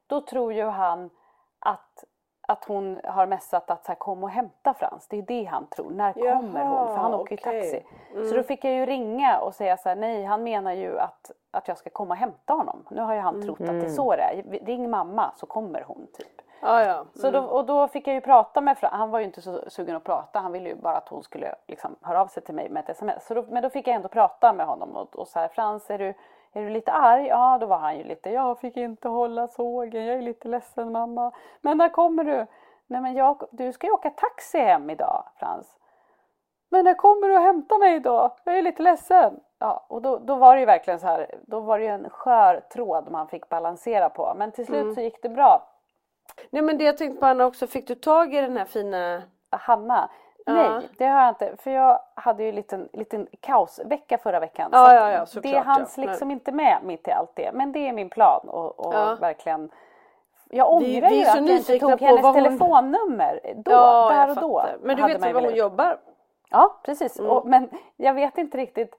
då 0.07 0.21
tror 0.21 0.53
ju 0.53 0.65
han 0.65 1.11
att, 1.59 2.05
att 2.49 2.65
hon 2.65 3.01
har 3.05 3.27
messat 3.27 3.71
att 3.71 3.85
så 3.85 3.89
här, 3.89 3.97
kom 3.97 4.25
och 4.25 4.31
hämta 4.31 4.75
Frans. 4.75 5.09
Det 5.09 5.19
är 5.19 5.23
det 5.23 5.45
han 5.45 5.67
tror. 5.67 5.91
När 5.91 6.13
kommer 6.13 6.65
hon? 6.65 6.89
För 6.89 6.97
han 6.97 7.15
åker 7.15 7.37
ju 7.37 7.41
okej. 7.41 7.63
taxi. 7.63 8.29
Så 8.29 8.37
då 8.37 8.43
fick 8.43 8.65
jag 8.65 8.73
ju 8.73 8.87
ringa 8.87 9.39
och 9.39 9.55
säga 9.55 9.77
så 9.77 9.89
här, 9.89 9.97
nej 9.97 10.25
han 10.25 10.43
menar 10.43 10.73
ju 10.73 10.99
att, 10.99 11.31
att 11.51 11.69
jag 11.69 11.79
ska 11.79 11.91
komma 11.91 12.15
och 12.15 12.19
hämta 12.19 12.55
honom. 12.55 12.87
Nu 12.91 13.03
har 13.03 13.15
ju 13.15 13.21
han 13.21 13.43
trott 13.43 13.61
att 13.61 13.67
det 13.67 13.87
är 13.87 13.89
så 13.89 14.17
det 14.17 14.23
är. 14.23 14.67
Ring 14.67 14.91
mamma 14.91 15.33
så 15.37 15.47
kommer 15.47 15.83
hon 15.83 16.07
typ. 16.13 16.48
Ja, 16.61 16.85
ja. 16.85 17.05
Så 17.15 17.31
då, 17.31 17.41
och 17.41 17.65
då 17.65 17.89
fick 17.89 18.07
jag 18.07 18.15
ju 18.15 18.21
prata 18.21 18.61
med 18.61 18.79
Frans, 18.79 18.95
han 18.95 19.11
var 19.11 19.19
ju 19.19 19.25
inte 19.25 19.43
så 19.43 19.61
sugen 19.67 19.97
att 19.97 20.05
prata, 20.05 20.39
han 20.39 20.53
ville 20.53 20.69
ju 20.69 20.75
bara 20.75 20.97
att 20.97 21.09
hon 21.09 21.23
skulle 21.23 21.55
liksom 21.67 21.97
höra 22.03 22.21
av 22.21 22.27
sig 22.27 22.43
till 22.43 22.55
mig 22.55 22.69
med 22.69 22.81
ett 22.81 22.89
sms. 22.89 23.27
Så 23.27 23.35
då, 23.35 23.45
men 23.49 23.63
då 23.63 23.71
fick 23.71 23.89
jag 23.89 23.95
ändå 23.95 24.09
prata 24.09 24.53
med 24.53 24.67
honom 24.67 24.97
och, 24.97 25.17
och 25.17 25.29
så 25.29 25.39
här, 25.39 25.49
Frans 25.49 25.91
är 25.91 25.99
du, 25.99 26.15
är 26.53 26.63
du 26.63 26.69
lite 26.69 26.93
arg? 26.93 27.27
Ja, 27.27 27.59
då 27.61 27.67
var 27.67 27.79
han 27.79 27.99
ju 27.99 28.05
lite, 28.05 28.31
jag 28.31 28.59
fick 28.59 28.77
inte 28.77 29.09
hålla 29.09 29.49
sågen, 29.49 30.07
jag 30.07 30.17
är 30.17 30.23
lite 30.23 30.49
ledsen 30.49 30.93
mamma. 30.93 31.33
Men 31.61 31.79
när 31.79 31.89
kommer 31.89 32.25
du? 32.25 32.47
Nej 32.87 33.01
men 33.01 33.15
jag, 33.15 33.43
du 33.51 33.73
ska 33.73 33.87
ju 33.87 33.93
åka 33.93 34.11
taxi 34.11 34.59
hem 34.59 34.91
idag 34.91 35.25
Frans. 35.39 35.79
Men 36.71 36.85
när 36.85 36.95
kommer 36.95 37.29
du 37.29 37.37
att 37.37 37.43
hämta 37.43 37.79
mig 37.79 37.95
idag? 37.97 38.31
Jag 38.45 38.59
är 38.59 38.63
lite 38.63 38.83
ledsen. 38.83 39.41
Ja, 39.59 39.87
och 39.89 40.03
då, 40.03 40.19
då 40.19 40.35
var 40.35 40.55
det 40.55 40.61
ju 40.61 40.67
verkligen 40.67 41.01
så 41.01 41.07
här, 41.07 41.35
då 41.47 41.61
var 41.61 41.79
det 41.79 41.85
ju 41.85 41.91
en 41.91 42.11
skör 42.11 42.61
tråd 42.73 43.11
man 43.11 43.29
fick 43.29 43.49
balansera 43.49 44.09
på. 44.09 44.33
Men 44.37 44.53
till 44.53 44.67
slut 44.67 44.95
så 44.95 45.01
gick 45.01 45.23
det 45.23 45.29
bra. 45.29 45.68
Nej 46.51 46.63
men 46.63 46.79
det 46.79 46.85
jag 46.85 46.99
tänkte 46.99 47.21
på 47.21 47.27
Anna 47.27 47.47
också, 47.47 47.67
fick 47.67 47.87
du 47.87 47.95
tag 47.95 48.35
i 48.35 48.41
den 48.41 48.57
här 48.57 48.65
fina 48.65 49.23
Hanna? 49.51 50.11
Ja. 50.47 50.53
Nej, 50.53 50.89
det 50.99 51.05
har 51.07 51.21
jag 51.21 51.29
inte. 51.29 51.57
För 51.57 51.71
jag 51.71 52.01
hade 52.15 52.43
ju 52.43 52.49
en 52.49 52.55
liten, 52.55 52.89
liten 52.93 53.27
kaosvecka 53.41 54.19
förra 54.19 54.41
veckan. 54.41 54.69
Ja, 54.73 54.87
så 54.87 54.95
ja, 54.95 55.11
ja, 55.11 55.27
såklart, 55.27 55.53
det 55.55 55.59
hanns 55.59 55.99
ja. 55.99 56.05
liksom 56.05 56.31
inte 56.31 56.53
med 56.53 56.79
mitt 56.83 57.09
i 57.09 57.11
allt 57.11 57.33
det. 57.37 57.51
Men 57.55 57.73
det 57.73 57.89
är 57.89 57.93
min 57.93 58.11
plan 58.11 58.49
och, 58.49 58.87
och 58.87 58.95
Ja. 58.95 59.17
verkligen 59.21 59.71
Jag 60.51 60.73
ångrar 60.73 60.83
vi 60.83 61.17
ju 61.17 61.27
att 61.27 61.37
jag 61.37 61.49
inte 61.49 61.79
tog 61.79 62.01
hennes 62.01 62.23
hon- 62.23 62.35
telefonnummer 62.35 63.41
då, 63.57 63.71
ja, 63.71 64.09
där 64.11 64.31
och 64.31 64.37
då. 64.37 64.65
Men 64.83 64.97
du 64.97 65.03
vet 65.03 65.21
väl 65.23 65.29
ju 65.29 65.35
var 65.35 65.43
hon 65.43 65.55
jobbar? 65.55 65.99
Ja, 66.51 66.81
precis. 66.85 67.19
Mm. 67.19 67.31
Och, 67.31 67.47
men 67.47 67.71
jag 67.97 68.15
vet 68.15 68.39
inte 68.39 68.59
riktigt. 68.59 68.95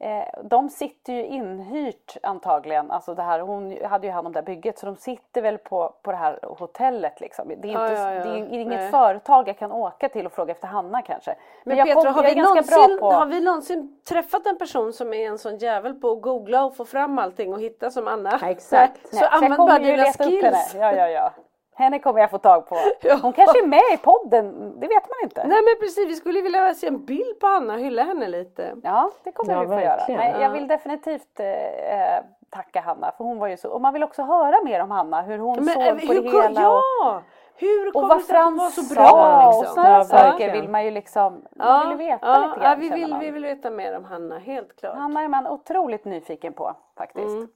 Eh, 0.00 0.42
de 0.44 0.68
sitter 0.68 1.12
ju 1.12 1.24
inhyrt 1.24 2.16
antagligen. 2.22 2.90
Alltså 2.90 3.14
det 3.14 3.22
här, 3.22 3.40
hon 3.40 3.78
hade 3.84 4.06
ju 4.06 4.12
hand 4.12 4.26
om 4.26 4.32
det 4.32 4.38
här 4.38 4.46
bygget 4.46 4.78
så 4.78 4.86
de 4.86 4.96
sitter 4.96 5.42
väl 5.42 5.58
på, 5.58 5.94
på 6.02 6.10
det 6.10 6.16
här 6.16 6.38
hotellet 6.42 7.20
liksom. 7.20 7.48
Det 7.48 7.54
är, 7.54 7.56
inte, 7.56 7.68
Ja, 7.68 7.92
ja, 7.92 8.14
ja. 8.14 8.24
Det 8.24 8.30
är 8.30 8.52
inget 8.52 8.80
Nej. 8.80 8.90
företag 8.90 9.48
jag 9.48 9.58
kan 9.58 9.72
åka 9.72 10.08
till 10.08 10.26
och 10.26 10.32
fråga 10.32 10.52
efter 10.52 10.66
Hanna 10.68 11.02
kanske. 11.02 11.34
Men, 11.64 11.76
jag 11.76 11.86
Petra, 11.86 12.02
kom- 12.02 12.14
har, 12.14 12.22
vi 12.22 12.34
någonsin, 12.34 12.98
på... 13.00 13.10
har 13.10 13.26
vi 13.26 13.40
någonsin 13.40 14.00
träffat 14.08 14.46
en 14.46 14.58
person 14.58 14.92
som 14.92 15.14
är 15.14 15.28
en 15.28 15.38
sån 15.38 15.56
jävel 15.58 15.94
på 15.94 16.10
att 16.10 16.22
googla 16.22 16.64
och 16.64 16.76
få 16.76 16.84
fram 16.84 17.18
allting 17.18 17.52
och 17.52 17.60
hitta 17.60 17.90
som 17.90 18.08
Anna? 18.08 18.40
Exakt. 18.42 19.08
Så, 19.08 19.16
Nej, 19.16 19.22
jag 19.22 19.34
använd 19.34 19.56
bara 19.56 19.78
dina 19.78 20.04
skills. 20.04 20.74
Ja, 20.74 20.92
ja, 20.92 21.08
ja. 21.08 21.32
Henne 21.78 21.98
kommer 21.98 22.20
jag 22.20 22.30
få 22.30 22.38
tag 22.38 22.68
på. 22.68 22.74
Hon 23.22 23.32
kanske 23.32 23.62
är 23.62 23.66
med 23.66 23.82
i 23.94 23.96
podden, 23.96 24.72
det 24.80 24.86
vet 24.88 25.08
man 25.08 25.18
inte. 25.22 25.40
Nej 25.46 25.58
men 25.62 25.74
precis, 25.80 26.08
vi 26.08 26.14
skulle 26.14 26.40
vilja 26.40 26.74
se 26.74 26.86
en 26.86 27.04
bild 27.04 27.40
på 27.40 27.46
Anna 27.46 27.74
och 27.74 27.80
hylla 27.80 28.02
henne 28.02 28.28
lite. 28.28 28.74
Ja, 28.82 29.10
det 29.24 29.32
kommer 29.32 29.52
Ja, 29.52 29.60
vi 29.60 29.66
få 29.66 29.74
verkligen. 29.74 30.20
göra. 30.20 30.30
Nej, 30.32 30.40
jag 30.42 30.50
Ja. 30.50 30.54
vill 30.54 30.68
definitivt 30.68 31.40
eh, 31.40 31.46
eh, 31.46 32.22
tacka 32.50 32.80
Hanna 32.80 33.12
för 33.16 33.24
hon 33.24 33.38
var 33.38 33.48
ju 33.48 33.56
så, 33.56 33.70
och 33.70 33.80
man 33.80 33.92
vill 33.92 34.02
också 34.04 34.22
höra 34.22 34.56
mer 34.64 34.82
om 34.82 34.90
Hanna, 34.90 35.22
hur 35.22 35.38
hon 35.38 35.56
Men, 35.56 35.74
såg 35.74 35.82
eh, 35.82 35.90
på 35.94 36.12
hur, 36.12 36.22
det 36.22 36.30
kom- 36.30 36.42
hela. 36.42 36.68
och, 36.70 36.74
ja! 37.02 37.22
Hur 37.56 37.86
och 37.86 37.92
kommer 37.92 38.08
vad 38.08 38.16
hon 38.16 38.26
var 38.56 38.60
Frans 38.60 38.74
så 38.74 38.82
sa 38.82 38.94
bra 38.94 39.46
och 39.48 39.54
liksom? 39.60 39.74
sådana 39.74 39.98
Ja, 39.98 40.04
saker 40.04 40.52
vill 40.52 40.68
man 40.68 40.84
ju 40.84 40.90
liksom, 40.90 41.42
Ja, 41.58 41.64
man 41.64 41.88
vill 41.88 41.98
veta 42.06 42.26
ja, 42.26 42.46
lite 42.46 42.60
grann 42.60 42.70
ja, 42.70 42.76
vi, 42.78 42.88
vill, 43.00 43.16
vi 43.20 43.30
vill 43.30 43.42
veta 43.44 43.70
mer 43.70 43.96
om 43.96 44.04
Hanna, 44.04 44.38
helt 44.38 44.76
klart. 44.80 44.94
Hanna 44.96 45.22
är 45.22 45.28
man 45.28 45.46
otroligt 45.46 46.04
nyfiken 46.04 46.52
på 46.52 46.74
faktiskt. 46.96 47.28
Mm. 47.28 47.48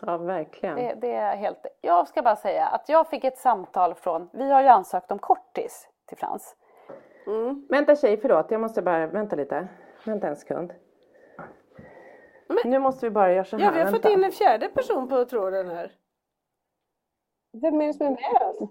Ja, 0.00 0.16
verkligen. 0.16 0.76
Det, 0.76 0.94
det 1.00 1.14
är 1.14 1.36
helt... 1.36 1.66
Jag 1.80 2.08
ska 2.08 2.22
bara 2.22 2.36
säga 2.36 2.66
att 2.66 2.88
jag 2.88 3.08
fick 3.08 3.24
ett 3.24 3.38
samtal 3.38 3.94
från, 3.94 4.28
vi 4.32 4.50
har 4.50 4.62
ju 4.62 4.68
ansökt 4.68 5.10
om 5.10 5.18
kortis 5.18 5.88
till 6.06 6.18
Frans. 6.18 6.56
Mm. 7.26 7.66
Vänta 7.68 7.96
tjej, 7.96 8.16
förlåt. 8.20 8.50
Jag 8.50 8.60
måste 8.60 8.82
bara, 8.82 9.06
vänta 9.06 9.36
lite. 9.36 9.68
Vänta 10.04 10.28
en 10.28 10.36
sekund. 10.36 10.72
Nu 12.64 12.78
måste 12.78 13.06
vi 13.06 13.10
bara 13.10 13.32
göra 13.32 13.44
så 13.44 13.56
här. 13.56 13.64
Ja, 13.64 13.70
vi 13.70 13.80
har 13.80 13.86
fått 13.86 13.94
vänta. 13.94 14.10
in 14.10 14.24
en 14.24 14.32
fjärde 14.32 14.68
person 14.68 15.08
på 15.08 15.24
tråden 15.24 15.68
här. 15.68 15.92
Vem 17.52 17.80
är 17.80 17.86
det 17.86 17.94
som 17.94 18.06
är 18.06 18.10
med 18.10 18.42
oss? 18.42 18.70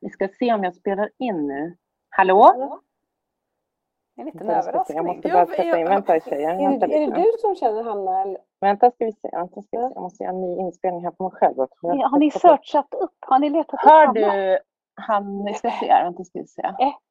Vi 0.00 0.10
ska 0.10 0.28
se 0.28 0.52
om 0.54 0.64
jag 0.64 0.74
spelar 0.74 1.10
in 1.18 1.46
nu. 1.46 1.76
Hallå? 2.08 2.80
En 4.18 4.24
liten 4.26 4.40
se, 4.40 4.46
Jag 4.52 4.58
överraskning. 4.58 5.04
måste 5.06 5.28
bara 5.28 5.46
sätta 5.46 5.62
in. 5.62 5.68
jag- 5.68 5.88
Vänta 5.88 6.20
tjejer. 6.20 6.50
Är 6.50 6.68
Vänta 6.70 6.86
det, 6.86 7.02
är 7.02 7.06
det 7.10 7.14
du 7.22 7.32
som 7.40 7.54
känner 7.56 7.82
Hanna? 7.84 8.22
Eller? 8.22 8.38
Vänta 8.60 8.90
ska 8.90 9.04
vi 9.04 9.12
se. 9.12 9.28
Vänta 9.32 9.62
ska 9.62 9.78
vi 9.78 9.88
se. 9.88 9.92
Jag 9.94 10.02
måste 10.02 10.24
göra 10.24 10.34
en 10.34 10.40
ny 10.40 10.56
inspelning 10.60 11.04
här 11.04 11.10
på 11.10 11.22
mig 11.22 11.32
själv. 11.32 11.54
Jag- 11.82 12.08
Har 12.08 12.18
ni 12.18 12.30
searchat 12.30 12.94
upp? 12.94 13.14
Har 13.26 13.38
ni 13.38 13.50
letat 13.50 13.74
upp 13.74 13.80
Hör 13.90 14.06
Hanna? 14.06 14.12
du 14.34 14.58
han, 15.00 15.44
vi 15.44 15.54
ska 15.54 15.70
se 15.70 15.86
här. 15.92 16.04
Vänta 16.04 16.24
ska 16.24 16.38
vi 16.38 16.46
se. 16.46 16.62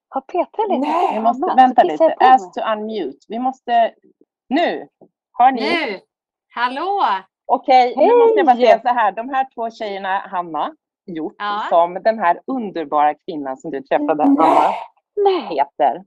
Har 0.10 0.22
Petra 0.22 0.64
letat 0.70 0.80
Nej, 0.82 1.14
vi 1.14 1.20
måste, 1.20 1.46
Hanna? 1.50 1.56
vänta 1.56 1.84
lite. 1.84 2.16
Ask 2.20 2.54
to 2.54 2.62
unmute. 2.72 3.18
Vi 3.28 3.40
måste, 3.40 3.94
nu. 4.50 4.88
Har 5.32 5.52
ni? 5.52 5.62
Nu! 5.62 6.00
Hallå! 6.56 7.02
Okej, 7.48 7.94
nu 7.98 8.04
Hej! 8.04 8.18
måste 8.18 8.38
jag 8.40 8.46
bara 8.46 8.56
säga 8.56 8.80
så 8.82 8.88
här. 8.88 9.12
De 9.12 9.30
här 9.30 9.48
två 9.56 9.70
tjejerna, 9.70 10.18
Hanna, 10.18 10.76
gjort 11.06 11.36
Ja. 11.38 11.62
som 11.70 11.94
den 12.04 12.20
här 12.20 12.40
underbara 12.48 13.14
kvinnan 13.14 13.58
som 13.58 13.72
du 13.72 13.82
träffade, 13.82 14.24
Anna, 14.24 14.46
Nej, 15.16 15.42
heter. 15.42 16.04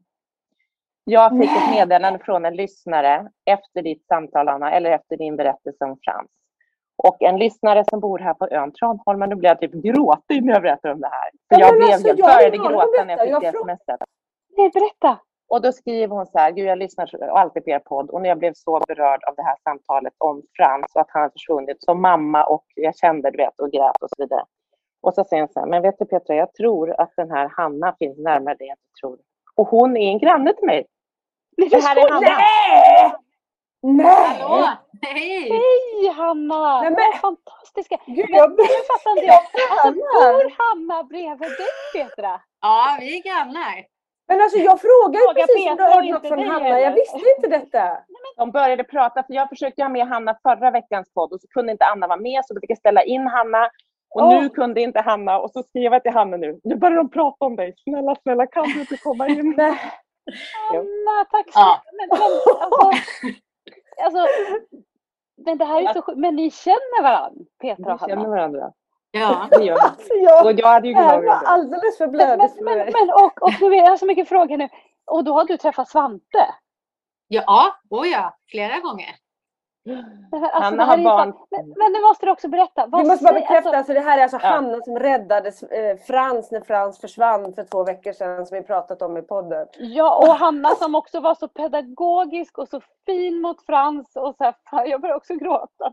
Jag 1.11 1.39
fick 1.39 1.51
ett 1.51 1.71
meddelande 1.71 2.19
från 2.19 2.45
en 2.45 2.57
lyssnare 2.57 3.29
efter 3.51 3.83
ditt 3.83 4.07
samtal, 4.07 4.49
Anna, 4.49 4.73
eller 4.73 4.91
efter 4.91 5.17
din 5.17 5.37
berättelse 5.37 5.85
om 5.85 5.99
Frans. 6.05 6.31
Och 6.97 7.23
en 7.23 7.39
lyssnare 7.39 7.85
som 7.91 8.01
bor 8.01 8.19
här 8.19 8.35
på 8.35 8.49
ön 8.51 8.73
Tranholmen, 8.73 9.29
nu 9.29 9.37
blir 9.37 9.49
jag 9.49 9.61
typ 9.61 9.73
gråtig 9.73 10.45
när 10.45 10.53
jag 10.53 10.63
berättar 10.63 10.91
om 10.91 11.01
det 11.01 11.11
här. 11.13 11.31
För 11.49 11.61
Ja, 11.61 11.67
jag 11.67 11.77
blev 11.77 11.89
alltså, 11.89 12.07
helt, 12.07 12.21
började 12.21 12.57
gråta 12.57 13.05
när 13.05 13.27
jag 13.27 13.43
fick 13.43 13.53
det 13.53 13.77
smset. 13.77 14.01
nej, 14.57 14.71
berätta. 14.75 15.21
Och 15.49 15.63
då 15.63 15.73
skriver 15.73 16.17
hon 16.17 16.27
så 16.27 16.39
här, 16.39 16.51
gud 16.51 16.67
jag 16.67 16.79
lyssnar 16.79 17.29
alltid 17.31 17.65
på 17.65 17.71
er 17.71 17.79
podd 17.79 18.11
och 18.11 18.23
när 18.23 18.29
jag 18.29 18.39
blev 18.39 18.53
så 18.57 18.81
berörd 18.89 19.25
av 19.25 19.35
det 19.37 19.43
här 19.43 19.57
samtalet 19.65 20.15
om 20.19 20.43
Frans 20.57 20.95
och 20.95 21.01
att 21.01 21.11
han 21.11 21.23
har 21.23 21.31
försvunnit 21.31 21.83
som 21.83 22.03
mamma 22.03 22.45
och 22.45 22.65
jag 22.75 22.97
kände, 22.97 23.31
du 23.31 23.37
vet, 23.37 23.61
och 23.61 23.73
grät 23.73 24.03
och 24.03 24.09
så 24.09 24.23
vidare. 24.23 24.45
Och 25.01 25.15
så 25.15 25.25
säger 25.25 25.43
hon 25.43 25.53
så 25.53 25.61
här, 25.61 25.67
men 25.67 25.83
vet 25.83 25.99
du 25.99 26.05
Petra, 26.05 26.35
jag 26.35 26.55
tror 26.55 27.01
att 27.01 27.13
den 27.17 27.31
här 27.31 27.51
Hanna 27.57 27.95
finns 27.99 28.19
närmare 28.19 28.55
dig 28.55 28.69
än 28.69 28.77
du 28.77 29.01
tror. 29.01 29.19
Och 29.55 29.69
hon 29.69 29.97
är 29.97 30.11
en 30.11 30.19
granne 30.19 30.53
till 30.55 30.67
mig. 30.67 30.87
Det 31.59 31.77
här 31.83 31.97
är 31.97 32.11
Hanna. 32.11 32.43
Hallå! 34.09 34.69
Hej! 35.03 35.51
Hej 35.51 36.13
Hanna! 36.17 36.81
Nej, 36.83 36.91
men- 36.91 37.21
fantastiska! 37.21 37.97
Gud, 38.07 38.27
Men 38.31 38.39
jag 38.39 38.51
nu 38.51 38.57
fattar 38.91 39.11
inte 39.11 39.27
jag. 39.27 39.41
Alltså 39.71 39.93
bor 39.93 40.53
Hanna 40.59 41.03
bredvid 41.05 41.49
dig 41.51 41.67
Petra? 41.95 42.41
Ja, 42.61 42.97
vi 43.01 43.19
är 43.19 43.23
grannar. 43.23 43.85
Men 44.29 44.41
alltså 44.41 44.59
jag 44.59 44.81
frågade 44.81 45.19
Fråga 45.19 45.47
precis 45.47 45.67
om 45.67 45.77
du 45.77 45.77
Petra, 45.77 45.85
har 45.85 45.95
hört 45.95 46.05
inte 46.05 46.19
något 46.19 46.29
från 46.29 46.49
Hanna. 46.49 46.69
Jag 46.69 46.83
eller? 46.83 46.95
visste 46.97 47.21
inte 47.37 47.49
detta. 47.59 47.99
De 48.37 48.51
började 48.51 48.85
prata, 48.85 49.23
för 49.23 49.35
jag 49.35 49.49
försökte 49.49 49.83
ha 49.83 49.89
med 49.89 50.07
Hanna 50.09 50.39
förra 50.43 50.71
veckans 50.71 51.13
podd 51.15 51.33
och 51.33 51.41
så 51.41 51.49
kunde 51.49 51.73
inte 51.73 51.85
Anna 51.85 52.07
vara 52.07 52.21
med 52.21 52.45
så 52.45 52.55
då 52.55 52.61
fick 52.61 52.71
jag 52.71 52.79
ställa 52.79 53.03
in 53.03 53.27
Hanna. 53.27 53.71
Och 54.15 54.23
Åh. 54.23 54.43
nu 54.43 54.49
kunde 54.49 54.81
inte 54.81 55.01
Hanna 55.01 55.39
och 55.39 55.51
så 55.51 55.63
skrev 55.63 55.93
jag 55.93 56.03
till 56.03 56.13
Hanna 56.13 56.37
nu. 56.37 56.61
Nu 56.65 56.77
börjar 56.77 56.97
de 56.97 57.11
prata 57.11 57.45
om 57.45 57.57
dig. 57.57 57.75
Snälla, 57.85 58.15
snälla 58.23 58.47
kan 58.47 58.65
du 58.65 58.81
inte 58.81 58.97
komma 58.97 59.29
in? 59.29 59.57
Nej. 60.29 60.79
Hanna, 60.79 61.25
tack 61.31 61.53
så 61.53 61.59
Ja. 61.61 61.83
mycket. 61.93 62.19
Men, 62.19 62.19
men, 62.19 62.23
alltså, 64.05 64.19
alltså, 64.19 64.27
men 65.45 65.59
det 65.59 65.65
här 65.65 65.83
är 65.83 65.93
så 65.95 66.03
sjukt. 66.03 66.19
Men 66.19 66.37
ni 66.37 66.51
känner 66.51 67.03
varandra, 67.03 67.45
Petra 67.61 67.85
Vi 67.87 67.93
och 67.95 68.01
känner 68.01 68.17
Hanna? 68.17 68.29
varandra. 68.29 68.73
Ja. 69.11 69.49
Det 69.51 69.65
gör. 69.65 69.77
Alltså 69.83 70.15
jag, 70.15 70.47
Och 70.47 70.53
jag 70.53 70.67
hade 70.69 70.89
ju 70.89 70.95
det. 70.95 71.01
alldeles 71.33 71.99
för 71.99 72.07
Men, 72.07 72.13
blödigt 72.13 72.55
för 72.55 72.65
men, 72.65 72.79
mig. 72.79 72.93
men 72.93 73.11
och, 73.11 73.43
och 73.43 73.53
nu 73.61 73.67
är 73.75 73.85
jag 73.85 73.99
så 73.99 74.07
mycket 74.07 74.29
frågor 74.29 74.57
nu. 74.57 74.69
Och 75.07 75.25
då 75.25 75.33
har 75.33 75.45
du 75.45 75.57
träffat 75.57 75.89
Svante? 75.89 76.55
Ja, 77.29 77.77
oh 77.91 78.09
ja, 78.09 78.37
flera 78.51 78.81
gånger. 78.81 79.15
Här- 79.95 80.43
Alltså, 80.43 80.61
Hanna 80.63 80.85
har 80.85 80.97
barn. 80.97 81.33
fan- 81.33 81.47
Men, 81.51 81.69
men 81.77 81.93
nu 81.93 82.01
måste 82.01 82.27
du 82.27 82.33
också 82.33 82.49
berätta. 82.49 82.85
Vi 82.85 82.91
Vad 82.91 83.07
måste 83.07 83.25
bara 83.25 83.33
bekräfta, 83.35 83.57
alltså- 83.57 83.73
alltså, 83.77 83.93
det 83.93 84.01
här 84.01 84.19
är 84.19 84.23
alltså 84.23 84.39
Ja. 84.43 84.49
Hanna 84.49 84.81
som 84.85 84.99
räddade 84.99 85.49
eh, 85.49 85.97
Frans 86.07 86.51
när 86.51 86.61
Frans 86.61 87.01
försvann 87.01 87.53
för 87.53 87.65
två 87.65 87.85
veckor 87.85 88.13
sedan 88.13 88.47
som 88.47 88.59
vi 88.59 88.65
pratat 88.65 89.03
om 89.03 89.17
i 89.17 89.23
podden. 89.23 89.67
Ja, 89.79 90.17
och 90.17 90.35
Hanna 90.35 90.69
som 90.75 90.95
också 90.95 91.21
var 91.21 91.35
så 91.35 91.49
pedagogisk 91.49 92.59
och 92.59 92.69
så 92.69 92.81
fin 93.07 93.41
mot 93.41 93.63
Frans 93.67 94.17
och 94.17 94.35
så 94.37 94.45
här, 94.45 94.55
fan, 94.71 94.89
jag 94.91 95.01
börjar 95.01 95.17
också 95.17 95.35
gråta. 95.35 95.91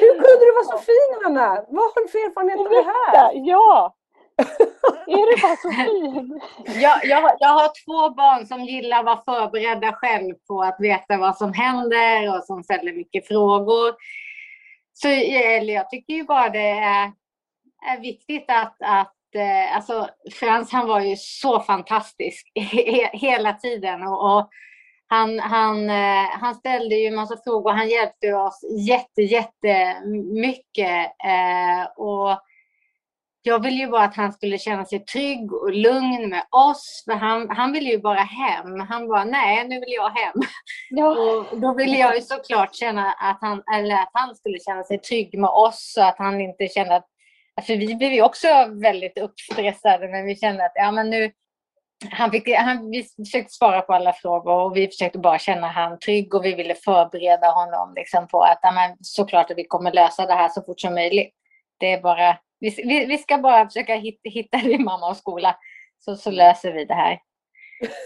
Hur 0.00 0.12
kunde 0.14 0.44
du 0.44 0.52
vara 0.52 0.64
så 0.64 0.78
fin 0.78 1.22
Hanna? 1.24 1.64
Vad 1.68 1.84
har 1.84 2.02
du 2.02 2.08
för 2.08 2.18
erfarenhet 2.18 2.58
av 2.58 2.64
det 2.70 2.84
här? 3.16 3.30
Ja! 3.34 3.94
Är 5.06 5.36
du 5.36 5.42
bara 5.42 5.56
så 5.56 5.70
fin? 5.84 6.40
Jag, 6.82 7.04
jag, 7.04 7.20
har- 7.22 7.36
jag 7.40 7.48
har 7.48 7.70
två 7.84 8.14
barn 8.14 8.46
som 8.46 8.64
gillar 8.64 8.98
att 8.98 9.04
vara 9.04 9.22
förberedda 9.40 9.92
själv 9.92 10.34
på 10.48 10.62
att 10.62 10.76
veta 10.80 11.16
vad 11.16 11.36
som 11.36 11.52
händer 11.52 12.36
och 12.36 12.44
som 12.44 12.62
ställer 12.62 12.92
mycket 12.92 13.28
frågor. 13.28 13.94
Så 14.92 15.08
eller 15.08 15.74
jag 15.74 15.90
tycker 15.90 16.14
ju 16.14 16.24
bara 16.24 16.48
det 16.48 16.68
är, 16.70 17.12
är 17.92 18.00
viktigt 18.00 18.44
att, 18.48 18.76
att 18.80 19.14
eh, 19.34 19.76
alltså 19.76 20.08
Frans 20.32 20.72
han 20.72 20.88
var 20.88 21.00
ju 21.00 21.16
så 21.16 21.60
fantastisk 21.60 22.50
he, 22.60 23.08
hela 23.12 23.52
tiden 23.52 24.02
och, 24.02 24.36
och 24.36 24.48
han, 25.08 25.38
han, 25.38 25.90
eh, 25.90 26.26
han 26.40 26.54
ställde 26.54 26.94
ju 26.94 27.06
en 27.06 27.14
massa 27.14 27.36
frågor. 27.44 27.70
Han 27.72 27.88
hjälpte 27.88 28.34
oss 28.34 28.60
jätte, 28.88 29.22
jätte 29.22 30.00
mycket. 30.32 31.06
Eh, 31.06 31.86
och 31.96 32.30
jag 33.46 33.62
ville 33.62 33.76
ju 33.76 33.86
bara 33.86 34.04
att 34.04 34.16
han 34.16 34.32
skulle 34.32 34.58
känna 34.58 34.84
sig 34.84 35.04
trygg 35.04 35.52
och 35.52 35.72
lugn 35.72 36.28
med 36.28 36.44
oss. 36.50 37.02
För 37.04 37.12
han, 37.12 37.50
han 37.50 37.72
ville 37.72 37.90
ju 37.90 37.98
bara 37.98 38.20
hem. 38.20 38.80
Han 38.80 39.08
bara, 39.08 39.24
nej, 39.24 39.68
nu 39.68 39.80
vill 39.80 39.92
jag 39.92 40.10
hem. 40.10 40.34
Ja, 40.90 41.10
Och 41.10 41.60
då 41.60 41.74
ville 41.74 41.98
jag 41.98 42.14
ju 42.14 42.20
såklart 42.20 42.74
känna 42.74 43.12
att 43.12 43.38
han, 43.40 43.62
eller 43.74 43.94
att 43.94 44.10
han 44.12 44.34
skulle 44.34 44.58
känna 44.58 44.84
sig 44.84 44.98
trygg 44.98 45.38
med 45.38 45.50
oss 45.50 45.92
så 45.94 46.02
att 46.02 46.18
han 46.18 46.40
inte 46.40 46.68
kände 46.68 46.96
att... 46.96 47.06
För 47.66 47.76
vi 47.76 47.94
blev 47.94 48.12
ju 48.12 48.22
också 48.22 48.48
väldigt 48.82 49.18
uppstressade 49.18 50.08
men 50.08 50.26
vi 50.26 50.36
kände 50.36 50.64
att 50.64 50.72
ja, 50.74 50.90
men 50.90 51.10
nu... 51.10 51.32
Han 52.10 52.30
fick, 52.30 52.54
han, 52.56 52.90
vi 52.90 53.06
försökte 53.24 53.52
svara 53.52 53.80
på 53.80 53.94
alla 53.94 54.12
frågor 54.12 54.52
och 54.52 54.76
vi 54.76 54.86
försökte 54.86 55.18
bara 55.18 55.38
känna 55.38 55.66
han 55.66 55.98
trygg 55.98 56.34
och 56.34 56.44
vi 56.44 56.54
ville 56.54 56.74
förbereda 56.74 57.46
honom 57.46 57.94
liksom 57.96 58.28
på 58.28 58.42
att 58.42 58.58
ja, 58.62 58.72
men, 58.72 58.96
såklart 59.00 59.50
att 59.50 59.58
vi 59.58 59.64
kommer 59.64 59.92
lösa 59.92 60.26
det 60.26 60.34
här 60.34 60.48
så 60.48 60.62
fort 60.62 60.80
som 60.80 60.94
möjligt. 60.94 61.34
Det 61.80 61.92
är 61.92 62.02
bara, 62.02 62.36
vi, 62.60 62.70
vi, 62.84 63.06
vi 63.06 63.18
ska 63.18 63.38
bara 63.38 63.66
försöka 63.66 63.94
hitta, 63.94 64.28
hitta 64.28 64.58
din 64.58 64.84
mamma 64.84 65.08
och 65.10 65.16
skola 65.16 65.56
så, 65.98 66.16
så 66.16 66.30
löser 66.30 66.72
vi 66.72 66.84
det 66.84 66.94
här. 66.94 67.18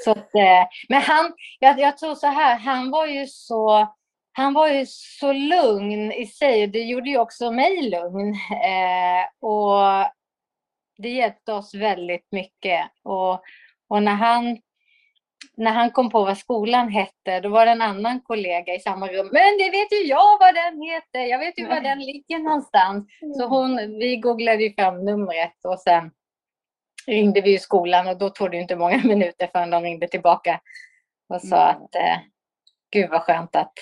Så 0.05 0.11
att, 0.11 0.35
eh, 0.35 0.67
men 0.89 1.03
han, 1.03 1.33
jag, 1.59 1.79
jag 1.79 1.99
tror 1.99 2.15
så 2.15 2.27
här, 2.27 2.57
han 2.57 2.91
var 2.91 3.07
ju 3.07 3.27
så 3.27 3.89
han 4.33 4.55
var 4.55 4.69
ju 4.69 4.87
så 4.89 5.33
lugn 5.33 6.13
i 6.13 6.27
sig 6.27 6.63
och 6.63 6.69
det 6.69 6.83
gjorde 6.83 7.11
ju 7.11 7.19
också 7.19 7.51
mig 7.51 7.91
lugn. 7.91 8.35
Eh, 8.65 9.49
och 9.49 10.07
det 10.99 11.09
hjälpte 11.09 11.53
oss 11.53 11.75
väldigt 11.75 12.27
mycket. 12.31 12.91
Och, 13.03 13.33
och 13.89 14.03
när, 14.03 14.15
han, 14.15 14.59
när 15.57 15.71
han 15.71 15.91
kom 15.91 16.11
på 16.11 16.25
vad 16.25 16.39
skolan 16.39 16.89
hette, 16.89 17.41
då 17.41 17.49
var 17.49 17.67
det 17.67 17.73
en 17.73 17.83
annan 17.83 18.21
kollega 18.21 18.75
i 18.75 18.81
samma 18.81 19.09
rum. 19.09 19.29
Men 19.33 19.59
det 19.59 19.71
vet 19.71 19.93
ju 19.93 20.07
jag 20.07 20.39
vad 20.39 20.55
den 20.55 20.83
heter. 20.83 21.21
Jag 21.21 21.39
vet 21.39 21.59
ju 21.59 21.67
var 21.67 21.81
den 21.81 21.99
ligger 21.99 22.39
någonstans. 22.39 23.07
Så 23.37 23.47
hon, 23.47 23.77
vi 23.99 24.17
googlade 24.17 24.63
ju 24.63 24.75
fram 24.75 25.05
numret 25.05 25.65
och 25.65 25.81
sen 25.81 26.11
ringde 27.07 27.41
vi 27.41 27.59
skolan 27.59 28.09
och 28.09 28.19
då 28.19 28.31
tog 28.31 28.51
det 28.51 28.57
inte 28.57 28.77
många 28.77 28.99
minuter 29.05 29.49
förrän 29.53 29.71
de 29.71 29.83
ringde 29.83 30.09
tillbaka 30.09 30.61
och 31.29 31.41
sa 31.41 31.57
att 31.57 31.95
eh, 31.95 32.19
gud 32.93 33.11
vad 33.11 33.23
skönt 33.23 33.57
att 33.57 33.73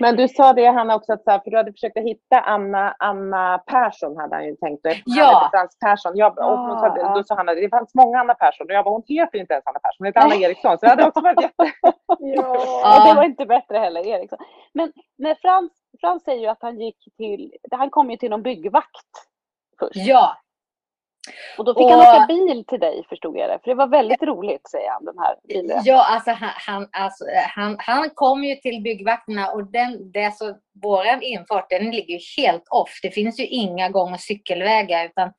Men 0.00 0.16
du 0.16 0.28
sa 0.28 0.52
det 0.52 0.66
Hanna 0.66 0.94
också, 0.94 1.12
att, 1.12 1.24
så 1.24 1.30
här, 1.30 1.38
för 1.38 1.50
du 1.50 1.56
hade 1.56 1.72
försökt 1.72 1.96
att 1.96 2.04
hitta 2.04 2.40
Anna, 2.40 2.96
Anna 2.98 3.58
Persson 3.58 4.16
hade 4.16 4.36
han 4.36 4.46
ju 4.46 4.56
tänkt. 4.56 4.86
och 4.86 4.92
Ja. 5.04 5.48
Frans 5.52 5.78
Persson. 5.78 6.12
Jag, 6.16 6.38
och 6.38 6.58
hon 6.58 6.78
sa, 6.78 6.96
ja. 6.96 7.14
då 7.14 7.24
sa 7.24 7.34
Hanna, 7.34 7.54
det 7.54 7.68
fanns 7.68 7.94
många 7.94 8.20
Anna 8.20 8.34
Persson. 8.34 8.66
Och 8.66 8.72
jag 8.72 8.84
bara, 8.84 8.94
hon 8.94 9.02
heter 9.06 9.38
inte 9.38 9.52
ens 9.52 9.66
Anna 9.66 9.78
Persson, 9.78 9.96
hon 9.98 10.06
heter 10.06 10.20
Anna 10.20 10.34
Eriksson. 10.34 10.78
Så 10.78 10.86
det 10.86 10.90
hade 10.90 11.06
också 11.06 11.20
varit 11.20 11.40
jätte... 11.40 11.72
Ja. 12.18 12.50
och 13.00 13.08
det 13.08 13.14
var 13.14 13.24
inte 13.24 13.46
bättre 13.46 13.78
heller, 13.78 14.06
Eriksson. 14.06 14.38
Men 14.72 14.92
när 15.18 15.34
Frans, 15.34 15.72
Frans 16.00 16.24
säger 16.24 16.40
ju 16.40 16.46
att 16.46 16.62
han 16.62 16.80
gick 16.80 16.98
till, 17.16 17.54
han 17.70 17.90
kom 17.90 18.10
ju 18.10 18.16
till 18.16 18.30
någon 18.30 18.42
byggvakt 18.42 19.06
först. 19.78 19.96
ja, 19.96 20.36
Och 21.58 21.64
då 21.64 21.74
fick 21.74 21.84
Och- 21.84 21.90
han 21.90 22.00
åka 22.00 22.26
bil 22.26 22.64
till 22.64 22.80
dig 22.80 23.04
förstod 23.08 23.38
jag 23.38 23.50
det. 23.50 23.58
För 23.64 23.70
det 23.70 23.74
var 23.74 23.86
väldigt 23.86 24.22
roligt 24.22 24.70
säger 24.70 24.90
han, 24.90 25.04
den 25.04 25.18
här 25.18 25.36
bilen. 25.48 25.82
Ja, 25.84 26.06
alltså 26.14 26.30
han, 26.30 26.50
han, 26.54 26.88
alltså, 26.92 27.24
han, 27.48 27.76
han 27.78 28.10
kom 28.14 28.44
ju 28.44 28.56
till 28.56 28.82
byggvakterna 28.82 29.50
och 29.50 29.70
den, 29.70 30.12
det 30.12 30.34
så, 30.36 30.56
våran 30.82 31.22
infart 31.22 31.70
den 31.70 31.90
ligger 31.90 32.14
ju 32.14 32.20
helt 32.42 32.64
off. 32.70 33.00
Det 33.02 33.10
finns 33.10 33.40
ju 33.40 33.46
inga 33.46 33.88
gång 33.88 34.12
och 34.12 34.20
cykelvägar 34.20 35.04
utan 35.04 35.32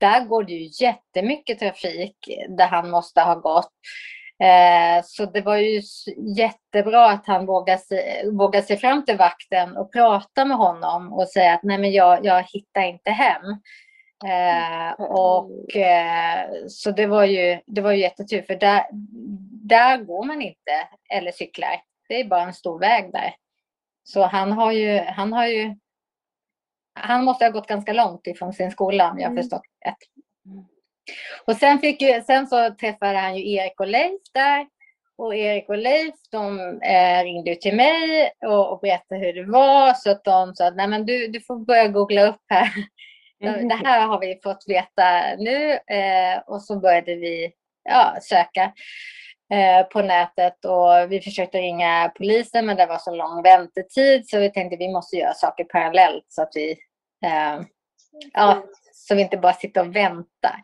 där 0.00 0.24
går 0.24 0.44
det 0.44 0.52
ju 0.52 0.86
jättemycket 0.86 1.58
trafik 1.58 2.16
där 2.48 2.66
han 2.66 2.90
måste 2.90 3.20
ha 3.20 3.34
gått. 3.34 3.70
Eh, 4.42 5.02
så 5.04 5.26
det 5.26 5.40
var 5.40 5.56
ju 5.56 5.82
jättebra 6.36 7.06
att 7.06 7.26
han 7.26 7.46
vågade 7.46 7.78
sig, 7.78 8.30
vågade 8.32 8.66
sig 8.66 8.76
fram 8.76 9.04
till 9.04 9.16
vakten 9.16 9.76
och 9.76 9.92
prata 9.92 10.44
med 10.44 10.56
honom 10.56 11.12
och 11.12 11.28
säga 11.28 11.54
att 11.54 11.62
nej 11.62 11.78
men 11.78 11.92
jag, 11.92 12.24
jag 12.24 12.42
hittar 12.42 12.82
inte 12.82 13.10
hem. 13.10 13.42
Eh, 14.24 14.92
och 15.00 15.76
eh, 15.76 16.50
så 16.68 16.90
det 16.90 17.06
var 17.06 17.24
ju, 17.24 17.60
det 17.66 17.80
var 17.80 17.92
ju 17.92 18.00
jättetur 18.00 18.42
för 18.42 18.54
där, 18.54 18.86
där 19.68 19.98
går 19.98 20.24
man 20.24 20.42
inte 20.42 20.88
eller 21.10 21.32
cyklar. 21.32 21.82
Det 22.08 22.20
är 22.20 22.24
bara 22.24 22.42
en 22.42 22.54
stor 22.54 22.78
väg 22.78 23.12
där. 23.12 23.34
Så 24.04 24.22
han 24.22 24.52
har 24.52 24.72
ju, 24.72 24.98
han 24.98 25.32
har 25.32 25.46
ju, 25.46 25.74
han 26.94 27.24
måste 27.24 27.44
ha 27.44 27.50
gått 27.50 27.66
ganska 27.66 27.92
långt 27.92 28.26
ifrån 28.26 28.52
sin 28.52 28.70
skola 28.70 29.10
om 29.10 29.18
jag 29.18 29.28
har 29.28 29.36
förstått 29.36 29.62
rätt. 29.86 29.96
Och 31.46 31.56
sen, 31.56 31.78
fick 31.78 32.02
ju, 32.02 32.22
sen 32.22 32.46
så 32.46 32.70
träffade 32.70 33.18
han 33.18 33.36
ju 33.36 33.52
Erik 33.52 33.80
och 33.80 33.86
Leif 33.86 34.20
där. 34.34 34.66
Och 35.16 35.34
Erik 35.34 35.68
och 35.68 35.78
Leif 35.78 36.14
de 36.30 36.60
eh, 36.82 37.24
ringde 37.24 37.54
till 37.54 37.76
mig 37.76 38.30
och, 38.46 38.72
och 38.72 38.80
berättade 38.80 39.20
hur 39.20 39.32
det 39.32 39.44
var. 39.44 39.94
Så 39.94 40.10
att 40.10 40.24
de 40.24 40.54
sa 40.54 40.66
att 40.66 41.06
du, 41.06 41.28
du 41.28 41.40
får 41.40 41.56
börja 41.64 41.88
googla 41.88 42.26
upp 42.26 42.42
här. 42.48 42.70
Det 43.40 43.74
här 43.84 44.06
har 44.06 44.20
vi 44.20 44.40
fått 44.42 44.64
veta 44.66 45.36
nu. 45.38 45.72
Eh, 45.72 46.38
och 46.46 46.62
så 46.62 46.80
började 46.80 47.14
vi 47.14 47.52
ja, 47.84 48.16
söka 48.22 48.72
eh, 49.52 49.86
på 49.92 50.02
nätet 50.02 50.64
och 50.64 51.12
vi 51.12 51.20
försökte 51.20 51.58
ringa 51.58 52.12
polisen 52.16 52.66
men 52.66 52.76
det 52.76 52.86
var 52.86 52.98
så 52.98 53.14
lång 53.14 53.42
väntetid 53.42 54.28
så 54.28 54.38
vi 54.38 54.50
tänkte 54.50 54.76
vi 54.76 54.88
måste 54.88 55.16
göra 55.16 55.34
saker 55.34 55.64
parallellt 55.64 56.24
så 56.28 56.42
att 56.42 56.52
vi 56.54 56.70
eh, 57.24 57.60
ja, 58.32 58.62
så 58.92 59.14
vi 59.14 59.22
inte 59.22 59.36
bara 59.36 59.52
sitter 59.52 59.80
och 59.80 59.96
väntar. 59.96 60.62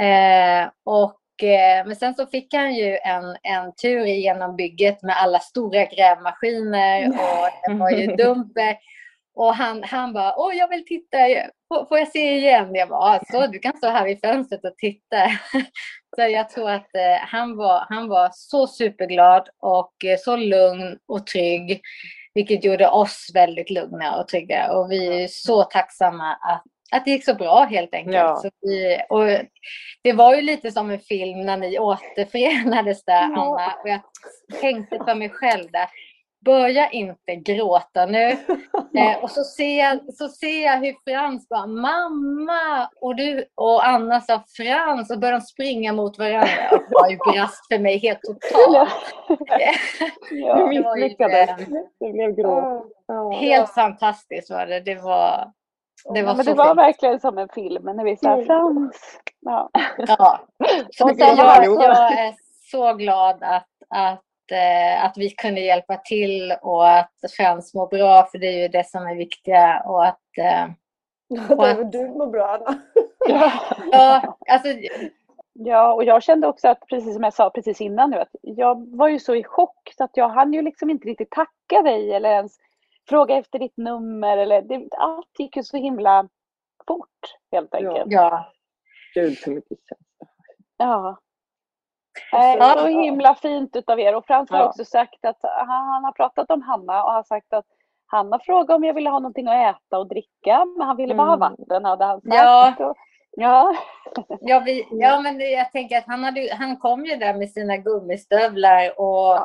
Eh, 0.00 0.70
och, 0.84 1.42
eh, 1.42 1.86
men 1.86 1.96
sen 1.96 2.14
så 2.14 2.26
fick 2.26 2.54
han 2.54 2.74
ju 2.74 2.98
en, 2.98 3.36
en 3.42 3.74
tur 3.74 4.06
igenom 4.06 4.56
bygget 4.56 5.02
med 5.02 5.16
alla 5.16 5.38
stora 5.38 5.84
grävmaskiner 5.84 7.08
och 7.08 7.48
det 7.68 7.74
var 7.74 7.90
ju 7.90 8.06
dumper. 8.16 8.76
Och 9.34 9.54
han, 9.54 9.82
han 9.82 10.12
bara, 10.12 10.34
åh 10.36 10.56
jag 10.56 10.68
vill 10.68 10.84
titta, 10.84 11.18
får, 11.68 11.84
får 11.84 11.98
jag 11.98 12.08
se 12.08 12.36
igen? 12.36 12.74
Jag 12.74 12.88
bara, 12.88 13.20
så 13.24 13.46
du 13.46 13.58
kan 13.58 13.76
stå 13.76 13.88
här 13.88 14.04
vid 14.04 14.20
fönstret 14.20 14.64
och 14.64 14.76
titta. 14.76 15.16
Så 16.16 16.22
jag 16.22 16.48
tror 16.50 16.70
att 16.70 16.94
eh, 16.94 17.20
han, 17.20 17.56
var, 17.56 17.86
han 17.88 18.08
var 18.08 18.30
så 18.32 18.66
superglad 18.66 19.48
och 19.58 20.04
eh, 20.04 20.18
så 20.18 20.36
lugn 20.36 20.98
och 21.08 21.26
trygg. 21.26 21.80
Vilket 22.34 22.64
gjorde 22.64 22.88
oss 22.88 23.30
väldigt 23.34 23.70
lugna 23.70 24.16
och 24.16 24.28
trygga. 24.28 24.72
Och 24.72 24.90
vi 24.90 25.22
är 25.22 25.28
så 25.28 25.62
tacksamma 25.62 26.32
att, 26.32 26.62
att 26.92 27.04
det 27.04 27.10
gick 27.10 27.24
så 27.24 27.34
bra 27.34 27.64
helt 27.64 27.94
enkelt. 27.94 28.16
Ja. 28.16 28.36
Så 28.36 28.50
vi, 28.60 28.98
och 29.08 29.28
det 30.02 30.12
var 30.12 30.34
ju 30.34 30.42
lite 30.42 30.70
som 30.70 30.90
en 30.90 31.00
film 31.00 31.40
när 31.40 31.56
ni 31.56 31.78
återförenades 31.78 33.04
där 33.04 33.22
Anna. 33.22 33.74
Och 33.82 33.88
jag 33.88 34.00
tänkte 34.60 34.98
för 34.98 35.14
mig 35.14 35.28
själv 35.28 35.70
där. 35.70 35.88
Börja 36.44 36.90
inte 36.90 37.34
gråta 37.36 38.06
nu. 38.06 38.36
Eh, 38.96 39.22
och 39.24 39.30
så 39.30 39.44
ser, 39.44 39.78
jag, 39.78 40.14
så 40.14 40.28
ser 40.28 40.64
jag 40.64 40.76
hur 40.80 40.94
Frans 41.04 41.48
bara 41.48 41.66
mamma 41.66 42.88
och 43.00 43.16
du 43.16 43.44
och 43.54 43.86
Anna 43.86 44.20
sa 44.20 44.42
Frans 44.56 45.10
och 45.10 45.18
började 45.18 45.38
de 45.38 45.40
springa 45.40 45.92
mot 45.92 46.18
varandra. 46.18 46.46
Och 46.72 46.78
det 46.78 46.84
var 46.90 47.10
ju 47.10 47.16
brast 47.16 47.66
för 47.72 47.78
mig 47.78 47.98
helt 47.98 48.20
totalt. 48.22 48.90
Ja. 49.48 49.66
Det 50.30 50.66
misslyckades. 50.68 51.50
Det 52.00 52.12
blev 52.12 52.36
gråt. 52.36 52.86
Helt 53.40 53.70
fantastiskt 53.74 54.50
var 54.50 54.66
det. 54.66 54.80
Det 54.80 54.94
var, 54.94 55.52
det 56.14 56.22
var 56.22 56.28
Ja, 56.30 56.34
men 56.34 56.44
så 56.44 56.50
det 56.50 56.56
var 56.56 56.66
fint. 56.66 56.78
verkligen 56.78 57.20
som 57.20 57.38
en 57.38 57.48
film 57.48 57.84
när 57.84 58.04
vi 58.04 58.16
sa 58.16 58.32
Mm. 58.32 58.46
Frans. 58.46 59.20
Ja. 59.40 59.70
Ja. 59.96 60.40
Så 60.92 61.04
Och 61.04 61.10
jag, 61.16 61.38
jag 61.38 62.18
är 62.18 62.34
så 62.70 62.94
glad 62.94 63.36
att, 63.42 63.68
att 63.88 64.22
eh, 64.52 65.04
att 65.04 65.12
vi 65.16 65.30
kunde 65.30 65.60
hjälpa 65.60 65.96
till 65.96 66.54
och 66.62 66.90
att 66.90 67.12
Frans 67.36 67.74
mår 67.74 67.86
bra, 67.86 68.28
för 68.30 68.38
det 68.38 68.46
är 68.46 68.62
ju 68.62 68.68
det 68.68 68.86
som 68.86 69.06
är 69.06 69.14
viktiga. 69.14 69.82
Och 69.86 70.06
att, 70.06 70.38
eh, 70.38 70.66
och 71.56 71.68
att 71.68 71.92
du 71.92 72.08
mår 72.08 72.26
bra, 72.26 72.48
Anna. 72.48 72.82
ja, 73.92 74.36
alltså, 74.48 74.68
Ja, 75.54 75.92
och 75.92 76.04
jag 76.04 76.22
kände 76.22 76.46
också 76.46 76.68
att, 76.68 76.86
precis 76.88 77.14
som 77.14 77.22
jag 77.22 77.34
sa 77.34 77.50
precis 77.50 77.80
innan 77.80 78.10
nu, 78.10 78.16
att 78.16 78.36
jag 78.42 78.96
var 78.96 79.08
ju 79.08 79.18
så 79.18 79.34
i 79.34 79.44
chock 79.44 79.92
så 79.96 80.04
att 80.04 80.16
jag 80.16 80.28
hann 80.28 80.52
ju 80.52 80.62
liksom 80.62 80.90
inte 80.90 81.08
riktigt 81.08 81.30
tacka 81.30 81.82
dig 81.82 82.12
eller 82.12 82.30
ens 82.30 82.58
fråga 83.08 83.36
efter 83.36 83.58
ditt 83.58 83.76
nummer 83.76 84.36
eller 84.36 84.62
det, 84.62 84.88
allt 84.96 85.38
gick 85.38 85.56
ju 85.56 85.62
så 85.62 85.76
himla 85.76 86.28
fort 86.86 87.36
helt 87.52 87.74
enkelt. 87.74 88.12
Ja. 88.12 88.52
Gud 89.14 89.38
så 89.38 89.50
mycket 89.50 89.78
Ja. 90.76 91.18
Äh, 92.32 92.74
så 92.78 92.86
himla 92.86 93.34
fint 93.34 93.76
utav 93.76 94.00
er 94.00 94.14
och 94.14 94.26
Frans 94.26 94.50
har 94.50 94.58
Ja. 94.58 94.68
också 94.68 94.84
sagt 94.84 95.24
att 95.24 95.38
han, 95.42 96.04
har 96.04 96.12
pratat 96.12 96.50
om 96.50 96.62
Hanna 96.62 97.04
och 97.04 97.12
har 97.12 97.22
sagt 97.22 97.52
att 97.52 97.64
Hanna 98.06 98.38
frågade 98.38 98.74
om 98.74 98.84
jag 98.84 98.94
ville 98.94 99.10
ha 99.10 99.18
någonting 99.18 99.48
att 99.48 99.76
äta 99.76 99.98
och 99.98 100.08
dricka 100.08 100.64
men 100.78 100.86
han 100.86 100.96
ville 100.96 101.14
bara 101.14 101.26
ha 101.26 101.34
Mm. 101.36 101.50
vatten 101.50 101.84
hade 101.84 102.04
han 102.04 102.20
sagt. 102.20 102.34
Ja. 102.34 102.74
Och, 102.78 102.96
ja. 103.30 103.74
Ja, 104.40 104.60
vi, 104.66 104.86
ja, 104.90 105.20
men 105.20 105.38
det, 105.38 105.44
jag 105.50 105.72
tänker 105.72 105.98
att 105.98 106.06
han, 106.06 106.24
hade, 106.24 106.54
han 106.58 106.76
kom 106.76 107.04
ju 107.04 107.16
där 107.16 107.34
med 107.34 107.50
sina 107.50 107.76
gummistövlar 107.76 109.00
och, 109.00 109.38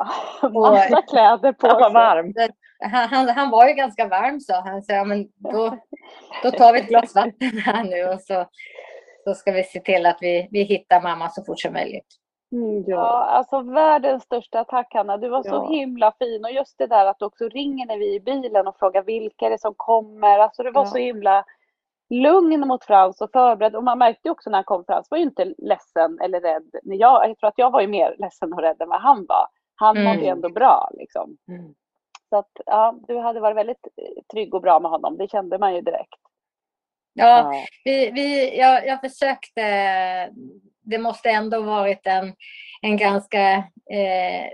Massa 0.52 1.02
kläder 1.02 1.52
på 1.52 1.66
Han 1.68 1.80
var 1.80 1.90
varm. 1.90 2.34
han, 2.92 3.08
han, 3.08 3.28
han 3.28 3.50
var 3.50 3.68
ju 3.68 3.74
ganska 3.74 4.08
varm 4.08 4.40
sa 4.40 4.60
han. 4.60 4.82
Så 4.82 4.92
ja, 4.92 5.04
men 5.04 5.28
då, 5.36 5.76
då 6.42 6.50
tar 6.50 6.72
vi 6.72 6.80
ett 6.80 6.88
glas 6.88 7.14
vatten 7.14 7.58
här 7.64 7.84
nu 7.84 8.04
och 8.04 8.20
så, 8.20 8.44
så 9.24 9.34
ska 9.34 9.52
vi 9.52 9.64
se 9.64 9.80
till 9.80 10.06
att 10.06 10.18
vi, 10.20 10.48
vi 10.50 10.62
hittar 10.62 11.00
mamma 11.02 11.28
så 11.28 11.44
fort 11.44 11.60
som 11.60 11.72
möjligt. 11.72 12.06
Mm, 12.52 12.84
Ja, 12.86 13.24
alltså 13.24 13.60
världens 13.60 14.22
största 14.22 14.64
tack 14.64 14.94
Hanna. 14.94 15.16
Du 15.16 15.28
var 15.28 15.42
så 15.42 15.48
Ja. 15.48 15.68
himla 15.70 16.12
fin 16.18 16.44
och 16.44 16.50
just 16.52 16.78
det 16.78 16.86
där 16.86 17.06
att 17.06 17.18
du 17.18 17.24
också 17.24 17.48
ringer 17.48 17.86
när 17.86 17.98
vi 17.98 18.10
är 18.10 18.14
i 18.16 18.20
bilen 18.20 18.66
och 18.66 18.78
frågar 18.78 19.02
vilka 19.02 19.46
är 19.46 19.50
det 19.50 19.60
som 19.60 19.74
kommer. 19.76 20.38
Alltså 20.38 20.62
det 20.62 20.70
var 20.70 20.82
Ja. 20.82 20.86
så 20.86 20.98
himla 20.98 21.44
lugn 22.10 22.60
mot 22.68 22.84
Frans 22.84 23.20
och 23.20 23.30
förberedd 23.32 23.76
och 23.76 23.84
man 23.84 23.98
märkte 23.98 24.30
också 24.30 24.50
när 24.50 24.56
han 24.58 24.64
kom 24.64 24.84
Frans 24.84 25.10
var 25.10 25.18
ju 25.18 25.24
inte 25.24 25.54
ledsen 25.58 26.18
eller 26.20 26.40
rädd. 26.40 26.70
Jag, 26.82 27.28
jag 27.28 27.38
tror 27.38 27.48
att 27.48 27.58
jag 27.58 27.70
var 27.70 27.80
ju 27.80 27.88
mer 27.88 28.16
ledsen 28.18 28.52
och 28.52 28.60
rädd 28.60 28.82
än 28.82 28.88
vad 28.88 29.00
han 29.00 29.26
var. 29.28 29.46
Han 29.74 29.96
Mm. 29.96 30.08
mådde 30.08 30.20
ju 30.24 30.28
ändå 30.30 30.48
bra 30.48 30.90
liksom. 30.92 31.36
Mm. 31.48 31.74
Så 32.30 32.36
att 32.36 32.50
ja, 32.66 32.94
du 33.08 33.18
hade 33.18 33.40
varit 33.40 33.56
väldigt 33.56 33.86
eh, 33.96 34.22
trygg 34.32 34.54
och 34.54 34.60
bra 34.62 34.80
med 34.80 34.90
honom. 34.90 35.16
Det 35.16 35.28
kände 35.30 35.58
man 35.58 35.74
ju 35.74 35.80
direkt. 35.80 36.20
Ja, 37.12 37.52
vi, 37.84 38.10
vi, 38.10 38.58
jag, 38.58 38.86
jag 38.86 39.00
försökte. 39.00 39.62
Det 40.90 40.98
måste 40.98 41.30
ändå 41.30 41.62
varit 41.62 42.06
en, 42.06 42.32
en 42.82 42.96
ganska 42.96 43.40
eh, 43.90 44.46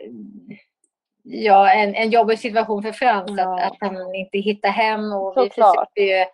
ja, 1.23 1.73
en, 1.73 1.95
en 1.95 2.11
jobbig 2.11 2.39
situation 2.39 2.83
för 2.83 2.93
Frans 2.93 3.33
Ja. 3.37 3.55
att, 3.61 3.71
att 3.73 3.77
han 3.81 4.15
inte 4.15 4.39
hittar 4.39 4.69
hem. 4.69 5.13
Och 5.13 5.35
vi 5.37 5.51
försökte 5.51 6.01
ju 6.01 6.25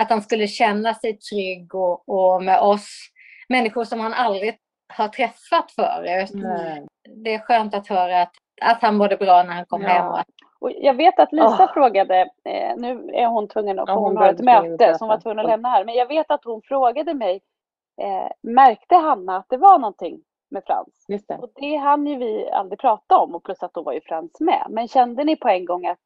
att 0.00 0.10
han 0.10 0.22
skulle 0.22 0.46
känna 0.46 0.94
sig 0.94 1.18
trygg 1.18 1.74
och, 1.74 2.08
och 2.08 2.42
med 2.42 2.60
oss 2.60 2.88
människor 3.48 3.84
som 3.84 4.00
han 4.00 4.14
aldrig 4.14 4.56
har 4.88 5.08
träffat 5.08 5.70
förut. 5.76 6.30
Nej. 6.34 6.86
Det 7.24 7.34
är 7.34 7.38
skönt 7.38 7.74
att 7.74 7.88
höra 7.88 8.22
att, 8.22 8.32
att 8.62 8.82
han 8.82 8.96
mådde 8.96 9.16
bra 9.16 9.42
när 9.42 9.52
han 9.54 9.66
kom 9.66 9.82
Ja. 9.82 9.88
hem. 9.88 10.06
Och 10.06 10.18
att, 10.18 10.26
Och 10.60 10.70
jag 10.80 10.94
vet 10.94 11.18
att 11.18 11.32
Lisa 11.32 11.64
Ah. 11.64 11.72
frågade, 11.74 12.20
eh, 12.44 12.76
nu 12.76 13.10
är 13.14 13.26
hon 13.26 13.48
tvungen 13.48 13.78
att, 13.78 13.88
Ja, 13.88 13.94
hon 13.94 14.04
hon 14.04 14.16
har 14.16 14.28
ett 14.32 14.40
möte 14.40 14.96
hon 15.00 15.08
var 15.08 15.18
tvungen 15.20 15.38
att 15.38 15.46
lämna 15.46 15.68
här. 15.68 15.84
Men 15.84 15.94
jag 15.94 16.06
vet 16.06 16.30
att 16.30 16.44
hon 16.44 16.62
frågade 16.62 17.14
mig, 17.14 17.40
eh, 18.00 18.30
märkte 18.42 18.94
Hanna 18.94 19.36
att 19.36 19.48
det 19.48 19.56
var 19.56 19.78
någonting 19.78 20.20
med 20.50 20.62
Frans? 20.66 21.04
Just 21.08 21.28
det. 21.28 21.38
Och 21.38 21.50
det 21.54 21.76
hann 21.76 22.06
ju 22.06 22.16
vi 22.16 22.50
aldrig 22.50 22.78
prata 22.78 23.18
om 23.18 23.34
och 23.34 23.44
plus 23.44 23.62
att 23.62 23.74
då 23.74 23.82
var 23.82 23.92
ju 23.92 24.00
Frans 24.00 24.40
med. 24.40 24.66
Men 24.70 24.88
kände 24.88 25.24
ni 25.24 25.36
på 25.36 25.48
en 25.48 25.64
gång 25.64 25.86
att 25.86 26.00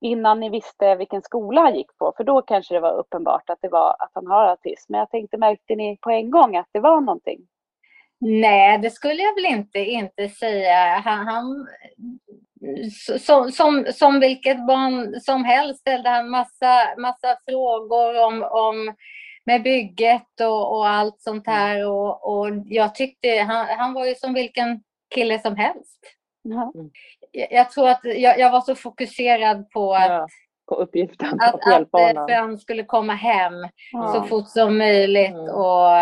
innan 0.00 0.40
ni 0.40 0.50
visste 0.50 0.94
vilken 0.96 1.22
skola 1.22 1.60
han 1.60 1.74
gick 1.74 1.98
på, 1.98 2.12
för 2.16 2.24
då 2.24 2.42
kanske 2.42 2.74
det 2.74 2.80
var 2.80 2.92
uppenbart 2.92 3.50
att 3.50 3.58
det 3.62 3.68
var 3.68 3.90
att 3.90 4.10
han 4.12 4.26
har 4.26 4.44
autism. 4.44 4.92
Men 4.92 4.98
jag 4.98 5.10
tänkte, 5.10 5.38
märkte 5.38 5.76
ni 5.76 5.98
på 6.00 6.10
en 6.10 6.30
gång 6.30 6.56
att 6.56 6.68
det 6.72 6.80
var 6.80 7.00
någonting? 7.00 7.40
Nej, 8.18 8.78
det 8.78 8.90
skulle 8.90 9.22
jag 9.22 9.34
väl 9.34 9.44
inte, 9.44 9.78
inte 9.78 10.28
säga. 10.28 11.02
Han, 11.04 11.26
han, 11.26 11.66
som, 13.20 13.52
som, 13.52 13.84
som 13.92 14.20
vilket 14.20 14.66
barn 14.66 15.20
som 15.20 15.44
helst 15.44 15.80
ställde 15.80 16.08
han 16.08 16.30
massa, 16.30 16.94
massa 16.98 17.36
frågor 17.48 18.24
om, 18.26 18.42
om 18.42 18.94
med 19.46 19.62
bygget 19.62 20.40
och, 20.40 20.76
och 20.76 20.88
allt 20.88 21.20
sånt 21.22 21.46
här. 21.46 21.86
Och, 21.88 22.38
och 22.38 22.48
jag 22.66 22.94
tyckte 22.94 23.28
han, 23.28 23.66
han 23.78 23.92
var 23.92 24.06
ju 24.06 24.14
som 24.14 24.34
vilken 24.34 24.82
kille 25.14 25.38
som 25.38 25.56
helst. 25.56 26.00
Ja. 26.42 26.72
Jag, 27.32 27.52
jag 27.52 27.70
tror 27.70 27.88
att 27.88 28.00
jag, 28.04 28.38
jag 28.38 28.50
var 28.50 28.60
så 28.60 28.74
fokuserad 28.74 29.70
på 29.70 29.94
att, 29.94 30.08
Ja, 30.08 30.28
på 30.68 30.74
uppgiften 30.74 31.40
att, 31.40 31.54
att 31.54 31.72
hjälpa 31.72 31.98
att 31.98 32.06
honom. 32.16 32.28
Frans 32.28 32.62
skulle 32.62 32.84
komma 32.84 33.14
hem 33.14 33.52
Ja. 33.92 34.12
så 34.14 34.22
fort 34.22 34.48
som 34.48 34.78
möjligt. 34.78 35.30
Mm. 35.30 35.54
Och, 35.54 35.98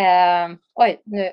eh, 0.00 0.48
oj, 0.74 1.00
nu 1.04 1.32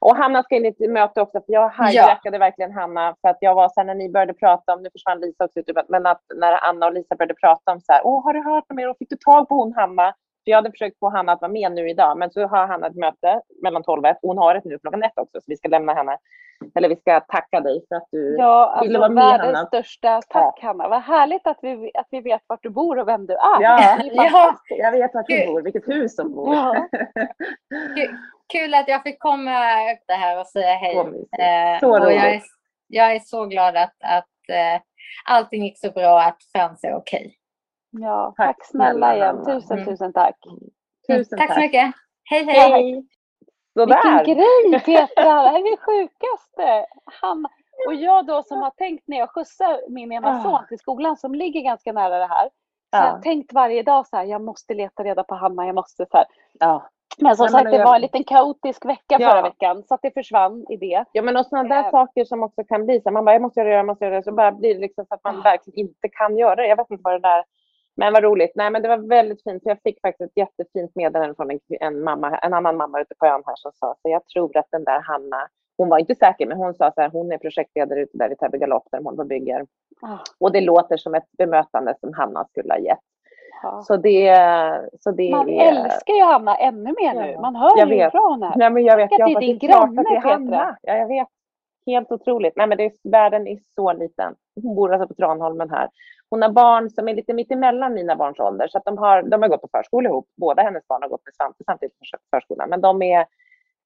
Och 0.00 0.16
Hanna 0.16 0.42
ska 0.42 0.56
in 0.56 0.64
i 0.64 0.68
ett 0.68 0.90
möte 0.90 1.20
också, 1.20 1.40
för 1.40 1.52
jag 1.52 1.72
hijackade 1.86 2.38
verkligen 2.38 2.72
Hanna 2.72 3.16
för 3.20 3.28
att 3.28 3.38
jag 3.40 3.54
var 3.54 3.68
så 3.68 3.80
här 3.80 3.84
när 3.84 3.94
ni 3.94 4.08
började 4.10 4.34
prata 4.34 4.74
om, 4.74 4.82
nu 4.82 4.90
försvann 4.92 5.20
Lisa 5.20 5.44
också 5.44 5.60
men 5.88 6.06
att 6.06 6.22
när 6.34 6.68
Anna 6.68 6.86
och 6.86 6.92
Lisa 6.92 7.16
började 7.16 7.34
prata 7.34 7.72
om 7.72 7.80
så 7.80 7.92
här, 7.92 8.00
åh 8.04 8.24
har 8.24 8.34
du 8.34 8.42
hört 8.42 8.64
om 8.68 8.78
er 8.78 8.88
och 8.90 8.98
fick 8.98 9.10
du 9.10 9.16
tag 9.16 9.48
på 9.48 9.54
hon 9.54 9.74
Hanna? 9.74 10.14
För 10.48 10.50
jag 10.50 10.56
hade 10.58 10.70
försökt 10.70 10.98
få 10.98 11.08
Hanna 11.10 11.32
att 11.32 11.40
vara 11.40 11.52
med 11.52 11.72
nu 11.72 11.90
idag, 11.90 12.18
men 12.18 12.30
så 12.30 12.46
har 12.46 12.66
Hanna 12.66 12.86
ett 12.86 12.96
möte 12.96 13.40
mellan 13.62 13.82
12 13.82 14.02
och 14.02 14.08
1. 14.08 14.18
Hon 14.22 14.38
har 14.38 14.54
ett 14.54 14.64
nu 14.64 14.78
klockan 14.78 15.02
ett 15.02 15.12
också, 15.18 15.40
så 15.40 15.44
vi 15.46 15.56
ska 15.56 15.68
lämna 15.68 15.94
henne. 15.94 16.18
Eller 16.74 16.88
vi 16.88 16.96
ska 16.96 17.20
tacka 17.20 17.60
dig 17.60 17.84
för 17.88 17.96
att 17.96 18.08
du 18.10 18.36
Ja, 18.38 18.78
ville 18.82 18.98
alltså 18.98 18.98
vara 18.98 19.08
med 19.08 19.24
världens 19.38 19.56
Hanna. 19.56 19.66
största 19.66 20.20
tack 20.28 20.60
Hanna. 20.62 20.88
Vad 20.88 21.02
härligt 21.02 21.46
att 21.46 21.58
vi, 21.62 21.90
att 21.94 22.06
vi 22.10 22.20
vet 22.20 22.40
vart 22.46 22.62
du 22.62 22.70
bor 22.70 22.98
och 22.98 23.08
vem 23.08 23.26
du 23.26 23.32
är. 23.32 23.60
Ja, 23.62 23.78
är 23.98 24.10
Ja. 24.14 24.54
jag 24.68 24.92
vet 24.92 25.14
vart 25.14 25.26
du 25.26 25.46
bor, 25.46 25.62
vilket 25.62 25.88
hus 25.88 26.16
som 26.16 26.34
bor. 26.34 26.54
Ja. 26.54 26.86
Kul, 28.52 28.74
att 28.74 28.88
jag 28.88 29.02
fick 29.02 29.18
komma 29.18 29.52
upp 29.92 30.04
det 30.06 30.14
här 30.14 30.40
och 30.40 30.46
säga 30.46 30.74
hej. 30.74 30.94
Så. 30.94 31.08
Eh, 31.42 31.80
Så 31.80 32.04
och 32.04 32.12
jag, 32.12 32.34
är, 32.34 32.42
jag 32.86 33.12
är 33.14 33.18
så 33.18 33.46
glad 33.46 33.76
att, 33.76 33.94
att 34.04 34.48
eh, 34.48 34.80
allting 35.24 35.64
gick 35.64 35.78
så 35.78 35.90
bra 35.90 36.20
att 36.22 36.38
Frans 36.56 36.84
är 36.84 36.94
okej. 36.96 37.34
Ja, 37.90 38.34
Tack 38.36 38.46
tack 38.56 38.66
snälla 38.66 39.16
igen. 39.16 39.44
Tusen, 39.44 39.78
Mm. 39.78 39.88
tusen 39.90 40.12
tack. 40.12 40.36
Tusen 41.08 41.38
tack, 41.38 41.54
så 41.54 41.60
mycket. 41.60 41.92
Hej, 42.30 42.44
hej. 42.44 42.70
Hej. 42.70 43.06
Vilken 43.74 44.02
Sådär. 44.02 44.24
grej 44.24 44.80
Petra, 44.84 45.24
det 45.24 45.30
här 45.30 45.58
är 45.58 45.70
det 45.70 45.76
sjukaste. 45.76 46.86
Han, 47.20 47.46
och 47.86 47.94
jag 47.94 48.26
då 48.26 48.42
som 48.42 48.62
har 48.62 48.70
tänkt 48.70 49.04
när 49.08 49.18
jag 49.18 49.30
skjutsar 49.30 49.80
min 49.90 50.12
ena 50.12 50.28
Ah. 50.38 50.42
son 50.42 50.66
till 50.68 50.78
skolan 50.78 51.16
som 51.16 51.34
ligger 51.34 51.60
ganska 51.60 51.92
nära 51.92 52.18
det 52.18 52.26
här. 52.26 52.44
Så 52.44 52.50
Ja. 52.96 53.04
jag 53.04 53.12
har 53.12 53.20
tänkt 53.22 53.52
varje 53.52 53.82
dag 53.82 54.06
så 54.06 54.16
här, 54.16 54.24
jag 54.24 54.42
måste 54.42 54.74
leta 54.74 55.04
reda 55.04 55.24
på 55.24 55.34
Hanna, 55.34 55.66
jag 55.66 55.74
måste 55.74 56.06
så 56.10 56.16
här. 56.16 56.26
Ja. 56.60 56.88
Men 57.18 57.36
som 57.36 57.44
Nej, 57.44 57.52
men 57.52 57.60
sagt, 57.60 57.70
det 57.70 57.76
jag- 57.78 57.86
var 57.86 57.94
en 57.94 58.00
liten 58.00 58.24
kaotisk 58.24 58.84
vecka 58.84 59.16
Ja. 59.18 59.30
förra 59.30 59.42
veckan 59.42 59.82
så 59.88 59.94
att 59.94 60.02
det 60.02 60.10
försvann 60.14 60.66
i 60.70 60.76
det. 60.76 61.04
Ja 61.12 61.22
men 61.22 61.36
och 61.36 61.46
sådana 61.46 61.68
där 61.68 61.84
Eh. 61.84 61.90
saker 61.90 62.24
som 62.24 62.42
också 62.42 62.64
kan 62.64 62.84
bli 62.86 63.00
så 63.00 63.08
här, 63.08 63.12
man 63.14 63.24
bara 63.24 63.34
jag 63.34 63.42
måste 63.42 63.60
göra 63.60 63.70
det, 63.70 63.76
jag 63.76 63.86
måste 63.86 64.04
göra 64.04 64.14
det, 64.16 64.22
så 64.22 64.32
bara 64.32 64.52
blir 64.52 64.74
det 64.74 64.80
liksom 64.80 65.06
så 65.06 65.14
att 65.14 65.24
man 65.24 65.42
verkligen 65.42 65.78
inte 65.78 66.08
kan 66.08 66.38
göra 66.38 66.56
det. 66.56 66.66
Jag 66.66 66.76
vet 66.76 66.90
inte 66.90 67.02
vad 67.04 67.14
det 67.14 67.28
där, 67.28 67.44
men 67.98 68.12
vad 68.12 68.22
roligt. 68.22 68.52
Nej 68.54 68.70
men 68.70 68.82
det 68.82 68.88
var 68.88 68.98
väldigt 68.98 69.42
fint, 69.42 69.62
jag 69.66 69.78
fick 69.84 70.00
faktiskt 70.00 70.30
ett 70.30 70.36
jättefint 70.36 70.94
meddelande 70.94 71.34
från 71.34 71.50
en, 71.50 71.58
en, 71.80 72.04
mamma, 72.04 72.38
en 72.38 72.54
annan 72.54 72.76
mamma 72.76 73.00
ute 73.00 73.14
på 73.18 73.26
ön 73.26 73.42
här 73.46 73.56
som 73.56 73.72
sa 73.74 73.94
så 74.02 74.08
jag 74.10 74.26
tror 74.26 74.56
att 74.56 74.66
den 74.70 74.84
där 74.84 75.00
Hanna, 75.00 75.48
hon 75.78 75.88
var 75.88 75.98
inte 75.98 76.14
säker 76.14 76.46
men 76.46 76.56
hon 76.56 76.74
sa 76.74 76.92
så 76.94 77.00
här, 77.00 77.08
hon 77.10 77.32
är 77.32 77.38
projektledare 77.38 78.00
ute 78.00 78.18
där 78.18 78.32
i 78.32 78.36
Täby 78.36 78.58
galopp 78.58 78.84
där 78.92 79.00
på 79.00 79.10
och 79.10 79.26
bygger. 79.26 79.66
Ah, 80.02 80.18
Och 80.40 80.52
det 80.52 80.60
låter 80.60 80.96
som 80.96 81.14
ett 81.14 81.32
bemötande 81.38 81.94
som 82.00 82.14
Hanna 82.14 82.44
skulle 82.44 82.72
ha 82.72 82.78
gett. 82.80 82.98
ja. 83.62 83.82
Så 83.82 83.96
det, 83.96 84.36
så 85.00 85.10
det 85.10 85.30
Man 85.30 85.48
är... 85.48 85.68
älskar 85.72 86.14
ju 86.14 86.22
Hanna 86.24 86.56
ännu 86.56 86.94
mer 87.00 87.14
nu. 87.14 87.38
Man 87.40 87.56
hör 87.56 87.78
Jag 87.78 87.88
ju 87.88 87.96
vet. 87.96 88.12
hon 88.12 88.42
är. 88.42 88.52
Nej, 88.56 88.70
men 88.70 88.84
jag 88.84 88.96
vet, 88.96 89.12
att 89.12 89.18
jag 89.18 89.28
det 89.28 89.34
är 89.34 89.40
din 89.40 89.58
granne, 89.58 90.04
Petra. 90.04 90.76
Ja, 90.82 90.94
jag 90.96 91.08
vet. 91.08 91.28
Helt 91.88 92.12
otroligt. 92.12 92.56
Nej, 92.56 92.66
men 92.66 92.78
det 92.78 92.84
är, 92.84 92.92
världen 93.10 93.46
är 93.46 93.58
så 93.74 93.92
liten. 93.92 94.34
Hon 94.62 94.74
bor 94.74 94.92
alltså 94.92 95.08
på 95.08 95.14
Tranholmen 95.14 95.70
här. 95.70 95.90
Hon 96.30 96.42
har 96.42 96.48
barn 96.48 96.90
som 96.90 97.08
är 97.08 97.14
lite 97.14 97.34
mitt 97.34 97.50
emellan 97.50 97.94
mina 97.94 98.16
barns 98.16 98.38
ålder. 98.38 98.68
Så 98.68 98.78
att 98.78 98.84
de, 98.84 98.98
har, 98.98 99.22
de 99.22 99.42
har 99.42 99.48
gått 99.48 99.60
på 99.60 99.68
förskola 99.72 100.08
ihop. 100.08 100.26
Båda 100.36 100.62
hennes 100.62 100.88
barn 100.88 101.02
har 101.02 101.08
gått 101.08 101.24
med 101.24 101.34
Svante 101.34 101.64
samtidigt 101.64 101.98
på 101.98 102.04
förskolan. 102.36 102.70
Men 102.70 102.80
de 102.80 103.02
är, 103.02 103.26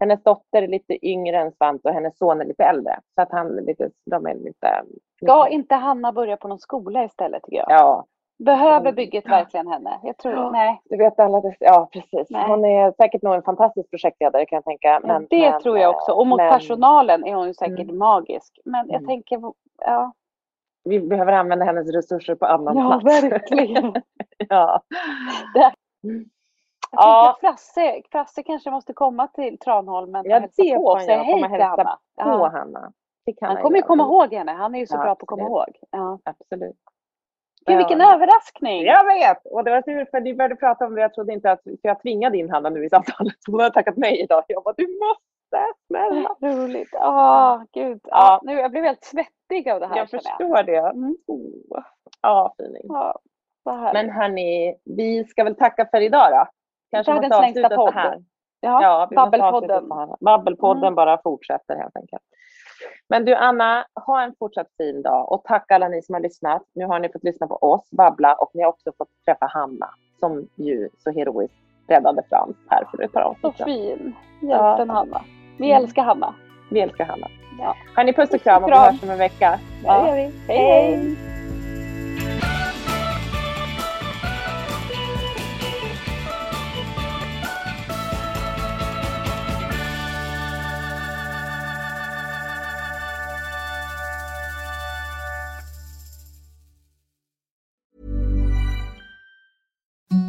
hennes 0.00 0.22
dotter 0.22 0.62
är 0.62 0.68
lite 0.68 1.06
yngre 1.06 1.36
än 1.36 1.52
Svante 1.52 1.88
och 1.88 1.94
hennes 1.94 2.18
son 2.18 2.40
är 2.40 2.44
lite 2.44 2.64
äldre. 2.64 3.00
Så 3.14 3.22
att 3.22 3.32
han 3.32 3.48
lite, 3.48 3.90
de 4.10 4.26
är 4.26 4.34
lite... 4.34 4.84
Ska 5.22 5.48
inte 5.48 5.74
Hanna 5.74 6.12
börja 6.12 6.36
på 6.36 6.48
någon 6.48 6.58
skola 6.58 7.04
istället 7.04 7.42
tycker 7.42 7.58
jag? 7.58 7.66
Ja, 7.70 8.06
Behöver 8.44 8.92
bygget 8.92 9.26
verkligen 9.28 9.66
henne? 9.66 10.00
Jag 10.02 10.16
tror, 10.18 10.34
Ja. 10.34 10.50
nej. 10.50 10.80
du 10.84 10.96
vet 10.96 11.20
alla 11.20 11.40
dess, 11.40 11.56
Ja, 11.60 11.88
precis. 11.92 12.26
Nej. 12.30 12.48
Hon 12.48 12.64
är 12.64 12.92
säkert 12.92 13.22
nog 13.22 13.34
en 13.34 13.42
fantastisk 13.42 13.90
projektledare 13.90 14.46
kan 14.46 14.56
jag 14.56 14.64
tänka. 14.64 15.00
Men, 15.04 15.26
det 15.30 15.50
men, 15.50 15.60
tror 15.62 15.78
jag 15.78 15.94
också. 15.94 16.12
Och 16.12 16.26
mot 16.26 16.36
men 16.36 16.52
personalen 16.52 17.24
är 17.24 17.34
hon 17.34 17.46
ju 17.46 17.54
säkert 17.54 17.78
Mm. 17.80 17.98
magisk. 17.98 18.58
Men 18.64 18.86
jag 18.88 18.96
Mm. 18.96 19.06
tänker, 19.06 19.40
ja. 19.78 20.12
Vi 20.84 21.00
behöver 21.00 21.32
använda 21.32 21.64
hennes 21.64 21.94
resurser 21.94 22.34
på 22.34 22.46
annan 22.46 22.76
Ja, 22.76 23.00
plats. 23.00 23.22
verkligen. 23.22 23.94
ja. 24.48 24.82
Mm. 26.04 26.24
Jag 26.90 27.02
Ja. 27.02 27.36
Frasse, 27.40 28.02
Frasse 28.12 28.42
kanske 28.42 28.70
måste 28.70 28.92
komma 28.92 29.26
till 29.26 29.58
Tranholmen 29.58 30.24
Ja, 30.26 30.36
och 30.36 30.40
hälsa 30.42 30.62
det 30.62 30.74
på 30.76 30.84
och 30.84 31.00
säga 31.00 31.22
hej 31.22 31.42
till 31.42 31.62
Hanna. 31.62 31.98
på. 32.22 32.48
Hanna. 32.48 32.92
Han 33.40 33.54
han 33.54 33.62
kommer 33.62 33.76
ju 33.76 33.82
komma 33.82 34.02
ihåg 34.02 34.32
henne. 34.34 34.52
Han 34.52 34.74
är 34.74 34.78
ju 34.78 34.86
så 34.86 34.96
Ja, 34.96 35.02
bra 35.02 35.14
på 35.14 35.22
att 35.22 35.26
komma 35.26 35.42
absolut. 35.42 35.76
ihåg. 35.76 35.88
Ja. 35.90 36.18
Absolut. 36.24 36.76
Gud 37.66 37.76
vilken 37.76 38.00
Ja. 38.00 38.14
överraskning! 38.14 38.82
Jag 38.82 39.06
vet! 39.06 39.46
Och 39.46 39.64
det 39.64 39.70
var 39.70 39.82
tur 39.82 40.04
för 40.10 40.20
ni 40.20 40.34
började 40.34 40.56
prata 40.56 40.86
om 40.86 40.94
det. 40.94 41.00
Jag 41.00 41.14
trodde 41.14 41.32
inte 41.32 41.50
att, 41.52 41.62
för 41.62 41.78
jag 41.82 42.02
tvingade 42.02 42.38
in 42.38 42.50
Hanna 42.50 42.70
nu 42.70 42.84
i 42.84 42.88
samtalet. 42.88 43.34
Hon 43.46 43.60
har 43.60 43.70
tackat 43.70 43.96
mig 43.96 44.20
idag. 44.20 44.44
Jag 44.48 44.62
bara, 44.62 44.74
du 44.76 44.86
måste, 44.86 45.66
snälla. 45.86 46.36
Roligt. 46.40 46.88
Ja, 46.92 47.66
gud. 47.72 48.00
Ja, 48.04 48.40
nu, 48.44 48.52
jag 48.54 48.70
blev 48.70 48.84
helt 48.84 49.04
svettig 49.04 49.68
av 49.70 49.80
det 49.80 49.86
här 49.86 49.96
Jag 49.96 50.08
känner 50.08 50.22
jag. 50.24 50.38
förstår 50.38 50.62
det. 50.62 50.78
Mm. 50.78 51.16
Oh. 51.26 51.82
Ja, 52.22 52.54
fining. 52.58 52.82
Ja. 52.88 53.20
Men 53.92 54.10
hörni, 54.10 54.76
vi 54.84 55.24
ska 55.24 55.44
väl 55.44 55.56
tacka 55.56 55.88
för 55.90 56.00
idag 56.00 56.30
då. 56.30 56.46
Kanske 56.90 57.12
Världens 57.12 57.30
måste 57.30 57.42
längsta 57.42 57.66
avsluta 57.66 57.92
så 57.92 57.98
här. 57.98 58.18
ja, 58.60 58.82
Ja, 58.82 59.08
Babbelpodden. 59.16 59.88
Babbelpodden 60.20 60.82
Mm. 60.84 60.94
bara 60.94 61.22
fortsätter 61.22 61.76
helt 61.76 61.96
enkelt. 61.96 62.22
Men 63.08 63.24
du 63.24 63.34
Anna, 63.34 63.84
ha 64.06 64.22
en 64.22 64.34
fortsatt 64.38 64.66
fin 64.76 65.02
dag 65.02 65.32
och 65.32 65.44
tack 65.44 65.70
alla 65.72 65.88
ni 65.88 66.02
som 66.02 66.14
har 66.14 66.20
lyssnat. 66.20 66.62
Nu 66.74 66.84
har 66.86 66.98
ni 66.98 67.08
fått 67.12 67.24
lyssna 67.24 67.46
på 67.46 67.54
oss 67.56 67.90
babbla 67.90 68.34
och 68.34 68.50
ni 68.54 68.62
har 68.62 68.68
också 68.70 68.92
fått 68.98 69.08
träffa 69.24 69.46
Hanna 69.46 69.88
som 70.20 70.48
ju 70.56 70.88
så 70.98 71.10
heroiskt 71.10 71.54
räddade 71.88 72.22
Frans 72.28 72.56
här 72.68 72.84
för 72.90 73.02
ett 73.02 73.12
par 73.12 73.20
Så 73.22 73.28
avsnitt 73.28 73.56
sedan. 73.56 73.64
fin. 73.66 74.14
Ja. 74.42 74.68
Hjälten 74.68 74.90
Hanna. 74.90 75.22
Vi 75.58 75.70
Mm. 75.70 75.82
älskar 75.82 76.02
Hanna. 76.02 76.34
Vi 76.70 76.80
älskar 76.80 77.04
Hanna. 77.04 77.26
Ja. 77.58 77.74
Hörni, 77.96 78.12
puss 78.12 78.30
och 78.34 78.40
kram 78.40 78.64
och 78.64 78.70
vi 78.70 78.74
hörs 78.76 79.02
om 79.02 79.10
en 79.10 79.18
vecka. 79.18 79.58
Ja, 79.84 80.02
det 80.02 80.08
gör 80.08 80.16
vi. 80.16 80.32
Hej, 80.54 80.58
hej! 80.58 81.31